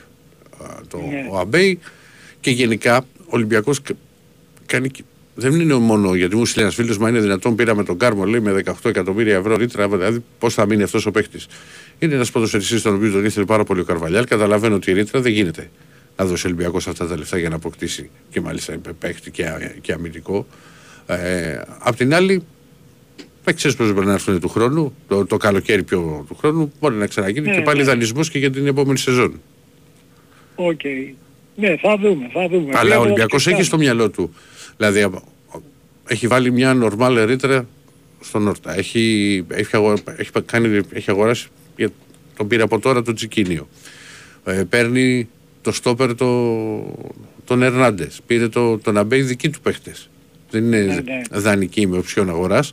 το, 0.88 0.96
Ναι. 0.98 1.26
ο 1.30 1.38
Αμπέι 1.38 1.78
και 2.40 2.50
γενικά 2.50 2.96
ο 3.18 3.24
Ολυμπιακός 3.26 3.82
κα- 3.82 3.94
κάνει 4.68 4.88
και- 4.88 5.02
δεν 5.34 5.60
είναι 5.60 5.74
μόνο 5.74 6.14
γιατί 6.14 6.36
μου 6.36 6.46
στείλει 6.46 6.62
ένας 6.64 6.74
φίλος, 6.74 6.98
μα 6.98 7.08
είναι 7.08 7.20
δυνατόν 7.20 7.54
πήραμε 7.54 7.84
τον 7.84 7.98
Κάρμο 7.98 8.24
λέει, 8.24 8.40
με 8.40 8.52
18 8.52 8.72
εκατομμύρια 8.88 9.36
ευρώ 9.36 9.56
ρήτρα, 9.56 9.88
δηλαδή 9.88 10.24
πώς 10.38 10.54
θα 10.54 10.66
μείνει 10.66 10.82
αυτός 10.82 11.06
ο 11.06 11.10
παίχτη. 11.10 11.38
Είναι 11.98 12.14
ένας 12.14 12.30
ποδοσφαιριστής 12.30 12.82
τον 12.82 12.94
οποίος 12.94 13.12
τον 13.12 13.24
ήθελε 13.24 13.44
πάρα 13.46 13.64
πολύ 13.64 13.80
ο 13.80 13.84
Καρβαλιάλ. 13.84 14.24
Καταλαβαίνω 14.24 14.74
ότι 14.74 14.90
η 14.90 14.94
ρήτρα 14.94 15.20
δεν 15.20 15.32
γίνεται 15.32 15.70
να 16.16 16.24
δώσει 16.24 16.46
ο 16.46 16.48
Ολυμπιακός 16.50 16.88
αυτά 16.88 17.06
τα 17.06 17.16
λεφτά 17.16 17.38
για 17.38 17.48
να 17.48 17.54
αποκτήσει 17.56 18.10
και 18.30 18.40
μάλιστα 18.40 18.76
παίχτη 18.98 19.30
και, 19.30 19.44
α- 19.46 19.72
και 19.80 19.92
αμυντικό. 19.92 20.46
Ε, 21.06 21.60
απ' 21.78 21.96
την 21.96 22.14
άλλη, 22.14 22.42
δεν 23.44 23.54
ξέρεις 23.54 23.76
πώς 23.76 23.92
μπορεί 23.92 24.06
να 24.06 24.12
έρθουν 24.12 24.40
του 24.40 24.48
χρόνου, 24.48 24.94
το, 25.08 25.26
το 25.26 25.36
καλοκαίρι 25.36 25.82
πιο 25.82 26.24
του 26.28 26.34
χρόνου, 26.34 26.72
μπορεί 26.80 26.94
να 26.94 27.06
ξαναγίνει 27.06 27.48
Ναι, 27.48 27.54
και 27.56 27.60
πάλι 27.62 27.78
ναι. 27.78 27.84
δανεισμός 27.84 28.30
και 28.30 28.38
για 28.38 28.50
την 28.50 28.66
επόμενη 28.66 28.98
σεζόν. 28.98 29.40
Οκ. 30.54 30.80
Ναι, 31.56 31.76
θα 31.76 31.96
δούμε, 31.96 32.30
θα 32.32 32.48
δούμε. 32.48 32.70
Αλλά 32.72 32.80
ο 32.80 32.84
Βλέπω 32.84 33.00
Ολυμπιακός 33.00 33.42
τι 33.42 33.48
έχει 33.48 33.56
κάνει. 33.56 33.64
στο 33.68 33.76
μυαλό 33.78 34.10
του. 34.10 34.34
Δηλαδή, 34.78 35.02
απ- 35.02 35.22
έχει 36.06 36.26
βάλει 36.26 36.52
μια 36.52 36.74
νορμάλ 36.74 37.24
ρήτρα 37.24 37.66
στον 38.20 38.46
Όρτα. 38.48 38.76
Έχει, 38.76 39.44
έχει, 39.48 39.76
αγο- 39.76 39.94
έχει, 40.16 40.30
πα- 40.30 40.40
κάνει, 40.46 40.80
έχει 40.92 41.10
αγοράσει, 41.10 41.48
για- 41.76 41.88
τον 42.36 42.48
πήρε 42.48 42.62
από 42.62 42.78
τώρα 42.78 43.02
το 43.02 43.12
Τσικίνιο. 43.12 43.68
Ε, 44.44 44.62
παίρνει 44.68 45.28
το 45.62 45.72
στόπερ 45.72 46.14
το, 46.14 46.26
τον 47.44 47.62
Ερνάντες. 47.62 48.20
Πήρε 48.26 48.48
το, 48.48 48.78
τον 48.78 48.96
Αμπέι 48.96 49.22
δικοί 49.22 49.48
του 49.50 49.60
παίχτες. 49.60 50.08
Δεν 50.50 50.64
είναι 50.64 50.80
Ναι, 50.80 50.94
ναι. 50.94 51.20
δανεική 51.40 51.86
με 51.86 51.96
οψιόν 51.98 52.28
αγοράς. 52.28 52.72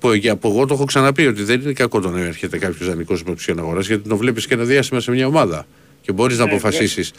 Που, 0.00 0.12
για- 0.12 0.36
που 0.36 0.48
εγώ 0.48 0.66
το 0.66 0.74
έχω 0.74 0.84
ξαναπεί 0.84 1.26
ότι 1.26 1.42
δεν 1.42 1.60
είναι 1.60 1.72
κακό 1.72 2.00
το 2.00 2.10
να 2.10 2.20
έρχεται 2.20 2.58
κάποιος 2.58 2.88
δανεικός 2.88 3.22
με 3.22 3.30
οψιόν 3.30 3.58
αγοράς 3.58 3.86
γιατί 3.86 4.08
τον 4.08 4.16
βλέπεις 4.18 4.46
και 4.46 4.54
ένα 4.54 4.64
διάστημα 4.64 5.00
σε 5.00 5.10
μια 5.10 5.26
ομάδα. 5.26 5.66
Και 6.02 6.12
μπορείς 6.12 6.38
να 6.38 6.44
Ναι, 6.44 6.50
αποφασίσεις 6.50 7.12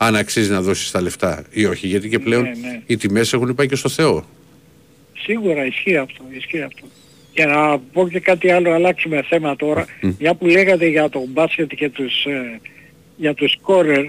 αν 0.00 0.16
αξίζει 0.16 0.50
να 0.50 0.60
δώσεις 0.62 0.90
τα 0.90 1.00
λεφτά 1.00 1.44
ή 1.50 1.64
όχι. 1.64 1.86
Γιατί 1.86 2.08
και 2.08 2.18
πλέον 2.18 2.42
Ναι, 2.42 2.48
ναι. 2.48 2.80
οι 2.86 2.96
τιμές 2.96 3.32
έχουν 3.32 3.54
πάει 3.54 3.66
και 3.68 3.76
στο 3.76 3.88
Θεό. 3.88 4.24
Σίγουρα 5.18 5.66
ισχύει 5.66 5.96
αυτό, 5.96 6.22
ισχύει 6.36 6.62
αυτό. 6.62 6.86
Για 7.34 7.46
να 7.46 7.78
πω 7.78 8.08
και 8.08 8.20
κάτι 8.20 8.50
άλλο, 8.50 8.72
αλλάξουμε 8.72 9.22
θέμα 9.28 9.56
τώρα. 9.56 9.86
Μια 10.18 10.34
που 10.34 10.46
λέγατε 10.46 10.86
για 10.86 11.08
το 11.08 11.24
μπάσκετ 11.28 11.74
και 11.74 11.88
τους, 11.88 12.24
ε, 12.24 12.60
για 13.16 13.34
τους 13.34 13.50
σκόρερ, 13.50 14.04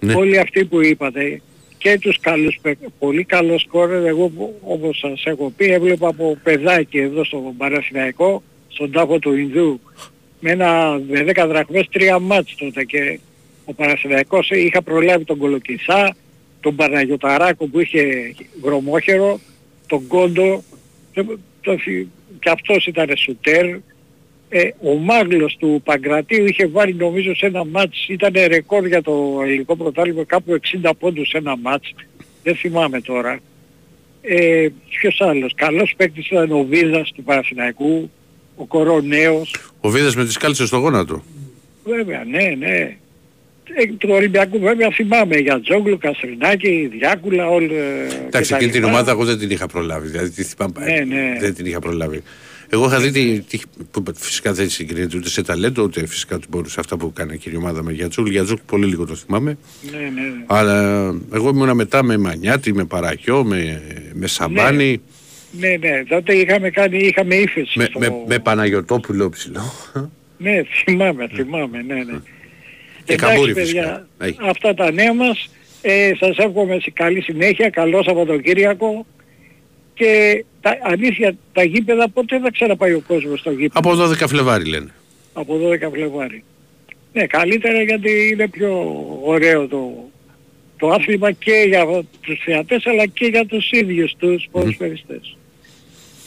Ναι. 0.00 0.14
όλοι 0.14 0.38
αυτοί 0.38 0.64
που 0.64 0.82
είπατε, 0.82 1.40
και 1.78 1.98
τους 2.00 2.20
καλούς, 2.20 2.58
παίκ- 2.62 2.78
πολύ 2.98 3.24
καλός 3.24 3.60
σκόρερ, 3.62 4.04
εγώ 4.06 4.28
που- 4.28 4.58
όπως 4.62 4.98
σας 4.98 5.22
έχω 5.24 5.52
πει, 5.56 5.64
έβλεπα 5.64 6.08
από 6.08 6.38
παιδάκι 6.42 6.98
εδώ 6.98 7.24
στο 7.24 7.54
Παραθυναϊκό, 7.56 8.42
στον 8.68 8.90
τάφο 8.92 9.18
του 9.18 9.34
Ινδού, 9.36 9.80
με 10.40 10.50
ένα 10.50 11.00
με 11.08 11.22
10 11.22 11.46
δραχμές 11.46 11.88
τρία 11.92 12.18
μάτς 12.18 12.54
τότε 12.54 12.84
και 12.84 13.18
ο 13.64 13.72
Παναθηναϊκός 13.74 14.50
είχα 14.50 14.82
προλάβει 14.82 15.24
τον 15.24 15.38
Κολοκυθά, 15.38 16.14
τον 16.60 16.76
Παναγιωταράκο 16.76 17.66
που 17.66 17.80
είχε 17.80 18.34
βρωμόχερο, 18.62 19.40
τον 19.86 20.06
Κόντο, 20.06 20.62
το, 21.12 21.38
το, 21.60 21.76
φι- 21.76 22.06
και 22.40 22.50
αυτός 22.50 22.86
ήταν 22.86 23.08
σουτέρ. 23.16 23.64
Ε, 24.48 24.68
ο 24.82 24.94
Μάγλος 24.94 25.56
του 25.58 25.80
Παγκρατίου 25.84 26.46
είχε 26.46 26.66
βάλει 26.66 26.94
νομίζω 26.94 27.34
σε 27.34 27.46
ένα 27.46 27.64
μάτς, 27.64 28.06
ήταν 28.08 28.32
ρεκόρ 28.46 28.86
για 28.86 29.02
το 29.02 29.40
ελληνικό 29.42 29.76
πρωτάθλημα 29.76 30.24
κάπου 30.24 30.58
60 30.82 30.90
πόντους 30.98 31.28
σε 31.28 31.36
ένα 31.38 31.56
μάτς, 31.56 31.94
δεν 32.42 32.54
θυμάμαι 32.56 33.00
τώρα. 33.00 33.38
Ε, 34.22 34.66
ποιος 34.88 35.20
άλλος, 35.20 35.52
καλός 35.54 35.94
παίκτης 35.96 36.26
ήταν 36.26 36.52
ο 36.52 36.62
Βίδας 36.64 37.12
του 37.14 37.22
Παναθηναϊκού, 37.22 38.10
ο 38.56 38.64
Κορονέος, 38.66 39.54
Ο 39.80 39.88
Βίδας 39.88 40.16
με 40.16 40.24
τις 40.24 40.36
κάλτσες 40.36 40.68
στο 40.68 40.76
γόνατο. 40.76 41.22
Βέβαια, 41.84 42.24
ναι, 42.24 42.54
ναι. 42.58 42.96
Ε, 43.76 43.86
του 43.98 44.08
Ολυμπιακού 44.12 44.58
βέβαια 44.58 44.90
θυμάμαι 44.90 45.36
για 45.36 45.60
Τζόγλου, 45.60 45.98
Καστρινάκη, 45.98 46.90
Διάκουλα, 46.98 47.48
όλοι. 47.48 47.70
Εντάξει, 48.26 48.54
εκείνη 48.54 48.70
την 48.70 48.84
ομάδα 48.84 49.10
εγώ 49.10 49.24
δεν 49.24 49.38
την 49.38 49.50
είχα 49.50 49.66
προλάβει. 49.66 50.08
Δηλαδή, 50.08 50.30
τη 50.30 50.42
θυμάμαι, 50.42 50.84
Ναι, 50.84 51.04
ναι. 51.14 51.36
δεν 51.40 51.54
την 51.54 51.66
είχα 51.66 51.78
προλάβει. 51.78 52.22
Εγώ 52.68 52.86
είχα 52.86 53.00
δει 53.00 53.10
τι, 53.10 53.40
τι- 53.40 53.58
που 53.90 54.02
φυσικά 54.16 54.52
δεν 54.52 54.68
συγκρίνεται 54.70 55.16
ούτε 55.16 55.28
σε 55.28 55.42
ταλέντο, 55.42 55.82
ούτε 55.82 56.06
φυσικά 56.06 56.38
του 56.38 56.46
μπορούσε 56.50 56.80
αυτά 56.80 56.96
που 56.96 57.12
κάνει 57.12 57.34
εκείνη 57.34 57.54
η 57.54 57.58
ομάδα 57.58 57.82
με 57.82 57.92
Γιατζούκ. 57.92 58.28
Γιατζούκ 58.28 58.58
πολύ 58.66 58.86
λίγο 58.86 59.06
το 59.06 59.14
θυμάμαι. 59.14 59.58
Ναι, 59.90 59.98
ναι. 59.98 60.32
Αλλά 60.46 61.04
εγώ 61.34 61.48
ήμουνα 61.48 61.74
μετά 61.74 62.02
με 62.02 62.16
Μανιάτη, 62.18 62.72
με 62.72 62.84
Παραχιό, 62.84 63.44
με, 63.44 63.82
με 64.12 64.26
Σαμπάνη, 64.26 65.00
Ναι, 65.60 65.68
ναι. 65.68 66.02
Τότε 66.08 66.34
είχαμε 66.34 66.70
κάνει, 66.70 66.98
είχαμε 66.98 67.34
ύφεση. 67.34 67.78
με, 67.78 67.84
στο- 67.84 67.98
με, 67.98 68.08
με 68.26 68.38
Παναγιωτόπουλο 68.38 69.28
ψηλό. 69.28 69.72
Ναι, 70.38 70.62
θυμάμαι, 70.84 71.28
θυμάμαι, 71.34 71.82
ναι, 71.86 71.94
ναι. 71.94 72.18
Και 73.04 73.12
Εντάξει, 73.12 73.34
καμπούρι 73.34 73.52
παιδιά, 73.52 73.82
φυσικά. 73.82 74.08
Έχει. 74.26 74.48
αυτά 74.50 74.74
τα 74.74 74.92
νέα 74.92 75.14
μας. 75.14 75.48
Ε, 75.82 76.12
σας 76.18 76.36
εύχομαι 76.36 76.78
σε 76.80 76.90
καλή 76.90 77.20
συνέχεια, 77.20 77.70
καλό 77.70 78.02
Σαββατοκύριακο. 78.02 79.06
Και 79.94 80.44
τα, 80.60 80.78
αλήθεια, 80.82 81.36
τα 81.52 81.62
γήπεδα 81.64 82.08
πότε 82.08 82.38
θα 82.38 82.50
ξαναπάει 82.50 82.92
ο 82.92 83.02
κόσμος 83.06 83.40
στο 83.40 83.50
γήπεδο. 83.50 83.90
Από 83.90 84.02
12 84.02 84.28
Φλεβάρι 84.28 84.64
λένε. 84.64 84.90
από 85.32 85.58
12 85.62 85.90
Φλεβάρι. 85.92 86.44
Ναι, 87.12 87.26
καλύτερα 87.26 87.82
γιατί 87.82 88.28
είναι 88.32 88.48
πιο 88.48 88.96
ωραίο 89.24 89.68
το, 89.68 90.10
το 90.78 90.88
άθλημα 90.88 91.32
και 91.32 91.64
για 91.66 91.86
τους 92.20 92.40
θεατές 92.44 92.86
αλλά 92.86 93.06
και 93.06 93.26
για 93.26 93.46
τους 93.46 93.70
ίδιους 93.70 94.14
τους 94.18 94.48
ποδοσφαιριστές. 94.50 95.36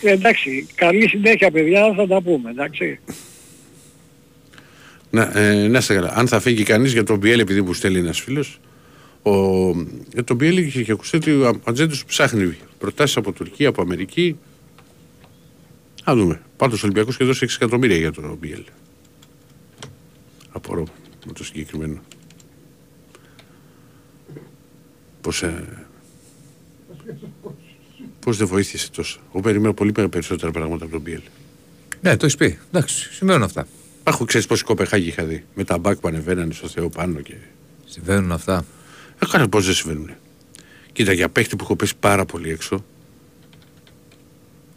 Ε, 0.02 0.12
εντάξει, 0.12 0.68
καλή 0.76 1.10
συνέχεια 1.10 1.52
παιδιά, 1.52 1.94
θα 1.96 2.08
τα 2.08 2.22
πούμε, 2.22 2.50
εντάξει. 2.50 3.00
Να, 5.18 5.40
ε, 5.40 5.68
να 5.68 5.78
είστε 5.78 5.94
καλά. 5.94 6.14
Αν 6.16 6.28
θα 6.28 6.40
φύγει 6.40 6.64
κανείς 6.64 6.94
για 6.94 7.04
τον 7.04 7.18
Μπιέλ, 7.18 7.40
επειδή 7.40 7.62
μου 7.62 7.74
στέλνει 7.74 8.00
ένας 8.00 8.20
φίλος, 8.20 8.60
για 10.14 10.24
τον 10.24 10.36
Μπιέλ 10.36 10.58
είχε 10.58 10.92
ακουστεί 10.92 11.16
ότι 11.16 11.32
ο 11.32 11.62
ατζέντη 11.64 11.98
του 11.98 12.06
ψάχνει 12.06 12.58
προτάσεις 12.78 13.18
από 13.18 13.32
Τουρκία, 13.32 13.70
από 13.70 13.82
Αμερική. 13.82 14.38
Να 16.06 16.16
δούμε. 16.16 16.42
Πάντως 16.58 16.82
ο 16.82 16.86
Ολυμπιακός 16.86 17.18
και 17.18 17.24
δώσει 17.24 17.46
6 17.46 17.56
εκατομμύρια 17.56 17.98
για 17.98 18.12
τον 18.12 18.38
Μπιέλ. 18.40 18.64
Απορώ 20.52 20.88
με 21.26 21.34
το 21.34 21.44
συγκεκριμένο. 21.44 22.02
Πώς. 25.22 25.44
Ε... 25.44 25.88
Πώς 28.20 28.38
δεν 28.38 28.48
βοήθησε 28.48 28.92
τόσο. 28.92 29.20
Εγώ 29.30 29.42
περιμένω 29.42 29.74
πολύ 29.74 29.92
περισσότερα 29.92 30.52
πράγματα 30.52 30.84
από 30.84 30.94
τον 30.94 31.02
Μπιέλ. 31.02 31.22
Ναι, 32.02 32.18
το 32.18 32.26
έχεις 32.26 32.38
πει. 32.38 32.60
Εντάξει, 32.68 33.14
συμβαίνουν 33.14 33.44
αυτά. 33.44 33.68
Έχω 34.08 34.26
ξέρεις 34.26 34.48
πόση 34.48 34.64
Κοπεχάγη 34.64 35.08
είχα 35.08 35.24
δει. 35.24 35.46
Με 35.56 35.64
τα 35.64 35.78
μπακ 35.78 35.98
που 35.98 36.08
ανεβαίνανε 36.08 36.54
στο 36.54 36.68
Θεό 36.68 36.90
πάνω 36.90 37.20
και. 37.22 37.34
Συμβαίνουν 37.86 38.32
αυτά; 38.32 38.66
Έκανε 39.24 39.48
πώς 39.48 39.66
δεν 39.66 39.74
συμβαίνουν. 39.74 40.10
Κοίτα, 40.92 41.14
για 41.14 41.30
παίχτη 41.30 41.56
που 41.56 41.64
έχω 41.64 41.76
πέσει 41.76 41.94
πάρα 42.00 42.26
πολύ 42.26 42.50
έξω. 42.50 42.86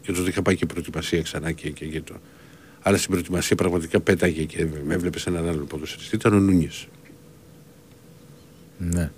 Και 0.01 0.11
τότε 0.11 0.29
είχα 0.29 0.41
πάει 0.41 0.55
και 0.55 0.65
προετοιμασία 0.65 1.21
ξανά 1.21 1.51
και, 1.51 1.69
και, 1.69 1.85
και 1.85 2.01
το. 2.01 2.13
Αλλά 2.81 2.97
στην 2.97 3.09
προετοιμασία 3.09 3.55
πραγματικά 3.55 3.99
πέταγε 3.99 4.43
και 4.43 4.67
με 4.85 4.93
έβλεπες 4.93 5.25
έναν 5.25 5.47
άλλο 5.47 5.63
ποδοσφαιριστή. 5.63 6.15
Ήταν 6.15 6.33
ο 6.33 6.39
Νούνιες. 6.39 6.87
Ναι. 8.77 9.11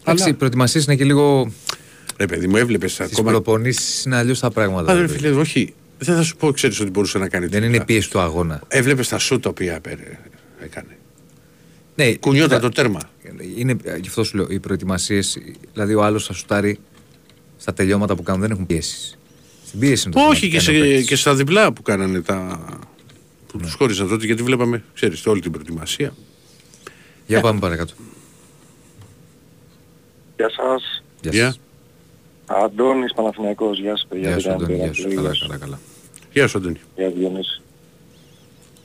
Εντάξει, 0.00 0.28
οι 0.28 0.34
προετοιμασίες 0.34 0.84
είναι 0.84 0.96
και 0.96 1.04
λίγο. 1.04 1.52
Ρε 2.16 2.26
παιδί 2.26 2.46
μου, 2.46 2.56
έβλεπες 2.56 2.92
Στις 2.92 3.12
ακόμα. 3.12 3.30
προπονήσεις 3.30 4.04
είναι 4.04 4.16
αλλιώς 4.16 4.40
τα 4.40 4.50
πράγματα. 4.50 4.92
Α, 4.92 4.94
ρε 4.94 5.00
δηλαδή. 5.00 5.18
φίλε, 5.18 5.40
όχι. 5.40 5.74
Δεν 5.98 6.16
θα 6.16 6.22
σου 6.22 6.36
πω, 6.36 6.50
ξέρεις 6.52 6.80
ότι 6.80 6.90
μπορούσε 6.90 7.18
να 7.18 7.28
κάνει. 7.28 7.46
Δεν 7.46 7.62
είναι 7.62 7.84
πίεση 7.84 8.10
του 8.10 8.18
αγώνα. 8.18 8.62
Έβλεπες 8.68 9.08
τα 9.08 9.18
σου 9.18 9.40
τα 9.40 9.48
οποία 9.48 9.80
πέρε- 9.80 10.18
έκανε. 10.60 10.96
Ναι, 11.96 12.14
Κουνιόταν 12.14 12.48
κοίτα, 12.58 12.68
το 12.68 12.74
τέρμα. 12.74 13.00
Είναι, 13.56 13.76
γι' 14.00 14.08
αυτό 14.08 14.24
σου 14.24 14.36
λέω, 14.36 14.46
οι 14.50 14.58
προετοιμασίες, 14.60 15.38
δηλαδή 15.72 15.94
ο 15.94 16.04
άλλος 16.04 16.26
θα 16.26 16.32
σουτάρει 16.32 16.78
στα 17.56 17.72
τελειώματα 17.72 18.14
που 18.14 18.22
κάνουν, 18.22 18.40
δεν 18.40 18.50
έχουν 18.50 18.66
πίεση. 18.66 19.18
Στην 19.66 19.78
πίεση 19.78 20.02
είναι 20.08 20.14
το 20.14 20.28
Όχι 20.28 20.48
και, 20.48 20.60
θέμα 20.60 20.64
που 20.64 20.72
κάνει 20.72 20.78
ο 20.80 20.82
σε, 20.84 20.88
παίκτης. 20.90 21.06
και 21.08 21.16
στα 21.16 21.34
διπλά 21.34 21.72
που 21.72 21.82
κάνανε 21.82 22.20
τα. 22.22 22.64
που 23.46 23.56
Ναι. 23.58 23.62
του 23.62 23.70
χώρισαν 23.76 24.08
τότε 24.08 24.26
γιατί 24.26 24.42
βλέπαμε, 24.42 24.84
ξέρεις, 24.94 25.26
όλη 25.26 25.40
την 25.40 25.50
προετοιμασία. 25.50 26.14
Για 27.26 27.40
πάμε 27.40 27.60
παρακάτω. 27.60 27.92
Γεια 30.36 30.50
σας. 30.50 31.02
Γεια 31.20 31.30
Γεια. 31.32 31.44
σας. 31.46 31.60
Αντώνης 32.46 33.12
Παναθηναϊκός. 33.12 33.78
Γεια 33.80 33.90
σας 33.96 34.06
παιδιά. 34.08 34.28
Γεια 34.28 34.38
σου, 34.38 34.48
Δεν 34.48 34.54
Αντώνη. 34.56 34.72
κάνω 34.78 34.84
Γεια 34.84 34.92
σου. 34.94 35.02
πειρά, 35.02 35.14
Καλά, 35.14 35.28
πλήρως. 35.28 35.46
καλά, 35.48 35.56
καλά. 35.58 35.78
Γεια 36.32 36.46
σου, 36.48 36.58
Αντώνη. 36.58 36.80
Γεια 36.96 37.08
Διονύση. 37.10 37.62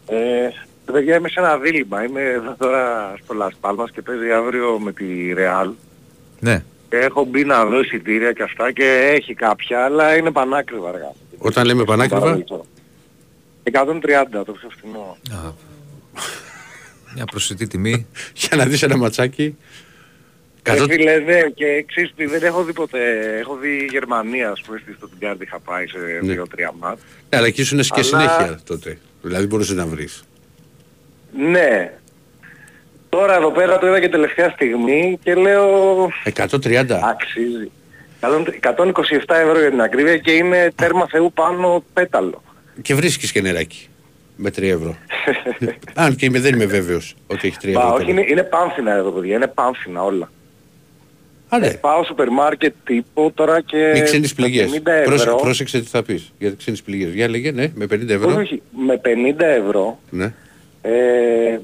Ε, 0.07 0.49
παιδιά 0.85 1.15
είμαι 1.15 1.29
σε 1.29 1.39
ένα 1.39 1.57
δίλημα. 1.57 2.03
Είμαι 2.03 2.21
εδώ 2.21 2.55
τώρα 2.59 3.13
στο 3.23 3.35
Las 3.41 3.69
Palmas 3.69 3.85
και 3.93 4.01
παίζει 4.01 4.31
αύριο 4.31 4.79
με 4.79 4.91
τη 4.93 5.05
Real. 5.37 5.71
Ναι, 6.39 6.63
Και 6.89 6.95
έχω 6.97 7.23
μπει 7.25 7.43
να 7.45 7.65
δω 7.65 7.79
εισιτήρια 7.79 8.31
και 8.33 8.43
αυτά 8.43 8.71
και 8.71 9.11
έχει 9.15 9.33
κάποια, 9.33 9.83
αλλά 9.85 10.15
είναι 10.17 10.31
πανάκριβα 10.31 10.89
αργά. 10.89 11.11
Όταν 11.37 11.65
λέμε 11.65 11.83
πανάκριβα, 11.83 12.43
130 13.63 14.43
το 14.45 14.51
πιο 14.51 14.69
φθηνό. 14.77 15.17
Α, 15.31 15.51
μια 17.15 17.25
προσιτή 17.25 17.67
τιμή. 17.67 18.07
για 18.47 18.57
να 18.57 18.65
δεις 18.65 18.81
ένα 18.83 18.97
ματσάκι. 18.97 19.55
Ε, 20.63 20.71
Κατώ... 20.71 20.83
φίλε, 20.83 21.17
ναι, 21.19 21.39
και 21.55 21.83
ξέρεις 21.87 22.11
τι, 22.15 22.25
δεν 22.25 22.43
έχω 22.43 22.63
δει 22.63 22.73
ποτέ. 22.73 22.99
Έχω 23.39 23.55
δει 23.55 23.87
Γερμανία, 23.91 24.49
ας 24.49 24.61
πούμε, 24.61 24.81
στη 24.83 24.95
Stuttgart 25.01 25.41
είχα 25.41 25.59
πάει 25.59 25.87
σε 25.87 25.97
Ναι. 26.21 26.35
2-3 26.41 26.45
μάτς. 26.79 27.01
Ναι, 27.29 27.37
αλλά 27.37 27.47
εκεί 27.47 27.61
ήσουν 27.61 27.79
και 27.79 27.87
Αλλά- 27.93 28.03
συνέχεια 28.03 28.59
τότε. 28.65 28.97
Δηλαδή 29.21 29.45
μπορούσες 29.45 29.75
να 29.75 29.85
βρεις. 29.85 30.23
Ναι. 31.37 31.91
Τώρα 33.09 33.35
εδώ 33.35 33.51
πέρα 33.51 33.77
το 33.77 33.87
είδα 33.87 33.99
και 33.99 34.09
τελευταία 34.09 34.49
στιγμή 34.49 35.19
και 35.23 35.33
λέω 35.35 36.09
130. 36.23 36.99
αξίζει. 37.03 37.71
127 38.61 39.35
ευρώ 39.35 39.59
για 39.59 39.69
την 39.69 39.81
ακρίβεια 39.81 40.17
και 40.17 40.31
είναι 40.31 40.71
τέρμα 40.75 41.07
θεού 41.07 41.33
πάνω 41.33 41.83
πέταλο. 41.93 42.43
Και 42.81 42.95
βρίσκεις 42.95 43.31
και 43.31 43.41
νεράκι. 43.41 43.87
Με 44.35 44.49
3 44.49 44.61
ευρώ. 44.61 44.95
Αν 45.93 46.15
και 46.15 46.25
είμαι, 46.25 46.39
δεν 46.39 46.53
είμαι 46.53 46.65
βέβαιος 46.65 47.15
ότι 47.27 47.47
έχει 47.47 47.57
3 47.61 47.65
Μα 47.65 47.69
ευρώ. 47.81 47.93
όχι, 47.93 48.05
τέλος. 48.05 48.09
είναι, 48.21 48.25
είναι 48.31 48.43
πάμφινα 48.43 48.91
εδώ 48.93 49.11
παιδιά, 49.11 49.35
είναι 49.35 49.47
πάμφινα 49.47 50.03
όλα. 50.03 50.31
Α, 51.49 51.59
ναι. 51.59 51.73
Πάω 51.73 52.03
σούπερ 52.03 52.29
μάρκετ 52.29 52.73
τύπο 52.83 53.31
τώρα 53.31 53.61
και 53.61 53.91
Με 53.95 53.99
ξένες 53.99 54.33
με 54.33 54.43
πληγές. 54.43 54.71
50 54.71 54.81
ευρώ. 54.85 55.03
Πρόσεξε, 55.05 55.35
πρόσεξε 55.41 55.79
τι 55.79 55.87
θα 55.87 56.03
πεις. 56.03 56.31
Για 56.39 56.51
ξένες 56.57 56.81
πληγές. 56.81 57.13
Για 57.13 57.29
λέγε, 57.29 57.51
ναι, 57.51 57.71
με 57.75 57.85
50 57.85 58.09
ευρώ. 58.09 58.29
Όχι, 58.29 58.39
όχι, 58.39 58.61
με 58.85 59.01
50 59.03 59.39
ευρώ 59.39 59.99
Ναι. 60.09 60.33
ε, 60.81 61.59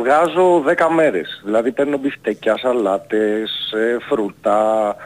βγάζω 0.00 0.62
10 0.66 0.88
μέρες. 0.94 1.40
Δηλαδή 1.44 1.72
παίρνω 1.72 1.98
μπιφτεκιά, 1.98 2.56
σαλάτες, 2.58 3.72
ε, 3.76 3.96
φρούτα, 4.08 4.96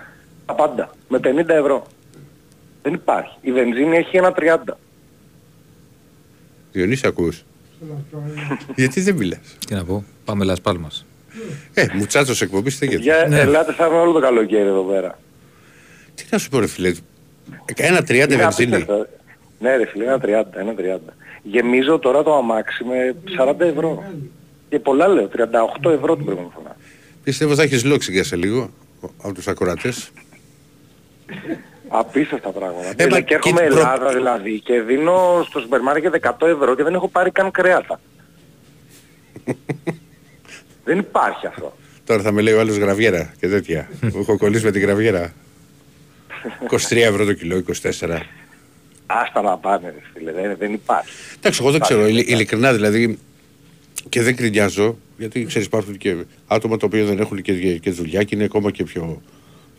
τα 0.46 0.54
πάντα. 0.54 0.90
Με 1.08 1.18
50 1.18 1.54
ευρώ. 1.54 1.86
Δεν 2.82 2.94
υπάρχει. 2.94 3.36
Η 3.40 3.52
βενζίνη 3.52 3.96
έχει 3.96 4.16
ένα 4.16 4.32
30. 4.32 4.78
Διονύση 6.72 7.06
ακούς. 7.06 7.44
Γιατί 8.74 9.00
δεν 9.00 9.14
μιλάς; 9.14 9.56
Τι 9.66 9.74
να 9.74 9.84
πω, 9.84 10.04
πάμε 10.24 10.44
Λας 10.44 10.60
Πάλμας. 10.60 11.05
Ε, 11.74 11.86
μουτσάτσος 11.92 12.40
εκπομπής 12.42 12.74
στέκεται. 12.74 13.02
Για, 13.02 13.26
Ναι. 13.28 13.38
Ελάτε 13.40 13.72
θα 13.72 13.86
είμαι 13.86 13.96
όλο 13.96 14.12
το 14.12 14.20
καλοκαίρι 14.20 14.68
εδώ 14.68 14.82
πέρα. 14.82 15.18
Τι 16.14 16.24
να 16.30 16.38
σου 16.38 16.48
πω 16.48 16.58
ρε 16.58 16.66
φίλε. 16.66 16.92
Ένα 17.74 17.98
30 18.00 18.10
Είναι 18.14 18.36
βενζίνη. 18.36 18.74
απίστευτο. 18.74 19.06
Ναι 19.58 19.76
ρε 19.76 19.86
φίλε, 19.86 20.04
ένα 20.04 20.18
30, 20.20 20.56
ένα 20.56 20.74
30. 20.78 20.98
Γεμίζω 21.42 21.98
τώρα 21.98 22.22
το 22.22 22.34
αμάξι 22.36 22.84
με 22.84 23.14
40 23.38 23.60
ευρώ. 23.60 24.04
Και 24.68 24.78
πολλά 24.78 25.08
λέω, 25.08 25.28
38 25.28 25.90
ευρώ 25.90 26.16
την 26.16 26.24
προηγούμενη 26.24 26.52
φορά. 26.54 26.76
Πιστεύω 27.24 27.54
θα 27.54 27.62
έχεις 27.62 27.84
λόξη 27.84 28.12
για 28.12 28.24
σε 28.24 28.36
λίγο 28.36 28.70
από 29.22 29.34
τους 29.34 29.48
ακροατές. 29.48 30.10
Απίστευτα 31.88 32.48
πράγματα. 32.48 32.92
Ε, 32.96 33.06
μα 33.06 33.20
και 33.20 33.34
έρχομαι 33.34 33.60
και 33.60 33.66
προ- 33.66 33.78
Ελλάδα 33.78 34.12
δηλαδή 34.14 34.60
και 34.60 34.80
δίνω 34.80 35.44
στο 35.48 35.60
σούπερ 35.60 35.80
μάρκετ 35.80 36.14
100 36.14 36.46
ευρώ 36.46 36.74
και 36.76 36.82
δεν 36.82 36.94
έχω 36.94 37.08
πάρει 37.08 37.30
καν 37.30 37.50
κρέατα. 37.50 38.00
δεν 40.86 40.98
υπάρχει 40.98 41.46
αυτό. 41.46 41.76
Τώρα 42.04 42.22
θα 42.22 42.32
με 42.32 42.40
λέει 42.42 42.54
ο 42.54 42.60
άλλος 42.60 42.76
γραβιέρα 42.76 43.34
και 43.40 43.48
τέτοια. 43.48 43.88
Μου 44.00 44.18
έχω 44.20 44.36
κολλήσει 44.36 44.64
με 44.64 44.70
την 44.70 44.80
γραβιέρα. 44.80 45.32
23 46.70 46.96
ευρώ 46.96 47.24
το 47.24 47.32
κιλό, 47.32 47.62
24. 47.82 48.18
Άστα 49.06 49.42
να 49.42 49.56
πάνε 49.58 49.86
ρε 49.88 50.00
φίλε, 50.14 50.32
δεν, 50.32 50.56
δεν 50.58 50.72
υπάρχει. 50.72 51.10
Εντάξει, 51.38 51.60
εγώ 51.62 51.70
δεν 51.70 51.80
ξέρω, 51.80 52.06
ειλι- 52.06 52.28
ειλικρινά 52.28 52.72
δηλαδή 52.72 53.18
και 54.08 54.22
δεν 54.22 54.36
κρινιάζω, 54.36 54.98
γιατί 55.18 55.44
ξέρεις 55.44 55.66
υπάρχουν 55.66 55.96
και 55.96 56.16
άτομα 56.46 56.76
τα 56.76 56.86
οποία 56.86 57.04
δεν 57.04 57.18
έχουν 57.18 57.42
και, 57.42 57.78
και 57.78 57.90
δουλειά 57.90 58.22
και 58.22 58.34
είναι 58.34 58.44
ακόμα 58.44 58.70
και 58.70 58.84
πιο, 58.84 59.22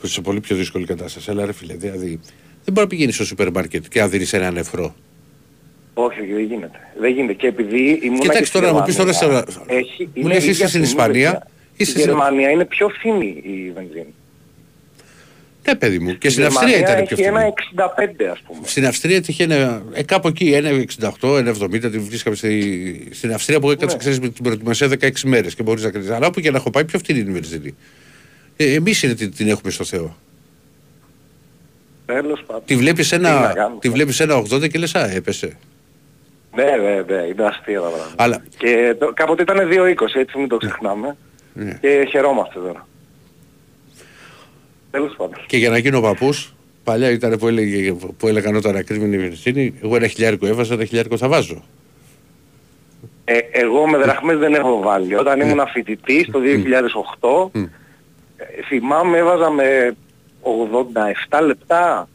σε 0.03 0.21
πολύ 0.21 0.39
πιο 0.39 0.55
δύσκολη 0.55 0.85
κατάσταση. 0.85 1.31
Αλλά 1.31 1.45
ρε 1.45 1.53
φίλε, 1.53 1.73
δηλαδή 1.73 2.19
δεν 2.63 2.73
μπορεί 2.73 2.79
να 2.79 2.87
πηγαίνεις 2.87 3.15
στο 3.15 3.25
σούπερ 3.25 3.51
μάρκετ 3.51 3.85
και 3.89 3.99
να 3.99 4.07
δίνεις 4.07 4.33
ένα 4.33 4.51
νεφρό. 4.51 4.95
Όχι, 5.99 6.19
δεν 6.33 6.43
γίνεται. 6.43 6.79
Δεν 6.99 7.11
γίνεται. 7.11 7.33
Και 7.33 7.47
επειδή 7.47 7.99
ήμουν 8.03 8.19
Κοιτάξτε 8.19 8.59
τώρα, 8.59 8.73
μου 8.73 8.81
πεις 8.85 8.95
τώρα 8.95 9.13
σε- 9.13 9.25
Έχει, 9.67 10.03
μου 10.03 10.09
είναι 10.13 10.27
λες 10.33 10.37
είσαι 10.37 10.49
ίδια 10.49 10.67
στην 10.67 10.71
τιμή, 10.81 10.83
Ισπανία, 10.93 11.31
παιδιά. 11.31 11.47
είσαι 11.77 11.91
Στη 11.91 11.99
στην- 11.99 12.11
Γερμανία 12.11 12.49
είναι 12.49 12.65
πιο 12.65 12.89
φθηνή 12.89 13.41
η 13.43 13.71
βενζίνη. 13.75 14.13
Ναι 15.67 15.75
παιδί 15.75 15.99
μου, 15.99 16.17
και 16.17 16.27
Η 16.27 16.29
στην 16.29 16.45
Αυστρία 16.45 16.67
Γερμανία 16.77 16.93
ήταν 16.93 17.05
πιο 17.05 17.15
έχει 17.19 17.27
ένα 17.27 17.39
φθηνή. 17.39 17.53
65 17.55 18.31
ας 18.31 18.39
πούμε. 18.47 18.59
Στην 18.63 18.85
Αυστρία 18.85 19.21
είχε 19.27 19.43
ένα, 19.43 19.83
ε, 19.93 20.03
κάπου 20.03 20.27
εκεί, 20.27 20.51
ένα 20.53 20.69
68, 20.69 21.37
ένα 21.37 21.49
70, 21.49 21.89
τη 21.91 21.99
βρίσκαμε 21.99 22.35
στη, 22.35 23.07
στην 23.11 23.33
Αυστρία 23.33 23.59
που 23.59 23.71
έκατσε, 23.71 23.95
Ναι. 23.95 23.99
ξέρεις, 24.01 24.19
με 24.19 24.29
την 24.29 24.43
προετοιμασία 24.43 24.87
16 24.87 25.27
μέρες 25.27 25.55
και 25.55 25.63
μπορείς 25.63 25.83
να 25.83 25.89
κρίνεις. 25.89 26.09
Αλλά 26.09 26.27
όπου 26.27 26.39
και 26.39 26.51
να 26.51 26.57
έχω 26.57 26.69
πάει, 26.69 26.85
πιο 26.85 26.99
φτηνή 26.99 27.19
είναι 27.19 27.29
η 27.29 27.33
βενζίνη. 27.33 27.75
Ε, 28.57 28.73
εμείς 28.73 29.03
είναι 29.03 29.13
την, 29.13 29.35
την 29.35 29.47
έχουμε 29.47 29.71
στο 29.71 29.83
Θεό. 29.83 30.17
Τέλος 32.05 32.43
πάντων. 32.47 32.61
Τη 32.65 32.75
βλέπεις 32.75 33.09
Τι 33.09 33.17
να 33.17 33.29
ένα, 33.29 33.51
κάνουμε. 33.55 33.79
τη 33.79 33.89
βλέπεις 33.89 34.19
ένα 34.19 34.35
80 34.35 34.67
και 34.67 34.77
λες, 34.79 34.95
α, 34.95 35.09
έπεσε. 35.11 35.57
Ναι, 36.57 36.63
ναι, 36.63 37.01
ναι, 37.15 37.21
είναι 37.27 37.43
αστεία 37.45 37.81
τα 37.81 37.87
πράγματα. 37.87 38.23
Αλλά, 38.23 38.43
Και 38.57 38.95
το, 38.99 39.11
κάποτε 39.13 39.41
ήταν 39.41 39.57
2,20 39.71 39.95
έτσι 40.15 40.37
μην 40.37 40.47
το 40.47 40.57
ξεχνάμε. 40.57 41.17
ναι. 41.53 41.77
Και 41.81 42.07
χαιρόμαστε 42.09 42.59
τώρα. 42.59 42.87
Τέλος 44.91 45.15
πάντων. 45.17 45.43
Και 45.47 45.57
για 45.57 45.69
να 45.69 45.77
γίνω 45.77 46.01
παππούς, 46.01 46.53
παλιά 46.83 47.09
ήταν 47.11 47.37
που, 47.37 47.47
έλεγε, 47.47 47.93
που 47.93 48.27
έλεγαν 48.27 48.55
όταν 48.55 48.75
ακρίβαινε 48.75 49.15
η 49.15 49.19
βενζίνη, 49.19 49.73
εγώ 49.83 49.95
ένα 49.95 50.07
χιλιάρικο 50.07 50.45
έβαζα, 50.47 50.73
ένα 50.73 50.85
χιλιάρικο 50.85 51.17
θα 51.17 51.27
βάζω. 51.27 51.63
Ε, 53.25 53.37
εγώ 53.51 53.87
με 53.87 53.97
δραχμές 53.97 54.37
δεν 54.37 54.53
έχω 54.53 54.79
βάλει. 54.79 55.15
Όταν 55.15 55.37
Ναι. 55.37 55.43
ήμουν 55.45 55.67
φοιτητής 55.73 56.29
το 56.31 56.39
2008, 56.39 57.49
Μμ. 57.53 57.61
ε, 57.63 57.69
θυμάμαι 58.67 59.17
έβαζα 59.17 59.49
με 59.49 59.95
87 60.41 61.41
λεπτά. 61.45 62.09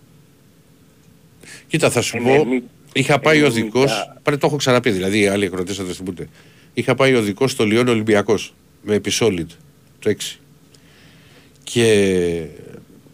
Κοίτα, 1.67 1.91
θα 1.91 2.01
σου 2.01 2.17
Ε, 2.17 2.21
πω, 2.21 2.29
ναι, 2.29 2.45
μη- 2.45 2.63
είχα 2.93 3.19
πάει 3.19 3.39
ε, 3.39 3.43
οδικό. 3.45 3.81
μη- 3.81 3.87
Πρέπει 4.23 4.41
το 4.41 4.47
έχω 4.47 4.57
ξαναπεί, 4.57 4.91
δηλαδή 4.91 5.21
οι 5.21 5.27
άλλοι 5.27 5.45
ακροτέ 5.47 5.73
θα 5.73 5.85
το 5.85 5.93
θυμούνται. 5.93 6.29
Είχα 6.75 6.95
πάει 6.95 7.15
οδικό 7.15 7.49
στο 7.49 7.65
Λιόν 7.65 7.89
Ολυμπιακός 7.89 8.55
με 8.83 8.95
επισόλιτ 8.95 9.51
το 9.99 10.11
6. 10.11 10.39
Και 11.65 11.87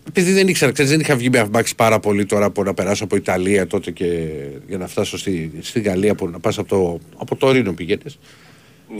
επειδή 0.08 0.32
δεν 0.32 0.48
ήξερα, 0.48 0.72
ξέρεις, 0.72 0.90
δεν 0.90 1.00
είχα 1.00 1.16
βγει 1.16 1.30
με 1.30 1.38
αμάξι 1.38 1.74
πάρα 1.74 2.00
πολύ 2.00 2.26
τώρα 2.26 2.44
από 2.46 2.62
να 2.62 2.74
περάσω 2.74 3.04
από 3.04 3.16
Ιταλία 3.16 3.66
τότε 3.66 3.90
και 3.90 4.28
για 4.68 4.78
να 4.78 4.86
φτάσω 4.86 5.18
στη, 5.18 5.50
στη 5.60 5.80
Γαλλία 5.80 6.14
που 6.14 6.28
να 6.28 6.38
πας 6.40 6.58
από 6.58 6.68
το, 6.68 7.00
από 7.16 7.36
το 7.36 7.50
Ρήνο 7.50 7.72
πηγαίνεις. 7.72 8.18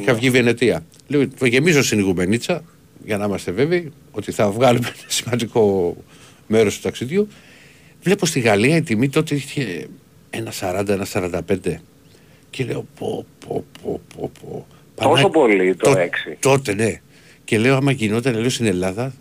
Είχα 0.01 0.15
βγει 0.15 0.31
Βενετία. 0.31 0.85
Λέω, 1.09 1.29
το 1.29 1.47
γεμίζω 1.47 1.83
στην 1.83 1.99
Ιγουμενίτσα 1.99 2.65
για 3.05 3.17
να 3.17 3.25
είμαστε 3.25 3.51
βέβαιοι 3.53 3.93
ότι 4.11 4.33
θα 4.33 4.51
βγάλουμε 4.51 4.87
ένα 4.87 4.97
σημαντικό 5.07 5.97
μέρος 6.47 6.77
του 6.77 6.83
ταξιδιού. 6.83 7.29
Βλέπω 8.03 8.27
στη 8.27 8.41
Γαλλία 8.41 8.77
η 8.77 8.83
τιμή 8.83 9.09
τότε 9.09 9.35
είχε 9.35 9.87
ένα 10.31 10.53
40, 10.61 10.89
ένα 10.89 11.07
45. 11.13 11.75
Και 12.51 12.65
λέω 12.65 12.87
πω 12.99 13.27
πω 13.47 13.65
πω 13.83 14.01
πω 14.15 14.31
πω. 14.41 14.67
Τόσο 14.95 15.09
Πανά- 15.15 15.29
πολύ 15.31 15.75
το 15.75 15.91
Τό- 15.91 15.99
6. 15.99 16.37
Τότε 16.41 16.75
ναι. 16.75 17.01
Και 17.45 17.59
λέω 17.59 17.77
άμα 17.77 17.91
γινόταν 17.91 18.35
λέω 18.41 18.51
στην 18.51 18.67
Ελλάδα 18.67 19.13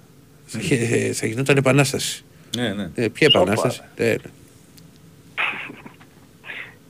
θα, 0.45 0.59
είχε- 0.61 1.11
θα 1.13 1.27
γινόταν 1.27 1.57
επανάσταση. 1.57 2.23
Ναι, 2.57 2.73
ναι. 2.73 2.89
Ε, 2.95 3.07
ποια 3.07 3.29
Σόπα. 3.29 3.41
επανάσταση; 3.41 3.81
Ε, 3.95 4.09
ναι. 4.09 4.15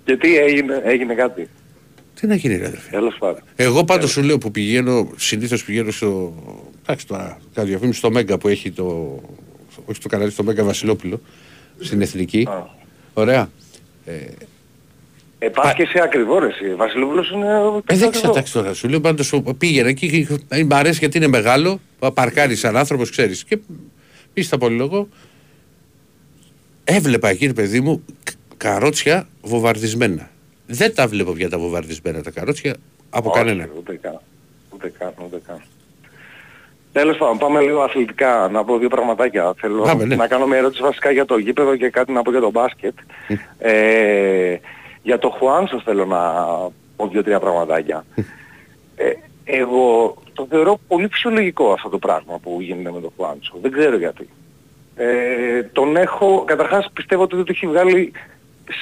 Και 0.06 0.18
τι 0.18 0.38
έγινε, 0.38 0.82
έγινε 0.84 1.14
κάτι; 1.14 1.48
Τι 2.20 2.28
να 2.28 2.36
γίνει 2.36 2.56
ρε 2.58 2.66
αδερφέ. 2.66 2.90
Τέλος 2.90 3.16
πάντων. 3.20 3.42
Εγώ 3.56 3.84
πάντως 3.84 4.10
σου 4.12 4.22
λέω 4.22 4.38
που 4.38 4.52
πηγαίνω, 4.52 5.12
συνήθως 5.18 5.64
πηγαίνω 5.64 5.92
στο, 5.92 6.34
εντάξει 6.82 7.08
τώρα, 7.08 7.40
κάνω 7.54 7.68
διαφήμιση 7.68 7.98
στο 7.98 8.12
Μέγκα 8.12 8.38
που 8.38 8.48
έχει 8.48 8.72
το, 8.72 8.86
όχι 9.86 9.98
στο 9.98 10.08
κανάλι, 10.10 10.32
στο 10.32 10.44
Μέγκα 10.44 10.64
Βασιλόπουλο, 10.64 11.22
στην 11.80 12.02
Εθνική. 12.02 12.48
Α. 12.50 12.66
Ωραία. 13.14 13.50
Ε, 15.40 15.48
πας 15.50 15.74
και 15.74 15.82
εσύ 15.82 16.00
ακριβό 16.00 16.40
ρε 16.40 16.48
εσύ. 16.48 16.74
Βασιλόπουλος 16.76 17.32
είναι... 17.32 17.48
Ε, 17.86 17.96
δεν 17.96 18.12
ξέρω, 18.12 18.30
εντάξει 18.32 18.54
τώρα, 18.54 18.74
σου 18.74 18.88
λέω 18.88 19.00
πάντως 19.02 19.30
που 19.30 19.56
πήγαινα 19.58 19.88
εκεί, 19.90 20.28
ε, 20.48 20.64
μ' 20.64 20.74
αρέσει 20.74 21.00
γιατί 21.00 21.18
είναι 21.18 21.28
μεγάλο, 21.28 21.80
παρκάρει 22.14 22.56
σαν 22.56 22.78
άνθρωπος, 22.78 23.10
ξέρεις. 23.10 23.44
Και 23.44 23.58
πίστα 24.34 24.58
πολύ 24.58 24.76
λόγο, 24.76 25.08
έβλεπα 26.84 27.30
εκεί, 27.30 27.46
ρε 27.46 27.54
παιδί 27.54 27.80
μου, 27.82 28.04
κ- 28.24 28.32
καρότσια 28.58 29.28
βομβαρδισμένα. 29.42 30.30
Δεν 30.68 30.96
τα 30.96 31.08
βλέπω 31.08 31.32
πια 31.32 31.50
τα 31.50 31.58
βομβαρδισμένα 31.58 32.22
τα 32.24 32.32
καρότσια 32.32 32.76
από 33.10 33.30
Όχι, 33.30 33.38
κανένα. 33.38 33.70
Ούτε 33.78 33.96
καν. 34.02 34.20
Ούτε 34.74 34.94
καν, 35.00 35.14
ούτε 35.26 35.42
καν. 35.48 35.62
Τέλος 36.98 37.18
πάντων, 37.18 37.38
πάμε 37.38 37.62
λίγο 37.62 37.82
αθλητικά. 37.82 38.50
Να 38.52 38.64
πω 38.64 38.78
δύο 38.78 38.90
πραγματάκια. 38.90 39.54
Θέλω 39.58 39.82
Πάμε, 39.82 40.06
ναι. 40.06 40.16
να 40.16 40.28
κάνω 40.28 40.48
μια 40.48 40.58
ερώτηση 40.58 40.82
βασικά 40.82 41.12
για 41.12 41.26
το 41.26 41.38
γήπεδο 41.38 41.76
και 41.76 41.90
κάτι 41.90 42.12
να 42.12 42.22
πω 42.22 42.32
για 42.32 42.40
το 42.40 42.52
μπάσκετ. 42.52 42.94
ε, 43.60 44.56
για 45.02 45.18
το 45.20 45.30
Χουάνσο 45.30 45.82
θέλω 45.86 46.06
να 46.06 46.20
πω 46.96 47.08
δύο-τρία 47.08 47.40
πραγματάκια. 47.40 48.06
ε, 48.96 49.12
εγώ 49.44 50.16
το 50.34 50.48
θεωρώ 50.50 50.80
πολύ 50.88 51.08
φυσιολογικό 51.12 51.72
αυτό 51.72 51.90
το 51.90 51.98
πράγμα 51.98 52.40
που 52.40 52.58
γίνεται 52.62 52.92
με 52.92 53.02
τον 53.02 53.12
Χουάνσο. 53.18 53.54
Δεν 53.62 53.72
ξέρω 53.72 53.98
γιατί. 53.98 54.30
Ε, 54.96 55.64
τον 55.64 55.96
έχω, 55.96 56.44
καταρχάς 56.48 56.90
πιστεύω 56.94 57.24
ότι 57.24 57.36
δεν 57.36 57.46
του 57.46 57.52
έχει 57.52 57.68
βγάλει 57.68 58.12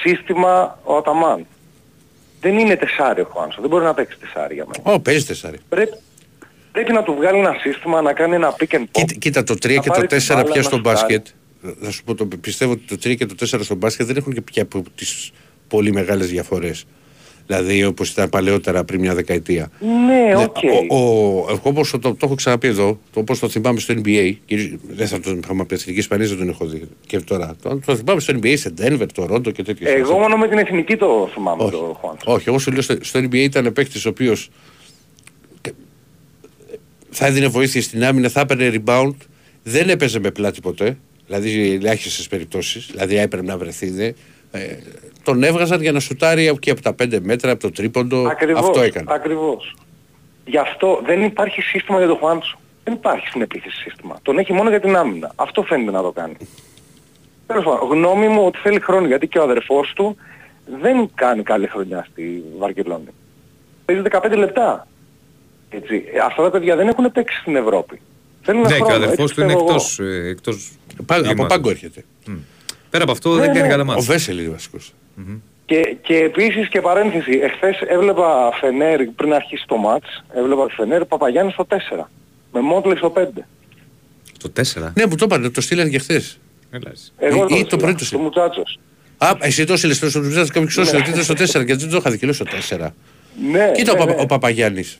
σύστημα 0.02 0.78
ο 0.84 0.96
Αταμάν. 0.96 1.46
Δεν 2.40 2.58
είναι 2.58 2.76
τεσάρι 2.76 3.20
ο 3.20 3.28
Χουάνσο, 3.32 3.60
δεν 3.60 3.70
μπορεί 3.70 3.84
να 3.84 3.94
παίξει 3.94 4.18
τεσάρι 4.18 4.54
για 4.54 4.66
μένα. 4.66 4.94
Ω, 4.96 5.00
παίζει 5.00 5.24
τεσσάρι. 5.26 5.58
Πρέπει, 5.68 5.96
πρέπει 6.76 6.92
να 6.92 7.02
του 7.02 7.14
βγάλει 7.14 7.38
ένα 7.38 7.56
σύστημα, 7.60 8.00
να 8.02 8.12
κάνει 8.12 8.34
ένα 8.34 8.56
pick 8.58 8.74
and 8.74 8.80
pop. 8.80 8.86
Κοίτα, 8.90 9.14
κοίτα, 9.18 9.42
το 9.42 9.54
3 9.54 9.62
να 9.62 9.68
και 9.68 9.88
το 9.88 9.92
πάρει 9.92 10.06
την 10.06 10.18
4 10.18 10.28
μπάλα, 10.28 10.44
πια 10.44 10.54
να 10.56 10.62
στο 10.62 10.76
σουτάρει. 10.76 10.96
μπάσκετ. 10.96 11.26
Θα 11.80 11.90
σου 11.90 12.04
πω, 12.04 12.14
το, 12.14 12.28
πιστεύω 12.40 12.72
ότι 12.72 12.82
το 12.86 12.94
3 12.94 13.16
και 13.16 13.26
το 13.26 13.34
4 13.38 13.60
στο 13.62 13.74
μπάσκετ 13.74 14.06
δεν 14.06 14.16
έχουν 14.16 14.32
και 14.32 14.40
πια 14.40 14.62
από 14.62 14.82
τις 14.94 15.30
πολύ 15.68 15.92
μεγάλες 15.92 16.30
διαφορές. 16.30 16.84
Δηλαδή 17.46 17.84
όπως 17.84 18.10
ήταν 18.10 18.28
παλαιότερα 18.28 18.84
πριν 18.84 19.00
μια 19.00 19.14
δεκαετία. 19.14 19.70
Ναι, 19.80 20.36
οκ. 20.36 20.56
Ο, 20.88 20.96
ο, 20.96 21.46
εγώ 21.48 21.60
όπως 21.62 21.90
το, 21.90 21.98
το 21.98 22.16
έχω 22.22 22.34
ξαναπεί 22.34 22.68
εδώ, 22.68 23.00
το, 23.12 23.20
όπως 23.20 23.38
το 23.38 23.48
θυμάμαι 23.48 23.80
στο 23.80 23.94
NBA, 23.94 24.34
και 24.44 24.78
δεν 24.88 25.06
θα 25.06 25.20
το 25.20 25.38
είχαμε 25.42 25.64
πει 25.64 25.74
Εθνική 25.74 25.98
Ισπανία, 25.98 26.26
δεν 26.26 26.38
τον 26.38 26.48
έχω 26.48 26.66
δει 26.66 26.88
και 27.06 27.20
τώρα. 27.20 27.54
Το, 27.62 27.80
το 27.86 27.96
θυμάμαι 27.96 28.20
στο 28.20 28.34
NBA, 28.42 28.54
σε 28.56 28.74
Denver, 28.80 29.06
Τορόντο 29.14 29.50
και 29.50 29.62
τέτοια. 29.62 29.90
Εγώ 29.90 30.18
μόνο 30.18 30.36
με 30.36 30.48
την 30.48 30.58
εθνική 30.58 30.96
το 30.96 31.30
θυμάμαι 31.34 31.62
Όχι. 31.62 31.72
το 31.72 31.98
Χουάντσο. 32.00 32.32
Όχι, 32.32 32.48
εγώ 32.48 32.58
σου 32.58 32.72
λέω 32.72 32.82
στο, 32.82 32.96
στο 33.00 33.20
NBA 33.20 33.34
ήταν 33.34 33.72
παίκτης 33.72 34.06
ο 34.06 34.08
οποίος 34.08 34.50
θα 37.18 37.26
έδινε 37.26 37.46
βοήθεια 37.46 37.82
στην 37.82 38.04
άμυνα, 38.04 38.28
θα 38.28 38.40
έπαιρνε 38.40 38.72
rebound, 38.74 39.14
δεν 39.62 39.88
έπαιζε 39.88 40.20
με 40.20 40.30
πλάτη 40.30 40.60
ποτέ. 40.60 40.96
Δηλαδή 41.26 41.72
ελάχιστες 41.72 42.28
περιπτώσεις, 42.28 42.86
δηλαδή 42.90 43.16
έπρεπε 43.16 43.46
να 43.46 43.58
βρεθεί. 43.58 43.90
Δε. 43.90 44.12
Ε, 44.50 44.76
τον 45.22 45.42
έβγαζαν 45.42 45.80
για 45.80 45.92
να 45.92 46.00
σουτάρει 46.00 46.56
και 46.58 46.70
από 46.70 46.82
τα 46.82 46.94
5 47.02 47.18
μέτρα, 47.22 47.50
από 47.50 47.60
το 47.60 47.70
τρίποντο. 47.70 48.26
Ακριβώς, 48.26 48.68
Αυτό 48.68 48.80
έκανε. 48.80 49.06
Ακριβώς. 49.08 49.74
Γι' 50.44 50.58
αυτό 50.58 51.02
δεν 51.04 51.22
υπάρχει 51.22 51.60
σύστημα 51.60 51.98
για 51.98 52.06
τον 52.06 52.16
Χουάνσο. 52.16 52.58
Δεν 52.84 52.94
υπάρχει 52.94 53.26
στην 53.26 53.42
επίθεση 53.42 53.76
σύστημα. 53.76 54.18
Τον 54.22 54.38
έχει 54.38 54.52
μόνο 54.52 54.70
για 54.70 54.80
την 54.80 54.96
άμυνα. 54.96 55.32
Αυτό 55.36 55.62
φαίνεται 55.62 55.90
να 55.90 56.02
το 56.02 56.12
κάνει. 56.12 56.36
Τέλος 57.46 57.64
πάντων, 57.64 57.88
γνώμη 57.88 58.28
μου 58.28 58.46
ότι 58.46 58.58
θέλει 58.58 58.80
χρόνο 58.80 59.06
γιατί 59.06 59.28
και 59.28 59.38
ο 59.38 59.42
αδερφός 59.42 59.92
του 59.94 60.16
δεν 60.80 61.10
κάνει 61.14 61.42
καλή 61.42 61.66
χρονιά 61.66 62.06
στη 62.10 62.44
Βαρκελόνη. 62.58 63.08
Παίζει 63.84 64.02
15 64.10 64.36
λεπτά. 64.36 64.86
Έτσι. 65.76 66.04
Ε, 66.14 66.18
Αυτά 66.18 66.42
τα 66.42 66.50
παιδιά 66.50 66.76
δεν 66.76 66.88
έχουν 66.88 67.12
παίξει 67.12 67.38
στην 67.40 67.56
Ευρώπη. 67.56 68.00
Θέλουν 68.42 68.60
Ναι, 68.62 68.68
και 68.68 68.74
χρόνο, 68.74 68.92
ο 68.92 68.96
αδερφός 68.96 69.18
έτσι 69.30 69.34
του 69.34 69.40
είναι 69.40 69.52
πιστεύω 69.52 69.64
εγώ. 69.64 69.74
εκτός, 69.74 69.98
ε, 69.98 70.28
εκτός 70.28 70.70
Πά- 71.06 71.16
από 71.16 71.26
γυμνάσεων. 71.26 71.48
πάγκο 71.48 71.70
έρχεται. 71.70 72.04
Πέρα 72.90 73.02
από 73.02 73.12
αυτό 73.12 73.34
Ναι, 73.34 73.40
δεν 73.40 73.46
κάνει 73.48 73.60
ναι. 73.60 73.68
καλά 73.68 73.82
Ο 73.82 73.86
μάτς. 73.86 74.06
Βέσελ 74.06 74.38
είναι 74.38 74.48
βασικός. 74.48 74.92
Και, 75.66 75.96
και 76.02 76.16
επίσης 76.16 76.68
και 76.68 76.80
παρένθεση, 76.80 77.38
εχθές 77.42 77.76
έβλεπα 77.88 78.50
Φενέρ 78.60 79.04
πριν 79.04 79.32
αρχίσει 79.32 79.64
το 79.66 79.76
μάτς, 79.76 80.24
έβλεπα 80.34 80.66
Φενέρ 80.76 81.04
Παπαγιάννης 81.04 81.52
στο 81.54 81.64
4. 81.64 82.10
Με 82.52 82.60
Μότλε 82.60 82.96
στο 82.96 83.10
5. 83.10 83.44
Το 84.38 84.48
4. 84.48 84.92
Ναι, 84.94 85.06
μου 85.06 85.14
το 85.16 85.24
είπανε, 85.24 85.50
το 85.50 85.60
στείλανε 85.60 85.90
και 85.90 85.98
χθες. 85.98 86.38
Έλας, 86.70 87.12
εσύ. 87.18 87.36
Εγώ 87.36 87.46
Ή- 87.50 87.58
ή 87.58 87.62
το 87.62 87.68
το 87.68 87.76
πρωί 87.76 87.92
το 87.92 87.98
του 87.98 88.04
στο 88.04 88.18
Μουτσάτσος. 88.18 88.78
Α, 89.18 89.30
εσύ 89.40 89.64
το 89.64 89.72
έστειλε 89.72 89.94
στο 89.94 90.08
Τζουζάτ 90.08 90.46
κάποιο 90.46 90.66
ξώσει 90.66 90.96
ότι 90.96 91.10
ήταν 91.10 91.22
στο 91.22 91.34
4 91.34 91.64
γιατί 91.64 91.74
δεν 91.82 91.90
το 91.90 91.96
είχα 91.96 92.10
δει 92.10 92.18
και 92.18 92.24
λέω 92.24 92.34
στο 92.34 92.44
4. 92.44 92.94
Ναι, 93.52 93.70
Κοίτα 93.74 93.92
ναι, 93.94 94.00
ο, 94.00 94.04
ναι. 94.04 94.10
Παπα- 94.10 94.22
ο 94.22 94.26
Παπαγιάννης. 94.26 94.98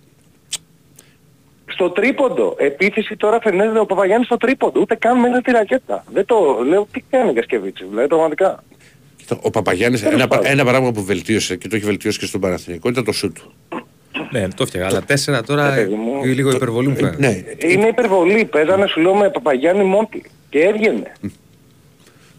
Στο 1.77 1.91
τρίποντο. 1.91 2.55
Επίθεση 2.59 3.16
τώρα 3.16 3.41
Φενέρ 3.41 3.77
ο 3.79 3.87
Παπαγιάννης 3.87 4.27
στο 4.27 4.37
τρίποντο. 4.37 4.81
Ούτε 4.81 4.95
καν 4.95 5.18
μέσα 5.20 5.41
τη 5.41 5.51
ρακέτα. 5.51 6.05
Δεν 6.12 6.24
το 6.24 6.37
λέω 6.68 6.89
τι 6.93 7.03
κάνει 7.11 7.29
ο 7.29 7.33
Γκασκεβίτσι. 7.33 7.85
Δηλαδή 7.91 8.09
πραγματικά. 8.09 8.62
Ο 9.41 9.51
Παπαγιάννης, 9.51 10.01
Τέλος 10.01 10.14
ένα, 10.14 10.29
πάντων. 10.29 10.47
ένα 10.47 10.64
πράγμα 10.64 10.93
που 10.93 11.03
βελτίωσε 11.05 11.57
και 11.57 11.68
το 11.68 11.77
έχει 11.77 11.85
βελτιώσει 11.85 12.18
και 12.18 12.27
στον 12.27 12.41
Παναθηνικό 12.41 12.89
ήταν 12.89 13.05
το 13.05 13.12
σουτ. 13.12 13.37
Ναι, 14.31 14.49
το 14.49 14.62
έφτιαγα. 14.62 14.87
Αλλά 14.87 15.05
4 15.41 15.43
τώρα 15.47 15.72
Ε, 15.72 15.77
παιδί 15.83 15.95
μου. 15.95 16.24
είναι 16.24 16.33
λίγο 16.33 16.51
υπερβολή 16.51 16.89
μου 16.89 16.95
φαίνεται. 16.97 17.16
Ναι, 17.27 17.43
Είναι 17.72 17.87
υπερβολή. 17.87 18.45
Παίζανε 18.45 18.87
σου 18.87 19.01
λέω 19.01 19.14
με 19.14 19.31
Παπαγιάννη 19.31 19.85
Μότλε. 19.85 20.20
Και 20.51 20.59
έβγαινε. 20.59 21.12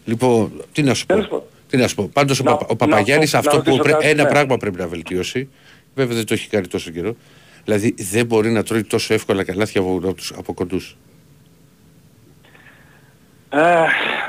λοιπόν, 0.04 0.64
τι 0.72 0.82
να 0.82 0.94
σου 0.94 1.06
πω. 1.06 1.14
Τέλος 1.14 1.28
πάντων. 1.28 1.44
Τι 1.70 1.76
να 1.76 1.88
σου 1.88 1.94
πω. 1.94 2.10
Πάντως 2.12 2.40
ο, 2.40 2.42
Να- 2.44 2.50
Παπα, 2.50 2.66
ο 2.68 2.76
Παπαγιάννης 2.76 3.32
να- 3.32 3.38
αυτό 3.38 3.56
να 3.56 3.62
που 3.62 3.64
ρωτήσω 3.64 3.82
πρέ- 3.82 3.94
κάτι, 3.96 4.08
ένα 4.08 4.22
ναι. 4.22 4.28
πράγμα 4.28 4.56
πρέπει 4.56 4.76
να 4.78 4.86
βελτιώσει. 4.86 5.48
Βέβαια 5.94 6.16
δεν 6.16 6.26
το 6.26 6.34
έχει 6.34 6.48
κάνει 6.48 6.66
τόσο 6.66 6.90
καιρό. 6.90 7.16
Δηλαδή 7.68 7.94
δεν 7.98 8.26
μπορεί 8.26 8.50
να 8.50 8.62
τρώει 8.62 8.82
τόσο 8.84 9.14
εύκολα 9.14 9.44
καλάθια 9.44 9.80
από, 9.80 9.94
από, 10.02 10.12
τους- 10.14 10.32
από 10.38 10.52
κοντούς. 10.52 10.96
Ε, 13.50 13.58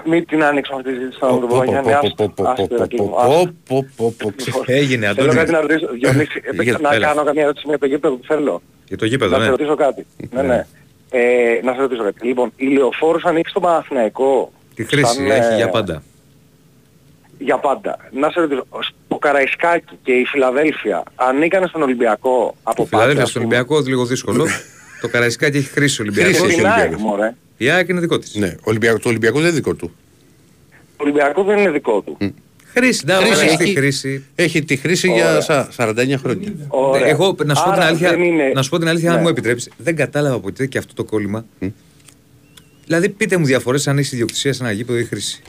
μην 0.05 0.25
την 0.25 0.43
ανοίξουμε 0.43 0.77
αυτή 0.79 0.89
τη 0.91 0.95
συζήτηση 0.97 1.17
στον 1.17 1.39
Πω, 1.39 1.47
πω, 1.47 1.57
Παπαγιάννη. 1.57 1.89
πω, 1.91 1.97
Άστο, 1.97 2.13
πω, 2.15 2.33
πω, 2.35 2.49
άστο, 2.49 2.67
πω, 2.67 2.75
Ηρακλή 2.75 2.97
πω, 2.97 3.03
μου, 3.03 3.09
πω, 3.11 3.17
άστο. 3.21 3.53
πω, 3.67 3.85
πω, 3.97 4.13
πω. 4.17 4.33
Έγινε, 4.65 5.05
Θέλω 5.07 5.11
Αντώνη. 5.21 5.33
κάτι 5.39 5.51
να 5.51 5.61
ρωτήσω, 5.61 5.87
Διονύση, 5.99 6.41
ε, 6.59 6.63
Για- 6.63 6.77
να 6.81 6.93
έλα. 6.93 7.07
κάνω 7.07 7.23
καμία 7.23 7.43
ερώτηση 7.43 7.65
για 7.67 7.77
το 7.77 7.85
γήπεδο 7.85 8.15
που 8.15 8.25
θέλω. 8.25 8.61
Για 8.87 8.97
το 8.97 9.05
γήπεδο, 9.05 9.31
Να 9.31 9.37
σε 9.37 9.43
ναι. 9.43 9.49
ρωτήσω 9.49 9.75
κάτι. 9.75 10.05
Ναι, 10.31 10.41
ναι. 10.41 10.65
Ε, 11.11 11.59
να 11.63 11.73
σε 11.73 11.79
ρωτήσω 11.79 12.03
κάτι. 12.03 12.27
Λοιπόν, 12.27 12.51
η 12.55 12.65
Λεωφόρος 12.67 13.23
ανοίξει 13.23 13.51
στο 13.51 13.59
Παναθηναϊκό. 13.59 14.51
Τη 14.75 14.83
χρήση 14.83 15.13
σαν, 15.13 15.25
έχει 15.31 15.53
ε, 15.53 15.55
για 15.55 15.69
πάντα. 15.69 16.03
Για 17.41 17.57
πάντα. 17.57 17.97
Να 18.11 18.29
σε 18.31 18.39
ρωτήσω, 18.39 18.65
ο 19.07 19.17
Καραϊσκάκη 19.17 19.97
και 20.03 20.11
η 20.11 20.25
Φιλαδέλφια 20.25 21.03
ανήκανε 21.15 21.67
στον 21.67 21.81
Ολυμπιακό 21.81 22.55
από 22.63 22.75
Το 22.81 22.85
Φιλαδέλφια 22.85 23.15
πάντα, 23.19 23.29
στον 23.29 23.41
ας 23.41 23.47
πούμε; 23.47 23.55
Ολυμπιακό 23.57 23.87
λίγο 23.89 24.05
δύσκολο. 24.05 24.45
Το 25.01 25.07
Καραϊσκάκι 25.07 25.57
έχει 25.57 25.67
χρήση 25.69 26.01
ο 26.01 26.03
Ολυμπιακός. 26.03 26.37
Χρήση. 26.37 26.55
Την 26.55 26.65
ο 26.65 26.69
ΑΕΚ, 26.69 26.79
Ολυμπιακός. 26.79 27.03
μωρέ. 27.03 27.35
Η 27.57 27.69
ΑΕΚ 27.69 27.87
είναι 27.87 27.99
δικό 27.99 28.19
της. 28.19 28.35
Ναι, 28.35 28.55
Ολυμπιακό, 28.63 28.99
το 28.99 29.09
Ολυμπιακό 29.09 29.37
δεν 29.37 29.45
είναι 29.47 29.55
δικό 29.55 29.73
του. 29.73 29.91
Το 30.97 31.03
Ολυμπιακό 31.03 31.43
δεν 31.43 31.57
είναι 31.57 31.71
δικό 31.71 32.01
του. 32.01 32.17
Χρήση, 32.73 33.03
ναι, 33.05 33.13
Χρήση, 33.13 33.35
χρήση, 33.35 33.57
έχει- 33.63 33.73
χρήση. 33.77 34.25
Έχει 34.35 34.63
τη 34.63 34.75
χρήση 34.75 35.09
Ωραία. 35.09 35.31
για 35.31 35.41
σα- 35.41 35.67
49 35.71 36.17
χρόνια. 36.17 36.51
Ωραία. 36.67 37.07
Εγώ 37.07 37.35
να 37.45 37.55
σου 37.55 37.63
πω 37.63 37.69
την 37.71 37.79
Άρα 37.79 37.85
αλήθεια, 37.89 38.09
δεν 38.09 38.21
είναι- 38.23 38.51
να 38.53 38.61
σου 38.61 38.69
πω 38.69 38.77
την 38.79 38.87
αλήθεια 38.87 39.09
αν 39.09 39.15
Ναι. 39.15 39.21
μου 39.21 39.27
επιτρέψεις. 39.27 39.71
Δεν 39.77 39.95
κατάλαβα 39.95 40.39
ποτέ 40.39 40.65
και 40.65 40.77
αυτό 40.77 40.93
το 40.93 41.03
κόλλημα. 41.03 41.45
Δηλαδή 42.85 43.09
πείτε 43.09 43.37
μου 43.37 43.45
διαφορές 43.45 43.87
αν 43.87 43.97
έχει 43.97 44.13
ιδιοκτησία 44.15 44.53
σε 44.53 44.63
ένα 44.63 44.71
γήπεδο 44.71 44.99
ή 44.99 45.03
χρήση. 45.05 45.41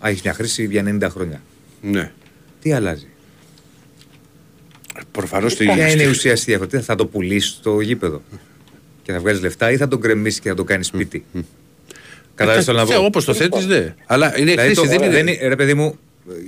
Α, 0.00 0.08
έχεις 0.08 0.22
μια 0.22 0.32
χρήση 0.34 0.64
για 0.66 0.84
90 1.00 1.08
χρόνια. 1.10 1.42
Ναι. 1.82 2.12
Τι 2.60 2.72
αλλάζει; 2.72 3.06
Προφανώς 5.12 5.56
το 5.56 5.64
Ποια 5.64 5.88
είναι 5.90 6.02
η 6.02 6.06
ουσιαστική 6.06 6.50
διαφορά. 6.56 6.78
Τι 6.78 6.84
Θα 6.84 6.94
το 6.94 7.06
πουλήσεις 7.06 7.60
το 7.62 7.80
γήπεδο 7.80 8.22
και 9.02 9.12
θα 9.12 9.20
βγάλεις 9.20 9.40
λεφτά 9.40 9.70
ή 9.70 9.76
θα 9.76 9.88
τον 9.88 10.00
κρεμίσει 10.00 10.40
και 10.40 10.48
θα 10.48 10.54
το 10.54 10.64
κάνεις 10.64 10.86
σπίτι; 10.86 11.24
Κατάλαβες 12.34 12.64
το 12.64 12.72
να 12.72 12.84
πω; 12.86 13.04
Όπως 13.04 13.24
το 13.24 13.34
θέτεις, 13.34 13.66
ναι. 13.66 13.94
Αλλά 14.06 14.38
είναι 14.38 14.50
Δηλαδή, 14.50 14.74
χρήση, 14.74 14.96
το, 14.98 15.00
δεν 15.10 15.26
είναι. 15.26 15.38
ρε 15.48 15.56
παιδί 15.56 15.74
μου, 15.74 15.98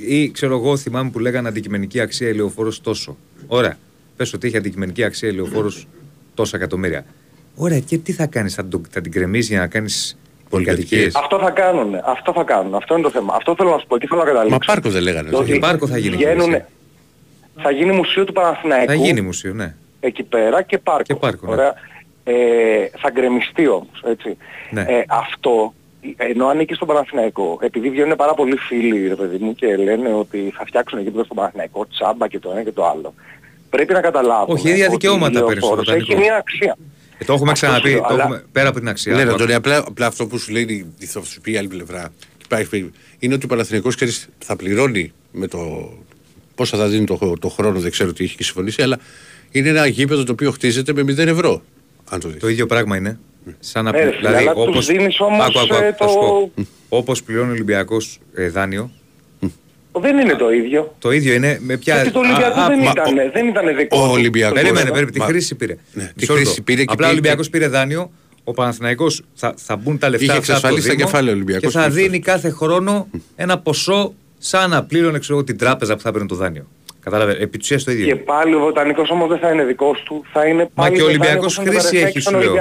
ή 0.09 0.31
ξέρω 0.31 0.57
εγώ, 0.57 0.77
θυμάμαι 0.77 1.11
που 1.11 1.19
λέγανε 1.19 1.49
αντικειμενική 1.49 2.01
αξία 2.01 2.29
ηλεοφόρο 2.29 2.73
τόσο. 2.83 3.17
Ωραία. 3.47 3.79
Πες 4.17 4.33
ότι 4.33 4.47
έχει 4.47 4.57
αντικειμενική 4.57 5.05
αξία 5.05 5.29
ηλεοφόρο 5.29 5.73
τόσα 6.35 6.57
εκατομμύρια. 6.57 7.05
Ωραία, 7.55 7.79
και 7.81 7.99
τι 7.99 8.13
θα 8.13 8.27
κάνεις, 8.27 8.55
θα, 8.55 8.67
το- 8.67 8.81
θα 8.91 9.01
την 9.01 9.13
κρεμίσει 9.13 9.49
για 9.53 9.61
να 9.61 9.67
κάνεις 9.67 10.17
πολυκατοικίες. 10.53 11.15
Αυτό 11.17 11.39
θα 11.39 11.51
κάνουν. 11.51 11.95
Αυτό 12.05 12.33
θα 12.33 12.43
κάνουν. 12.43 12.75
Αυτό 12.75 12.95
είναι 12.95 13.03
το 13.03 13.11
θέμα. 13.11 13.35
Αυτό 13.37 13.55
θέλω 13.57 13.71
να 13.71 13.79
σου 13.79 13.87
πω 13.87 13.99
και 13.99 14.07
θέλω 14.07 14.21
να 14.21 14.27
καταλήξω. 14.27 14.59
Μα 14.61 14.73
πάρκο 14.73 14.89
δεν 14.91 15.03
λέγανε. 15.03 15.31
Το 15.31 15.37
δηλαδή. 15.37 15.51
ότι 15.51 15.61
πάρκο 15.61 15.87
θα 15.87 15.99
γίνει 15.99 16.17
βγαίνουνε- 16.17 16.65
και 17.57 17.61
Θα 17.63 17.71
γίνει 17.71 17.93
μουσείο 17.93 18.25
του 18.25 18.33
Παναθηναϊκού. 18.33 18.87
Θα 18.87 18.95
γίνει 18.95 19.21
μουσείο, 19.21 19.53
ναι. 19.55 19.75
εκεί 20.01 20.23
πέρα 20.23 20.63
και 20.63 20.79
πάρκο. 20.79 21.03
Και 21.03 21.15
πάρκο, 21.15 21.47
ναι. 21.47 21.53
Ωραία. 21.53 21.75
Ε, 22.25 22.35
θα 22.99 23.11
γκρεμιστεί 23.11 23.67
όμως, 23.69 24.03
έτσι. 24.07 24.37
Ναι. 24.71 24.81
Ε, 24.81 25.05
αυτό 25.09 25.75
ενώ 26.17 26.47
ανήκει 26.47 26.75
στον 26.75 26.89
Παναθηναϊκό, 26.89 27.59
επειδή 27.63 27.91
βγαίνουν 27.91 28.17
πάρα 28.17 28.35
πολλοί 28.35 28.57
φίλοι, 28.57 29.09
ρε 29.09 29.15
παιδί 29.15 29.45
μου, 29.45 29.55
και 29.55 29.77
λένε 29.77 30.15
ότι 30.15 30.53
θα 30.57 30.65
φτιάξουν 30.67 31.01
γήπεδο 31.01 31.25
στον 31.25 31.37
Παναθηναϊκό, 31.37 31.87
τσάμπα 31.87 32.29
και 32.29 32.39
το 32.39 32.51
ένα 32.51 32.63
και 32.63 32.73
το 32.73 32.87
άλλο. 32.87 33.15
Πρέπει 33.71 33.93
να 33.93 34.01
καταλάβουμε 34.01 34.59
Όχι, 34.59 34.69
ίδια 34.69 34.85
ότι 34.87 34.93
δικαιώματα 34.93 35.39
η 35.39 35.43
παίρνει 35.43 35.61
στο 35.61 35.67
Λεωφόρος 35.67 35.89
έχει 35.89 35.99
Βοτανικό. 36.01 36.21
μια 36.25 36.37
αξία. 36.37 36.77
Ε, 37.23 37.25
το 37.27 37.33
έχουμε 37.33 37.51
Αυτό 37.51 37.67
ξαναπεί. 37.67 37.89
σου 37.89 37.95
λέω, 37.95 38.03
το 38.03 38.13
αλλά- 38.15 38.23
έχουμε, 38.23 38.45
πέρα 38.53 38.69
από 38.69 38.79
την 38.79 38.89
αξία. 38.89 39.15
Ναι, 39.15 39.25
το- 39.25 39.35
Αντώνη, 39.35 39.55
απλά, 39.55 39.77
απλά 39.77 40.07
αυτό 40.07 40.27
που 40.27 40.39
σου 40.39 40.53
λέει, 40.53 40.87
η- 40.99 41.07
θα 41.07 41.23
σου 41.25 41.41
πει 41.41 41.53
η 41.53 41.57
άλλη 41.57 41.69
πλευρά, 41.69 42.13
και 42.37 42.45
υπάρχει, 42.45 42.91
είναι 43.19 43.35
ότι 43.35 43.45
ο 43.45 43.49
Παναθηναϊκός 43.49 43.95
ξέρεις, 43.95 44.29
θα 44.39 44.57
πληρώνει 44.57 45.13
με 45.33 45.47
το 45.47 45.93
πόσα 46.55 46.77
θα 46.79 46.87
δίνει 46.89 47.05
το, 47.05 47.35
το 47.41 47.49
χρόνο, 47.49 47.81
δεν 47.81 47.91
ξέρω 47.91 48.13
τι 48.13 48.25
έχει 48.25 48.37
και 48.37 48.45
συμφωνήσει, 48.45 48.83
αλλά 48.83 48.99
είναι 49.51 49.69
ένα 49.69 49.87
γήπεδο 49.87 50.25
το 50.25 50.33
οποίο 50.33 50.51
χτίζεται 50.51 50.93
με 50.93 51.03
0 51.03 51.19
ευρώ. 51.19 51.63
Αν 52.11 52.21
το 52.21 52.29
δεις. 52.29 52.41
Το 52.41 52.49
ίδιο 52.49 52.67
πράγμα 52.67 52.97
είναι. 52.97 53.19
Σαν 53.61 53.85
να 53.85 53.91
Ναι, 53.91 53.99
ρε 53.99 54.05
πει. 54.11 54.17
φίλε, 54.17 54.29
Δηλαδή, 54.29 54.45
αλλά 54.47 54.55
τους 54.55 54.67
όπως, 54.67 54.87
δίνεις 54.87 55.21
όμως, 55.21 55.47
άκου, 55.47 55.59
άκου, 55.59 55.75
ε, 55.75 55.87
άκου, 55.87 55.97
θα 55.99 56.09
σου 56.09 56.15
το- 56.15 56.21
πω. 56.21 56.53
Όπως 56.89 57.23
πληρώνει 57.23 57.49
ο 57.49 57.53
Ολυμπιακός 57.53 58.19
ε, 58.35 58.49
δάνειο, 58.49 58.91
Δεν 60.01 60.19
είναι 60.19 60.35
το 60.35 60.51
ίδιο. 60.53 60.95
το 60.99 61.11
ίδιο 61.13 61.35
είναι 61.35 61.59
με 61.63 61.77
ποια... 61.77 61.95
Γιατί 61.95 62.11
το 62.11 62.19
Ολυμπιακός 62.19 62.57
Α, 62.57 62.65
α, 62.65 62.69
δεν, 62.69 62.79
μα- 62.83 62.91
ήταν, 62.91 63.31
δεν 63.33 63.49
ήταν 63.49 63.77
δικό 63.77 63.99
ο 64.01 64.05
του. 64.05 64.11
Ολυμπιακός- 64.13 64.49
Το 64.59 64.61
Περίμενε, 64.63 64.79
γήπεδο. 64.79 64.93
περίμενε, 64.93 65.11
τη 65.13 65.19
Μα- 65.19 65.27
χρήση 65.27 65.55
πήρε. 65.55 65.77
Ναι, 65.93 66.05
τη 66.05 66.13
Μισό 66.21 66.33
χρήση 66.33 66.49
λεπτό. 66.49 66.63
πήρε 66.63 66.85
και 66.85 66.93
Απλά 66.93 67.07
ο 67.07 67.09
πήγε- 67.09 67.13
Ολυμπιακός 67.21 67.51
πήρε 67.51 67.69
δάνειο, 67.69 68.11
ο 68.45 68.53
Παναθηναϊκός 68.53 69.23
θα, 69.35 69.55
θα 69.57 69.77
μπουν 69.77 69.99
τα 69.99 70.09
λεφτά 70.09 70.25
Είχε 70.25 70.33
αυτά 70.33 70.43
από 70.43 70.47
το 70.47 70.53
εξασφαλίσει 70.69 70.89
τα 70.89 70.95
Δήμο 70.95 71.05
κεφάλαια 71.07 71.33
ο 71.33 71.37
Ολυμπιακός 71.37 71.63
και 71.73 71.79
θα 71.79 71.81
και 71.81 71.89
αυτό. 71.89 72.01
δίνει 72.01 72.19
κάθε 72.21 72.51
χρόνο 72.51 73.09
ένα 73.37 73.59
ποσό 73.59 74.15
σαν 74.39 74.71
να 74.71 74.85
πλήρωνε 74.85 75.19
ξέρω, 75.19 75.35
εγώ, 75.37 75.45
την 75.47 75.59
τράπεζα 75.59 75.95
που 75.97 76.01
θα 76.01 76.09
έπαιρνε 76.09 76.27
το 76.27 76.35
δάνειο. 76.35 76.67
Κατάλαβε, 77.05 77.33
επί 77.33 77.59
της 77.59 77.67
ουσίας 77.67 77.85
το 77.85 77.91
ίδιο. 77.91 78.05
Και 78.05 78.11
είναι. 78.11 78.21
πάλι 78.21 78.55
ο 78.55 78.59
Βοτανικός 78.59 79.11
όμως 79.11 79.29
δεν 79.29 79.39
θα 79.39 79.49
είναι 79.51 79.65
δικός 79.65 80.03
του, 80.03 80.25
θα 80.33 80.47
είναι 80.47 80.63
Μα 80.75 80.83
πάλι 80.83 80.97
και 80.97 81.03
ο 81.03 81.05
το 81.07 81.11
δάνειο 81.13 81.25
Ολυμπιακός 81.29 81.55
που 81.55 81.63
θα 81.63 81.71
χρήση 81.71 81.83
παρεφέξει 81.87 82.07
έχει, 82.07 82.21
στον 82.21 82.33
σου 82.35 82.39
λέω. 82.41 82.53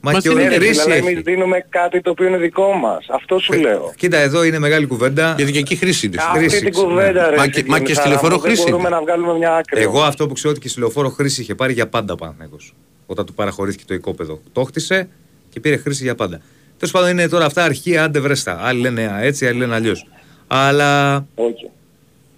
Ολυμπιακό. 0.00 0.06
Μα 0.06 0.12
Μας 0.12 0.22
και 0.22 0.28
τι 0.28 0.34
ο 0.34 0.38
Ναι, 0.38 0.42
ρε 0.42 0.48
φίλε, 0.54 0.64
χρήση 0.64 0.80
αλλά 0.80 0.94
έχει. 0.94 1.06
εμείς 1.06 1.20
δίνουμε 1.22 1.64
κάτι 1.68 2.00
το 2.00 2.10
οποίο 2.10 2.26
είναι 2.26 2.36
δικό 2.36 2.72
μας. 2.72 3.06
Αυτό 3.10 3.38
σου 3.38 3.52
λέω. 3.52 3.92
Κοίτα, 3.96 4.16
εδώ 4.18 4.42
είναι 4.44 4.58
μεγάλη 4.58 4.86
κουβέντα. 4.86 5.34
Γιατί 5.36 5.52
και 5.52 5.58
εκεί 5.58 5.76
χρήση 5.76 6.06
είναι. 6.06 6.16
Αυτή 6.20 6.38
χρήση, 6.38 6.56
την 6.56 6.64
ναι. 6.64 6.82
κουβέντα 6.82 7.30
ρε. 7.30 7.36
Μα 7.36 7.46
και- 7.46 7.52
φίλε, 7.60 7.68
μα 7.70 7.78
και 7.78 7.84
στη 7.84 7.94
Σαράμο, 7.94 8.12
λεωφόρο 8.12 8.40
δεν 8.40 8.50
χρήση 8.50 8.62
μπορούμε 8.62 8.88
είναι. 8.88 8.96
να 8.96 9.00
βγάλουμε 9.02 9.32
μια 9.38 9.54
άκρη. 9.54 9.80
Εγώ 9.82 10.02
αυτό 10.02 10.26
που 10.26 10.34
ξέρω 10.34 10.50
ότι 10.50 10.60
και 10.60 10.68
στη 10.68 10.78
λεωφόρο 10.80 11.08
χρήση 11.08 11.40
είχε 11.40 11.54
πάρει 11.54 11.72
για 11.72 11.88
πάντα 11.88 12.12
ο 12.12 12.16
Παναθηναϊκός. 12.16 12.74
Όταν 13.06 13.26
του 13.26 13.34
παραχωρήθηκε 13.34 13.84
το 13.86 13.94
οικόπεδο. 13.94 14.40
Το 14.52 14.64
χτίσε 14.64 15.08
και 15.48 15.60
πήρε 15.60 15.76
χρήση 15.76 16.02
για 16.02 16.14
πάντα. 16.14 16.40
Τέλος 16.78 16.92
πάντων 16.94 17.10
είναι 17.10 17.28
τώρα 17.28 17.44
αυτά 17.44 17.64
αρχεία, 17.64 18.04
άντε 18.04 18.18
βρέστα. 18.20 18.58
Άλλοι 18.62 18.80
λένε 18.80 19.02
α, 19.12 19.20
έτσι, 19.22 19.46
άλλοι 19.46 19.58
λένε 19.58 19.74
αλλιώς. 19.74 20.06
Αλλά. 20.46 21.14
Όχι. 21.34 21.70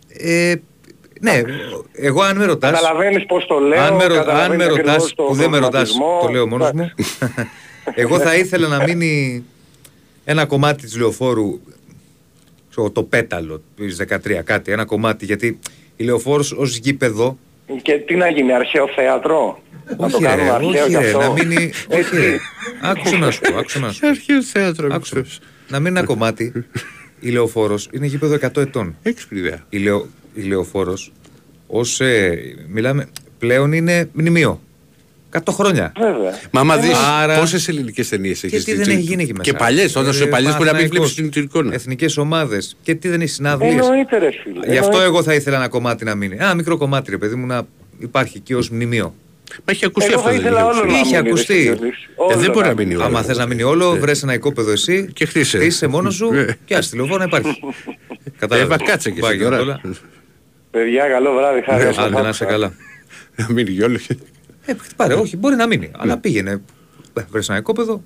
Ε, 0.09 0.55
ναι, 1.21 1.43
εγώ 1.93 2.23
αν 2.23 2.37
με 2.37 2.45
ρωτά. 2.45 2.71
Καταλαβαίνεις 2.71 3.27
πώς 3.27 3.47
το 3.47 3.59
λέω, 3.59 3.81
Αν 3.83 3.95
με, 3.95 4.05
ρω- 4.07 4.15
αν 4.15 4.21
καταλαβαίνεις 4.25 4.57
με 4.57 4.65
ρωτάς, 4.71 4.81
ακριβώς 4.87 5.15
το 5.15 5.23
που 5.23 5.35
δεν 5.35 5.51
με 5.51 5.59
ρωτάς, 5.59 5.91
προβληματισμό. 5.91 6.19
το 6.23 6.33
λέω 6.33 6.47
μόνος 6.49 6.71
μου. 6.73 6.91
εγώ 7.95 8.19
θα 8.19 8.37
ήθελα 8.37 8.69
να 8.69 8.83
μείνει 8.83 9.45
ένα 10.25 10.47
κομμάτι 10.47 10.83
της 10.83 10.97
λεωφόρου. 10.97 11.61
ξέρω, 12.71 12.91
το 12.91 13.03
πέταλο 13.03 13.63
της 13.77 13.97
13, 13.97 14.43
κάτι, 14.45 14.73
ένα 14.73 14.85
κομμάτι. 14.85 15.25
Γιατί 15.25 15.59
η 15.97 16.05
λεωφόρος 16.05 16.53
ως 16.53 16.77
γήπεδο 16.77 17.39
Και 17.83 17.93
τι 17.93 18.15
να 18.15 18.29
γίνει, 18.31 18.53
αρχαίο 18.53 18.89
θέατρο; 18.95 19.63
Να 19.89 19.97
το 19.97 20.05
όχι, 20.05 20.25
ρε, 20.25 20.29
κάνουμε 20.29 20.51
αρχαίο 20.51 20.85
όχι, 20.85 20.95
κι 20.97 21.01
ρε, 21.03 21.07
αυτό. 21.07 21.19
να 21.19 21.29
μείνει. 21.33 21.73
Έτσι. 21.89 22.17
όχι, 22.17 22.17
ρε. 22.27 22.37
Άκουσε 22.83 23.17
να 23.17 23.31
σου 23.31 23.41
πω, 23.41 23.59
άκουσε 23.59 23.79
να 23.79 23.93
σου 23.93 24.01
πω. 24.01 24.09
Αρχαίο 24.15 24.43
θέατρο. 24.43 24.89
Άκουσε. 24.93 25.25
Να 25.69 25.79
μείνει 25.81 25.99
ένα 25.99 26.07
κομμάτι. 26.07 26.53
Η 27.21 27.29
λεωφόρος 27.31 27.89
είναι 27.93 28.07
γήπεδο 28.07 28.35
100 28.35 28.57
ετών. 28.57 28.97
Έξυπνη 29.03 29.39
ιδέα. 29.39 29.65
Η, 29.69 29.79
λεω, 29.79 30.07
η 30.35 30.43
λεωφόρος 30.43 31.13
ως. 31.67 32.01
μιλάμε. 32.69 33.07
πλέον 33.39 33.73
είναι 33.73 34.09
μνημείο. 34.13 34.61
100 35.33 35.53
χρόνια. 35.53 35.93
Βέβαια. 35.99 36.39
Μα 36.51 36.61
άμα 36.61 36.77
δεις 36.77 36.93
Άρα- 37.21 37.39
πόσες 37.39 37.69
ελληνικές 37.69 38.09
ταινίες 38.09 38.45
έχεις 38.45 38.65
Και 38.65 38.71
τι 38.71 38.77
δει, 38.79 38.85
δεν 38.85 38.93
έχει 38.97 39.01
γίνει 39.07 39.23
εκεί 39.23 39.33
μέσα. 39.33 39.51
Και 39.51 39.57
παλιές, 39.57 39.97
όταν 39.97 40.13
σου 40.13 40.29
παλιές 40.29 40.57
μπορεί 40.57 40.71
να 40.71 40.77
μην 40.77 40.89
βλέπεις 40.89 41.15
την, 41.15 41.31
την 41.31 41.43
εικόνα. 41.43 41.75
Εθνικές 41.75 42.17
ομάδες. 42.17 42.77
Και 42.83 42.95
τι 42.95 43.09
δεν 43.09 43.21
έχεις 43.21 43.35
συναυλίες. 43.35 43.73
Εννοείται 43.73 44.19
ρε 44.19 44.29
φίλε. 44.43 44.67
Γι' 44.73 44.79
αυτό 44.79 44.85
εννοείται. 44.85 45.05
εγώ 45.05 45.23
θα 45.23 45.35
ήθελα 45.35 45.57
ένα 45.57 45.69
κομμάτι 45.69 46.05
να 46.05 46.15
μείνει. 46.15 46.35
Ένα 46.39 46.55
μικρό 46.55 46.77
κομμάτι, 46.77 47.11
ρε 47.11 47.19
παιδί 47.19 47.35
μου, 47.35 47.47
να 47.47 47.63
υπάρχει 47.99 48.37
εκεί 48.37 48.55
ως 48.55 48.71
μνημείο. 48.71 49.15
Μα 49.51 49.65
έχει 49.73 49.85
ακουστεί 49.85 50.11
Εγώ 50.13 50.21
αυτό. 50.21 50.31
θα 50.33 50.37
δεν 50.37 50.45
ήθελα 50.47 50.61
έχει 50.61 50.69
όλο 50.69 50.79
ακουστεί. 50.79 50.93
να 50.93 50.99
Είχε 51.01 51.17
μείνει, 51.17 51.23
ρε, 51.23 51.29
ακουστεί. 51.29 51.53
στη 51.55 51.63
Διονύση. 51.63 52.09
Ε, 52.09 52.23
Όλο 52.23 52.37
δεν 52.37 52.47
να 52.47 52.53
μπορεί 52.53 52.67
να 52.67 52.73
μείνει. 52.75 52.85
μείνει 52.89 52.95
όλο. 52.95 53.05
Άμα 53.05 53.23
θες 53.23 53.37
να 53.39 53.47
μείνει 53.47 53.63
όλο, 53.63 53.91
βρες 53.97 54.23
ένα 54.23 54.35
οικόπεδο 54.35 54.71
εσύ 54.71 55.11
Και 55.13 55.27
χτίσε. 55.27 55.65
Είσαι 55.65 55.87
μόνος 55.87 56.15
σου 56.15 56.31
Ναι. 56.33 56.45
και 56.65 56.75
ας 56.75 56.89
τηλεοπό 56.89 57.19
να 57.19 57.25
υπάρχει. 57.25 57.61
Ε, 58.51 58.65
μα 58.65 58.77
κάτσε 58.77 59.11
και 59.11 59.21
εσύ 59.21 59.29
Πάει 59.29 59.39
τώρα. 59.39 59.81
Όλα. 60.73 60.85
Παιδιά, 60.85 61.09
καλό 61.09 61.35
βράδυ. 61.35 61.63
Χάρη. 61.63 61.85
Ναι, 61.85 61.93
σας 61.93 61.99
Άντε 62.05 62.11
να 62.11 62.17
άκουσα. 62.17 62.31
είσαι 62.31 62.45
καλά. 62.45 62.73
Να 63.37 63.53
μείνει 63.53 63.71
κι 63.71 63.83
όλο. 63.83 63.99
Ε, 64.65 64.73
πάρε, 64.97 65.15
όχι, 65.15 65.37
μπορεί 65.37 65.55
να 65.57 65.67
μείνει. 65.67 65.87
Ναι. 65.87 65.93
Αλλά 65.97 66.19
πήγαινε. 66.19 66.51
Ε, 67.15 67.23
Βρες 67.31 67.49
ένα 67.49 67.59
οικόπεδο. 67.59 68.03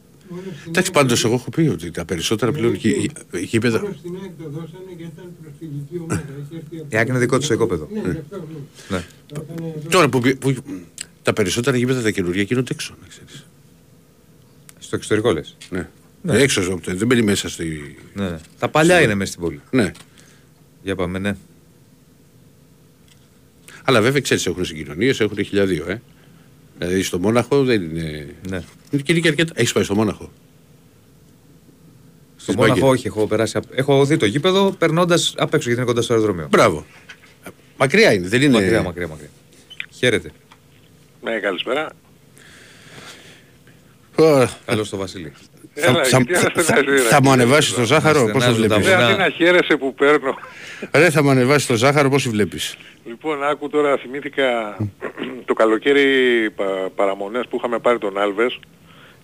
Εντάξει, 0.68 0.90
πάντως 0.90 1.24
εγώ 1.24 1.34
έχω 1.34 1.50
πει 1.50 1.60
ότι 1.60 1.90
τα 1.90 2.04
περισσότερα 2.04 2.52
πλέον 2.52 2.74
γη- 2.74 2.96
γη- 2.98 3.44
γήπεδα. 3.44 3.80
Μόνο 3.80 3.94
στην 3.98 4.12
ΑΕΚ 4.22 4.30
το 4.42 4.48
δώσανε 4.50 4.92
και 4.96 5.02
ήταν 5.02 5.24
προσφυγική 5.42 5.98
ομάδα. 6.02 6.22
Έχει 6.40 6.54
έρθει 6.56 6.76
από- 6.78 6.86
Η 6.88 6.96
ΑΕΚ 6.96 7.08
είναι 7.08 7.18
δικό 7.18 7.38
της 7.38 7.46
το 7.48 7.54
οικόπεδο. 7.54 7.88
Ναι, 7.92 8.00
γι' 8.00 8.08
αυτό. 8.08 8.36
ναι. 8.88 8.96
Ναι. 8.96 9.04
Όταν 9.38 9.56
εδώ- 9.58 9.90
Τώρα 9.90 10.08
που, 10.08 10.20
που 10.38 10.54
τα 11.22 11.32
περισσότερα 11.32 11.76
γήπεδα 11.76 12.02
τα 12.02 12.10
καινούργια 12.10 12.42
γίνονται 12.42 12.72
έξω, 12.72 12.94
να 13.02 13.06
ξέρεις. 13.08 13.46
Στο 14.78 14.96
εξωτερικό 14.96 15.32
λες. 15.32 15.56
Ναι. 15.70 15.88
Έξω, 16.28 16.60
από 16.60 16.80
το- 16.80 16.94
δεν 16.96 17.06
μπαίνει 17.06 17.22
μέσα 17.22 17.48
στη... 17.48 17.96
Ναι, 18.14 18.28
ναι. 18.28 18.36
Τα 18.58 18.68
παλιά 18.68 19.00
είναι 19.00 19.14
μέσα 19.14 19.30
στην 19.32 19.42
πόλη. 19.44 19.60
Ναι. 19.70 19.92
Για 20.82 20.96
πάμε, 20.96 21.18
ναι. 21.18 21.36
Αλλά 23.84 24.00
βέβαια 24.00 24.20
ξέρεις 24.20 24.46
έχουν 24.46 24.64
συγκοινωνίες, 24.64 25.20
έχουν 25.20 25.44
χιλιαδίο, 25.44 25.90
ε. 25.90 26.02
Δηλαδή 26.78 27.02
στο 27.02 27.18
Μόναχο 27.18 27.64
δεν 27.64 27.82
είναι... 27.82 28.34
ναι. 28.48 28.62
Και 28.90 29.12
είναι 29.12 29.20
και 29.20 29.28
αρκετά... 29.28 29.52
Έχεις 29.56 29.72
πάει 29.72 29.84
στο 29.84 29.94
Μόναχο; 29.94 30.24
Στο 32.36 32.42
Στις 32.42 32.54
Μόναχο, 32.54 32.74
Μπάγκερ. 32.74 32.90
όχι, 32.90 33.06
έχω 33.06 33.26
περάσει. 33.26 33.56
απ- 33.56 33.78
Έχω 33.78 34.04
δει 34.04 34.16
το 34.16 34.26
γήπεδο 34.26 34.70
περνώντας 34.78 35.34
απ' 35.36 35.54
έξω 35.54 35.68
γιατί 35.68 35.82
είναι 35.82 35.84
κοντά 35.90 36.02
στο 36.02 36.12
αεροδρόμιο. 36.12 36.46
Μπράβο. 36.50 36.86
Μακριά 37.76 38.12
είναι, 38.12 38.28
δεν 38.28 38.42
είναι... 38.42 38.52
Μακριά, 38.52 38.82
μακριά, 38.82 39.08
μακριά. 39.08 39.28
Χαίρετε. 39.90 40.30
Ναι, 41.22 41.38
καλησπέρα. 41.38 41.90
Ω, 44.18 44.48
Καλώς 44.64 44.88
το 44.88 44.96
Βασίλη. 44.96 45.32
Θα, 45.76 45.86
Έλα, 45.90 46.04
θα, 46.04 46.16
γιατί 46.16 46.34
θα, 46.34 46.40
αναστενάζεις, 46.40 46.66
θα, 46.66 46.80
ρε. 46.92 46.98
θα 47.00 47.22
μου 47.22 47.30
ανεβάσεις 47.30 47.72
το 47.74 47.84
ζάχαρο, 47.84 48.20
πώς 48.20 48.32
το 48.44 48.50
Αναστενάζουν 48.50 48.68
τα 48.68 48.74
βλέπεις; 48.78 48.94
βουνά. 48.94 49.06
Ρε, 49.06 49.12
αντί 49.12 49.18
να 49.22 49.28
χαίρεσαι 49.30 49.76
που 49.76 49.94
παίρνω. 49.94 50.34
Ρε, 50.94 51.10
θα 51.10 51.22
μου 51.22 51.30
ανεβάσεις 51.30 51.66
το 51.66 51.74
ζάχαρο, 51.74 52.08
πώς 52.08 52.28
βλέπεις; 52.28 52.76
Λοιπόν, 53.06 53.44
άκου 53.44 53.68
τώρα, 53.68 53.96
θυμήθηκα 53.96 54.76
το 55.44 55.54
καλοκαίρι 55.54 56.50
πα, 56.56 56.64
παραμονές 56.94 57.44
που 57.50 57.56
είχαμε 57.56 57.78
πάρει 57.78 57.98
τον 57.98 58.18
Άλβες. 58.18 58.58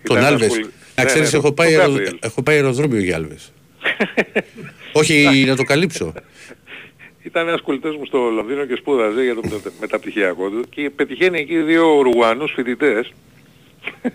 Τον 0.02 0.16
Ήταν 0.16 0.28
Άλβες; 0.32 0.47
ασχολη- 0.48 0.70
Να 0.97 1.02
Ναι, 1.02 1.09
ξέρεις, 1.09 1.32
ναι, 1.32 1.39
έχω, 1.39 1.47
τον 1.47 1.55
πάει 1.55 1.68
αερο- 1.74 1.85
Γκάμπριελ. 1.86 2.16
έχω 2.20 2.43
πάει 2.43 2.56
αεροδρόμιο 2.56 3.01
για 3.01 3.16
Άλβες. 3.16 3.52
Όχι, 4.93 5.44
να 5.47 5.56
το 5.56 5.62
καλύψω. 5.62 6.12
Ήταν 7.22 7.48
ένας 7.48 7.60
κολλητός 7.60 7.97
μου 7.97 8.06
στο 8.06 8.18
Λονδίνο 8.18 8.64
και 8.64 8.74
σπούδαζε 8.77 9.22
για 9.22 9.35
το 9.35 9.40
μετα- 9.44 9.70
μεταπτυχιακό 9.81 10.48
του 10.48 10.64
και 10.70 10.90
πετυχαίνει 10.97 11.39
εκεί 11.40 11.56
δύο 11.56 11.94
Ουρουγουανούς 11.98 12.52
φοιτητές 12.52 13.12
και 14.02 14.10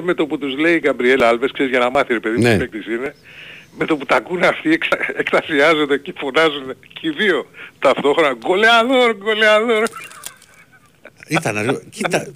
με 0.08 0.14
το 0.14 0.26
που 0.26 0.38
τους 0.38 0.56
λέει 0.58 0.74
η 0.74 0.78
Γκαμπριέλα 0.78 1.28
Άλβες, 1.28 1.50
ξέρεις 1.52 1.70
για 1.70 1.80
να 1.80 1.90
μάθει 1.90 2.12
ρε 2.12 2.20
παιδί 2.20 2.36
μου 2.36 2.42
Ναι. 2.42 2.52
τι 2.52 2.58
παίκτης 2.58 2.86
είναι, 2.86 3.14
με 3.78 3.84
το 3.84 3.96
που 3.96 4.04
τα 4.06 4.16
ακούνε 4.16 4.46
αυτοί 4.46 4.72
εξα... 4.72 4.98
εκτασιάζονται 5.16 5.98
και 5.98 6.12
φωνάζουν 6.18 6.74
και 6.92 7.08
οι 7.08 7.10
δύο 7.10 7.46
ταυτόχρονα 7.78 8.32
«Γκολεαδόρ, 8.34 9.16
γκολεαδόρ». 9.16 9.84
Ήταν, 11.28 11.56
αριο- 11.58 11.82
κοίτα. 11.90 12.26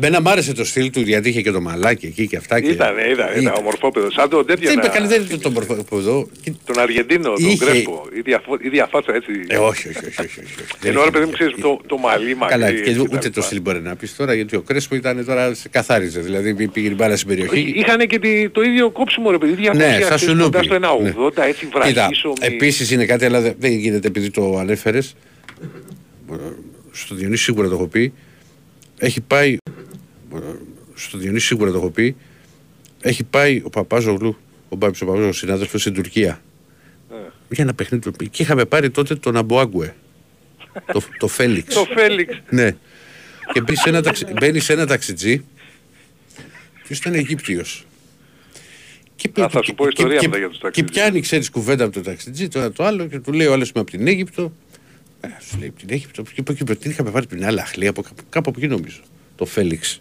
Μένα 0.00 0.20
μ' 0.20 0.28
άρεσε 0.28 0.52
το 0.52 0.64
στυλ 0.64 0.90
του 0.90 1.00
γιατί 1.00 1.28
είχε 1.28 1.40
και 1.42 1.50
το 1.50 1.60
μαλάκι 1.60 2.06
εκεί 2.06 2.26
και 2.26 2.36
αυτά. 2.36 2.60
Και... 2.60 2.70
Ήταν, 2.70 2.94
ήταν, 3.12 3.26
ήταν 3.40 3.54
ομορφόπεδο. 3.58 4.10
Σαν 4.10 4.28
το 4.28 4.44
τέτοιο 4.44 4.68
Δεν 4.68 4.78
είπε 4.78 4.86
να- 4.86 4.92
καλή, 4.92 5.06
δεν 5.06 5.26
είναι 5.30 5.38
το 5.38 5.50
μορφό 5.50 5.76
εδώ. 5.96 6.28
τον 6.64 6.78
Αργεντίνο, 6.78 7.32
τον 7.32 7.44
Είχε- 7.48 7.64
Κρέσπο, 7.64 8.06
η 8.16 8.20
διαφο- 8.20 8.58
η 8.62 8.68
διαφάτσα 8.68 9.14
έτσι. 9.14 9.30
Ε, 9.48 9.56
όχι, 9.56 9.88
όχι, 9.88 9.98
όχι. 9.98 10.20
όχι, 10.20 10.40
όχι. 10.40 10.54
Δεν 10.80 10.90
Ενώ 10.90 10.92
ρε 10.94 11.00
είχε- 11.00 11.10
παιδί 11.10 11.24
μου 11.24 11.30
ξέρεις 11.30 11.54
το, 11.60 11.80
το 11.86 11.98
μαλλί 11.98 12.34
μακρύ. 12.36 12.58
Καλά, 12.58 12.72
και 12.72 12.78
έτσι, 12.78 13.00
ούτε 13.00 13.08
τα 13.16 13.18
το 13.18 13.26
λοιπά. 13.28 13.40
στυλ 13.42 13.60
μπορεί 13.60 13.80
να 13.80 13.96
πεις 13.96 14.16
τώρα 14.16 14.34
γιατί 14.34 14.56
ο 14.56 14.60
Κρέσπο 14.60 14.94
ήταν 14.94 15.24
τώρα 15.24 15.54
σε 15.54 15.68
καθάριζε. 15.68 16.20
Δηλαδή 16.20 16.68
πήγε 16.68 16.88
μπάλα 16.90 17.16
στην 17.16 17.28
περιοχή. 17.28 17.72
Είχαν 17.76 18.06
και 18.06 18.18
τη- 18.18 18.48
το 18.50 18.62
ίδιο 18.62 18.90
κόψιμο 18.90 19.30
ρε 19.30 19.38
παιδί, 19.38 19.52
ίδια 19.52 19.72
Ναι, 19.74 19.82
φωσία, 19.84 19.98
σαν 20.06 20.16
ξέρεις, 20.16 20.22
σουνούπι. 20.24 20.44
κοντά 20.50 20.62
στο 20.62 20.74
1,80 20.74 21.42
Ναι. 21.42 21.48
έτσι 21.48 21.66
Κοίτα, 21.66 21.78
βραχίσομη. 21.92 22.34
επίσης 22.40 22.90
είναι 22.90 23.06
κάτι, 23.06 23.24
αλλά 23.24 23.40
δεν 23.40 23.54
δεν 23.58 23.72
γίνεται 23.72 24.06
επειδή 24.08 24.30
το 24.30 24.56
ανέφερες. 24.58 25.14
Στο 26.92 27.14
Διονύση 27.14 27.42
σίγουρα 27.42 27.68
το 27.68 27.74
έχω 27.74 27.86
πει. 27.86 28.12
Έχει 29.02 29.20
πάει... 29.20 29.56
Στο 30.94 31.18
Διονύση 31.18 31.46
σίγουρα 31.46 31.70
το 31.70 31.76
έχω 31.76 31.90
πει. 31.90 32.16
Έχει 33.00 33.24
πάει 33.24 33.62
ο 33.64 33.70
Παπάζογλου, 33.70 34.36
ο 34.68 34.76
Μπάμπης 34.76 35.00
ο 35.00 35.04
Παπάζογλου, 35.04 35.32
συνάδελφος 35.32 35.80
στην 35.80 35.94
Τουρκία. 35.94 36.42
Ναι. 37.10 37.16
Για 37.48 37.64
ένα 37.64 37.74
παιχνίδι 37.74 38.10
του. 38.10 38.26
Και 38.30 38.42
είχαμε 38.42 38.64
πάρει 38.64 38.90
τότε 38.90 39.14
τον 39.14 39.36
Αμποάγκουε. 39.36 39.94
το, 40.92 41.02
το 41.18 41.26
Φέλιξ. 41.26 41.74
Το 41.74 41.84
Φέλιξ. 41.94 42.40
Ναι. 42.48 42.76
Και 43.52 43.60
μπαίνει 43.60 43.76
σε 43.76 43.88
ένα, 43.88 44.02
ταξι... 44.02 44.26
μπαίνει 44.40 44.58
σε 44.60 44.72
ένα 44.72 44.86
ταξιτζί. 44.86 45.44
Ποιο 46.82 46.96
ήταν 47.00 47.14
Αιγύπτιος. 47.14 47.86
Και, 49.16 49.42
Α, 49.42 49.48
θα 49.48 49.62
σου 49.62 49.74
πω 49.74 49.86
ιστορία 49.86 50.18
και, 50.18 50.26
μετά 50.26 50.38
για 50.38 50.48
τους 50.48 50.56
και 50.56 50.62
ταξιτζείς. 50.62 50.92
πιάνει, 50.92 51.20
ξέρεις, 51.20 51.50
κουβέντα 51.50 51.84
από 51.84 51.92
το 51.92 52.00
ταξιτζί, 52.00 52.48
το 52.48 52.58
ένα 52.58 52.72
το 52.72 52.84
άλλο 52.84 53.06
και 53.06 53.18
του 53.18 53.32
λέει 53.32 53.46
ο 53.46 53.52
άλλος 53.52 53.70
είμαι 53.70 53.80
από 53.80 53.90
την 53.90 54.06
Αίγυπτο. 54.06 54.52
Ε, 55.24 55.28
σου 55.48 55.58
λέει 55.58 55.68
από 55.68 55.78
την 55.78 55.88
Αίγυπτο. 55.90 56.22
Και 56.22 56.40
από 56.40 56.52
εκεί 56.52 56.64
την 56.64 56.90
είχαμε 56.90 57.10
πάρει 57.10 57.26
την 57.26 57.44
άλλη 57.44 57.60
αχλή, 57.60 57.86
από 57.86 58.02
κάπου, 58.02 58.22
κάπου 58.28 58.50
από 58.50 58.58
εκεί 58.60 58.68
νομίζω. 58.68 59.00
Το 59.36 59.44
Φέλιξ. 59.44 60.00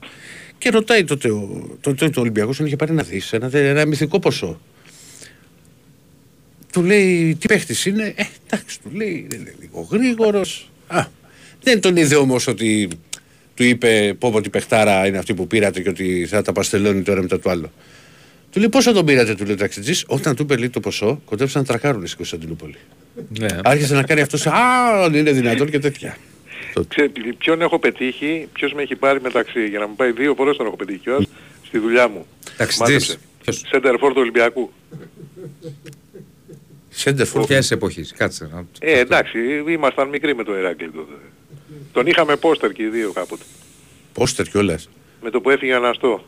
Και 0.57 0.69
ρωτάει 0.69 1.03
τότε 1.03 1.31
ο, 1.31 1.69
τότε, 1.81 2.09
το 2.09 2.21
Ολυμπιακός, 2.21 2.57
τον 2.57 2.65
είχε 2.65 2.75
πάρει 2.75 2.91
να 2.91 3.03
δεις 3.03 3.33
ένα, 3.33 3.57
ένα 3.57 3.85
μυθικό 3.85 4.19
ποσό. 4.19 4.59
του 6.71 6.83
λέει 6.83 7.35
τι 7.35 7.47
παίχτης 7.47 7.85
είναι; 7.85 8.13
Ε, 8.15 8.23
εντάξει, 8.47 8.81
του 8.81 8.89
λέει 8.93 9.27
είναι 9.33 9.55
λίγο 9.59 9.87
γρήγορος. 9.91 10.71
Α, 10.87 11.05
δεν 11.61 11.81
τον 11.81 11.95
είδε 11.95 12.15
όμως 12.15 12.47
ότι 12.47 12.89
του 13.55 13.63
είπε 13.63 14.15
πω 14.19 14.31
πω 14.31 14.41
τι 14.41 14.49
παιχτάρα 14.49 15.07
είναι 15.07 15.17
αυτή 15.17 15.33
που 15.33 15.47
πήρατε 15.47 15.81
και 15.81 15.89
ότι 15.89 16.25
θα 16.29 16.41
τα 16.41 16.51
παστελώνει 16.51 17.01
τώρα 17.01 17.21
μετά 17.21 17.39
το 17.39 17.49
άλλο. 17.49 17.71
Του 18.51 18.59
λέει 18.59 18.69
πόσο 18.69 18.91
τον 18.91 19.05
πήρατε, 19.05 19.35
του 19.35 19.43
λέει 19.43 19.53
ο 19.53 19.57
ταξιτζής. 19.57 20.03
Όταν 20.07 20.35
του 20.35 20.43
είπε 20.43 20.57
λέει 20.57 20.69
το 20.69 20.79
ποσό, 20.79 21.21
κοντέψαν 21.25 21.61
να 21.61 21.67
τρακάρουν 21.67 22.05
στην 22.05 22.17
Κωνσταντινούπολη. 22.17 22.77
Ναι. 23.39 23.47
Άρχισε 23.63 23.93
να 23.95 24.03
κάνει 24.03 24.21
αυτός, 24.21 24.47
Α, 24.47 24.53
δεν 25.09 25.19
είναι 25.19 25.31
δυνατόν 25.31 25.69
και 25.69 25.79
τέτοια. 25.79 26.17
Ξέρετε 26.87 27.21
ποιον 27.37 27.61
έχω 27.61 27.79
πετύχει, 27.79 28.47
ποιος 28.53 28.73
με 28.73 28.81
έχει 28.81 28.95
πάρει 28.95 29.21
μεταξύ, 29.21 29.67
για 29.67 29.79
να 29.79 29.87
μου 29.87 29.95
πάει 29.95 30.11
δύο 30.11 30.33
φορές 30.35 30.57
τον 30.57 30.65
έχω 30.65 30.75
πετύχει 30.75 30.99
κιόλας, 30.99 31.25
στη 31.65 31.77
δουλειά 31.79 32.07
μου. 32.07 32.25
Ταξιτζής. 32.57 33.17
Σέντερ 33.49 33.97
φόρ 33.97 34.11
του 34.13 34.19
Ολυμπιακού. 34.21 34.71
Σέντερ 36.89 37.25
φόρ. 37.25 37.45
Ποιες 37.45 37.71
εποχής, 37.71 38.13
κάτσε. 38.17 38.49
να- 38.51 38.65
Ε, 38.79 38.99
εντάξει, 38.99 39.39
ήμασταν 39.67 40.09
μικροί 40.09 40.35
με 40.35 40.43
το 40.43 40.57
Ηράκλειο 40.57 40.91
τότε. 40.95 41.13
Τον 41.91 42.07
είχαμε 42.07 42.35
πόστερ 42.35 42.71
και 42.71 42.83
οι 42.83 42.87
δύο 42.87 43.11
κάποτε. 43.11 43.43
Πόστερ 44.13 44.45
κιόλας. 44.47 44.89
Με 45.21 45.29
το 45.29 45.41
που 45.41 45.49
έφυγε 45.49 45.73
αναστό. 45.73 46.25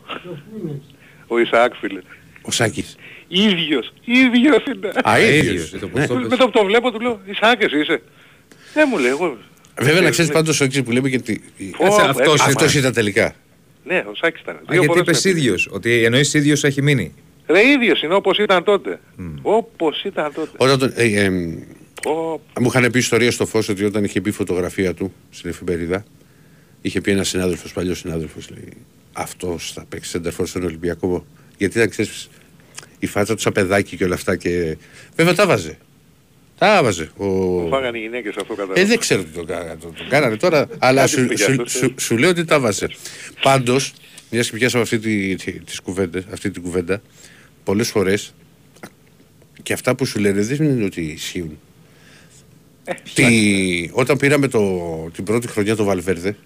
Ο 1.26 1.38
Ισαάκ 1.38 1.74
φίλε. 1.74 2.00
Ο 2.42 2.50
Σάκης. 2.50 2.96
Ίδιος, 3.36 3.92
ίδιος 4.04 4.62
είναι. 4.74 4.92
Α, 5.08 5.20
ίδιος. 5.20 5.44
ίδιος, 5.46 5.70
το 5.70 5.86
Ναι. 5.86 5.92
πώς 5.92 6.06
το 6.06 6.14
Με 6.28 6.36
το 6.36 6.44
που 6.44 6.50
το 6.50 6.64
βλέπω 6.64 6.90
του 6.92 7.00
λέω, 7.00 7.20
Ισαάκ 7.26 7.62
εσύ 7.62 7.78
είσαι. 7.80 8.02
Δεν 8.74 8.88
μου 8.90 8.98
λέει, 8.98 9.10
εγώ. 9.10 9.36
Βέβαια 9.80 10.00
να 10.00 10.06
Ε, 10.06 10.10
ξέρεις 10.10 10.30
ναι. 10.30 10.36
πάντως 10.36 10.60
ο 10.60 10.64
εξής 10.64 10.82
που 10.82 10.90
λέμε 10.90 11.08
και 11.08 11.18
τι... 11.18 11.34
Πω, 11.38 11.84
Κάτσε, 11.84 12.00
πω, 12.00 12.08
αυτός 12.08 12.24
έπαθα. 12.34 12.44
Αυτός 12.44 12.74
ήταν 12.74 12.92
τελικά. 12.92 13.34
Ναι, 13.84 14.04
ο 14.10 14.14
Σάκης 14.14 14.40
ήταν. 14.40 14.54
Α, 14.54 14.58
Δύο 14.58 14.66
γιατί 14.80 14.86
φορές 14.86 15.00
είπες 15.02 15.24
με 15.24 15.30
πήγε. 15.32 15.40
ίδιος, 15.40 15.68
ότι 15.70 16.04
εννοείς 16.04 16.34
ίδιος 16.34 16.64
έχει 16.64 16.82
μείνει. 16.82 17.14
Ρε 17.46 17.68
ίδιος 17.68 18.02
είναι 18.02 18.14
όπως 18.14 18.38
ήταν 18.38 18.64
τότε. 18.64 19.00
Όπως 19.42 20.02
ήταν 20.04 20.32
τότε. 20.34 20.50
Όταν 20.56 20.78
τον, 20.78 20.92
ε, 20.94 21.04
ε, 21.04 21.24
εμ, 21.24 21.58
Πω, 22.02 22.40
μου 22.60 22.66
είχαν 22.66 22.90
πει 22.90 22.98
ιστορία 22.98 23.30
στο 23.30 23.46
φως 23.46 23.68
ότι 23.68 23.84
όταν 23.84 24.04
είχε 24.04 24.20
μπει 24.20 24.30
φωτογραφία 24.30 24.94
του 24.94 25.12
στην 25.30 25.50
εφημερίδα 25.50 26.04
είχε 26.82 27.00
πει 27.00 27.10
ένας 27.10 27.28
συνάδελφος, 27.28 27.72
παλιός 27.72 27.98
συνάδελφος 27.98 28.50
λέει 28.50 28.72
αυτός 29.12 29.72
θα 29.72 29.84
παίξει 29.88 30.10
σέντερφορ 30.10 30.46
στον 30.46 30.62
Ολυμπιακό 30.64 31.26
γιατί 31.58 31.76
ήταν 31.78 31.90
ξέρεις 31.90 32.28
η 33.04 33.06
φάτσα 33.06 33.34
του 33.34 33.40
σαν 33.40 33.52
παιδάκι 33.52 33.96
και 33.96 34.04
όλα 34.04 34.14
αυτά 34.14 34.36
και 34.36 34.76
βέβαια 35.16 35.34
τα 35.34 35.46
βάζε. 35.46 35.78
Τα 36.58 36.80
βάζε. 36.82 37.10
Ο... 37.16 37.24
Μου 37.26 37.68
φάγανε 37.68 37.98
οι 37.98 38.00
γυναίκες 38.00 38.36
αυτό 38.36 38.54
κατά. 38.54 38.72
Ε, 38.76 38.84
δεν 38.84 38.98
ξέρω 38.98 39.22
τι 39.22 39.30
το, 39.30 39.44
κάνα- 39.44 39.76
το, 39.76 39.86
το 39.88 40.04
κάνανε 40.08 40.36
τώρα, 40.36 40.68
αλλά 40.78 41.00
Κάτι 41.00 41.12
σου, 41.12 41.20
είπε 41.20 41.34
κι 41.34 41.42
σου, 41.42 41.50
αυτός, 41.50 41.72
σου, 41.72 41.84
ε. 41.84 42.00
σου 42.00 42.16
λέω 42.16 42.30
ότι 42.30 42.44
τα 42.44 42.60
βάζε. 42.60 42.88
Πάντως, 43.42 43.92
μιας 44.30 44.50
και 44.50 44.56
πιάσαμε 44.56 44.82
αυτή, 44.82 44.98
τη, 44.98 45.34
τη, 45.34 45.52
τις 45.52 45.80
κουβέντες, 45.80 46.24
αυτή 46.32 46.50
την 46.50 46.62
κουβέντα, 46.62 47.02
πολλές 47.64 47.88
φορές 47.90 48.34
και 49.62 49.72
αυτά 49.72 49.94
που 49.94 50.04
σου 50.06 50.18
λένε 50.18 50.42
δεν 50.42 50.62
είναι 50.62 50.84
ότι 50.84 51.00
ισχύουν. 51.02 51.58
Τι, 53.14 53.90
όταν 53.92 54.16
πήραμε 54.16 54.48
το, 54.48 54.80
την 55.14 55.24
πρώτη 55.24 55.48
χρονιά 55.48 55.76
το 55.76 55.84
Βαλβέρδε, 55.84 56.36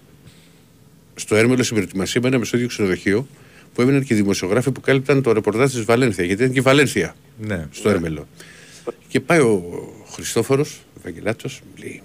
στο 1.15 1.35
Έρμελο 1.35 1.63
στην 1.63 1.75
προετοιμασία 1.75 2.21
μέναμε 2.21 2.45
στο 2.45 2.55
ίδιο 2.55 2.67
ξενοδοχείο 2.69 3.27
που 3.73 3.81
έμειναν 3.81 4.03
και 4.03 4.13
οι 4.13 4.17
δημοσιογράφοι 4.17 4.71
που 4.71 4.81
κάλυπταν 4.81 5.21
το 5.21 5.31
ρεπορτάζ 5.31 5.71
της 5.73 5.83
Βαλένθια, 5.83 6.25
γιατί 6.25 6.41
ήταν 6.41 6.53
και 6.53 6.59
η 6.59 6.61
Βαλένθια 6.61 7.15
Ναι. 7.39 7.67
στο 7.71 7.89
Έρμελο. 7.89 8.27
Και 9.07 9.19
πάει 9.19 9.39
ο 9.39 9.63
Χριστόφορος, 10.11 10.81
ο 10.95 10.99
Ευαγγελάτος, 10.99 11.61
μου 11.65 11.83
λέει, 11.83 12.01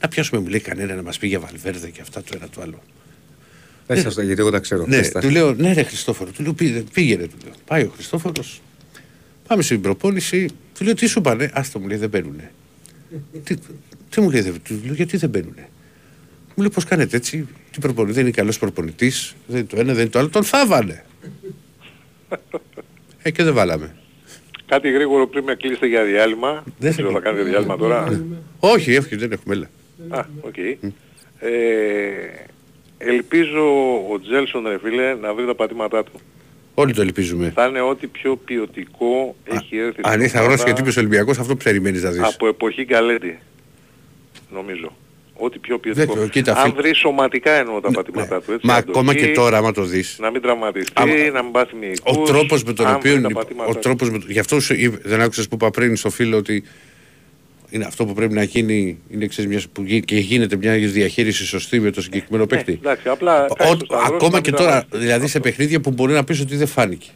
να 0.00 0.08
πιάσουμε, 0.08 0.40
μου 0.40 0.46
λέει 0.48 0.60
κανένα 0.60 0.94
να 0.94 1.02
μας 1.02 1.18
πει 1.18 1.26
για 1.28 1.40
Βαλβέρδε 1.40 1.88
και 1.88 2.00
αυτά 2.00 2.22
το 2.22 2.32
ένα 2.36 2.48
το 2.48 2.60
άλλο. 2.60 2.82
Πες 3.86 4.04
αυτά, 4.04 4.22
γιατί 4.22 4.40
εγώ 4.40 4.50
τα 4.50 4.58
ξέρω. 4.58 4.86
Ναι, 4.86 4.96
Πες 4.96 5.10
τα. 5.10 5.20
του 5.20 5.30
λέω, 5.30 5.54
ναι 5.54 5.72
ρε 5.72 5.82
Χριστόφορο, 5.82 6.30
του 6.30 6.42
λέω 6.42 6.52
«Πήγε- 6.52 6.82
πήγαινε, 6.92 7.26
του 7.26 7.36
λέω. 7.44 7.52
Πάει 7.66 7.82
ο 7.82 7.90
Χριστόφορος, 7.94 8.60
πάμε 9.46 9.62
στην 9.62 9.80
προπόνηση, 9.80 10.46
του 10.78 10.84
λέω 10.84 10.94
τι 10.94 11.06
σου 11.06 11.20
πάνε, 11.20 11.50
άστο 11.54 11.78
μου 11.78 11.86
λέει 11.88 11.96
δεν 11.98 12.08
μπαίνουνε. 12.08 12.50
τι, 13.44 13.54
τι 14.10 14.20
μου 14.20 14.30
λέει, 14.30 14.40
δεν, 14.40 14.54
του 14.64 14.80
λέω 14.84 14.94
γιατί 14.94 15.16
δεν 15.16 15.30
μπαίνουνε. 15.30 15.68
Μου 16.58 16.62
λέει 16.62 16.72
πώς 16.74 16.84
κάνετε 16.84 17.16
έτσι, 17.16 17.48
τι 17.72 17.80
προπονητή, 17.80 18.12
δεν 18.14 18.22
είναι 18.22 18.30
καλός 18.30 18.58
προπονητής, 18.58 19.34
δεν 19.46 19.56
είναι 19.58 19.66
το 19.66 19.76
ένα, 19.80 19.92
δεν 19.92 20.00
είναι 20.02 20.10
το 20.10 20.18
άλλο, 20.18 20.28
τον 20.28 20.44
θάβανε. 20.44 21.04
ε, 23.22 23.30
και 23.30 23.42
δεν 23.42 23.54
βάλαμε. 23.54 23.96
Κάτι 24.66 24.90
γρήγορο 24.90 25.26
πριν 25.26 25.44
με 25.44 25.54
κλείσετε 25.54 25.86
για 25.86 26.04
διάλειμμα. 26.04 26.64
Δεν 26.78 26.92
ξέρω, 26.92 27.10
θα 27.10 27.20
κάνετε 27.20 27.42
διάλειμμα 27.42 27.76
τώρα. 27.76 28.24
όχι, 28.58 28.96
όχι, 28.96 29.16
δεν 29.16 29.32
έχουμε, 29.32 29.54
έλα. 29.54 29.70
Α, 30.08 30.24
οκ. 30.40 30.56
Ε, 31.38 31.50
ελπίζω 32.98 33.62
ο 34.12 34.20
Τζέλσον, 34.20 34.66
ρε 34.66 34.78
φίλε, 34.78 35.14
να 35.14 35.34
βρει 35.34 35.46
τα 35.46 35.54
πατήματά 35.54 36.04
του. 36.04 36.20
Όλοι 36.74 36.92
το 36.92 37.02
ελπίζουμε. 37.02 37.50
Θα 37.54 37.66
είναι 37.66 37.80
ό,τι 37.80 38.06
πιο 38.06 38.36
ποιοτικό 38.36 39.36
έχει 39.44 39.76
έρθει 39.78 40.00
Αν 40.02 40.10
στην 40.10 40.22
ήρθε 40.22 40.38
ομάδα 40.38 40.52
αγρός 40.52 40.66
και 40.66 40.72
τύπος 40.72 40.96
Ολυμπιακός, 40.96 41.38
αυτό 41.38 41.56
που 41.56 41.64
περιμένεις 41.64 42.02
να 42.02 42.10
δεις. 42.10 42.22
από 42.22 42.46
εποχή 42.48 42.82
Γκαλέτη. 42.84 43.38
Νομίζω. 44.52 44.96
Ό,τι 45.38 45.58
πιο 45.58 45.78
ποιοτικό. 45.78 46.12
Δεν 46.14 46.22
το- 46.22 46.28
κοίτα, 46.28 46.52
Αν 46.56 46.62
φίλ- 46.64 46.74
βρεις 46.76 46.98
σωματικά 46.98 47.50
εννοώ 47.52 47.80
τα 47.80 47.88
Ναι, 47.88 47.94
πατήματά 47.94 48.40
του. 48.42 48.52
Έτσι, 48.52 48.66
Μα 48.66 48.74
αντοχή, 48.74 48.90
ακόμα 48.90 49.14
και 49.14 49.26
τώρα, 49.26 49.56
άμα 49.58 49.72
το 49.72 49.82
δεις, 49.82 50.16
Να 50.20 50.30
μην 50.30 50.40
τραυματιστεί, 50.42 50.92
Άμα- 50.94 51.14
να 51.32 51.42
μην 51.42 51.52
πάθει 51.52 51.76
μυϊκούς. 51.76 52.16
Ο 52.16 52.22
τρόπος 52.22 52.62
με 52.64 52.72
τον 52.72 52.86
αν 52.86 52.94
οποίο. 52.94 53.12
βρει 53.12 53.20
τα 53.22 53.28
λοιπόν, 53.28 53.42
πατήματά 53.42 53.70
Ο 53.70 53.72
του. 53.74 53.78
τρόπος 53.78 54.10
με, 54.10 54.18
το- 54.18 54.26
γι' 54.28 54.38
αυτό 54.38 54.60
σου 54.60 54.74
είπε- 54.74 55.00
δεν 55.08 55.20
άκουσες 55.20 55.48
που 55.48 55.54
είπα 55.54 55.70
πριν 55.70 55.96
στο 55.96 56.10
φίλο 56.10 56.36
ότι 56.36 56.64
είναι 57.70 57.84
αυτό 57.84 58.06
που 58.06 58.12
πρέπει 58.14 58.34
να 58.34 58.42
γίνει 58.42 58.98
είναι 59.10 59.26
ξέρεις, 59.26 59.50
μιας, 59.50 59.68
που 59.68 59.82
γι- 59.82 60.00
και 60.00 60.16
γίνεται 60.16 60.56
μια 60.56 60.72
διαχείριση 60.78 61.44
σωστή 61.46 61.80
με 61.80 61.90
το 61.90 62.02
συγκεκριμένο 62.02 62.46
Ναι, 62.50 62.56
παίκτη. 62.56 62.72
εντάξει, 62.72 63.08
απλά 63.08 63.46
Ο- 63.48 63.54
κάνεις 63.54 63.76
το 63.78 63.84
σταυρός 63.84 64.06
σου 64.08 64.14
ακόμα 64.16 64.30
να 64.30 64.40
και 64.40 64.50
μην 64.50 64.58
τώρα, 64.60 64.70
τραυματιστείς. 64.70 65.00
δηλαδή 65.00 65.26
σε 65.28 65.40
παιχνίδια 65.40 65.80
που 65.80 65.90
μπορεί 65.90 66.12
να 66.12 66.24
πεις 66.24 66.40
ότι 66.40 66.56
δεν 66.56 66.66
φάνηκε. 66.66 67.08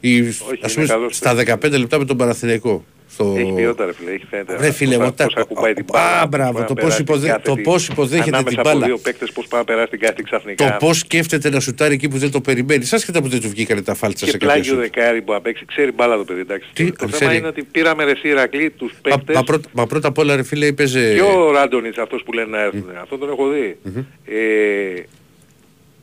Ή, 0.00 0.18
ας 0.18 0.38
είναι 0.60 0.68
πούμε, 0.74 0.86
καλός 0.86 1.16
στα 1.16 1.34
15 1.34 1.78
λεπτά 1.78 1.98
με 1.98 2.04
τον 2.04 2.16
Παναθηναϊκό. 2.16 2.84
Στο... 3.24 3.34
Έχει 3.38 3.52
ποιότητα 3.52 3.84
ρε 3.86 3.92
φίλε, 3.92 4.10
έχει 4.10 4.26
φαίνεται. 4.30 4.56
Ρε 4.60 4.70
φίλε, 4.70 4.94
Πώς 4.96 5.02
εγώ 5.04 5.12
τα- 5.12 5.24
πώς 5.24 5.34
ακουμπάει 5.36 5.72
την 5.74 5.84
Α, 5.84 5.86
μπάλα, 5.92 6.26
μπράβο, 6.26 6.52
πώς 6.52 6.60
να 6.60 6.66
το 6.66 6.74
πώς 6.74 6.82
περάσει 6.82 7.02
υποδε- 7.02 7.22
την 7.22 7.30
κάθετη, 7.30 7.62
το 7.62 7.70
πώς 7.70 7.88
υποδέχεται 7.88 8.28
ανάμεσα 8.28 8.48
την 8.48 8.58
από 8.60 8.68
μπάλα. 8.68 8.86
δύο 8.86 8.98
παίκτες 8.98 9.32
πώς 9.32 9.46
πάει 9.46 9.60
να 9.60 9.66
περάσει 9.66 9.90
την 9.90 9.98
κάθετη 10.00 10.22
ξαφνικά. 10.22 10.64
Το 10.70 10.76
πώς 10.86 10.98
σκέφτεται 10.98 11.50
να 11.50 11.60
σουτάρει 11.60 11.94
εκεί 11.94 12.08
που 12.08 12.18
δεν 12.18 12.30
το 12.30 12.40
περιμένει. 12.40 12.84
Άσχετα 12.92 13.22
που 13.22 13.28
δεν 13.28 13.40
του 13.40 13.48
βγήκανε 13.48 13.82
τα 13.82 13.94
φάλτσα 13.94 14.24
και 14.24 14.30
σε 14.30 14.36
κάποια 14.38 14.54
πλάγιο 14.54 14.72
σουτ. 14.72 14.80
δεκάρι 14.82 15.22
που 15.22 15.34
απέξει, 15.34 15.64
ξέρει 15.64 15.92
μπάλα 15.92 16.16
το 16.16 16.24
παιδί, 16.24 16.40
εντάξει. 16.40 16.68
Τι, 16.72 16.84
το 16.84 16.92
αν 17.00 17.08
θέμα 17.08 17.16
ξέρει. 17.16 17.36
είναι 17.36 17.46
ότι 17.46 17.62
πήραμε 17.62 18.04
ρε 18.04 18.16
Σιρακλή 18.16 18.70
τους 18.70 18.92
Μα, 18.92 18.98
παίκτες 19.16 19.36
μα, 19.36 19.42
πρώτα, 19.42 19.68
μα 19.72 19.86
πρώτα 19.86 20.08
απ' 20.08 20.18
όλα, 20.18 20.36
ρε 20.36 20.42
φίλε, 20.42 20.66
έπαιζε. 20.66 21.14
και 21.14 21.20
ο 21.22 21.50
Ράντονιτς 21.50 21.98
αυτός 21.98 22.22
που 22.22 22.32
λένε 22.32 22.48
να 22.50 22.62
έρθουν. 22.62 22.86
Αυτό 23.02 23.18
τον 23.18 23.28
έχω 23.30 23.48
δει. 23.48 23.76
Ε, 24.24 25.02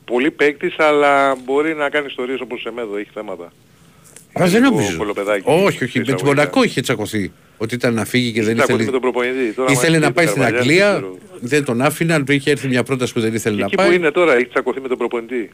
πολύ 0.04 0.30
παίκτης 0.30 0.78
αλλά 0.78 1.36
μπορεί 1.44 1.74
να 1.74 1.88
κάνει 1.88 2.06
ιστορίες 2.08 2.40
όπως 2.40 2.60
σε 2.60 2.70
μέδο, 2.74 2.96
έχει 2.96 3.10
θέματα. 3.14 3.52
Α, 4.42 4.46
δεν 4.46 4.62
το 4.62 4.70
νομίζω. 4.70 4.96
κολοπεδάκι 4.96 5.42
Όχι, 5.44 5.64
όχι. 5.64 5.74
στα 5.74 5.82
Με 5.82 5.88
τη 5.88 6.00
εισαγωγικά. 6.00 6.26
Μονακό 6.26 6.62
είχε 6.62 6.80
τσακωθεί. 6.80 7.32
Ότι 7.58 7.74
ήταν 7.74 7.94
να 7.94 8.04
φύγει 8.04 8.32
και 8.32 8.42
δεν 8.42 8.54
Τσακωθεί 8.54 8.72
ήθελε. 8.72 8.84
με 8.84 8.90
τον 8.92 9.00
προπονητή. 9.00 9.52
Τώρα 9.54 9.70
Ήθελε 9.72 9.98
μας 9.98 10.00
να 10.00 10.08
πει 10.08 10.14
πάει 10.14 10.24
το 10.24 10.30
στην 10.30 10.42
Καρβαλιάς, 10.42 10.66
Αγγλία, 10.66 10.92
δεν 10.92 11.00
ξέρω. 11.00 11.18
δεν 11.40 11.64
τον 11.64 11.82
άφηναν. 11.82 12.24
Του 12.24 12.32
είχε 12.32 12.50
έρθει 12.50 12.68
μια 12.68 12.82
πρόταση 12.82 13.12
που 13.12 13.20
δεν 13.20 13.34
ήθελε 13.34 13.56
να 13.56 13.64
Εκεί 13.64 13.74
που 13.76 13.82
πάει. 13.82 13.94
είναι 13.94 14.10
τώρα, 14.10 14.34
έχει 14.34 14.46
τσακωθεί 14.46 14.80
με 14.80 14.88
τον 14.88 14.98
προπονητή. 14.98 15.50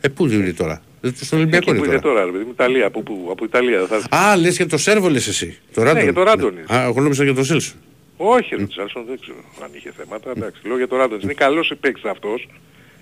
Ε, 0.00 0.08
πού 0.08 0.26
είναι 0.26 0.52
τώρα; 0.52 0.82
Ε, 1.00 1.08
Στον 1.20 1.38
Ολυμπιακό 1.38 1.70
Εκεί 1.70 1.78
που 1.78 1.84
είναι 1.84 1.92
είναι 1.94 2.02
τώρα. 2.02 2.14
τώρα, 2.14 2.24
ρε 2.26 2.32
παιδί 2.32 2.44
μου, 2.44 2.50
Ιταλία, 2.52 2.86
από, 2.86 3.02
πού, 3.02 3.28
από 3.30 3.44
Ιταλία. 3.44 3.78
δεν 3.78 3.86
Θα... 3.88 3.94
έρθει. 3.94 4.08
Α, 4.16 4.36
λες 4.36 4.56
για 4.56 4.66
το 4.66 4.76
Σέρβο 4.78 5.08
λες 5.08 5.26
εσύ. 5.28 5.58
Το 5.74 5.82
Ράντονιτ. 5.82 6.02
για 6.04 6.12
το 6.12 6.22
Ράντονιτ. 6.22 6.72
Α, 6.72 6.82
εγώ 6.82 7.00
νόμιζα 7.00 7.24
για 7.24 7.34
το 7.34 7.44
Σέλσον. 7.44 7.76
Όχι, 8.16 8.54
ρε, 8.56 8.64
Τσάλσον 8.66 9.04
δεν 9.08 9.18
ξέρω 9.20 9.38
αν 9.62 9.68
είχε 9.72 9.92
θέματα. 9.96 10.30
Εντάξει, 10.36 10.60
λέω 10.66 10.76
για 10.76 10.88
το 10.88 10.96
Ράντονιτς. 10.96 11.24
Είναι 11.24 11.32
καλός 11.32 11.72
παίκτης 11.80 12.04
αυτός. 12.04 12.48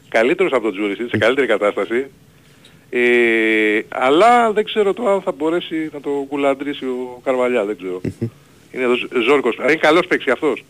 Καλύτερος 0.08 0.52
από 0.52 0.62
τον 0.62 0.72
Τζούρισιτ, 0.72 1.08
σε 1.08 1.16
καλύτερη 1.18 1.46
κατάσταση. 1.46 2.06
Ε, 2.92 3.80
αλλά 3.88 4.52
δεν 4.52 4.64
ξέρω 4.64 4.94
τώρα 4.94 5.12
αν 5.12 5.22
θα 5.22 5.32
μπορέσει 5.32 5.90
να 5.92 6.00
το 6.00 6.10
κουλαντρήσει 6.28 6.84
ο 6.84 7.20
Καρβαλιά, 7.24 7.64
δεν 7.64 7.76
ξέρω. 7.76 8.00
είναι 8.72 8.82
εδώ 8.82 8.94
ζ- 8.94 9.16
ζόρκος. 9.28 9.56
Αλλά 9.58 9.70
είναι 9.70 9.80
καλός 9.80 10.06
παίκτης 10.06 10.32
αυτός. 10.32 10.64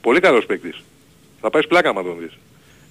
Πολύ 0.00 0.20
καλός 0.20 0.46
παίκτης. 0.46 0.82
Θα 1.40 1.50
πάει 1.50 1.66
πλάκα 1.66 1.92
μα 1.92 2.02
τον 2.02 2.16
δεις. 2.20 2.38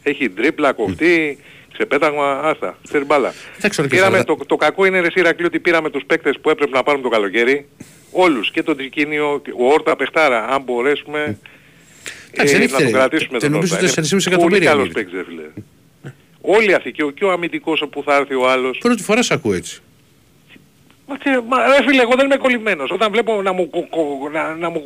Έχει 0.03 0.29
τρίπλα, 0.29 0.73
κοφτή, 0.73 1.37
ξεπέταγμα, 1.73 2.39
άστα, 2.43 2.77
ξέρει 2.87 3.05
μπάλα. 3.05 3.33
Εντάξει, 3.57 3.81
ωραία, 3.81 3.91
και 3.91 3.97
Πήραμε, 3.97 4.17
σαράντα- 4.17 4.37
το, 4.37 4.45
το 4.45 4.55
κακό 4.55 4.85
είναι 4.85 4.99
ρε 4.99 5.11
Σιρακλή 5.11 5.45
ότι 5.45 5.59
πήραμε 5.59 5.89
τους 5.89 6.03
παίκτες 6.07 6.39
που 6.41 6.49
έπρεπε 6.49 6.71
να 6.75 6.83
πάρουμε 6.83 7.03
το 7.03 7.09
καλοκαίρι. 7.09 7.67
Όλους. 8.11 8.51
Και 8.51 8.63
τον 8.63 8.77
Τρικίνιο, 8.77 9.41
ο 9.57 9.65
Όρτα 9.73 9.95
Πεχτάρα, 9.95 10.45
αν 10.47 10.61
μπορέσουμε 10.61 11.37
Εντάξει, 12.31 12.55
ε, 12.55 12.57
δεν 12.57 12.69
να 12.69 12.75
έχει 12.77 12.85
το 12.85 12.97
κρατήσουμε 12.97 13.31
τε- 13.31 13.41
τον 13.41 13.51
νομίζω 13.51 13.75
Όρτα. 13.75 13.87
4,5 13.87 14.11
Είναι 14.11 14.21
εκατομμύρια 14.27 14.47
Πολύ 14.47 14.65
καλός 14.65 14.85
είναι. 14.85 14.93
παίκτης 14.93 15.13
ρε 15.13 15.23
φίλε. 15.23 15.41
Όλοι 16.41 16.73
αυτοί 16.73 16.91
και 16.91 17.03
ο, 17.03 17.09
και 17.09 17.26
ο 17.26 17.31
αμυντικός 17.31 17.84
που 17.91 18.03
θα 18.05 18.15
έρθει 18.15 18.34
ο 18.35 18.49
άλλος. 18.49 18.77
Πρώτη 18.77 19.03
φορά 19.03 19.23
σε 19.23 19.34
ακούω 19.34 19.53
έτσι. 19.53 19.80
Μα, 21.07 21.18
τε, 21.18 21.30
μα 21.47 21.57
ρε 21.77 21.84
φίλε, 21.88 22.01
εγώ 22.01 22.13
δεν 22.15 22.26
είμαι 22.26 22.35
κολλημένος. 22.35 22.91
Όταν 22.91 23.11
βλέπω 23.11 23.41
να 23.41 23.51
μου, 23.53 23.69
κο- 23.69 23.88
κο- 23.89 24.30
να, 24.34 24.55
να 24.55 24.69
μου, 24.69 24.81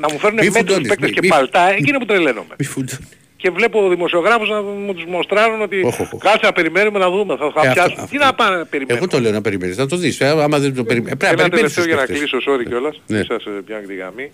να 0.00 0.12
μου 0.12 0.18
φέρνουν 0.18 0.38
Μη 0.40 0.44
μέτρους 0.50 0.60
φουντώνεις, 0.60 0.88
παίκτες 0.88 1.08
μη- 1.08 1.14
και 1.14 1.20
μη- 1.22 1.28
παλτά, 1.28 1.70
εκεί 1.70 1.88
είναι 1.88 1.98
που 1.98 2.04
τρελαίνομαι. 2.04 2.54
Μη 2.58 2.64
φουντώνεις. 2.64 3.08
Και 3.36 3.50
βλέπω 3.50 3.88
δημοσιογράφους 3.88 4.48
να 4.48 4.62
μου 4.62 4.94
τους 4.94 5.04
μοστράρουν 5.04 5.62
ότι 5.62 5.82
Οχ, 5.84 6.00
οχ, 6.00 6.12
οχ. 6.12 6.20
κάτσε 6.22 6.46
να 6.46 6.52
περιμένουμε 6.52 6.98
να 6.98 7.10
δούμε, 7.10 7.36
θα, 7.36 7.50
θα 7.54 7.60
Ε, 7.64 7.68
αυτό- 7.68 7.72
πιάσουμε. 7.74 8.06
Τι 8.10 8.16
αυτό- 8.16 8.26
να 8.26 8.34
πάνε 8.34 8.56
να 8.56 8.64
περιμένουμε; 8.66 8.98
Εγώ 9.06 9.08
το 9.16 9.20
λέω 9.20 9.32
να 9.32 9.40
περιμένεις. 9.40 9.76
Να 9.76 9.86
το 9.86 9.96
δεις. 9.96 10.20
Άμα 10.20 10.58
δεν 10.58 10.74
το 10.74 10.84
περιμένει. 10.84 11.16
Πρέπει 11.16 11.36
να 11.36 11.42
Ένα 11.42 11.48
περιμένεις. 11.48 11.74
τελευταίο 11.74 11.84
για 11.84 11.96
να 11.96 12.18
κλείσω, 12.18 12.38
sorry 12.46 12.64
κιόλας, 12.68 13.00
Ναι. 13.06 13.18
ναι. 13.18 13.24
σας 13.24 13.44
ε, 13.44 13.50
πιάνω 13.66 13.80
και 13.80 13.86
τη 13.88 13.94
γραμμή. 13.94 14.30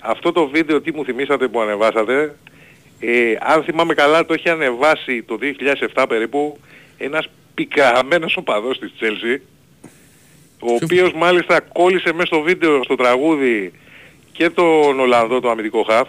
Αυτό 0.00 0.32
το 0.32 0.48
βίντεο 0.48 0.80
τι 0.80 0.92
μου 0.94 1.04
θυμήσατε 1.04 1.48
που 1.48 1.60
ανεβάσατε, 1.60 2.34
ε, 3.00 3.34
αν 3.40 3.62
θυμάμαι 3.62 3.94
καλά 3.94 4.24
το 4.26 4.32
έχει 4.34 4.48
ανεβάσει 4.48 5.22
το 5.22 5.38
2007 5.94 6.04
περίπου 6.08 6.58
ένας 6.98 7.28
πικραμένος 7.54 8.36
οπαδός 8.36 8.78
της 8.78 8.92
Chelsea, 9.00 9.40
ο 10.60 10.72
οποίος 10.82 11.12
μάλιστα 11.12 11.60
κόλλησε 11.60 12.12
μέσα 12.12 12.26
στο 12.26 12.40
βίντεο 12.40 12.82
στο 12.84 12.94
τραγούδι 12.94 13.72
και 14.32 14.50
τον 14.50 15.00
Ολλανδό, 15.00 15.40
το 15.40 15.50
αμυντικό 15.50 15.82
χαφ, 15.82 16.08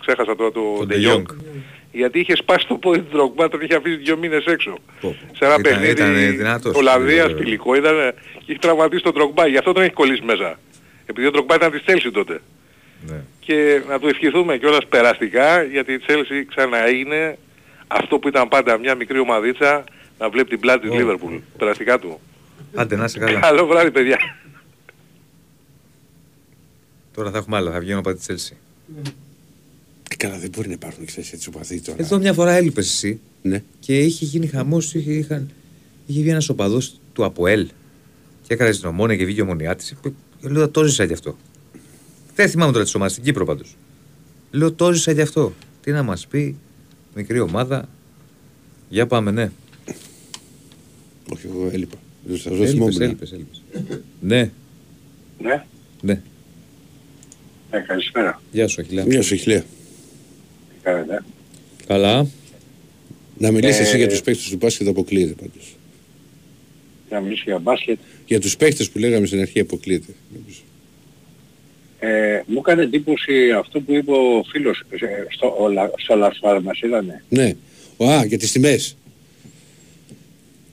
ξέχασα 0.00 0.36
τώρα 0.36 0.52
το 0.52 0.60
Τον 0.78 0.88
De 0.90 0.92
De 0.92 0.96
Jong, 1.12 1.16
Jong. 1.16 1.36
γιατί 1.92 2.20
είχε 2.20 2.36
σπάσει 2.36 2.66
το 2.66 2.74
πόδι 2.74 2.98
του 3.00 3.08
Ντρογκμπά, 3.10 3.48
τον 3.48 3.60
είχε 3.60 3.74
αφήσει 3.74 3.96
δύο 3.96 4.16
μήνες 4.16 4.44
έξω. 4.44 4.70
Πω, 5.00 5.16
πω. 5.26 5.34
Σε 5.36 5.44
ένα 5.44 5.54
Ήταν- 5.58 5.62
παιχνίδι 5.62 5.90
ήταν 5.90 6.36
δυνατός. 6.36 6.74
Ολλανδίας, 6.76 7.26
Βέβαια. 7.26 7.42
φιλικό, 7.42 7.74
ήταν, 7.74 7.94
και 8.32 8.44
είχε 8.46 8.58
τραυματίσει 8.58 9.02
τον 9.02 9.12
Ντρογκμπά, 9.12 9.46
γι' 9.46 9.56
αυτό 9.58 9.72
τον 9.72 9.82
έχει 9.82 9.92
κολλήσει 9.92 10.22
μέσα. 10.24 10.58
Επειδή 11.06 11.26
ο 11.26 11.30
Ντρογκμπά 11.30 11.54
ήταν 11.54 11.70
της 11.70 11.82
Chelsea 11.86 12.10
τότε. 12.12 12.40
Ναι. 13.06 13.20
Και 13.40 13.82
να 13.88 13.98
του 13.98 14.08
ευχηθούμε 14.08 14.58
κιόλας 14.58 14.86
περαστικά, 14.88 15.62
γιατί 15.62 15.92
η 15.92 16.00
Chelsea 16.06 16.44
ξαναέγινε 16.48 17.38
αυτό 17.86 18.18
που 18.18 18.28
ήταν 18.28 18.48
πάντα 18.48 18.78
μια 18.78 18.94
μικρή 18.94 19.18
ομαδίτσα, 19.18 19.84
να 20.18 20.30
βλέπει 20.30 20.48
την 20.48 20.60
πλάτη 20.60 20.80
της 20.80 20.90
Ω. 20.90 20.94
Λίβερπουλ. 20.98 21.34
Περαστικά 21.58 21.98
του. 21.98 22.20
Άντε 22.74 22.96
να 22.96 23.04
είσαι 23.04 23.18
καλά. 23.18 23.40
Καλό 23.40 23.66
βράδυ 23.66 23.90
παιδιά. 23.90 24.18
Τώρα 27.14 27.30
θα 27.30 27.38
έχουμε 27.38 27.56
άλλα, 27.56 27.70
θα 27.72 27.78
βγαίνω 27.80 27.98
από 27.98 28.14
τη 28.14 28.20
Chelsea. 28.28 28.56
Ε, 30.10 30.16
Καλά, 30.16 30.38
δεν 30.38 30.50
μπορεί 30.50 30.66
να 30.68 30.72
υπάρχουν 30.74 31.06
ξέρεις, 31.06 31.32
έτσι 31.32 31.48
οπαδοί 31.48 31.80
τώρα. 31.80 31.96
Εδώ 32.00 32.18
μια 32.18 32.32
φορά 32.32 32.52
έλειπες 32.52 32.86
εσύ 32.86 33.20
Ναι. 33.42 33.62
και 33.80 33.98
είχε 33.98 34.24
γίνει 34.24 34.46
χαμός. 34.46 34.94
Είχε, 34.94 35.12
είχαν, 35.12 35.50
είχε 36.06 36.20
βγει 36.20 36.30
ένας 36.30 36.48
οπαδός 36.48 37.00
του 37.12 37.24
Αποέλ 37.24 37.68
και 38.46 38.54
έκανες 38.54 38.80
την 38.80 38.88
ομόνια 38.88 39.16
και 39.16 39.24
βγήκε 39.24 39.40
η 39.40 39.42
ομονιά 39.42 39.76
τη. 39.76 39.90
Λέω 40.40 40.68
το 40.68 40.84
ζήσα 40.84 41.04
γι' 41.04 41.12
αυτό. 41.12 41.36
Δεν 42.38 42.48
θυμάμαι 42.48 42.72
τώρα 42.72 42.84
τη 42.84 42.92
ομάδα 42.94 43.10
στην 43.10 43.22
Κύπρο 43.24 43.44
πάντως. 43.44 43.76
Λέω 44.50 44.72
το 44.72 44.92
ζήσα 44.92 45.12
γι' 45.12 45.20
αυτό. 45.20 45.52
Τι 45.82 45.90
να 45.90 46.02
μας 46.02 46.26
πει, 46.26 46.56
μικρή 47.14 47.40
ομάδα. 47.40 47.88
Για 48.88 49.06
πάμε, 49.06 49.30
ναι. 49.30 49.50
Όχι, 51.32 51.46
εγώ 51.46 51.68
έλειπα. 51.72 51.96
Δεν 52.24 52.36
σας 52.36 52.46
Έλειπες, 52.52 52.70
θυμόμουν. 52.70 53.00
έλειπες, 53.02 53.32
έλειπες. 53.32 53.62
Ναι, 54.20 54.50
Ναι, 55.40 55.64
ναι. 56.00 56.22
ε, 57.70 57.78
καλησπέρα. 57.78 58.42
Γεια 58.52 58.68
σου, 58.68 58.80
Αχιλιά. 58.80 59.04
Μια 59.04 59.22
σου 59.22 59.34
χιλιά. 59.36 59.60
Τι 59.60 60.74
κάνετε; 60.82 61.24
Καλά. 61.86 62.26
Να 63.38 63.50
μιλήσεις 63.50 63.78
Ε, 63.78 63.82
εσύ 63.82 63.96
για 63.96 64.08
τους 64.08 64.22
παίκτες 64.22 64.48
του 64.48 64.56
μπάσκετ 64.56 64.88
αποκλείεται 64.88 65.32
πάντως. 65.32 65.76
Να 67.10 67.20
μιλήσω 67.20 67.42
για 67.46 67.58
μπάσκετ. 67.58 67.98
Για 68.26 68.40
τους 68.40 68.56
παίκτες 68.56 68.90
που 68.90 68.98
λέγαμε 68.98 69.26
στην 69.26 69.40
αρχή 69.40 69.60
αποκλείεται. 69.60 70.14
νομίζω. 70.38 70.60
Ε, 72.00 72.42
μου 72.46 72.58
έκανε 72.58 72.82
εντύπωση 72.82 73.50
αυτό 73.50 73.80
που 73.80 73.92
είπε 73.94 74.10
ο 74.12 74.44
φίλος 74.50 74.82
ε, 74.90 74.96
στο, 75.28 75.56
ο, 75.60 75.68
Λα- 75.68 75.90
στο 75.96 76.16
Λασφάλ 76.16 76.62
μας 76.62 76.80
είδανε; 76.80 77.22
Ναι. 77.28 77.52
Ο, 77.96 78.10
α, 78.10 78.24
για 78.24 78.38
τις 78.38 78.52
τιμές. 78.52 78.96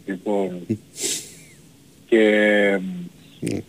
Λοιπόν, 0.06 0.66
και 2.10 2.20
Ναι. 3.40 3.60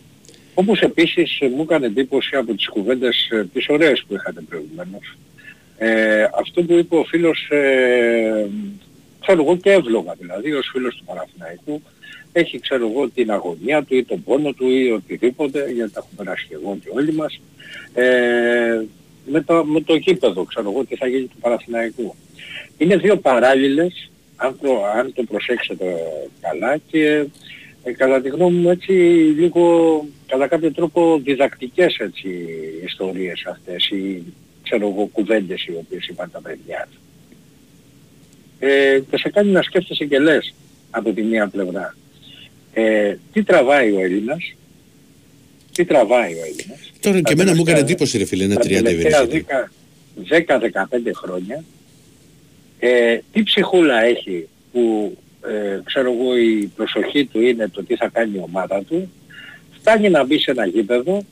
όπως 0.53 0.79
επίσης 0.81 1.37
μου 1.55 1.61
έκανε 1.61 1.85
εντύπωση 1.85 2.35
από 2.35 2.53
τις 2.53 2.67
κουβέντες 2.67 3.29
ε, 3.31 3.45
τις 3.53 3.65
ωραίες 3.69 4.03
που 4.07 4.13
είχατε 4.13 4.41
προηγουμένως. 4.49 5.17
Ε, 5.77 6.23
αυτό 6.39 6.63
που 6.63 6.73
είπε 6.73 6.95
ο 6.95 7.03
φίλος, 7.03 7.47
ε, 7.51 8.47
ξέρω 9.21 9.41
εγώ 9.43 9.57
και 9.57 9.71
εύλογα 9.71 10.13
δηλαδή, 10.19 10.53
ως 10.53 10.69
φίλος 10.71 10.95
του 10.95 11.03
Παναθηναϊκού, 11.05 11.81
έχει 12.31 12.59
ξέρω 12.59 12.89
εγώ 12.89 13.09
την 13.09 13.31
αγωνία 13.31 13.83
του 13.83 13.95
ή 13.95 14.03
τον 14.03 14.23
πόνο 14.23 14.51
του 14.53 14.69
ή 14.69 14.91
οτιδήποτε, 14.91 15.71
γιατί 15.71 15.91
τα 15.93 15.99
έχουμε 15.99 16.23
περάσει 16.23 16.45
και 16.49 16.55
εγώ 16.55 16.77
και 16.83 16.89
όλοι 16.93 17.13
μας, 17.13 17.39
ε, 17.93 18.81
με, 19.25 19.41
το, 19.41 19.65
με 19.65 19.81
το 19.81 19.95
γήπεδο, 19.95 20.43
ξέρω 20.43 20.69
εγώ, 20.69 20.85
τι 20.85 20.95
θα 20.95 21.07
γίνει 21.07 21.25
του 21.25 21.37
Παναθηναϊκού. 21.41 22.15
Είναι 22.77 22.97
δύο 22.97 23.17
παράλληλες, 23.17 24.09
αν 24.35 24.57
το, 24.61 24.83
αν 24.85 25.13
το 25.13 25.23
προσέξετε 25.23 25.95
καλά 26.41 26.77
και 26.77 27.25
ε, 27.83 27.91
κατά 27.91 28.21
τη 28.21 28.29
γνώμη 28.29 28.57
μου 28.57 28.69
έτσι 28.69 28.91
λίγο 29.37 30.05
κατά 30.27 30.47
κάποιο 30.47 30.71
τρόπο 30.71 31.19
διδακτικές 31.23 31.97
έτσι 31.97 32.29
ιστορίες 32.85 33.45
αυτές 33.49 33.85
ή 33.85 34.23
ξέρω 34.63 34.87
εγώ 34.87 35.09
κουβέντες 35.11 35.65
οι 35.65 35.75
οποίες 35.77 36.07
είπαν 36.07 36.31
τα 36.31 36.41
παιδιά. 36.41 36.87
Ε, 38.59 38.99
και 39.09 39.17
σε 39.17 39.29
κάνει 39.29 39.51
να 39.51 39.61
σκέφτεσαι 39.61 40.05
και 40.05 40.19
λες 40.19 40.53
από 40.89 41.11
τη 41.11 41.21
μία 41.21 41.47
πλευρά 41.47 41.95
ε, 42.81 43.15
τι 43.33 43.43
τραβάει 43.43 43.91
ο 43.91 43.99
Έλληνας, 43.99 44.53
τι 45.73 45.85
τραβάει 45.85 46.33
ο 46.33 46.37
Έλληνας; 46.45 46.91
Τώρα 46.99 47.17
και 47.17 47.23
Τα 47.23 47.31
εμένα 47.31 47.55
μου 47.55 47.61
έκανε 47.61 47.63
τελευταία- 47.65 47.83
εντύπωση 47.85 48.17
ρε 48.17 48.25
φίλε 48.25 48.43
ένα 48.43 48.55
τα 48.55 48.61
30 48.61 48.67
τελευταία 48.83 49.21
ευελισίδι. 49.21 49.45
10-15 50.29 51.11
χρόνια 51.13 51.63
ε, 52.79 53.17
τι 53.31 53.43
ψυχούλα 53.43 54.01
έχει 54.03 54.47
που 54.71 55.17
ε, 55.47 55.79
ξέρω 55.85 56.11
εγώ 56.13 56.37
η 56.37 56.71
προσοχή 56.75 57.25
του 57.25 57.41
είναι 57.41 57.67
το 57.67 57.83
τι 57.83 57.95
θα 57.95 58.07
κάνει 58.07 58.31
η 58.37 58.41
ομάδα 58.43 58.83
του 58.83 59.11
φτάνει 59.79 60.09
να 60.09 60.23
μπει 60.25 60.39
σε 60.39 60.51
ένα 60.51 60.65
γήπεδο 60.65 61.23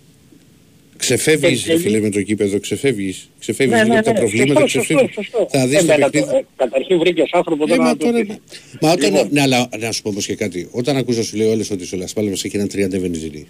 Ξεφεύγεις 1.06 1.64
Και- 1.64 1.72
ρε 1.72 1.80
φίλε 1.80 2.00
με 2.00 2.10
το 2.10 2.22
κήπεδο, 2.22 2.60
ξεφεύγεις. 2.60 3.30
Ξεφεύγεις 3.40 3.76
Ναι, 3.76 3.82
λίγο 3.82 3.94
ναι, 3.94 4.00
από 4.00 4.08
τα 4.08 4.14
ναι, 4.14 4.20
προβλήματα, 4.20 4.60
σωστό, 4.60 4.80
σωστό, 4.80 4.94
ξεφεύγεις. 4.94 5.16
σωστό. 5.16 5.48
Θα 5.52 5.68
δεις 5.68 5.76
Ε, 5.78 5.80
το 5.80 5.86
βέβαια, 5.86 6.10
παιχνίδι. 6.10 6.32
το- 6.32 6.38
ε, 6.38 6.46
Καταρχήν 6.56 7.00
βρήκες 7.00 7.30
άνθρωπος 7.32 7.66
Ε, 7.66 7.70
τώρα 7.70 7.84
μα 7.84 7.90
να 7.90 7.98
το 7.98 8.06
τώρα- 8.06 8.26
πεις. 8.26 8.36
Μα 8.82 8.92
όταν, 8.92 9.12
Λοιπόν. 9.14 9.28
ναι, 9.32 9.42
αλλά 9.42 9.70
να 9.80 9.92
σου 9.92 10.02
πω 10.02 10.10
όμως 10.10 10.26
και 10.26 10.36
κάτι. 10.36 10.68
Όταν 10.72 10.98
ακούς 10.98 11.18
να 11.18 11.24
σου 11.24 11.38
λέει 11.38 11.48
όλες 11.48 11.70
ότι 11.72 11.86
στο 11.86 11.98
Λασπάλ 11.98 12.28
μας 12.30 12.44
έχει 12.44 12.56
έναν 12.56 12.68
30 12.68 13.00
βενζίνη. 13.00 13.48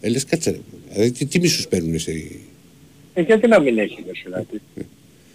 Ε, 0.00 0.08
λες 0.08 0.24
κάτσε 0.24 0.50
ρε. 0.50 0.58
Δηλαδή 0.92 1.10
τι, 1.10 1.24
τι 1.26 1.40
μίσους 1.40 1.68
παίρνουν 1.68 1.94
εσύ. 1.94 2.40
Ε, 3.14 3.20
γιατί 3.22 3.46
να 3.48 3.60
μην 3.60 3.78
έχει 3.78 3.98
δε 4.06 4.12
δηλαδή. 4.24 4.60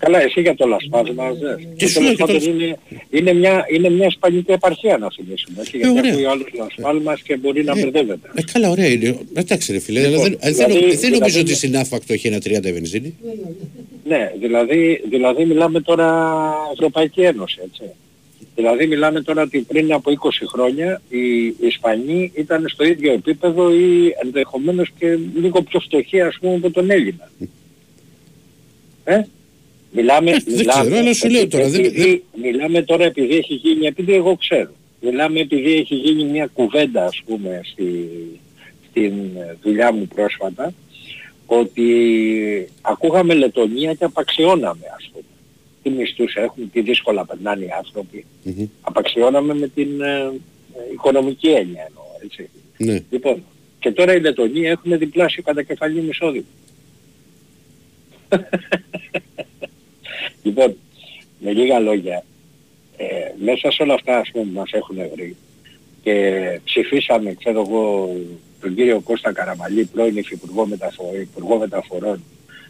Καλά, 0.04 0.22
εσύ 0.22 0.42
για 0.42 0.56
το 0.56 0.68
λασπάσμα 0.68 1.32
δες. 1.34 1.68
Και 1.76 1.88
σου 1.88 1.94
τέλος 1.94 2.08
λέω 2.08 2.16
και 2.28 2.34
πάντων 2.34 2.40
το- 2.42 2.50
είναι, 2.50 2.78
είναι, 3.10 3.34
μια, 3.34 3.66
είναι 3.74 3.90
μια 3.90 4.06
ισπανική 4.08 4.52
επαρχία 4.52 4.98
να 4.98 5.08
θυμίσουμε. 5.12 5.62
Έτσι, 5.62 5.78
γιατί 5.78 5.98
ωραία. 6.00 6.12
ακούει 6.12 6.26
ο 6.26 6.30
άλλος 6.30 6.48
λασπάλμας 6.58 7.22
και 7.22 7.38
μπορεί 7.38 7.64
να 7.64 7.72
Ε, 7.72 7.82
μπερδεύεται. 7.82 8.30
Ε, 8.34 8.42
καλά, 8.52 8.70
ωραία 8.70 8.88
είναι. 8.88 9.18
Εντάξει 9.34 9.72
ρε 9.72 9.80
φίλε, 9.80 10.00
Λοιπόν, 10.00 10.16
αλλά 10.16 10.24
δεν, 10.30 10.38
ε, 10.42 10.50
δηλαδή- 10.52 10.74
δεν, 10.80 11.00
δεν 11.00 11.12
νομίζω 11.12 11.18
δηλαδή- 11.32 11.40
ότι 11.40 11.54
στην 11.56 11.78
άφακτο 11.78 12.14
έχει 12.14 12.28
ένα 12.28 12.40
30 12.44 12.72
βενζίνη. 12.74 13.16
Ναι, 14.06 14.32
δηλαδή, 14.40 15.02
δηλαδή 15.10 15.46
μιλάμε 15.46 15.82
τώρα 15.82 16.34
Ευρωπαϊκή 16.74 17.22
Ένωση, 17.22 17.60
έτσι. 17.66 17.84
Δηλαδή 18.56 18.88
μιλάμε 18.88 19.22
τώρα 19.22 19.42
ότι 19.42 19.60
πριν 19.60 19.94
από 19.94 20.12
20 20.12 20.46
χρόνια 20.46 21.02
οι 21.10 21.46
Ισπανοί 21.68 22.32
ήταν 22.36 22.66
στο 22.68 22.84
ίδιο 22.86 23.14
επίπεδο 23.14 23.74
ή 23.74 24.14
ενδεχομένως 24.24 24.92
και 25.00 25.18
λίγο 25.42 25.62
πιο 25.62 25.80
φτωχοί 25.80 26.22
ας 26.22 26.38
πούμε 26.42 26.56
από 26.56 26.72
τον 26.72 26.90
Έλληνα. 26.90 27.30
Ε; 29.04 29.22
Μιλάμε, 29.96 30.32
Ε, 30.32 30.38
δεν 30.46 30.56
μιλάμε, 30.58 30.82
ξέρω, 30.82 30.98
αλλά 30.98 31.14
σου 31.14 31.30
λέω 31.30 31.48
τώρα, 31.48 31.70
δεν- 31.70 31.86
επειδή- 31.86 32.24
μιλάμε 32.42 32.82
τώρα 32.82 33.04
επειδή 33.06 33.36
έχει 33.36 33.54
γίνει, 33.54 33.86
επειδή 33.86 34.14
εγώ 34.14 34.36
ξέρω. 34.36 34.72
Μιλάμε 35.02 35.40
επειδή 35.40 35.74
έχει 35.74 35.96
γίνει 35.96 36.24
μια 36.24 36.50
κουβέντα 36.54 37.06
ας 37.06 37.22
πούμε 37.26 37.62
στη, 37.64 38.10
στην 38.90 39.14
δουλειά 39.62 39.92
μου 39.92 40.08
πρόσφατα 40.16 40.74
ότι 41.46 41.88
ακούγαμε 42.82 43.34
Λετωνία 43.34 43.94
και 43.94 44.04
απαξιώναμε 44.04 44.86
ας 44.98 45.10
πούμε. 45.12 45.24
Τι 45.84 45.90
μισθούς 45.90 46.36
έχουν, 46.36 46.72
τι 46.72 46.82
δύσκολα 46.82 47.26
περνάνε 47.26 47.66
οι 47.66 47.70
άνθρωποι. 47.78 48.26
Μμμ. 48.44 48.66
Απαξιώναμε 48.82 49.54
με 49.54 49.68
την 49.68 50.02
ε, 50.02 50.18
ε, 50.18 50.32
οικονομική 50.94 51.48
έννοια 51.48 51.86
εννοώ, 51.88 52.04
έτσι. 52.24 52.50
Ναι. 52.78 53.00
Λοιπόν, 53.10 53.44
και 53.80 53.92
τώρα 53.92 54.16
οι 54.16 54.20
Λετωνοί 54.20 54.66
έχουν 54.68 54.98
διπλάσιο 54.98 55.44
κατακεφαλήν 55.44 56.10
εισόδημα. 56.10 56.46
λοιπόν, 60.44 60.76
με 61.40 61.52
λίγα 61.52 61.80
λόγια, 61.80 62.24
ε, 62.98 63.06
μέσα 63.44 63.72
σε 63.72 63.84
όλα 63.84 63.94
αυτά 63.94 64.18
ας 64.18 64.30
πούμε, 64.32 64.44
που 64.44 64.60
μας 64.60 64.72
έχουν 64.72 64.98
βρει 65.16 65.36
και 66.04 66.60
ψηφίσαμε, 66.64 67.34
ξέρω 67.34 67.62
εγώ, 67.62 68.16
τον 68.62 68.76
κύριο 68.76 69.00
Κώστα 69.00 69.34
Καραμαλή, 69.34 69.86
πρώην 69.86 70.18
Υφυπουργό 70.18 70.66
Μεταφορών, 70.66 71.22
Υπουργό 71.22 71.58
Μεταφορών, 71.58 72.24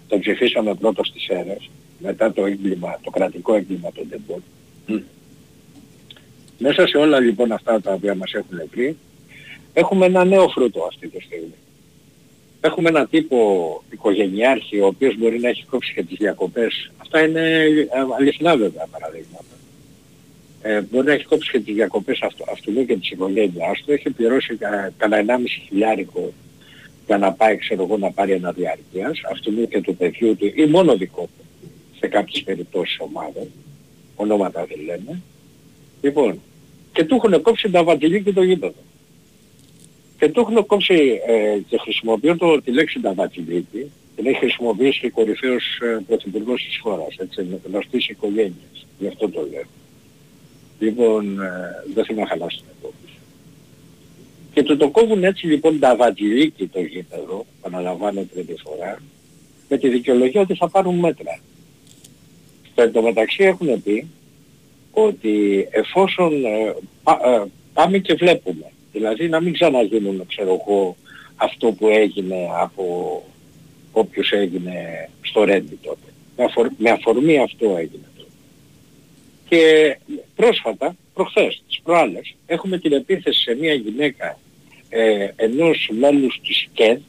τον 0.07 0.19
ψηφίσαμε 0.19 0.75
πρώτος 0.75 1.07
στις 1.07 1.27
αίρες, 1.27 1.69
μετά 1.99 2.33
το 2.33 2.45
έγκλημα, 2.45 2.99
το 3.03 3.09
κρατικό 3.09 3.55
έγκλημα 3.55 3.91
των 3.91 4.09
τεμπών. 4.09 4.43
Μέσα 6.57 6.87
σε 6.87 6.97
όλα 6.97 7.19
λοιπόν 7.19 7.51
αυτά 7.51 7.81
τα 7.81 7.93
οποία 7.93 8.15
μας 8.15 8.33
έχουν 8.33 8.61
βρει, 8.71 8.97
έχουμε 9.73 10.05
ένα 10.05 10.25
νέο 10.25 10.49
φρούτο 10.49 10.83
αυτή 10.83 11.07
τη 11.07 11.21
στιγμή. 11.21 11.53
Έχουμε 12.65 12.89
έναν 12.89 13.09
τύπο 13.09 13.37
οικογενειάρχη 13.91 14.79
ο 14.79 14.85
οποίος 14.85 15.17
μπορεί 15.17 15.39
να 15.39 15.49
έχει 15.49 15.65
κόψει 15.65 15.93
και 15.93 16.03
τις 16.03 16.17
διακοπές. 16.17 16.91
Αυτά 16.97 17.21
είναι 17.25 17.41
ε, 17.41 17.87
αληθινά 18.17 18.57
βέβαια 18.57 18.87
παραδείγματα. 18.91 19.55
Ε, 20.61 20.81
μπορεί 20.81 21.05
να 21.05 21.13
έχει 21.13 21.25
κόψει 21.25 21.51
και 21.51 21.59
τις 21.59 21.73
διακοπές 21.73 22.21
αυτού, 22.21 22.43
αυτού 22.51 22.85
και 22.85 22.97
της 22.97 23.09
οικογένειάς 23.09 23.83
του. 23.85 23.91
Έχει 23.91 24.09
πληρώσει 24.09 24.55
κα, 24.55 24.91
κανένα 24.97 25.37
1,5 25.37 25.43
χιλιάρικο 25.67 26.33
για 27.05 27.17
να 27.17 27.31
πάει 27.31 27.57
ξέρω 27.57 27.83
εγώ 27.83 27.97
να 27.97 28.11
πάρει 28.11 28.31
ένα 28.31 28.51
διαρκείας 28.51 29.21
αυτού 29.31 29.67
και 29.67 29.81
του 29.81 29.95
παιδιού 29.95 30.35
του 30.35 30.51
ή 30.55 30.65
μόνο 30.65 30.95
δικό 30.95 31.21
του 31.21 31.69
σε 31.99 32.07
κάποιες 32.07 32.43
περιπτώσεις 32.43 32.97
ομάδων. 32.99 33.47
Ονόματα 34.15 34.65
δεν 34.65 34.79
λέμε. 34.85 35.21
Λοιπόν, 36.01 36.39
και 36.93 37.03
του 37.03 37.15
έχουν 37.15 37.41
κόψει 37.41 37.69
τα 37.69 37.83
βατιλή 37.83 38.23
και 38.23 38.33
το 38.33 38.43
γήπεδο. 38.43 38.81
Και 40.23 40.29
του 40.29 40.39
έχουν 40.39 40.65
κόψει 40.65 41.21
ε, 41.27 41.57
και 41.67 41.77
χρησιμοποιώ 41.77 42.37
το, 42.37 42.61
τη 42.61 42.71
λέξη 42.71 42.99
Νταβατιλίκη, 42.99 43.91
την 44.15 44.25
έχει 44.25 44.37
χρησιμοποιήσει 44.37 44.99
και 44.99 45.09
κορυφαίος 45.09 45.79
ε, 45.81 45.99
πρωθυπουργός 46.07 46.63
της 46.63 46.79
χώρας, 46.81 47.15
έτσι, 47.17 47.43
με 47.43 47.59
γνωστής 47.67 48.07
οικογένειας. 48.07 48.85
Γι' 48.99 49.07
αυτό 49.07 49.29
το 49.29 49.47
λέω. 49.51 49.63
Λοιπόν, 50.79 51.41
ε, 51.41 51.49
δεν 51.93 52.05
θέλω 52.05 52.19
να 52.19 52.27
χαλάσω 52.27 52.57
την 52.57 52.65
υπόθεση. 52.79 53.17
Και 54.53 54.63
του 54.63 54.77
το 54.77 54.89
κόβουν 54.89 55.23
έτσι 55.23 55.47
λοιπόν 55.47 55.79
Νταβατιλίκη 55.79 56.67
το 56.67 56.81
γήπεδο, 56.81 57.45
επαναλαμβάνω 57.59 58.23
τρίτη 58.33 58.55
φορά, 58.63 59.01
με 59.69 59.77
τη 59.77 59.89
δικαιολογία 59.89 60.41
ότι 60.41 60.55
θα 60.55 60.69
πάρουν 60.69 60.95
μέτρα. 60.95 61.39
Στο 62.71 62.81
εν 62.81 62.91
τω 62.91 63.01
μεταξύ 63.01 63.43
έχουν 63.43 63.83
πει 63.83 64.07
ότι 64.91 65.67
εφόσον 65.71 66.45
ε, 66.45 66.75
πα- 67.03 67.21
ε, 67.23 67.43
πάμε 67.73 67.97
και 67.97 68.13
βλέπουμε, 68.13 68.72
δηλαδή 68.93 69.29
να 69.29 69.41
μην 69.41 69.53
ξαναγίνουν, 69.53 70.25
ξέρω 70.27 70.61
εγώ, 70.65 70.95
αυτό 71.35 71.71
που 71.71 71.87
έγινε 71.87 72.35
από 72.61 72.83
όποιος 73.91 74.31
έγινε 74.31 75.09
στο 75.21 75.43
Ρέντι 75.43 75.79
τότε. 75.83 76.07
Με, 76.37 76.43
αφορ- 76.43 76.71
με 76.77 76.89
αφορμή 76.89 77.37
αυτό 77.39 77.65
έγινε 77.77 78.03
τότε. 78.17 78.29
Και 79.49 79.97
πρόσφατα, 80.35 80.95
προχθές, 81.13 81.63
τις 81.67 81.79
προάλλες, 81.83 82.35
έχουμε 82.45 82.77
την 82.79 82.93
επίθεση 82.93 83.41
σε 83.41 83.55
μια 83.55 83.73
γυναίκα 83.73 84.39
ε, 84.89 85.27
ενός 85.35 85.89
μέλους 85.99 86.39
της 86.47 86.67
ΚΕΔ, 86.73 86.99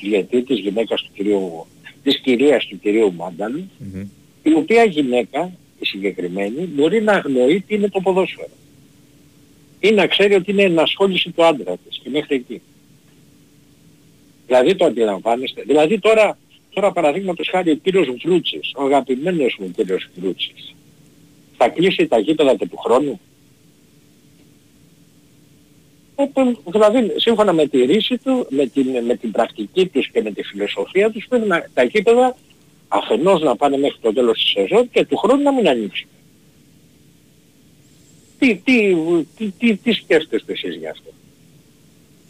γιατί 0.00 0.42
της 0.42 0.58
γυναίκας 0.58 1.02
του 1.02 1.10
κυρίου, 1.14 1.66
της 2.02 2.18
κυρίας 2.20 2.66
του 2.66 2.78
κυρίου 2.80 3.12
Μάνταλου, 3.14 3.70
η 4.42 4.52
οποία 4.54 4.84
γυναίκα, 4.84 5.52
η 5.80 5.86
συγκεκριμένη, 5.86 6.60
μπορεί 6.74 7.02
να 7.02 7.12
αγνοεί 7.12 7.60
τι 7.60 7.74
είναι 7.74 7.88
το 7.88 8.00
ποδόσφαιρο. 8.00 8.48
Ή 9.84 9.90
να 9.90 10.06
ξέρει 10.06 10.34
ότι 10.34 10.50
είναι 10.50 10.62
ενασχόληση 10.62 11.30
του 11.30 11.44
άντρα 11.44 11.76
της 11.76 11.98
και 12.02 12.10
μέχρι 12.10 12.34
εκεί. 12.36 12.60
Δηλαδή 14.46 14.74
το 14.74 14.84
αντιλαμβάνεστε. 14.84 15.62
Δηλαδή 15.66 15.98
τώρα, 15.98 16.38
τώρα 16.70 16.92
παραδείγματος 16.92 17.48
χάρη 17.50 17.70
ο 17.70 17.74
κύριος 17.74 18.06
Βρούτσης, 18.24 18.72
ο 18.76 18.82
αγαπημένος 18.84 19.56
μου 19.58 19.70
κύριος 19.76 20.08
Βρούτσης, 20.16 20.74
θα 21.56 21.68
κλείσει 21.68 22.06
τα 22.06 22.18
γήπεδα 22.18 22.54
και 22.54 22.66
του 22.68 22.76
χρόνου; 22.76 23.20
Ε, 26.16 26.26
το- 26.32 26.60
Δηλαδή, 26.70 27.12
σύμφωνα 27.16 27.52
με 27.52 27.66
τη 27.66 27.84
ρίση 27.84 28.18
του, 28.18 28.46
με 28.50 28.66
την, 28.66 29.04
με 29.04 29.16
την 29.16 29.30
πρακτική 29.30 29.86
τους 29.86 30.08
και 30.10 30.22
με 30.22 30.30
τη 30.30 30.42
φιλοσοφία 30.42 31.10
τους, 31.10 31.26
πρέπει 31.28 31.46
να, 31.48 31.66
τα 31.74 31.82
γήπεδα 31.82 32.36
αφενός 32.88 33.40
να 33.42 33.56
πάνε 33.56 33.76
μέχρι 33.78 33.98
το 34.00 34.12
τέλος 34.12 34.38
της 34.42 34.50
σεζόν 34.50 34.90
και 34.90 35.04
του 35.04 35.16
χρόνου 35.16 35.42
να 35.42 35.52
μην 35.52 35.68
ανοίξουν. 35.68 36.08
Τι, 38.44 38.54
τι, 38.54 38.94
τι, 39.36 39.50
τι, 39.50 39.76
τι 39.76 39.92
σκέφτεστε 39.92 40.52
εσείς 40.52 40.76
γι' 40.76 40.86
αυτό; 40.86 41.10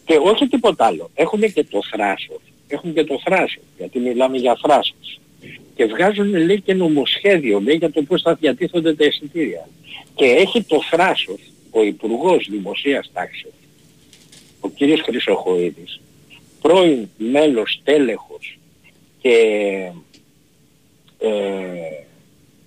Και 0.05 0.19
όχι 0.23 0.49
τίποτα 0.49 0.87
άλλο. 0.87 1.11
Έχουν 1.15 1.41
και 1.41 1.65
το 1.65 1.81
θράσος. 1.91 2.41
Έχουν 2.69 2.95
και 2.95 3.05
το 3.05 3.21
θράσος, 3.25 3.63
γιατί 3.79 3.99
μιλάμε 3.99 4.37
για 4.37 4.59
θράσος. 4.63 5.21
Και 5.75 5.85
βγάζουν 5.85 6.35
λέει 6.35 6.61
και 6.61 6.75
νομοσχέδιο 6.75 7.61
λέει 7.61 7.77
για 7.77 7.91
το 7.91 8.03
πώς 8.03 8.23
θα 8.23 8.35
διατίθονται 8.35 8.95
τα 8.95 9.05
εισιτήρια. 9.05 9.69
Και 10.15 10.25
έχει 10.25 10.63
το 10.63 10.83
θράσος 10.91 11.41
ο 11.71 11.83
Υπουργός 11.83 12.47
Δημοσίας 12.51 13.11
Τάξης, 13.13 13.53
ο 14.61 14.69
κύριος 14.69 15.01
Χρυσοχοίδης, 15.01 16.01
πρώην 16.61 17.09
μέλος 17.17 17.81
τέλεχος 17.85 18.59
και 19.21 19.37
ε, 21.19 21.31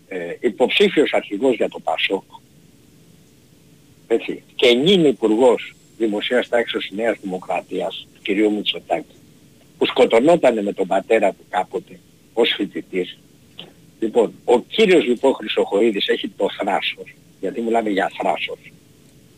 ε, 0.07 0.37
υποψήφιος 0.39 1.13
αρχηγός 1.13 1.55
για 1.55 1.69
το 1.69 1.79
ΠΑΣΟΚ, 1.79 2.23
έτσι, 4.07 4.43
και 4.55 4.73
νυν 4.73 5.05
υπουργός 5.05 5.75
Δημοσίας 5.97 6.47
Τάξης 6.47 6.87
της 6.87 6.97
Νέας 6.97 7.17
Δημοκρατίας, 7.21 8.07
του 8.13 8.21
κυρίου 8.21 8.51
Μητσοτάκη, 8.51 9.15
που 9.77 9.85
σκοτωνότανε 9.85 10.61
με 10.61 10.73
τον 10.73 10.87
πατέρα 10.87 11.31
του 11.31 11.45
κάποτε 11.49 11.99
ως 12.33 12.53
φοιτητής. 12.55 13.17
Λοιπόν, 13.99 14.33
ο 14.43 14.59
κύριος 14.61 15.05
λοιπόν 15.05 15.33
Χρυσοχοίδης 15.33 16.07
έχει 16.07 16.29
το 16.29 16.47
θράσος, 16.59 17.15
γιατί 17.39 17.61
μιλάμε 17.61 17.89
για 17.89 18.11
θράσος, 18.19 18.71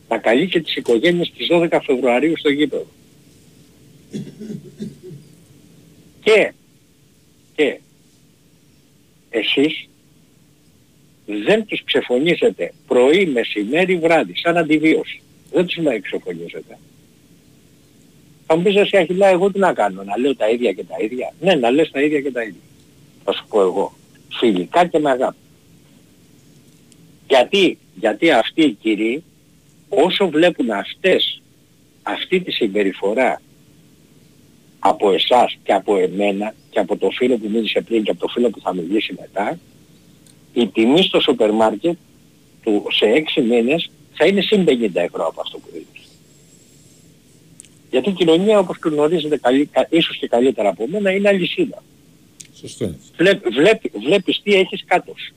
να 0.08 0.18
καλεί 0.18 0.48
και 0.48 0.62
τις 0.62 0.76
οικογένειες 0.76 1.32
της 1.38 1.48
12 1.52 1.80
Φεβρουαρίου 1.84 2.38
στο 2.38 2.50
γήπεδο. 2.50 2.88
Και, 6.24 6.54
και 7.56 7.80
εσείς 9.30 9.90
δεν 11.30 11.66
τους 11.66 11.84
ξεφωνήσετε 11.84 12.74
πρωί, 12.88 13.26
μεσημέρι, 13.26 13.98
βράδυ, 13.98 14.36
σαν 14.36 14.58
αντιβίωση. 14.58 15.22
Δεν 15.52 15.66
τους 15.66 15.76
με 15.76 16.00
ξεφωνήσετε. 16.00 16.78
Θα 18.46 18.56
μου 18.56 18.64
πεις 18.64 18.76
εσύ 18.76 18.98
Αχιλά, 18.98 19.28
εγώ 19.28 19.52
τι 19.52 19.60
να 19.60 19.74
κάνω, 19.74 20.04
να 20.04 20.18
λέω 20.18 20.36
τα 20.36 20.50
ίδια 20.50 20.72
και 20.72 20.84
τα 20.84 20.96
ίδια. 21.00 21.34
Ναι, 21.40 21.56
να 21.56 21.72
λες 21.72 21.92
τα 21.92 22.02
ίδια 22.02 22.22
και 22.22 22.32
τα 22.32 22.42
ίδια. 22.44 22.62
Θα 23.24 23.34
σου 23.34 23.46
πω 23.50 23.62
εγώ. 23.62 23.94
Φιλικά 24.30 24.86
και 24.86 25.00
με 25.00 25.10
αγάπη. 25.10 25.38
Γιατί, 27.28 27.78
γιατί 27.96 28.32
αυτοί 28.32 28.62
οι 28.62 28.72
κύριοι, 28.72 29.24
όσο 29.90 30.30
βλέπουν 30.30 30.72
αυτές, 30.72 31.42
αυτή 32.04 32.40
τη 32.40 32.52
συμπεριφορά 32.52 33.42
από 34.80 35.12
εσάς 35.12 35.58
και 35.64 35.74
από 35.74 35.98
εμένα 35.98 36.54
και 36.70 36.80
από 36.80 36.98
το 36.98 37.10
φίλο 37.10 37.38
που 37.38 37.50
μίλησε 37.50 37.82
πριν 37.82 38.04
και 38.04 38.12
από 38.12 38.20
το 38.20 38.28
φίλο 38.28 38.50
που 38.50 38.60
θα 38.60 38.74
μιλήσει 38.74 39.16
μετά, 39.20 39.60
η 40.54 40.68
τιμή 40.68 41.04
στο 41.04 41.20
σούπερ 41.20 41.52
μάρκετ 41.52 41.98
του 42.64 42.86
σε 42.92 43.06
6 43.38 43.42
μήνες 43.44 43.90
θα 44.14 44.26
είναι 44.26 44.42
συν 44.42 44.66
50 44.68 44.90
ευρώ 44.94 45.28
από 45.28 45.42
αυτό 45.42 45.58
που 45.58 45.68
δίνεις. 45.72 46.08
Γιατί 47.90 48.10
η 48.10 48.14
κοινωνία 48.14 48.60
όπως 48.60 48.78
γνωρίζετε 48.84 49.38
καλύ, 49.38 49.66
κα- 49.66 49.88
ίσως 49.90 50.18
και 50.18 50.28
καλύτερα 50.28 50.70
από 50.70 50.88
μένα 50.88 51.12
είναι 51.12 51.28
αλυσίδα. 51.30 51.84
Σωστό 52.54 52.84
είναι. 52.86 52.98
Βλέπ, 53.18 53.50
βλέπ, 53.52 53.82
βλέπεις 53.98 54.42
τι 54.44 54.54
έχεις 54.54 54.84
κάτω 54.86 55.14
σου. 55.18 55.34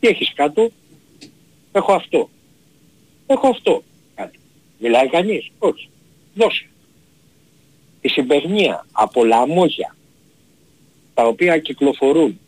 Τι 0.00 0.08
έχεις 0.08 0.32
κάτω, 0.34 0.70
έχω 1.72 1.92
αυτό. 1.92 2.28
Έχω 3.26 3.48
αυτό 3.48 3.82
κάτω. 4.14 4.38
Μιλάει 4.78 5.08
κανείς, 5.08 5.50
όχι. 5.58 5.88
Δώσε. 6.34 6.66
Η 8.00 8.08
συμπερνία 8.08 8.86
από 8.92 9.24
λαμόγια 9.24 9.96
τα 11.14 11.22
οποία 11.26 11.58
κυκλοφορούν 11.58 12.38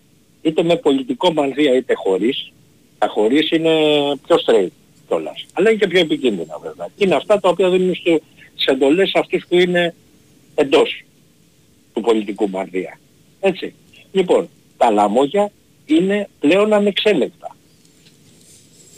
είτε 0.47 0.63
με 0.63 0.77
πολιτικό 0.77 1.33
μανδύα 1.33 1.75
είτε 1.75 1.95
χωρίς, 1.95 2.53
τα 2.99 3.09
χωρίς 3.09 3.51
είναι 3.51 3.71
πιο 4.27 4.37
straight 4.47 4.69
κιόλας. 5.09 5.47
Αλλά 5.53 5.71
είναι 5.71 5.79
και 5.79 5.87
πιο 5.87 6.01
επικίνδυνα 6.01 6.59
βέβαια. 6.63 6.89
Και 6.97 7.05
είναι 7.05 7.15
αυτά 7.15 7.41
τα 7.41 7.49
οποία 7.49 7.71
δίνουν 7.71 7.95
στο, 7.95 8.21
στις 8.55 8.67
εντολές 8.67 9.11
αυτούς 9.15 9.45
που 9.49 9.57
είναι 9.57 9.95
εντός 10.55 11.05
του 11.95 12.01
πολιτικού 12.01 12.49
μανδύα. 12.51 12.99
Έτσι. 13.41 13.75
Λοιπόν, 14.13 14.49
τα 14.77 14.91
λαμόγια 14.91 15.51
είναι 15.87 16.29
πλέον 16.41 16.73
ανεξέλεγκτα. 16.73 17.57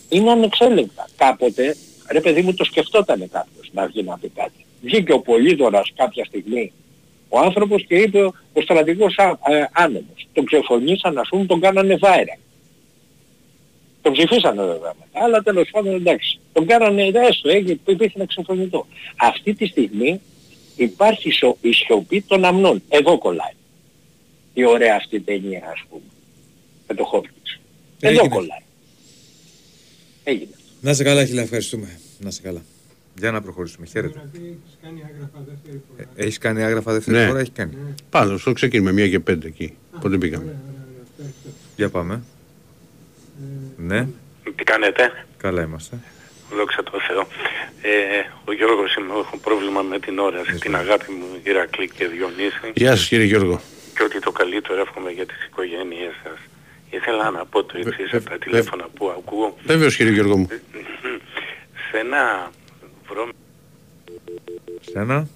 Είναι 0.09 0.31
ανεξέλεγκτα. 0.31 1.09
Κάποτε, 1.17 1.77
ρε 2.11 2.21
παιδί 2.21 2.43
μου 2.43 2.55
το 2.55 2.65
σκεφτότανε 2.65 3.27
κάποιος 3.33 3.71
να 3.73 3.87
βγει 3.87 4.03
να 4.03 4.19
πει 4.19 4.29
κάτι. 4.29 4.65
Βγήκε 4.83 5.13
ο 5.13 5.21
Πολύδωρας 5.21 5.93
κάποια 5.97 6.25
στιγμή 6.25 6.73
ο 7.29 7.39
άνθρωπος 7.39 7.85
και 7.87 7.95
είπε 7.97 8.23
ο 8.53 8.61
στρατηγός 8.63 9.19
α, 9.19 9.55
ε, 9.55 9.69
άνεμος. 9.73 10.29
Τον 10.33 10.45
ξεφωνήσαν 10.45 11.19
ας 11.19 11.29
πούμε, 11.29 11.45
τον 11.47 11.61
κάνανε 11.61 11.97
βάιρα. 11.97 12.37
Τον 14.03 14.13
ψηφίσανε 14.13 14.63
βέβαια 14.63 14.95
μετά, 14.99 15.25
αλλά 15.25 15.43
τέλος 15.43 15.69
πάντων 15.71 15.95
εντάξει. 15.95 16.39
Τον 16.53 16.67
κάνανε 16.67 17.03
έστω, 17.07 17.49
έγινε, 17.49 17.79
υπήρχε 17.87 18.23
εξωφωνητό. 18.23 18.87
Αυτή 19.17 19.55
τη 19.55 19.67
στιγμή 19.67 20.21
υπάρχει 20.77 21.31
σο- 21.31 21.57
η 21.61 21.73
σιωπή 21.73 22.21
των 22.23 22.45
αμνών. 22.45 22.83
Εδώ 22.89 23.19
κολλάει. 23.19 23.53
Η 24.55 24.65
ωραία 24.65 24.95
αυτή 24.97 25.21
ταινία 25.21 25.63
ας 25.73 25.83
πούμε. 25.91 26.03
Με 26.89 26.95
το 26.95 27.05
Χόπκινς. 27.05 27.59
Εδώ 28.01 28.19
Έγινε. 28.21 28.29
κολλάει. 28.35 28.63
Έγινε. 30.25 30.51
Να 30.81 30.95
σε 30.95 31.03
καλά, 31.03 31.25
Χίλια, 31.25 31.43
ευχαριστούμε. 31.43 32.01
Να 32.19 32.31
σε 32.31 32.43
καλά. 32.43 32.63
Για 33.19 33.31
να 33.31 33.41
προχωρήσουμε. 33.41 33.87
Χαίρετε. 33.87 34.23
Δηλαδή 34.33 34.59
έχεις 34.65 34.79
κάνει 34.83 35.03
άγραφα 35.05 35.41
δεύτερη 35.49 35.83
φορά; 35.97 36.09
Έχεις 36.17 36.39
κάνει 36.39 36.63
άγραφα 36.65 36.93
δεύτερη 36.93 37.17
Ναι. 37.17 37.27
φορά, 37.27 37.39
έχει 37.41 37.51
κάνει. 37.51 37.77
Πάνω 38.11 38.37
στο 38.39 38.53
ξεκίνημα, 38.53 38.91
μία 38.93 39.09
και 39.09 39.21
πέντε 39.21 39.47
εκεί. 39.47 39.77
Πότε 40.01 40.19
πήγαμε; 40.19 40.57
Για 41.77 41.89
πάμε. 41.89 42.23
Ναι, 43.77 44.07
Τι 44.57 44.65
κάνετε, 44.65 45.13
καλά 45.37 45.63
είμαστε. 45.63 45.99
δόξα 46.57 46.83
τω 46.83 46.99
Θεώ. 47.09 47.21
Ε, 47.83 47.91
ο 48.45 48.53
Γιώργος 48.53 48.95
είμαι, 48.97 49.13
έχω 49.19 49.37
πρόβλημα 49.39 49.83
με 49.83 49.99
την 49.99 50.19
όραση, 50.19 50.53
την 50.59 50.75
αγάπη 50.77 51.13
μου 51.13 51.27
Ηρακλή 51.43 51.89
και 51.89 52.07
Διονύση 52.07 52.73
Γεια 52.75 52.97
σας 52.97 53.09
κύριε 53.09 53.25
Γιώργο. 53.25 53.61
και 53.97 54.03
ότι 54.03 54.19
το 54.21 54.31
καλύτερο 54.33 54.81
εύχομαι 54.81 55.11
για 55.11 55.27
τις 55.27 55.45
οικογένειες 55.47 56.13
σας. 56.25 56.39
Ήθελα 56.91 57.31
να 57.31 57.45
πω 57.47 57.65
το 57.65 57.79
εξής 57.79 58.13
από 58.13 58.31
τα 58.31 58.39
τηλέφωνα 58.39 58.87
που 58.95 59.09
ακούω. 59.19 59.57
Βέβαιος 59.67 59.97
κύριε 59.97 60.13
Γιώργο 60.13 60.37
μου. 60.37 60.49
Σε 61.91 61.99
ένα 61.99 62.51
βρώμικο 63.09 63.37
Σένα. 64.93 65.27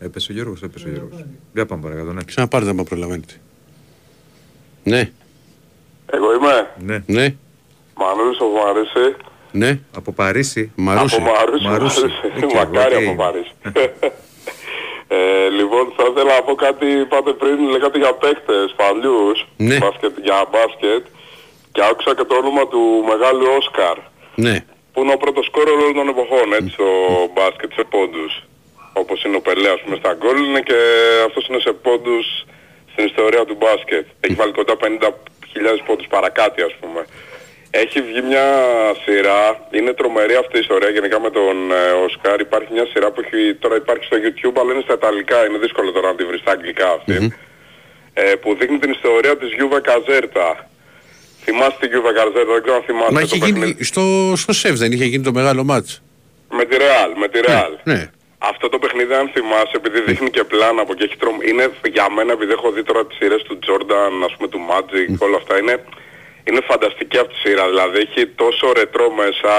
Έπεσε 0.00 0.32
ο 0.32 0.34
Γιώργος, 0.34 0.62
έπεσε 0.62 0.88
ο 0.88 0.90
Γιώργος. 0.90 1.24
Για 1.54 1.66
πάμε 1.66 1.82
παρακάτω, 1.82 2.12
ναι. 2.12 2.22
Ξαναπάρτε 2.24 2.70
άμα 2.70 2.82
προλαβαίνετε. 2.84 3.34
Ναι, 4.82 5.10
Εγώ 6.12 6.34
είμαι 6.34 6.70
Ναι. 6.78 7.02
ναι, 7.06 7.34
Μανούλης 7.94 8.38
από 8.40 8.50
Μαρίσι. 8.64 9.16
ναι. 9.52 9.78
Από 9.96 10.12
Παρίσι. 10.12 10.72
Μαρούσι. 10.76 11.14
Από 11.14 11.24
Μαρούσι. 11.24 11.64
Μαρούσι. 11.64 12.00
Μαρούσι. 12.00 12.16
Ε, 12.36 12.46
και 12.46 12.54
Μακάρι 12.54 12.94
εγώ, 12.94 13.10
από 13.10 13.10
τι- 13.10 13.16
Μαρίσι. 13.16 13.52
Ε, 15.12 15.48
λοιπόν, 15.48 15.92
θα 15.96 16.04
ήθελα 16.10 16.34
να 16.34 16.42
πω 16.42 16.54
κάτι, 16.54 16.86
είπατε 16.86 17.32
πριν, 17.32 17.58
λέγατε 17.70 17.98
για 17.98 18.12
παίκτες 18.14 18.74
παλιούς, 18.76 19.46
Ναι. 19.56 19.78
μπάσκετ, 19.78 20.14
για 20.22 20.46
μπάσκετ, 20.50 21.06
και 21.72 21.80
άκουσα 21.90 22.14
και 22.14 22.24
το 22.24 22.34
όνομα 22.34 22.68
του 22.68 22.80
μεγάλου 23.10 23.46
Όσκαρ, 23.58 23.96
Ναι. 24.34 24.64
Που 24.92 25.00
είναι 25.02 25.12
ο 25.12 25.16
πρώτος 25.16 25.44
σκόρερ 25.46 25.74
όλων 25.74 25.94
των 25.94 26.08
εποχών, 26.08 26.52
έτσι, 26.52 26.70
στο 26.70 26.86
μπάσκετ, 27.34 27.70
σε 27.72 27.84
πόντους. 27.92 28.32
Όπως 28.92 29.24
είναι 29.24 29.36
ο 29.36 29.40
Πελέ, 29.40 29.70
ας 29.70 29.80
πούμε, 29.82 29.96
στα 29.96 30.12
γκολ, 30.18 30.38
είναι 30.44 30.60
και 30.60 30.78
αυτός 31.26 31.46
είναι 31.48 31.60
σε 31.60 31.72
πόντους 31.72 32.44
στην 32.92 33.04
ιστορία 33.04 33.44
του 33.44 33.56
μπάσκετ. 33.60 34.06
Έχει 34.20 34.34
βάλει 34.34 34.52
κοντά 34.52 34.74
50.000 34.76 35.82
πόντους 35.86 36.06
παρακάτω 36.06 36.64
ας 36.64 36.74
πούμε. 36.80 37.04
Έχει 37.70 38.00
βγει 38.02 38.22
μια 38.22 38.46
σειρά, 39.04 39.68
είναι 39.70 39.92
τρομερή 39.92 40.34
αυτή 40.34 40.56
η 40.56 40.60
ιστορία 40.60 40.90
γενικά 40.90 41.20
με 41.20 41.30
τον 41.30 41.72
ε, 41.72 41.90
Οσκάρ. 42.04 42.40
Υπάρχει 42.40 42.72
μια 42.72 42.86
σειρά 42.86 43.10
που 43.10 43.20
έχει, 43.24 43.54
τώρα 43.54 43.76
υπάρχει 43.76 44.04
στο 44.04 44.16
YouTube 44.24 44.56
αλλά 44.60 44.72
είναι 44.72 44.82
στα 44.82 44.94
Ιταλικά, 44.94 45.46
είναι 45.46 45.58
δύσκολο 45.58 45.90
τώρα 45.92 46.08
να 46.08 46.14
τη 46.14 46.24
βρεις 46.24 46.40
στα 46.40 46.52
Αγγλικά 46.52 46.88
αυτή. 46.90 47.34
Ε, 48.14 48.34
που 48.34 48.54
δείχνει 48.54 48.78
την 48.78 48.90
ιστορία 48.90 49.36
της 49.36 49.52
Γιούβε 49.52 49.80
Καζέρτα. 49.80 50.70
Θυμάστε 51.44 51.76
την 51.80 51.90
Γιούβε 51.90 52.12
Καζέρτα, 52.12 52.52
δεν 52.52 52.62
ξέρω 52.62 52.76
αν 52.76 52.82
θυμάστε 52.82 53.12
Μα 53.12 53.20
το 53.20 53.26
είχε 53.26 53.38
παιχνίδι. 53.38 53.66
γίνει 53.66 53.84
στο, 53.84 54.32
στο 54.36 54.52
ΣΕΦ, 54.52 54.74
δεν 54.76 54.92
είχε 54.92 55.04
γίνει 55.04 55.24
το 55.24 55.32
μεγάλο 55.32 55.64
ματς. 55.64 56.02
Με 56.50 56.64
τη 56.64 56.76
Ρεάλ, 56.76 57.10
με 57.16 57.28
τη 57.28 57.40
Ρεάλ. 57.40 57.72
Ναι. 57.84 58.10
Αυτό 58.38 58.68
το 58.68 58.78
παιχνίδι 58.78 59.14
αν 59.14 59.30
θυμάσαι, 59.34 59.76
επειδή 59.80 60.00
δείχνει 60.00 60.30
και 60.30 60.44
πλάνα 60.44 60.80
από 60.82 60.92
εκεί 60.92 61.02
έχει 61.02 61.16
τρομ... 61.16 61.36
είναι 61.50 61.70
για 61.92 62.10
μένα 62.16 62.32
επειδή 62.32 62.52
έχω 62.52 62.70
δει 62.70 62.82
τώρα 62.82 63.06
τις 63.06 63.16
σειρές 63.16 63.42
του 63.42 63.58
Jordan, 63.66 64.12
ας 64.28 64.32
πούμε 64.36 64.48
του 64.48 64.60
Magic, 64.70 65.14
όλα 65.26 65.36
αυτά, 65.36 65.58
είναι, 65.58 65.84
είναι 66.44 66.60
φανταστική 66.70 67.18
αυτή 67.18 67.34
η 67.38 67.48
σειρά. 67.48 67.64
Δηλαδή 67.68 67.98
έχει 67.98 68.26
τόσο 68.26 68.72
ρετρό 68.72 69.10
μέσα 69.22 69.52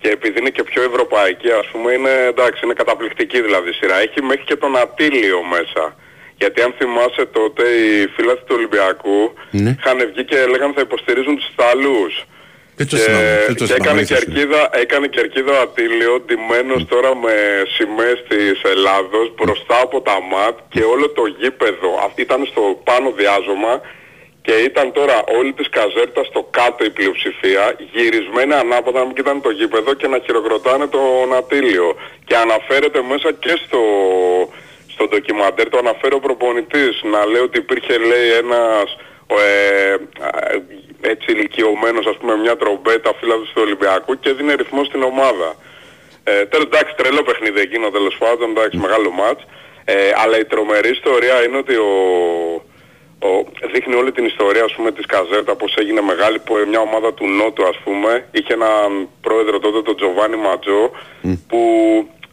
και 0.00 0.08
επειδή 0.08 0.38
είναι 0.40 0.50
και 0.50 0.62
πιο 0.62 0.82
ευρωπαϊκή 0.82 1.50
ας 1.50 1.66
πούμε 1.72 1.92
είναι 1.92 2.12
εντάξει, 2.28 2.60
είναι 2.64 2.74
καταπληκτική 2.74 3.40
δηλαδή 3.42 3.68
η 3.68 3.72
σειρά. 3.72 3.96
Έχει 4.00 4.22
μέχρι 4.22 4.44
και 4.44 4.56
τον 4.56 4.76
Ατήλιο 4.76 5.40
μέσα. 5.54 5.96
Γιατί 6.40 6.62
αν 6.62 6.74
θυμάσαι 6.78 7.24
τότε 7.38 7.62
οι 7.68 8.06
φίλαθλοι 8.16 8.44
του 8.46 8.54
Ολυμπιακού 8.58 9.32
Ναι. 9.50 9.74
είχαν 9.78 9.98
βγει 10.12 10.24
και 10.24 10.36
λέγανε 10.52 10.72
θα 10.76 10.80
υποστηρίζουν 10.88 11.36
τους 11.36 11.48
Ιταλούς. 11.56 12.14
Δεν 12.80 12.86
το 12.88 12.96
Και, 12.96 13.02
θυμάμαι, 13.02 13.44
δεν 13.46 13.56
το 13.56 13.64
και 13.64 13.72
θυμάμαι, 13.72 13.82
έκανε, 13.84 13.96
αλήθεια 13.98 14.16
σου 14.16 14.24
λέω. 14.26 14.34
κερκίδα, 14.34 14.60
έκανε 14.82 15.06
κερκίδα 15.16 15.52
ο 15.58 15.60
Ατήλιο 15.66 16.12
ντυμένος 16.24 16.82
τώρα 16.92 17.10
με 17.24 17.34
σημαίες 17.76 18.18
της 18.28 18.62
Ελλάδος 18.72 19.26
μπροστά 19.36 19.76
από 19.86 20.00
τα 20.08 20.16
ΜΑΤ 20.32 20.56
και 20.68 20.82
όλο 20.92 21.06
το 21.18 21.24
γήπεδο 21.38 21.90
αυ- 22.06 22.18
ήταν 22.26 22.40
στο 22.50 22.62
πάνω 22.88 23.08
διάζωμα 23.20 23.74
και 24.44 24.52
ήταν 24.68 24.92
τώρα 24.92 25.16
όλη 25.38 25.52
της 25.52 25.68
καζέρτα 25.68 26.24
στο 26.24 26.40
κάτω 26.58 26.84
η 26.84 26.90
πλειοψηφία 26.90 27.62
γυρισμένη 27.92 28.52
ανάποδα 28.54 28.98
να 28.98 29.04
μην 29.06 29.14
κοιτάνε 29.14 29.40
το 29.40 29.50
γήπεδο 29.50 29.90
και 29.94 30.06
να 30.12 30.18
χειροκροτάνε 30.24 30.86
τον 30.86 31.34
Ατήλιο 31.40 31.88
και 32.24 32.36
αναφέρεται 32.36 33.00
μέσα 33.10 33.28
και 33.44 33.54
στο, 33.64 33.80
στο 34.98 35.08
ντοκιμαντέρ 35.08 35.68
το 35.68 35.78
αναφέρει 35.78 36.14
ο 36.14 36.20
προπονητής 36.20 37.02
να 37.12 37.26
λέει 37.26 37.42
ότι 37.42 37.58
υπήρχε 37.58 37.98
λέει 37.98 38.28
ένας 38.42 38.96
ε, 39.26 39.92
α, 39.92 40.30
έτσι 41.00 41.26
ηλικιωμένος 41.32 42.06
ας 42.06 42.16
πούμε 42.16 42.36
μια 42.36 42.56
τρομπέτα 42.56 43.10
φίλαθλος 43.18 43.50
του 43.54 43.62
Ολυμπιακού 43.66 44.18
και 44.18 44.32
δίνει 44.32 44.54
ρυθμό 44.54 44.84
στην 44.84 45.02
ομάδα. 45.02 45.54
Ε, 46.24 46.44
τέλος 46.46 46.66
εντάξει 46.66 46.94
τρελό 46.96 47.22
παιχνίδι 47.22 47.60
εκείνο 47.60 47.90
τέλος 47.90 48.16
πάντων, 48.18 48.50
εντάξει 48.50 48.76
μεγάλο 48.78 49.10
μάτς. 49.10 49.42
Ε, 49.84 50.12
αλλά 50.22 50.38
η 50.38 50.44
τρομερή 50.44 50.90
ιστορία 50.90 51.44
είναι 51.44 51.56
ότι 51.56 51.74
ο, 51.76 51.92
ο, 53.28 53.30
δείχνει 53.72 53.94
όλη 53.94 54.12
την 54.12 54.24
ιστορία 54.24 54.64
ας 54.64 54.72
πούμε 54.74 54.92
της 54.92 55.06
Καζέρτα 55.06 55.54
πως 55.54 55.74
έγινε 55.76 56.00
μεγάλη 56.00 56.38
που 56.38 56.54
μια 56.68 56.80
ομάδα 56.80 57.14
του 57.14 57.26
Νότου 57.28 57.66
ας 57.66 57.78
πούμε 57.84 58.28
είχε 58.30 58.52
έναν 58.52 59.08
πρόεδρο 59.20 59.58
τότε 59.58 59.82
τον 59.82 59.96
Τζοβάνι 59.96 60.36
Ματζό 60.36 60.90
που 61.48 61.60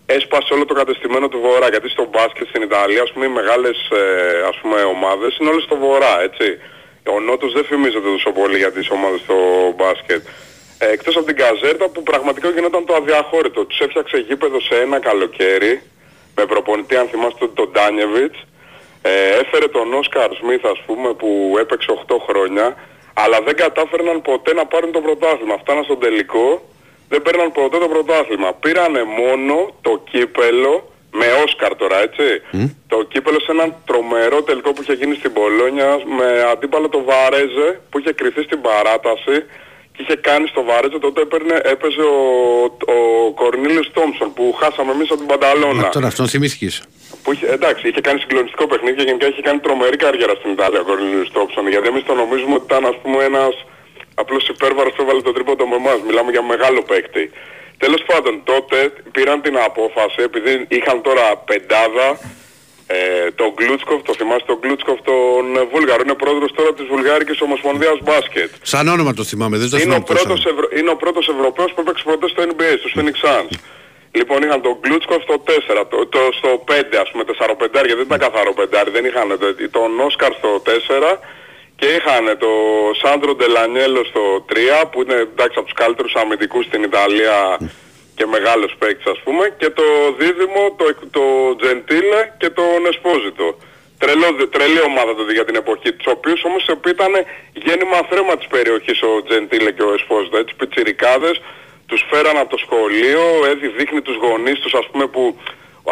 έσπασε 0.05 0.53
όλο 0.53 0.65
το 0.65 0.73
κατεστημένο 0.73 1.27
του 1.27 1.39
Βορρά 1.39 1.69
γιατί 1.69 1.89
στο 1.89 2.07
μπάσκετ 2.11 2.47
στην 2.47 2.61
Ιταλία 2.61 3.01
ας 3.01 3.11
πούμε 3.11 3.25
οι 3.25 3.29
μεγάλες 3.29 3.77
ε, 3.89 4.47
ας 4.47 4.57
πούμε 4.61 4.81
ομάδες 4.81 5.37
είναι 5.37 5.49
όλες 5.49 5.63
στο 5.63 5.75
Βορρά 5.75 6.21
έτσι. 6.21 6.47
Ο 7.15 7.19
Νότος 7.19 7.53
δεν 7.53 7.65
φημίζεται 7.65 8.09
τόσο 8.15 8.31
πολύ 8.31 8.57
για 8.57 8.71
τις 8.71 8.89
ομάδες 8.89 9.19
στο 9.19 9.35
μπάσκετ. 9.75 10.23
Ε, 10.77 10.87
εκτός 10.91 11.15
από 11.17 11.25
την 11.25 11.35
Καζέρτα 11.35 11.87
που 11.89 12.03
πραγματικά 12.03 12.49
γινόταν 12.49 12.85
το 12.85 12.95
αδιαχώρητο. 12.95 13.65
Τους 13.65 13.79
έφτιαξε 13.79 14.17
γήπεδο 14.17 14.59
σε 14.59 14.75
ένα 14.75 14.99
καλοκαίρι 14.99 15.81
με 16.35 16.45
προπονητή 16.45 16.95
αν 16.95 17.07
θυμάστε 17.07 17.47
τον 17.47 17.71
Ντάνιεβιτς 17.71 18.39
ε, 19.01 19.39
έφερε 19.41 19.67
τον 19.67 19.93
Όσκαρ 19.93 20.29
Σμιθ 20.35 20.65
ας 20.65 20.81
πούμε 20.85 21.13
που 21.13 21.55
έπαιξε 21.59 21.87
8 22.07 22.15
χρόνια 22.27 22.75
αλλά 23.13 23.41
δεν 23.45 23.55
κατάφερναν 23.55 24.21
ποτέ 24.21 24.53
να 24.53 24.65
πάρουν 24.65 24.91
το 24.91 25.01
πρωτάθλημα. 25.01 25.57
Φτάναν 25.57 25.83
στον 25.83 25.99
τελικό, 25.99 26.61
δεν 27.09 27.21
παίρναν 27.21 27.51
ποτέ 27.51 27.77
το 27.77 27.87
πρωτάθλημα. 27.87 28.53
Πήρανε 28.53 29.01
μόνο 29.03 29.55
το 29.81 30.01
κύπελο 30.11 30.73
με 31.19 31.27
Όσκαρ 31.43 31.75
τώρα 31.75 31.97
έτσι. 32.07 32.27
Το 32.87 33.03
κύπελο 33.11 33.39
σε 33.39 33.51
έναν 33.51 33.75
τρομερό 33.85 34.41
τελικό 34.43 34.73
που 34.73 34.81
είχε 34.81 34.93
γίνει 34.93 35.15
στην 35.15 35.33
Πολόνια 35.33 35.89
με 36.17 36.27
αντίπαλο 36.51 36.89
το 36.89 37.03
Βαρέζε 37.09 37.67
που 37.89 37.99
είχε 37.99 38.11
κρυθεί 38.19 38.41
στην 38.41 38.61
παράταση 38.61 39.35
και 39.93 40.01
είχε 40.03 40.15
κάνει 40.15 40.47
στο 40.47 40.63
Βαρέζε 40.63 40.99
τότε 40.99 41.21
έπαιρνε, 41.21 41.55
έπαιζε 41.63 42.01
ο, 42.01 42.19
ο 42.95 43.31
Κορνίλιος 43.41 43.91
Τόμψον 43.93 44.33
που 44.33 44.55
χάσαμε 44.59 44.91
εμείς 44.91 45.09
από 45.09 45.19
την 45.23 45.27
Πανταλώνα. 45.27 45.81
Μα 45.81 45.89
Τώρα 45.89 46.07
αυτόν 46.07 46.27
θυμήθηκες. 46.27 46.83
Που 47.23 47.31
είχε, 47.33 47.45
εντάξει, 47.47 47.87
είχε 47.87 48.01
κάνει 48.01 48.19
συγκλονιστικό 48.19 48.67
παιχνίδι 48.67 48.95
και 48.97 49.03
γενικά 49.03 49.27
είχε 49.27 49.41
κάνει 49.41 49.59
τρομερή 49.59 49.97
καριέρα 49.97 50.35
στην 50.35 50.51
Ιταλία 50.51 50.79
ο 50.79 50.83
Κορνίλιος 50.83 51.31
Τόμψον. 51.31 51.67
Γιατί 51.69 51.87
εμείς 51.87 52.03
το 52.03 52.13
νομίζουμε 52.13 52.53
ότι 52.53 52.65
ήταν 52.69 52.85
ας 52.85 52.97
πούμε 53.01 53.23
ένας 53.23 53.53
απλός 54.15 54.47
υπέρβαρος 54.47 54.93
που 54.93 55.01
έβαλε 55.01 55.21
το 55.21 55.31
τρίποντο 55.31 55.67
με 55.67 55.75
εμάς. 55.75 55.97
Μιλάμε 56.07 56.31
για 56.31 56.43
μεγάλο 56.43 56.81
παίκτη. 56.81 57.31
Τέλος 57.77 58.01
πάντων, 58.09 58.41
τότε 58.43 58.77
πήραν 59.11 59.41
την 59.41 59.57
απόφαση, 59.57 60.19
επειδή 60.29 60.65
είχαν 60.67 61.01
τώρα 61.01 61.25
πεντάδα, 61.49 62.07
ε, 62.87 63.31
τον 63.31 63.49
Γκλούτσκοφ, 63.55 64.01
το 64.01 64.13
θυμάστε 64.13 64.45
τον 64.45 64.57
Γκλούτσκοφ 64.61 64.97
τον 65.01 65.43
ε, 65.57 65.63
Βούλγαρο, 65.71 66.01
είναι 66.05 66.13
πρόεδρος 66.13 66.51
τώρα 66.57 66.73
της 66.73 66.85
Βουλγάρικης 66.85 67.41
Ομοσπονδίας 67.41 67.97
Μπάσκετ. 68.03 68.49
Σαν 68.61 68.87
όνομα 68.87 69.13
το 69.13 69.23
θυμάμαι, 69.23 69.57
δεν 69.57 69.69
το 69.69 69.77
Είναι 69.77 69.85
ο, 69.85 69.87
θυμάμαι 69.87 70.05
τόσο. 70.05 70.23
πρώτος 70.23 70.45
Ευρω... 70.51 70.67
είναι 70.77 70.89
ο 70.89 70.95
πρώτος 70.95 71.27
Ευρωπαίος 71.33 71.71
που 71.73 71.81
έπαιξε 71.81 72.03
ποτέ 72.03 72.27
στο 72.33 72.43
NBA, 72.49 72.71
στους 72.79 72.93
Phoenix 72.97 73.15
Suns. 73.25 73.53
Λοιπόν 74.11 74.43
είχαν 74.43 74.61
τον 74.61 74.75
Γκλούτσκοφ 74.81 75.21
στο 75.23 75.35
4, 75.79 75.83
το, 75.89 75.97
το, 76.07 76.19
στο 76.39 76.63
5 76.67 76.71
ας 77.03 77.09
πούμε, 77.11 77.23
4 77.49 77.53
πεντάρι, 77.57 77.87
γιατί 77.87 78.01
δεν 78.03 78.09
ήταν 78.11 78.19
καθαρό 78.27 78.53
πεντάρι, 78.53 78.89
δεν 78.91 79.05
είχαν 79.05 79.27
το, 79.39 79.47
τον 79.77 79.99
Όσκαρ 79.99 80.31
στο 80.39 80.49
4 80.65 81.17
και 81.75 81.85
είχαν 81.85 82.37
το 82.37 82.51
Σάντρο 83.01 83.35
Ντελανιέλο 83.35 84.03
στο 84.03 84.45
3 84.49 84.55
που 84.91 85.01
είναι 85.01 85.13
εντάξει 85.13 85.55
από 85.59 85.67
τους 85.67 85.73
καλύτερους 85.81 86.15
αμυντικούς 86.15 86.65
στην 86.65 86.83
Ιταλία 86.83 87.57
και 88.15 88.25
μεγάλος 88.25 88.75
παίκτης 88.79 89.05
ας 89.05 89.19
πούμε 89.23 89.43
και 89.57 89.69
το 89.69 89.83
δίδυμο 90.19 90.61
το, 90.79 90.85
το 91.17 91.55
Τζεντίλε 91.59 92.21
και 92.37 92.49
τον 92.49 92.85
Εσπόζιτο. 92.91 93.57
Τρελό, 93.97 94.27
τρελή 94.55 94.81
ομάδα 94.91 95.15
τότε 95.15 95.31
για 95.33 95.45
την 95.45 95.55
εποχή, 95.55 95.93
τους 95.93 96.11
οποίους 96.15 96.43
όμως 96.43 96.63
ήταν 96.87 97.13
γέννημα 97.53 97.99
θρέμα 98.09 98.37
της 98.37 98.47
περιοχής 98.47 99.01
ο 99.01 99.23
Τζεντίλε 99.23 99.71
και 99.71 99.83
ο 99.83 99.93
Εσπόζιτο, 99.93 100.37
έτσι 100.37 100.55
πιτσιρικάδες, 100.55 101.41
τους 101.85 102.01
φέραν 102.09 102.37
από 102.37 102.49
το 102.49 102.57
σχολείο, 102.65 103.23
έτσι 103.51 103.67
δείχνει 103.77 104.01
τους 104.01 104.15
γονείς 104.15 104.59
τους 104.59 104.73
ας 104.73 104.87
πούμε 104.91 105.05
που 105.07 105.37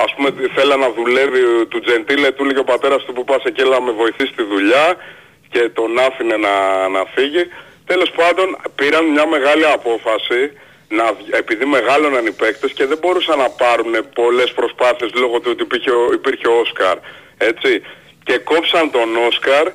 ας 0.06 0.14
πούμε 0.16 0.30
θέλει 0.56 0.78
να 0.86 0.90
δουλεύει 0.98 1.66
του 1.70 1.80
Τζεντίλε, 1.80 2.32
του 2.32 2.44
έλεγε 2.44 2.60
ο 2.60 2.64
πατέρας 2.74 3.04
του 3.04 3.14
που 3.14 3.24
πας 3.24 3.44
εκεί 3.44 3.62
έλα 3.62 3.80
να 3.80 3.82
με 3.82 3.92
βοηθήσεις 3.92 4.34
στη 4.34 4.44
δουλειά 4.44 4.88
και 5.54 5.70
τον 5.70 6.00
άφηνε 6.00 6.38
να, 6.38 6.54
να 6.96 7.06
φύγει. 7.16 7.44
Τέλος 7.86 8.12
πάντων 8.12 8.48
πήραν 8.76 9.06
μια 9.06 9.28
μεγάλη 9.28 9.66
απόφαση 9.66 10.42
να, 10.90 11.06
βγ- 11.14 11.34
επειδή 11.42 11.66
μεγάλωναν 11.66 12.26
οι 12.26 12.32
παίκτες 12.32 12.72
και 12.74 12.86
δεν 12.86 12.98
μπορούσαν 13.02 13.38
να 13.38 13.50
πάρουν 13.50 13.94
πολλές 14.16 14.52
προσπάθειες 14.52 15.12
λόγω 15.14 15.40
του 15.40 15.50
ότι 15.54 15.64
υπήρχε, 15.64 15.92
ο- 15.92 16.14
υπήρχε 16.14 16.48
ο 16.48 16.60
Όσκαρ. 16.60 16.98
Έτσι. 17.38 17.82
Και 18.24 18.38
κόψαν 18.38 18.92
τον 18.92 19.10
Όσκαρ 19.28 19.66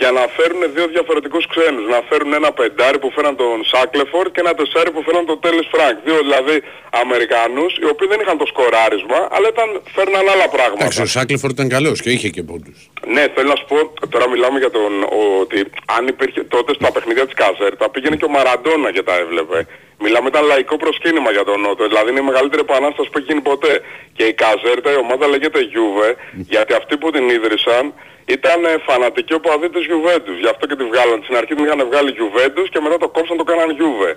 για 0.00 0.10
να 0.18 0.22
φέρουν 0.36 0.60
δύο 0.74 0.86
διαφορετικούς 0.94 1.44
ξένους. 1.52 1.84
Να 1.94 2.00
φέρουν 2.08 2.32
ένα 2.40 2.50
πεντάρι 2.58 2.98
που 3.02 3.10
φέραν 3.14 3.34
τον 3.42 3.64
Σάκλεφορντ 3.72 4.24
και 4.34 4.40
ένα 4.44 4.52
τεσσάρι 4.58 4.90
που 4.94 5.02
φέραν 5.06 5.24
τον 5.30 5.38
Τέλις 5.44 5.66
Φρανκ. 5.72 5.96
Δύο 6.06 6.18
δηλαδή 6.26 6.56
Αμερικανούς 7.02 7.72
οι 7.82 7.86
οποίοι 7.92 8.08
δεν 8.12 8.18
είχαν 8.22 8.36
το 8.42 8.46
σκοράρισμα 8.52 9.20
αλλά 9.34 9.46
ήταν, 9.54 9.68
φέρναν 9.96 10.24
άλλα 10.32 10.48
πράγματα. 10.56 10.80
Εντάξει, 10.82 11.00
ο 11.02 11.06
Σάκλεφορ 11.16 11.50
ήταν 11.50 11.68
καλός 11.76 11.96
και 12.02 12.10
είχε 12.10 12.28
και 12.36 12.42
πόντους. 12.42 12.78
Ναι, 13.14 13.24
θέλω 13.34 13.48
να 13.54 13.56
σου 13.60 13.66
πω, 13.70 13.78
τώρα 14.14 14.26
μιλάμε 14.28 14.58
για 14.58 14.70
τον, 14.70 14.92
ότι 15.40 15.58
αν 15.96 16.02
υπήρχε 16.06 16.40
τότε 16.54 16.70
στα 16.78 16.92
παιχνίδια 16.92 17.24
της 17.24 17.34
Καζέρτα 17.34 17.84
πήγαινε 17.90 18.16
και 18.16 18.24
ο 18.24 18.28
Μαραντόνα 18.28 18.88
και 18.92 19.02
τα 19.02 19.14
έβλεπε. 19.22 19.66
Μιλάμε 19.98 20.28
ήταν 20.28 20.44
λαϊκό 20.44 20.76
προσκύνημα 20.76 21.30
για 21.30 21.44
τον 21.44 21.60
Νότο, 21.60 21.86
δηλαδή 21.86 22.10
είναι 22.10 22.20
η 22.20 22.28
μεγαλύτερη 22.30 22.62
επανάσταση 22.68 23.08
που 23.10 23.18
έχει 23.18 23.26
γίνει 23.26 23.40
ποτέ. 23.40 23.80
Και 24.16 24.24
η 24.24 24.34
Καζέρτα, 24.42 24.92
η 24.92 24.96
ομάδα 24.96 25.26
λέγεται 25.28 25.60
Juve, 25.74 26.14
γιατί 26.32 26.72
αυτοί 26.74 26.96
που 26.96 27.10
την 27.10 27.28
ίδρυσαν 27.28 27.94
ήταν 28.24 28.64
ε, 28.64 28.76
φανατικοί 28.86 29.34
οπαδοί 29.34 29.68
της 29.70 29.84
Juventus. 29.90 30.36
Γι' 30.40 30.48
αυτό 30.48 30.66
και 30.66 30.76
τη 30.76 30.84
βγάλαν. 30.84 31.20
Στην 31.22 31.36
αρχή 31.36 31.54
την 31.54 31.64
είχαν 31.64 31.86
βγάλει 31.90 32.14
Juventus 32.20 32.66
και 32.70 32.80
μετά 32.80 32.96
το 32.98 33.08
κόψαν 33.08 33.36
το 33.36 33.44
κάναν 33.44 33.68
Juve. 33.80 34.10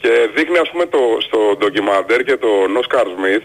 Και 0.00 0.12
δείχνει 0.34 0.58
ας 0.58 0.70
πούμε 0.70 0.86
το, 0.86 1.02
στο 1.26 1.38
ντοκιμαντέρ 1.58 2.22
και 2.24 2.36
τον 2.36 2.76
Όσκαρ 2.76 3.06
Σμιθ 3.14 3.42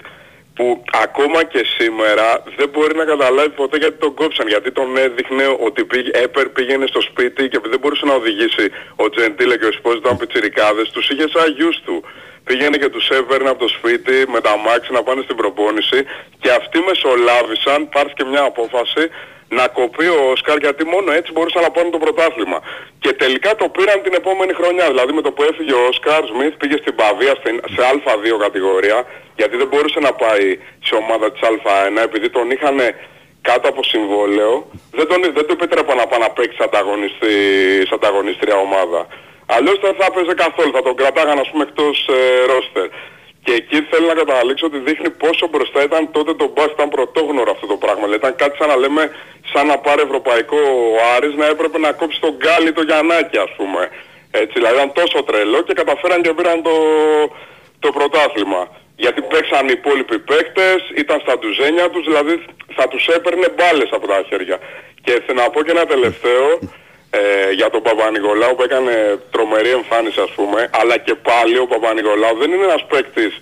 που 0.56 0.84
ακόμα 1.04 1.44
και 1.44 1.66
σήμερα 1.78 2.44
δεν 2.58 2.70
μπορεί 2.70 2.96
να 2.96 3.06
καταλάβει 3.06 3.50
ποτέ 3.50 3.78
γιατί 3.78 3.98
τον 3.98 4.14
κόψαν. 4.14 4.48
Γιατί 4.48 4.72
τον 4.72 4.98
έδειχνε 4.98 5.46
ότι 5.60 5.86
πήγε, 5.86 6.12
έπερ, 6.14 6.50
πήγαινε 6.50 6.86
στο 6.88 7.02
σπίτι 7.02 7.42
και 7.50 7.58
επειδή 7.58 7.70
δεν 7.70 7.80
μπορούσε 7.80 8.06
να 8.06 8.14
οδηγήσει 8.14 8.66
ο 8.96 9.10
Τζεντήλε 9.10 9.58
και 9.58 9.66
ο 9.66 9.68
Εσπόζητο 9.68 10.08
ήταν 10.08 10.18
πιτσιρικάδες, 10.18 10.90
τους 10.90 11.10
είχε 11.10 11.26
σαν 11.34 11.54
γιους 11.58 11.82
του. 11.86 12.04
Πήγαινε 12.44 12.78
και 12.78 12.90
τους 12.90 13.10
έβαιρνε 13.10 13.50
από 13.50 13.60
το 13.60 13.68
σπίτι 13.68 14.26
με 14.34 14.42
τα 14.42 14.58
μάξι 14.58 14.92
να 14.92 15.04
πάνε 15.04 15.22
στην 15.22 15.36
προπόνηση 15.36 16.00
και 16.40 16.50
αυτοί 16.52 16.80
μεσολάβησαν, 16.88 17.90
πάρθηκε 17.90 18.24
μια 18.24 18.44
απόφαση 18.44 19.04
να 19.50 19.68
κοπεί 19.68 20.08
ο 20.08 20.30
Όσκαρ 20.32 20.58
γιατί 20.58 20.86
μόνο 20.86 21.12
έτσι 21.12 21.32
μπορούσαν 21.32 21.62
να 21.62 21.72
πάρουν 21.72 21.92
το 21.92 21.98
πρωτάθλημα. 21.98 22.60
Και 23.00 23.14
τελικά 23.14 23.56
το 23.56 23.70
πήραν 23.70 24.02
την 24.02 24.14
επόμενη 24.14 24.54
χρονιά. 24.54 24.86
Δηλαδή 24.88 25.12
με 25.14 25.22
το 25.22 25.32
που 25.32 25.44
έφυγε 25.44 25.74
ο 25.74 25.88
Όσκαρ 25.88 26.26
Σμιθ 26.26 26.54
πήγε 26.58 26.78
στην 26.78 26.96
Παβία 26.96 27.36
στην- 27.40 27.62
σε 27.76 27.82
Α2 27.92 28.38
κατηγορία 28.40 29.06
γιατί 29.36 29.58
δεν 29.58 29.68
μπορούσε 29.68 30.00
να 30.00 30.12
πάει 30.14 30.60
σε 30.88 30.96
ομάδα 30.96 31.32
της 31.32 31.42
Α1 31.50 32.02
επειδή 32.04 32.30
τον 32.30 32.52
είχαν 32.52 32.78
κάτω 33.42 33.70
από 33.70 33.84
συμβόλαιο, 33.84 34.70
δεν, 34.92 35.08
τον, 35.08 35.22
δεν 35.22 35.46
του 35.46 35.54
επιτρέπω 35.60 35.94
να 35.94 36.08
πάει 36.08 36.20
να 36.20 36.30
παίξει 36.30 36.58
ανταγωνιστή, 36.62 37.34
σε 37.88 37.94
ανταγωνίστρια 37.94 38.56
ομάδα. 38.56 39.08
Αλλιώς 39.46 39.80
δεν 39.80 39.94
θα 40.00 40.06
έπαιζε 40.10 40.34
καθόλου, 40.34 40.72
θα 40.72 40.82
τον 40.82 40.96
κρατάγαν 40.96 41.40
ας 41.40 41.50
πούμε 41.52 41.64
εκτός 41.64 42.08
ε, 42.08 42.46
ρόστερ. 42.52 42.88
Και 43.46 43.54
εκεί 43.62 43.78
θέλω 43.90 44.06
να 44.12 44.18
καταλήξω 44.22 44.66
ότι 44.66 44.80
δείχνει 44.88 45.10
πόσο 45.24 45.46
μπροστά 45.52 45.80
ήταν 45.90 46.12
τότε 46.12 46.34
το 46.42 46.48
μπας, 46.54 46.70
ήταν 46.76 46.90
πρωτόγνωρο 46.96 47.52
αυτό 47.56 47.68
το 47.74 47.78
πράγμα. 47.84 48.04
Δηλαδή, 48.06 48.22
ήταν 48.24 48.36
κάτι 48.42 48.56
σαν 48.60 48.68
να 48.68 48.78
λέμε, 48.84 49.04
σαν 49.52 49.66
να 49.72 49.78
πάρει 49.86 50.02
ευρωπαϊκό 50.02 50.60
ο 50.94 50.98
Άρης 51.16 51.36
να 51.42 51.46
έπρεπε 51.54 51.78
να 51.86 51.92
κόψει 51.92 52.20
τον 52.26 52.34
Γκάλι 52.42 52.72
το 52.78 52.82
Γιαννάκη 52.90 53.38
ας 53.38 53.52
πούμε. 53.58 53.82
Έτσι, 54.42 54.54
δηλαδή 54.60 54.76
ήταν 54.76 54.92
τόσο 55.00 55.24
τρελό 55.24 55.60
και 55.68 55.74
καταφέραν 55.74 56.22
και 56.22 56.34
πήραν 56.38 56.62
το, 56.68 56.76
το 57.80 57.90
πρωτάθλημα. 57.98 58.62
Γιατί 59.04 59.22
παίξαν 59.22 59.64
οι 59.68 59.76
υπόλοιποι 59.80 60.18
παίκτες, 60.20 60.80
ήταν 60.96 61.18
στα 61.24 61.34
ντουζένια 61.38 61.90
τους, 61.90 62.04
δηλαδή 62.10 62.34
θα 62.78 62.88
τους 62.88 63.08
έπαιρνε 63.08 63.48
μπάλες 63.56 63.90
από 63.92 64.08
τα 64.08 64.24
χέρια. 64.30 64.58
Και 65.04 65.12
θέλω 65.26 65.40
να 65.44 65.50
πω 65.50 65.60
και 65.64 65.72
ένα 65.72 65.86
τελευταίο, 65.86 66.48
ε, 67.16 67.52
για 67.60 67.70
τον 67.70 67.82
Παπα-Νικολάου 67.88 68.56
που 68.56 68.64
έκανε 68.64 68.94
τρομερή 69.34 69.72
εμφάνιση 69.80 70.20
ας 70.28 70.32
πούμε, 70.38 70.60
αλλά 70.80 70.96
και 71.06 71.16
πάλι 71.30 71.58
ο 71.64 71.68
Παπα-Νικολάου 71.74 72.36
δεν 72.42 72.52
είναι 72.52 72.64
ένας 72.72 72.84
παίκτης 72.92 73.34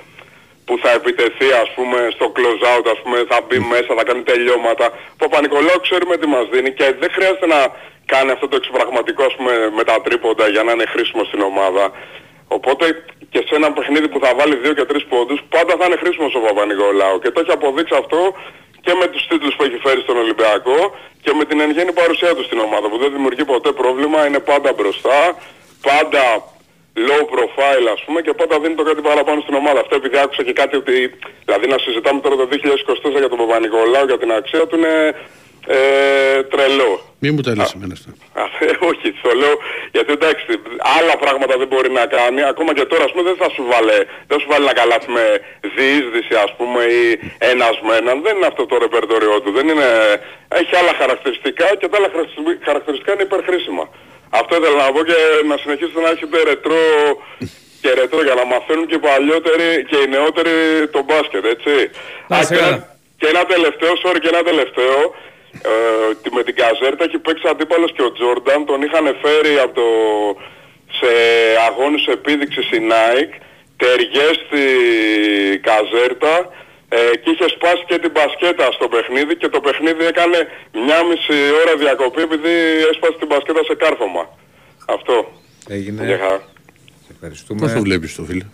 που 0.65 0.73
θα 0.83 0.91
επιτεθεί 0.99 1.47
ας 1.63 1.69
πούμε 1.75 1.97
στο 2.15 2.25
close 2.35 2.63
out 2.73 2.85
ας 2.93 2.99
πούμε, 3.03 3.17
θα 3.31 3.37
μπει 3.45 3.59
μέσα, 3.73 3.89
θα 3.97 4.03
κάνει 4.03 4.21
τελειώματα. 4.31 4.85
Ο 5.13 5.17
Παπα-Νικολάου 5.23 5.79
ξέρουμε 5.87 6.17
τι 6.17 6.27
μας 6.35 6.45
δίνει 6.51 6.71
και 6.79 6.85
δεν 7.01 7.09
χρειάζεται 7.15 7.47
να 7.55 7.59
κάνει 8.05 8.31
αυτό 8.31 8.47
το 8.47 8.55
εξωπραγματικό 8.61 9.23
ας 9.29 9.35
πούμε 9.37 9.53
με 9.77 9.83
τα 9.83 9.95
τρίποντα 10.05 10.45
για 10.47 10.63
να 10.63 10.71
είναι 10.71 10.85
χρήσιμο 10.93 11.23
στην 11.23 11.41
ομάδα. 11.41 11.83
Οπότε 12.47 12.85
και 13.31 13.41
σε 13.47 13.55
ένα 13.59 13.71
παιχνίδι 13.75 14.07
που 14.07 14.19
θα 14.23 14.29
βάλει 14.39 14.55
2 14.63 14.73
και 14.77 14.85
3 14.91 14.99
πόντους 15.09 15.39
πάντα 15.49 15.73
θα 15.79 15.85
είναι 15.85 15.97
χρήσιμος 16.03 16.35
ο 16.35 16.39
Παπα-Νικολάου 16.47 17.19
και 17.19 17.31
το 17.31 17.39
έχει 17.39 17.51
αποδείξει 17.51 17.95
αυτό 18.03 18.21
και 18.85 18.93
με 18.99 19.07
τους 19.07 19.27
τίτλους 19.27 19.55
που 19.55 19.63
έχει 19.63 19.77
φέρει 19.85 20.01
στον 20.01 20.17
Ολυμπιακό 20.17 20.79
και 21.23 21.31
με 21.37 21.43
την 21.45 21.59
εν 21.59 21.71
γέννη 21.75 21.93
παρουσία 22.01 22.35
του 22.35 22.43
στην 22.43 22.59
ομάδα 22.59 22.85
που 22.89 22.97
δεν 22.97 23.11
δημιουργεί 23.15 23.45
ποτέ 23.45 23.71
πρόβλημα, 23.71 24.19
είναι 24.27 24.39
πάντα 24.39 24.73
μπροστά, 24.73 25.19
πάντα 25.89 26.23
low 27.07 27.23
profile 27.35 27.87
ας 27.95 28.01
πούμε 28.05 28.21
και 28.21 28.33
πάντα 28.33 28.59
δίνει 28.59 28.75
το 28.75 28.83
κάτι 28.83 29.01
παραπάνω 29.01 29.41
στην 29.41 29.53
ομάδα. 29.61 29.79
Αυτό 29.79 29.95
επειδή 29.95 30.17
άκουσα 30.17 30.43
και 30.43 30.53
κάτι 30.53 30.75
ότι, 30.75 30.95
δηλαδή 31.45 31.67
να 31.67 31.77
συζητάμε 31.77 32.19
τώρα 32.21 32.35
το 32.35 32.47
2024 32.51 33.19
για 33.21 33.29
τον 33.29 33.37
Παπα-Νικολάου 33.37 34.05
για 34.05 34.17
την 34.17 34.31
αξία 34.31 34.67
του 34.67 34.75
είναι 34.77 35.15
ε, 35.67 36.43
τρελό. 36.43 36.93
Μη 37.19 37.31
μου 37.31 37.41
τα 37.41 37.55
λες 37.55 37.73
εμένα 37.75 37.93
αυτά. 37.99 38.11
Α, 38.41 38.43
ε, 38.59 38.71
όχι, 38.89 39.07
το 39.21 39.31
λέω 39.41 39.55
γιατί 39.95 40.11
εντάξει, 40.17 40.45
άλλα 40.99 41.15
πράγματα 41.23 41.53
δεν 41.61 41.67
μπορεί 41.67 41.91
να 41.99 42.05
κάνει. 42.05 42.41
Ακόμα 42.51 42.71
και 42.77 42.85
τώρα, 42.91 43.03
ας 43.03 43.11
πούμε, 43.11 43.23
δεν 43.29 43.37
θα 43.41 43.49
σου 43.55 43.63
βάλει, 43.71 43.97
δεν 44.29 44.37
σου 44.39 44.47
βάλει 44.51 44.63
ένα 44.67 44.75
καλάθι 44.81 45.09
με 45.17 45.25
διείσδυση, 45.75 46.33
ας 46.45 46.51
πούμε, 46.57 46.81
ή 46.83 47.03
ένας 47.51 47.75
με 47.87 47.93
έναν. 48.01 48.15
Δεν 48.25 48.33
είναι 48.35 48.49
αυτό 48.51 48.63
το 48.65 48.75
ρεπερτόριό 48.85 49.35
του. 49.41 49.51
Δεν 49.57 49.65
είναι... 49.71 49.89
Έχει 50.61 50.73
άλλα 50.81 50.93
χαρακτηριστικά 51.01 51.67
και 51.79 51.87
τα 51.89 51.97
άλλα 51.97 52.09
χαρακτηριστικά 52.67 53.11
είναι 53.13 53.25
υπερχρήσιμα. 53.29 53.85
Αυτό 54.39 54.51
ήθελα 54.59 54.77
να 54.85 54.91
πω 54.95 55.01
και 55.09 55.19
να 55.49 55.55
συνεχίσετε 55.61 55.99
να 56.05 56.09
έχετε 56.15 56.37
ρετρό 56.49 56.83
και 57.81 57.89
ρετρό 57.99 58.21
για 58.27 58.35
να 58.39 58.45
μαθαίνουν 58.51 58.85
και 58.89 58.97
οι 58.99 59.03
παλιότεροι 59.07 59.67
και 59.89 59.97
οι 60.01 60.07
νεότεροι 60.15 60.55
το 60.95 61.01
μπάσκετ, 61.07 61.43
έτσι. 61.55 61.73
Α, 62.35 62.37
και, 62.49 62.57
ένα, 62.63 62.71
και 63.19 63.27
ένα 63.33 63.43
τελευταίο, 63.53 63.93
sorry, 64.03 64.19
και 64.23 64.31
ένα 64.33 64.43
τελευταίο. 64.49 64.97
Ε, 65.61 66.29
με 66.35 66.43
την 66.43 66.55
Καζέρτα 66.55 67.03
έχει 67.03 67.19
παίξει 67.25 67.47
αντίπαλος 67.47 67.91
και 67.95 68.03
ο 68.07 68.11
Τζόρνταν, 68.11 68.65
τον 68.65 68.81
είχαν 68.81 69.05
φέρει 69.23 69.53
από 69.63 69.73
το, 69.79 69.87
σε 70.99 71.11
αγώνες 71.67 72.05
επίδειξης 72.15 72.67
η 72.77 72.79
Nike, 72.91 73.33
τεριές 73.81 74.35
στη 74.45 74.63
Καζέρτα 75.67 76.35
ε, 76.89 77.17
και 77.21 77.29
είχε 77.33 77.47
σπάσει 77.55 77.83
και 77.89 77.97
την 78.03 78.11
μπασκέτα 78.11 78.71
στο 78.77 78.87
παιχνίδι 78.93 79.35
και 79.41 79.49
το 79.49 79.59
παιχνίδι 79.65 80.03
έκανε 80.05 80.39
μια 80.85 80.99
μισή 81.09 81.39
ώρα 81.61 81.73
διακοπή 81.83 82.21
επειδή 82.21 82.53
έσπασε 82.91 83.15
την 83.19 83.27
μπασκέτα 83.27 83.63
σε 83.63 83.75
κάρφωμα. 83.75 84.23
Αυτό. 84.85 85.15
Έγινε. 85.67 86.05
Για 86.05 86.17
χαρά. 86.17 86.39
Σε 87.05 87.11
ευχαριστούμε. 87.13 87.59
Πώς 87.59 87.73
το 87.73 87.81
βλέπεις 87.81 88.15
το 88.15 88.23
φίλε; 88.23 88.45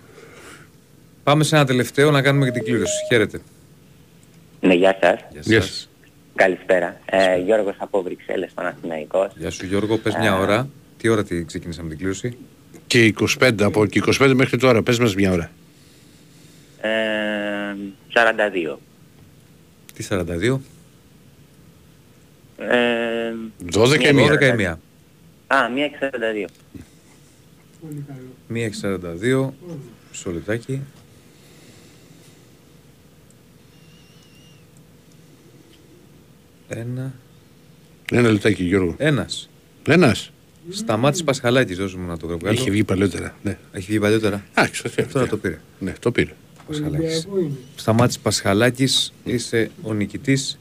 Πάμε 1.23 1.43
σε 1.43 1.55
ένα 1.55 1.65
τελευταίο 1.65 2.11
να 2.11 2.21
κάνουμε 2.21 2.45
και 2.45 2.51
την 2.51 2.63
κλήρωση. 2.63 3.05
Χαίρετε. 3.09 3.41
Ναι, 4.59 4.73
γεια 4.73 4.97
σας. 5.01 5.19
Γεια 5.43 5.61
σας. 5.61 5.88
Καλησπέρα. 6.39 6.99
Ε, 7.05 7.37
Γιώργος 7.37 7.75
από 7.77 8.01
Βρυξέλλες, 8.01 8.51
Παναθηναϊκός. 8.53 9.31
Γεια 9.35 9.49
σου 9.51 9.65
Γιώργο, 9.65 9.97
πες 9.97 10.15
μια 10.15 10.31
Ε, 10.33 10.39
ώρα. 10.41 10.69
Τι 10.97 11.07
ώρα 11.09 11.23
τι 11.23 11.45
ξεκινήσαμε 11.45 11.89
την 11.89 11.97
κλήρωση; 11.97 12.37
Και 12.87 13.13
25, 13.39 13.61
από 13.61 13.85
και 13.85 14.01
25 14.19 14.33
μέχρι 14.35 14.57
τώρα, 14.57 14.83
πες 14.83 14.99
μας 14.99 15.15
μια 15.15 15.31
ώρα. 15.31 15.51
Ε, 16.81 17.75
42. 18.13 18.79
Τι 19.93 20.03
42. 20.03 20.59
Ε, 22.57 23.33
12 23.71 24.09
ή 24.09 24.13
μία. 24.13 24.31
12 24.33 24.41
ή 24.47 24.53
μία. 24.53 24.79
Α, 25.47 25.69
μία 25.73 25.87
και 25.87 25.97
42. 25.99 26.47
Μία 28.47 28.69
και 28.69 28.75
42. 28.81 29.53
Μισό 30.11 30.31
λεπτάκι. 30.31 30.81
Ένα. 36.69 37.13
Ένα 38.11 38.31
λεπτάκι 38.31 38.63
Γιώργο. 38.63 38.95
Ένας. 38.97 39.49
Ένας. 39.87 40.31
Σταμάτης 40.69 41.23
Πασχαλάκης, 41.23 41.77
δώσ' 41.77 41.95
μου 41.95 42.07
να 42.07 42.17
το 42.17 42.27
βγάλω. 42.27 42.59
Έχει 42.59 42.71
βγει 42.71 42.83
παλιότερα. 42.83 43.35
Ναι. 43.43 43.57
Έχει 43.71 43.85
βγει 43.87 43.99
παλιότερα. 43.99 44.43
Α, 44.53 44.67
ξέρω. 44.71 45.07
Τώρα 45.11 45.27
το 45.27 45.37
πήρε. 45.37 45.59
Ναι, 45.79 45.93
το 45.99 46.11
πήρε. 46.11 46.31
Πασχαλάκης. 46.67 47.27
Σταμάτης 47.75 48.19
Πασχαλάκης, 48.19 49.13
είσαι 49.23 49.71
ο 49.81 49.93
νικητής. 49.93 50.59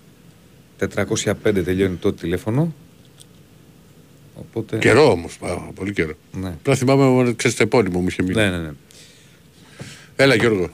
405 0.78 1.35
τελειώνει 1.64 1.97
το 1.97 2.12
τηλέφωνο. 2.12 2.74
Οπότε... 4.35 4.78
Καιρό 4.78 5.10
όμως, 5.10 5.39
α, 5.40 5.72
πολύ 5.74 5.93
καιρό. 5.93 6.12
Ναι. 6.32 6.48
Απλά 6.48 6.74
θυμάμαι, 6.74 7.32
ξέρεις 7.32 7.56
το 7.56 7.62
επώνυμο 7.62 8.01
μου 8.01 8.09
είχε 8.09 8.22
μείνει. 8.22 8.35
Ναι, 8.35 8.51
ναι, 8.51 8.59
ναι. 8.59 8.70
Έλα 10.16 10.35
Γιώργο. 10.35 10.70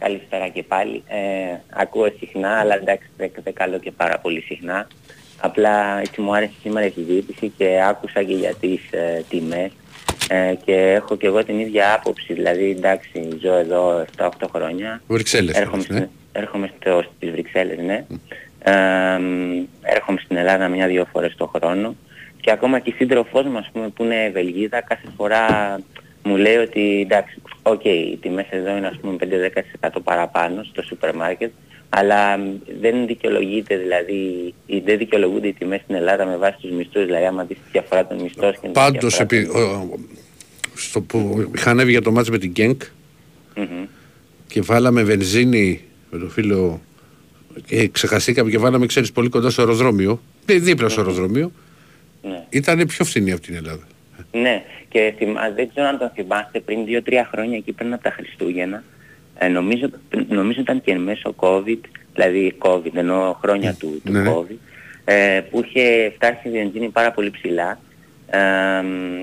Καλησπέρα 0.00 0.48
και 0.48 0.62
πάλι. 0.62 1.02
Ε, 1.06 1.56
ακούω 1.70 2.12
συχνά, 2.18 2.58
αλλά 2.58 2.74
εντάξει 2.74 3.08
δεν, 3.16 3.30
δεν 3.44 3.52
καλώ 3.52 3.78
και 3.78 3.90
πάρα 3.90 4.18
πολύ 4.18 4.40
συχνά. 4.40 4.86
Απλά 5.40 6.00
έτσι 6.00 6.20
μου 6.20 6.34
άρεσε 6.34 6.52
σήμερα 6.62 6.86
η 6.86 6.90
συζήτηση 6.90 7.52
και 7.56 7.80
άκουσα 7.88 8.22
και 8.22 8.34
για 8.34 8.54
τις 8.54 8.80
ε, 8.90 9.24
τιμές 9.28 9.70
ε, 10.28 10.54
και 10.64 10.74
έχω 10.74 11.16
και 11.16 11.26
εγώ 11.26 11.44
την 11.44 11.58
ίδια 11.58 11.94
άποψη. 11.94 12.32
Δηλαδή 12.32 12.70
εντάξει 12.70 13.28
ζω 13.42 13.52
εδώ 13.52 14.04
7-8 14.16 14.28
χρόνια. 14.54 15.02
Βρυξέλλες. 15.06 15.56
Έρχομαι, 15.56 15.84
ναι. 15.88 15.96
στην, 15.96 16.08
έρχομαι 16.32 16.70
στο, 16.80 17.04
στις 17.16 17.30
Βρυξέλλες, 17.30 17.78
ναι. 17.78 18.04
Ε, 18.58 18.72
έρχομαι 19.82 20.20
στην 20.24 20.36
Ελλάδα 20.36 20.68
μια-δυο 20.68 21.06
φορές 21.12 21.34
το 21.36 21.50
χρόνο 21.56 21.94
και 22.40 22.50
ακόμα 22.50 22.78
και 22.78 22.90
η 22.90 22.94
σύντροφός 22.96 23.44
μου, 23.44 23.58
ας 23.58 23.70
πούμε, 23.72 23.88
που 23.88 24.04
είναι 24.04 24.30
Βελγίδα, 24.32 24.80
κάθε 24.80 25.08
φορά 25.16 25.76
μου 26.22 26.36
λέει 26.36 26.56
ότι 26.56 27.00
εντάξει, 27.00 27.39
οκ, 27.62 27.84
οι 27.84 28.18
τιμές 28.22 28.46
εδώ 28.50 28.76
είναι 28.76 28.86
ας 28.86 28.98
πούμε 29.00 29.16
5-10% 29.80 29.88
παραπάνω 30.04 30.62
στο 30.62 30.82
σούπερ 30.82 31.14
μάρκετ, 31.14 31.50
αλλά 31.88 32.36
μ, 32.38 32.42
δεν 32.80 33.06
δικαιολογείται 33.06 33.76
δηλαδή, 33.76 34.54
ή 34.66 34.78
δεν 34.84 34.98
δικαιολογούνται 34.98 35.46
οι 35.48 35.52
τιμές 35.52 35.80
στην 35.80 35.94
Ελλάδα 35.94 36.26
με 36.26 36.36
βάση 36.36 36.56
τους 36.60 36.70
μισθούς, 36.70 37.04
δηλαδή 37.04 37.24
άμα 37.24 37.44
δεις 37.44 37.56
τη 37.56 37.62
διαφορά 37.72 38.06
των 38.06 38.20
μισθών 38.20 38.52
και 38.52 38.58
τη 38.62 38.68
Πάντως, 38.68 39.16
διαφορά 39.16 39.38
επί, 39.40 39.58
ο- 39.58 39.60
ο- 39.60 39.98
στο 40.74 41.00
που 41.00 41.50
είχα 41.56 41.70
ανέβει 41.70 41.90
για 41.90 42.02
το 42.02 42.10
μάτς 42.12 42.30
με 42.30 42.38
την 42.38 42.50
Γκένκ 42.50 42.82
Μμμ. 43.56 43.84
και 44.48 44.60
βάλαμε 44.62 45.02
βενζίνη 45.02 45.80
με 46.10 46.18
το 46.18 46.28
φίλο 46.28 46.80
και 47.66 47.88
ξεχαστήκαμε 47.88 48.50
και 48.50 48.58
βάλαμε, 48.58 48.86
ξέρεις, 48.86 49.12
πολύ 49.12 49.28
κοντά 49.28 49.50
στο 49.50 49.60
αεροδρόμιο, 49.62 50.20
δί- 50.46 50.62
δίπλα 50.62 50.88
στο 50.88 51.00
αεροδρόμιο, 51.00 51.52
Ναι. 52.22 52.44
ήταν 52.50 52.86
πιο 52.86 53.04
φθηνή 53.04 53.32
από 53.32 53.40
την 53.40 53.54
Ελλάδα. 53.54 53.86
Ναι, 54.32 54.62
και 54.88 55.14
θυμά, 55.16 55.50
δεν 55.54 55.68
ξέρω 55.68 55.86
αν 55.86 55.98
το 55.98 56.10
θυμάστε 56.14 56.60
πριν 56.60 56.84
2-3 57.06 57.12
χρόνια 57.32 57.56
εκεί 57.56 57.72
πριν 57.72 57.92
από 57.92 58.02
τα 58.02 58.10
Χριστούγεννα, 58.10 58.82
ε, 59.38 59.48
νομίζω, 59.48 59.86
νομίζω 60.28 60.60
ήταν 60.60 60.80
και 60.82 60.90
εν 60.92 61.00
μέσω 61.00 61.34
COVID, 61.38 61.78
δηλαδή 62.14 62.54
COVID, 62.58 62.94
ενώ 62.94 63.38
χρόνια 63.42 63.74
του, 63.74 64.00
του 64.04 64.12
Ναι, 64.12 64.20
ναι. 64.20 64.30
COVID, 64.36 64.56
ε, 65.04 65.40
που 65.50 65.64
είχε 65.64 66.12
φτάσει 66.14 66.48
η 66.48 66.50
βενζίνη 66.50 66.88
πάρα 66.88 67.10
πολύ 67.10 67.30
ψηλά. 67.30 67.78
Ε, 68.30 68.38
μ, 68.82 69.20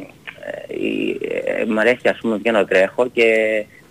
ε, 0.70 0.76
η- 0.76 1.20
ε, 1.60 1.66
μ' 1.66 1.80
αρέσει 1.80 2.08
ας 2.10 2.18
πούμε 2.22 2.36
βγαίνω 2.38 2.66
τρέχω 2.66 3.08
και 3.08 3.26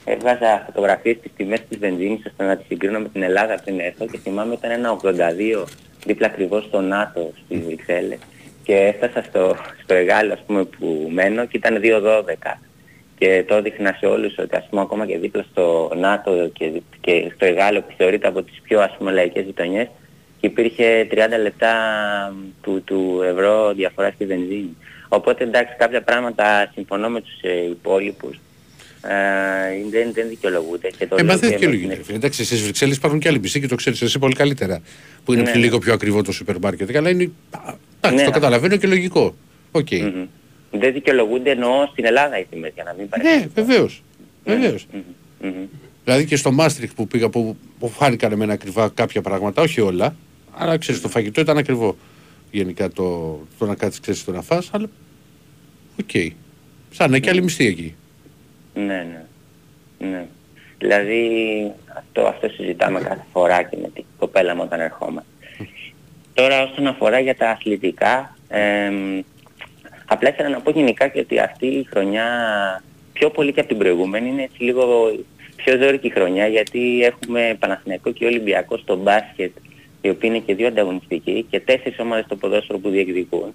έβγαζα 0.05 0.62
φωτογραφίες 0.66 1.16
στις 1.16 1.31
τιμές 1.37 1.61
της 1.69 1.78
βενζίνης 1.78 2.27
ώστε 2.27 2.45
να 2.45 2.57
τις 2.57 2.66
συγκρίνω 2.66 2.99
με 2.99 3.09
την 3.09 3.23
Ελλάδα 3.23 3.61
πριν 3.65 3.81
έρθω 3.81 4.07
και 4.07 4.19
θυμάμαι 4.19 4.55
ήταν 4.55 4.70
ένα 4.70 4.91
82 4.91 5.65
δίπλα 6.07 6.27
ακριβώς 6.27 6.65
στο 6.65 6.81
ΝΑΤΟ 6.81 7.33
στις 7.45 7.61
Βρυξέλλες 7.65 8.19
και 8.66 8.76
έφτασα 8.76 9.22
στο, 9.28 9.56
στο 9.82 9.94
εργάλειο 9.94 10.32
ας 10.32 10.43
πούμε 10.47 10.64
που 10.64 11.09
μένω 11.12 11.47
και 11.47 11.56
ήταν 11.56 11.80
2.12 11.82 12.59
και 13.18 13.44
το 13.48 13.55
έδειχνα 13.55 13.97
σε 13.98 14.06
όλους 14.06 14.38
ότι 14.38 14.56
ας 14.56 14.66
πούμε 14.70 14.80
ακόμα 14.80 15.06
και 15.06 15.18
δίπλα 15.18 15.44
στο 15.51 15.93
ΝΑΤΟ 15.97 16.48
και, 16.52 16.82
και 17.01 17.32
στο 17.34 17.44
εργάλειο 17.44 17.82
που 17.82 17.94
θεωρείται 17.97 18.28
από 18.28 18.43
τις 18.43 18.60
πιο 18.62 18.80
ας 18.80 18.94
πούμε 18.98 19.12
λαϊκές 19.12 19.44
γειτονιές 19.44 19.88
και 20.40 20.47
υπήρχε 20.47 21.09
30 21.10 21.16
λεπτά 21.43 21.74
του, 22.62 22.82
του 22.84 23.22
ευρώ 23.24 23.72
διαφοράς 23.72 24.12
στη 24.14 24.26
βενζίνη. 24.26 24.76
Οπότε 25.09 25.44
εντάξει 25.44 25.74
κάποια 25.78 26.02
πράγματα 26.02 26.70
συμφωνώ 26.74 27.09
με 27.09 27.20
τους 27.20 27.40
ε, 27.43 27.68
υπόλοιπους 27.68 28.40
Ε, 29.09 29.89
δεν, 29.91 30.12
δεν 30.12 30.28
δικαιολογούνται. 30.28 30.89
Και 30.99 31.07
το 31.07 31.16
Ε, 31.19 31.23
λέω 31.23 31.33
μα 31.33 31.37
δεν 31.41 31.41
και 31.41 31.47
με 31.47 31.53
δικαιολογείται. 31.57 31.89
την- 31.89 31.97
ρε 31.99 32.05
φίλε. 32.05 32.16
Εντάξει, 32.16 32.45
στις 32.45 32.62
Βρυξέλλες 32.62 32.97
υπάρχουν 32.97 33.19
και 33.19 33.28
άλλοι 33.28 33.39
μισθοί 33.40 33.61
και 33.61 33.66
το 33.69 33.74
ξέρεις 33.74 34.03
εσύ 34.03 34.19
πολύ 34.19 34.35
καλύτερα. 34.35 34.81
Που 35.24 35.33
είναι 35.33 35.43
Ναι, 35.43 35.51
πιο 35.51 35.59
ναι. 35.61 35.65
λίγο 35.66 35.78
πιο 35.78 35.93
ακριβό 35.93 36.23
το 36.23 36.33
σούπερ 36.33 36.59
μάρκετ. 36.59 36.97
Αλλά 36.97 37.11
είναι. 37.11 37.31
α, 37.51 37.59
Εντάξει, 37.97 38.16
Ναι, 38.16 38.20
το 38.23 38.27
ναι. 38.27 38.31
καταλαβαίνω 38.31 38.77
και 38.77 38.87
λογικό. 38.87 39.35
Οκ. 39.73 39.91
Μμμ. 39.91 40.27
Δεν 40.70 40.93
δικαιολογούνται 40.93 41.51
εννοώ 41.51 41.87
στην 41.93 42.05
Ελλάδα 42.05 42.39
οι 42.39 42.45
τιμές 42.51 42.70
για 42.74 42.85
να 42.85 42.93
μην 42.93 43.03
Ναι, 43.03 43.09
παρεξηγηθώ. 43.09 43.51
βεβαίως. 43.55 44.03
Βεβαίως. 44.45 44.87
Μμμ. 45.43 45.53
Δηλαδή 46.05 46.24
και 46.24 46.37
στο 46.37 46.53
Μάστριχ 46.53 46.93
που 46.95 47.07
πήγα 47.07 47.28
που, 47.28 47.57
που 47.78 47.89
φάνηκαν 47.89 48.33
εμένα 48.33 48.53
ακριβά 48.53 48.89
κάποια 48.95 49.20
πράγματα, 49.23 49.62
όχι 49.62 49.81
όλα, 49.81 50.16
αλλά 50.57 50.78
ξέρεις 50.78 51.01
το 51.01 51.09
φαγητό 51.09 51.41
ήταν 51.41 51.59
ακριβό. 51.59 51.97
Γενικά 52.51 52.89
το, 52.91 53.39
το 53.59 53.66
να 53.66 53.74
κάτσεις 53.74 54.01
ξέρεις 54.01 54.24
το 54.24 54.33
να 54.33 54.43
φας, 54.43 54.69
αλλά 54.73 54.87
οκ. 56.01 56.33
Είναι 56.90 57.19
και 57.19 57.31
άλλοι 57.31 57.43
μισθοί 57.43 57.66
εκεί. 57.66 57.95
Ναι, 58.77 58.85
ναι. 58.85 59.24
ναι. 60.09 60.27
Δηλαδή 60.78 61.73
αυτό, 61.98 62.23
αυτό 62.23 62.48
συζητάμε 62.48 63.01
κάθε 63.01 63.24
φορά 63.32 63.62
και 63.62 63.77
με 63.82 63.89
την 63.94 64.05
κοπέλα 64.19 64.55
μου 64.55 64.62
όταν 64.65 64.81
ερχόμαστε. 64.81 65.31
Τώρα 66.35 66.62
όσον 66.62 66.86
αφορά 66.86 67.19
για 67.19 67.36
τα 67.36 67.51
αθλητικά, 67.51 68.36
εμ, 68.48 69.20
απλά 70.07 70.28
ήθελα 70.28 70.48
να 70.48 70.61
πω 70.61 70.70
γενικά 70.70 71.09
και 71.09 71.20
ότι 71.20 71.39
αυτή 71.39 71.66
η 71.66 71.86
χρονιά 71.90 72.27
πιο 73.12 73.31
πολύ 73.31 73.53
και 73.53 73.61
από 73.61 73.69
την 73.69 73.78
προηγούμενη 73.78 74.28
είναι 74.28 74.43
έτσι 74.43 74.62
λίγο 74.62 75.12
πιο 75.57 75.78
ζώρικη 75.82 76.11
χρονιά 76.11 76.47
γιατί 76.47 77.03
έχουμε 77.05 77.57
Παναθηναϊκό 77.59 78.12
και 78.12 78.27
Ολυμπιακό 78.27 78.77
στο 78.77 78.97
μπάσκετ 78.97 79.53
οι 80.01 80.09
οποίοι 80.09 80.31
είναι 80.32 80.43
και 80.47 80.55
δύο 80.55 80.66
ανταγωνιστικοί 80.66 81.47
και 81.51 81.61
τέσσερις 81.61 81.98
ομάδες 81.98 82.24
στο 82.24 82.36
ποδόσφαιρο 82.36 82.78
που 82.78 82.89
διεκδικούν. 82.89 83.55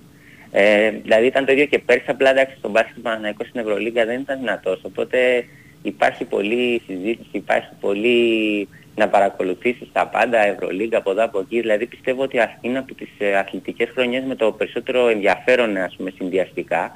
Ε, 0.52 0.90
δηλαδή 0.90 1.26
ήταν 1.26 1.46
το 1.46 1.52
ίδιο 1.52 1.66
και 1.66 1.80
πέρσι, 1.80 2.06
απλά 2.08 2.30
εντάξει 2.30 2.56
στον 2.58 2.72
μπάσκετ 2.72 2.96
του 2.96 3.02
Παναθηναϊκού 3.02 3.46
στην 3.46 3.60
Ευρωλίγκα 3.60 4.06
δεν 4.06 4.20
ήταν 4.20 4.40
δυνατός. 4.40 4.80
Οπότε 4.84 5.46
υπάρχει 5.82 6.24
πολλή 6.26 6.82
συζήτηση, 6.88 7.30
υπάρχει 7.32 7.70
πολύ 7.80 8.68
να 8.96 9.08
παρακολουθήσεις 9.08 9.88
τα 9.92 10.08
πάντα, 10.08 10.38
Ευρωλίγκα 10.38 10.98
από 10.98 11.12
εδώ 11.12 11.24
από 11.24 11.40
εκεί. 11.40 11.60
Δηλαδή 11.60 11.86
πιστεύω 11.86 12.24
ότι 12.24 12.40
αυτή 12.40 12.68
είναι 12.68 12.78
από 12.78 12.94
τις 12.94 13.10
ε, 13.18 13.38
αθλητικές 13.38 13.90
χρονιές 13.94 14.24
με 14.24 14.36
το 14.36 14.52
περισσότερο 14.52 15.08
ενδιαφέρον 15.08 15.78
ας 15.78 15.96
πούμε 15.96 16.12
συνδυαστικά 16.16 16.96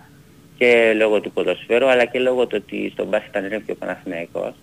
και 0.57 0.93
λόγω 0.95 1.21
του 1.21 1.31
ποδοσφαίρου 1.31 1.89
αλλά 1.89 2.05
και 2.05 2.19
λόγω 2.19 2.47
του 2.47 2.57
ότι 2.63 2.89
στον 2.93 3.07
μπάσκετ 3.07 3.35
ανέβηκε 3.35 3.71
ο 3.71 3.75
Παναθηναϊκός. 3.75 4.53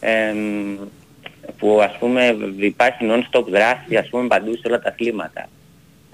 Εμ, 0.00 0.76
που 1.58 1.80
ας 1.82 1.96
πούμε 1.98 2.36
υπάρχει 2.58 3.06
non-stop 3.10 3.44
δράση 3.48 3.96
ας 3.96 4.08
πούμε 4.08 4.26
παντού 4.26 4.56
σε 4.56 4.62
όλα 4.66 4.80
τα 4.80 4.88
αθλήματα. 4.88 5.48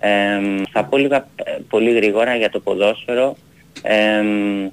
Εμ, 0.00 0.62
θα 0.70 0.84
πω 0.84 0.96
λίγα 0.96 1.28
ε, 1.44 1.56
πολύ 1.68 1.92
γρήγορα 1.92 2.36
για 2.36 2.50
το 2.50 2.60
ποδόσφαιρο. 2.60 3.36
Εμ, 3.82 4.64
ε, 4.64 4.70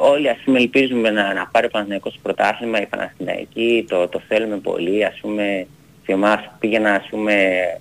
όλοι 0.00 0.28
ας 0.28 0.38
πούμε 0.44 0.58
ελπίζουμε 0.58 1.10
να, 1.10 1.32
να 1.34 1.48
πάρει 1.52 1.66
ο 1.66 1.70
Παναθηναϊκός 1.70 2.12
το 2.14 2.20
πρωτάθλημα, 2.22 2.80
η 2.80 2.86
Παναθηναϊκή, 2.86 3.84
το, 3.88 4.08
το 4.08 4.20
θέλουμε 4.28 4.56
πολύ, 4.56 5.04
ας 5.04 5.18
πούμε 5.20 5.66
θυμάσαι 6.04 6.50
πήγαινα 6.58 6.94
ας 6.94 7.06
πούμε 7.10 7.34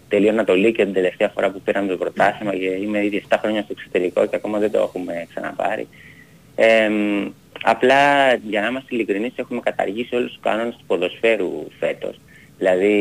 τελείωνα 0.10 0.44
το 0.44 0.56
Λύκειο 0.56 0.86
την 0.86 0.94
τελευταία 0.94 1.30
φορά 1.30 1.49
που 1.49 1.61
πήραμε 1.61 1.88
το 1.88 1.98
πρωτάθλημα 1.98 2.56
και 2.56 2.65
είμαι 2.65 3.06
ήδη 3.06 3.23
7 3.30 3.38
χρόνια 3.41 3.61
στο 3.61 3.73
εξωτερικό 3.77 4.26
και 4.26 4.36
ακόμα 4.36 4.60
δεν 4.60 4.72
το 4.72 4.80
έχουμε 4.80 5.27
ξαναπάρει. 5.30 5.88
Εμ, 6.56 7.31
απλά 7.64 8.34
για 8.36 8.61
να 8.61 8.68
είμαστε 8.68 8.95
ειλικρινείς 8.95 9.31
έχουμε 9.36 9.60
καταργήσει 9.60 10.15
όλους 10.15 10.31
τους 10.31 10.40
κανόνες 10.41 10.76
του 10.76 10.84
ποδοσφαίρου 10.88 11.68
φέτος. 11.80 12.19
Δηλαδή 12.60 12.94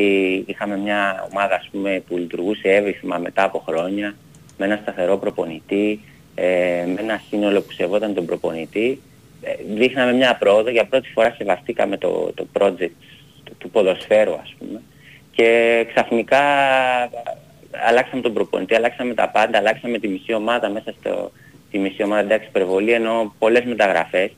είχαμε 0.47 0.77
μια 0.77 1.27
ομάδα 1.31 1.55
ας 1.55 1.69
πούμε, 1.73 2.03
που 2.09 2.17
λειτουργούσε 2.17 2.69
εύρυθμα 2.69 3.19
μετά 3.19 3.43
από 3.43 3.59
χρόνια, 3.67 4.15
με 4.59 4.65
ένα 4.65 4.79
σταθερό 4.83 5.17
προπονητή, 5.17 6.01
ε, 6.35 6.85
με 6.95 7.01
ένα 7.01 7.23
σύνολο 7.29 7.61
που 7.61 7.73
σεβόταν 7.73 8.15
τον 8.15 8.27
προπονητή. 8.27 9.01
Ε, 9.43 9.53
δείχναμε 9.75 10.13
μια 10.13 10.37
πρόοδο, 10.39 10.71
για 10.71 10.85
πρώτη 10.85 11.09
φορά 11.09 11.35
σεβαστήκαμε 11.39 11.97
το, 11.97 12.33
το 12.35 12.47
project 12.59 12.91
του, 13.45 13.57
του 13.59 13.71
ποδοσφαίρου 13.71 14.35
ας 14.35 14.55
πούμε. 14.59 14.81
Και 15.31 15.87
ξαφνικά 15.95 16.41
αλλάξαμε 17.89 18.23
τον 18.23 18.33
προπονητή, 18.33 18.75
αλλάξαμε 18.75 19.15
τα 19.15 19.29
πάντα, 19.29 19.59
αλλάξαμε 19.59 19.99
τη 19.99 20.09
μισή 20.09 20.33
ομάδα 20.33 20.69
μέσα 20.69 20.95
στο, 21.01 21.33
τη 21.71 21.79
μισή 21.79 22.03
ομάδα 22.03 22.21
εντάξει 22.21 22.49
υπερβολή, 22.49 22.93
ενώ 22.93 23.35
πολλές 23.39 23.65
μεταγραφές. 23.65 24.31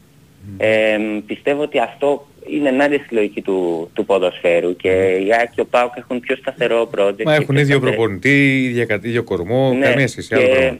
Ε, 0.56 0.98
πιστεύω 1.26 1.62
ότι 1.62 1.78
αυτό 1.78 2.26
είναι 2.46 2.68
ενάντια 2.68 3.02
στη 3.04 3.14
λογική 3.14 3.40
του, 3.42 3.90
του 3.92 4.04
ποδοσφαίρου 4.04 4.76
και 4.76 4.88
η 5.26 5.32
ΑΕΚ 5.38 5.50
και 5.54 5.60
ο 5.60 5.66
ΠΑΟΚ 5.66 5.92
έχουν 5.96 6.20
πιο 6.20 6.36
σταθερό 6.36 6.90
project. 6.96 7.22
Μα 7.24 7.36
και 7.36 7.42
έχουν 7.42 7.54
πιο 7.54 7.60
ίδιο 7.60 7.76
σταθερή- 7.76 7.94
προπονητή, 7.96 8.62
ίδια, 8.64 8.84
κα- 8.84 9.00
ίδιο 9.02 9.22
κορμό, 9.22 9.72
Ναι, 9.72 9.88
καμία 9.88 10.08
σχέση. 10.08 10.34
Άλλο 10.34 10.44
και, 10.44 10.50
πρόβλημα. 10.50 10.78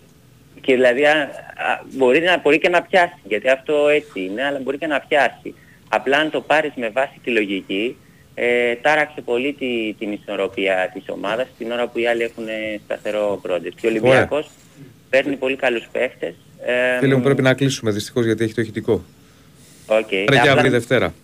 και 0.61 0.75
δηλαδή 0.75 1.05
α, 1.05 1.11
α, 1.11 1.83
μπορεί, 1.97 2.21
να, 2.21 2.39
μπορεί 2.39 2.59
και 2.59 2.69
να 2.69 2.83
πιάσει, 2.83 3.15
γιατί 3.25 3.49
αυτό 3.49 3.89
έτσι 3.89 4.21
είναι, 4.21 4.43
αλλά 4.45 4.61
μπορεί 4.65 4.79
και 4.79 4.87
να 4.87 5.01
πιάσει. 5.09 5.55
Απλά 5.89 6.17
αν 6.19 6.31
το 6.31 6.41
πάρεις 6.41 6.73
με 6.77 6.89
βάση 6.89 7.21
τη 7.25 7.31
λογική, 7.31 7.97
ε, 8.35 8.75
τάραξε 8.75 9.21
πολύ 9.21 9.53
τη, 9.53 9.95
την 9.99 10.13
ισορροπία 10.13 10.91
της 10.95 11.03
ομάδας 11.09 11.47
την 11.59 11.71
ώρα 11.71 11.87
που 11.87 11.99
οι 11.99 12.07
άλλοι 12.07 12.23
έχουν 12.23 12.49
ε, 12.49 12.81
σταθερό 12.85 13.41
project. 13.47 13.73
Και 13.81 13.87
ο 13.87 13.91
Ολυμπιακός 13.91 14.51
παίρνει 15.11 15.37
πολύ 15.37 15.57
καλούς 15.57 15.89
παίχτες. 15.93 16.35
Ε, 16.67 16.99
Φίλε 16.99 17.15
μου, 17.15 17.23
πρέπει 17.23 17.43
να 17.43 17.55
κλείσουμε 17.55 17.91
δυστυχώς 17.91 18.25
γιατί 18.25 18.45
έχει 18.45 18.55
το 18.55 18.61
ηχητικό. 18.61 19.05
Okay. 19.87 20.23
Πρέπει 20.27 20.43
και 20.43 20.49
αύριο 20.49 20.71
Δευτέρα. 20.71 21.15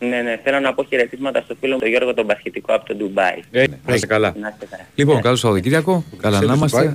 Ναι, 0.00 0.20
ναι, 0.22 0.40
θέλω 0.44 0.60
να 0.60 0.74
πω 0.74 0.84
χαιρετίσματα 0.84 1.40
στο 1.40 1.54
φίλο 1.60 1.74
μου 1.74 1.80
τον 1.80 1.88
Γιώργο 1.88 2.14
τον 2.14 2.26
Πασχετικό 2.26 2.74
από 2.74 2.86
το 2.86 2.94
Ντουμπάι. 2.94 3.42
Ε, 3.50 3.64
να 3.86 3.94
είστε 3.94 4.06
καλά. 4.06 4.34
Να 4.40 4.48
είστε 4.48 4.66
καλά. 4.70 4.82
Λοιπόν, 4.94 5.20
καλό 5.20 5.36
Σαββατοκύριακο. 5.36 6.04
Καλά 6.20 6.34
να 6.34 6.40
Ξέρεις, 6.40 6.58
είμαστε. 6.58 6.76
πάει. 6.76 6.94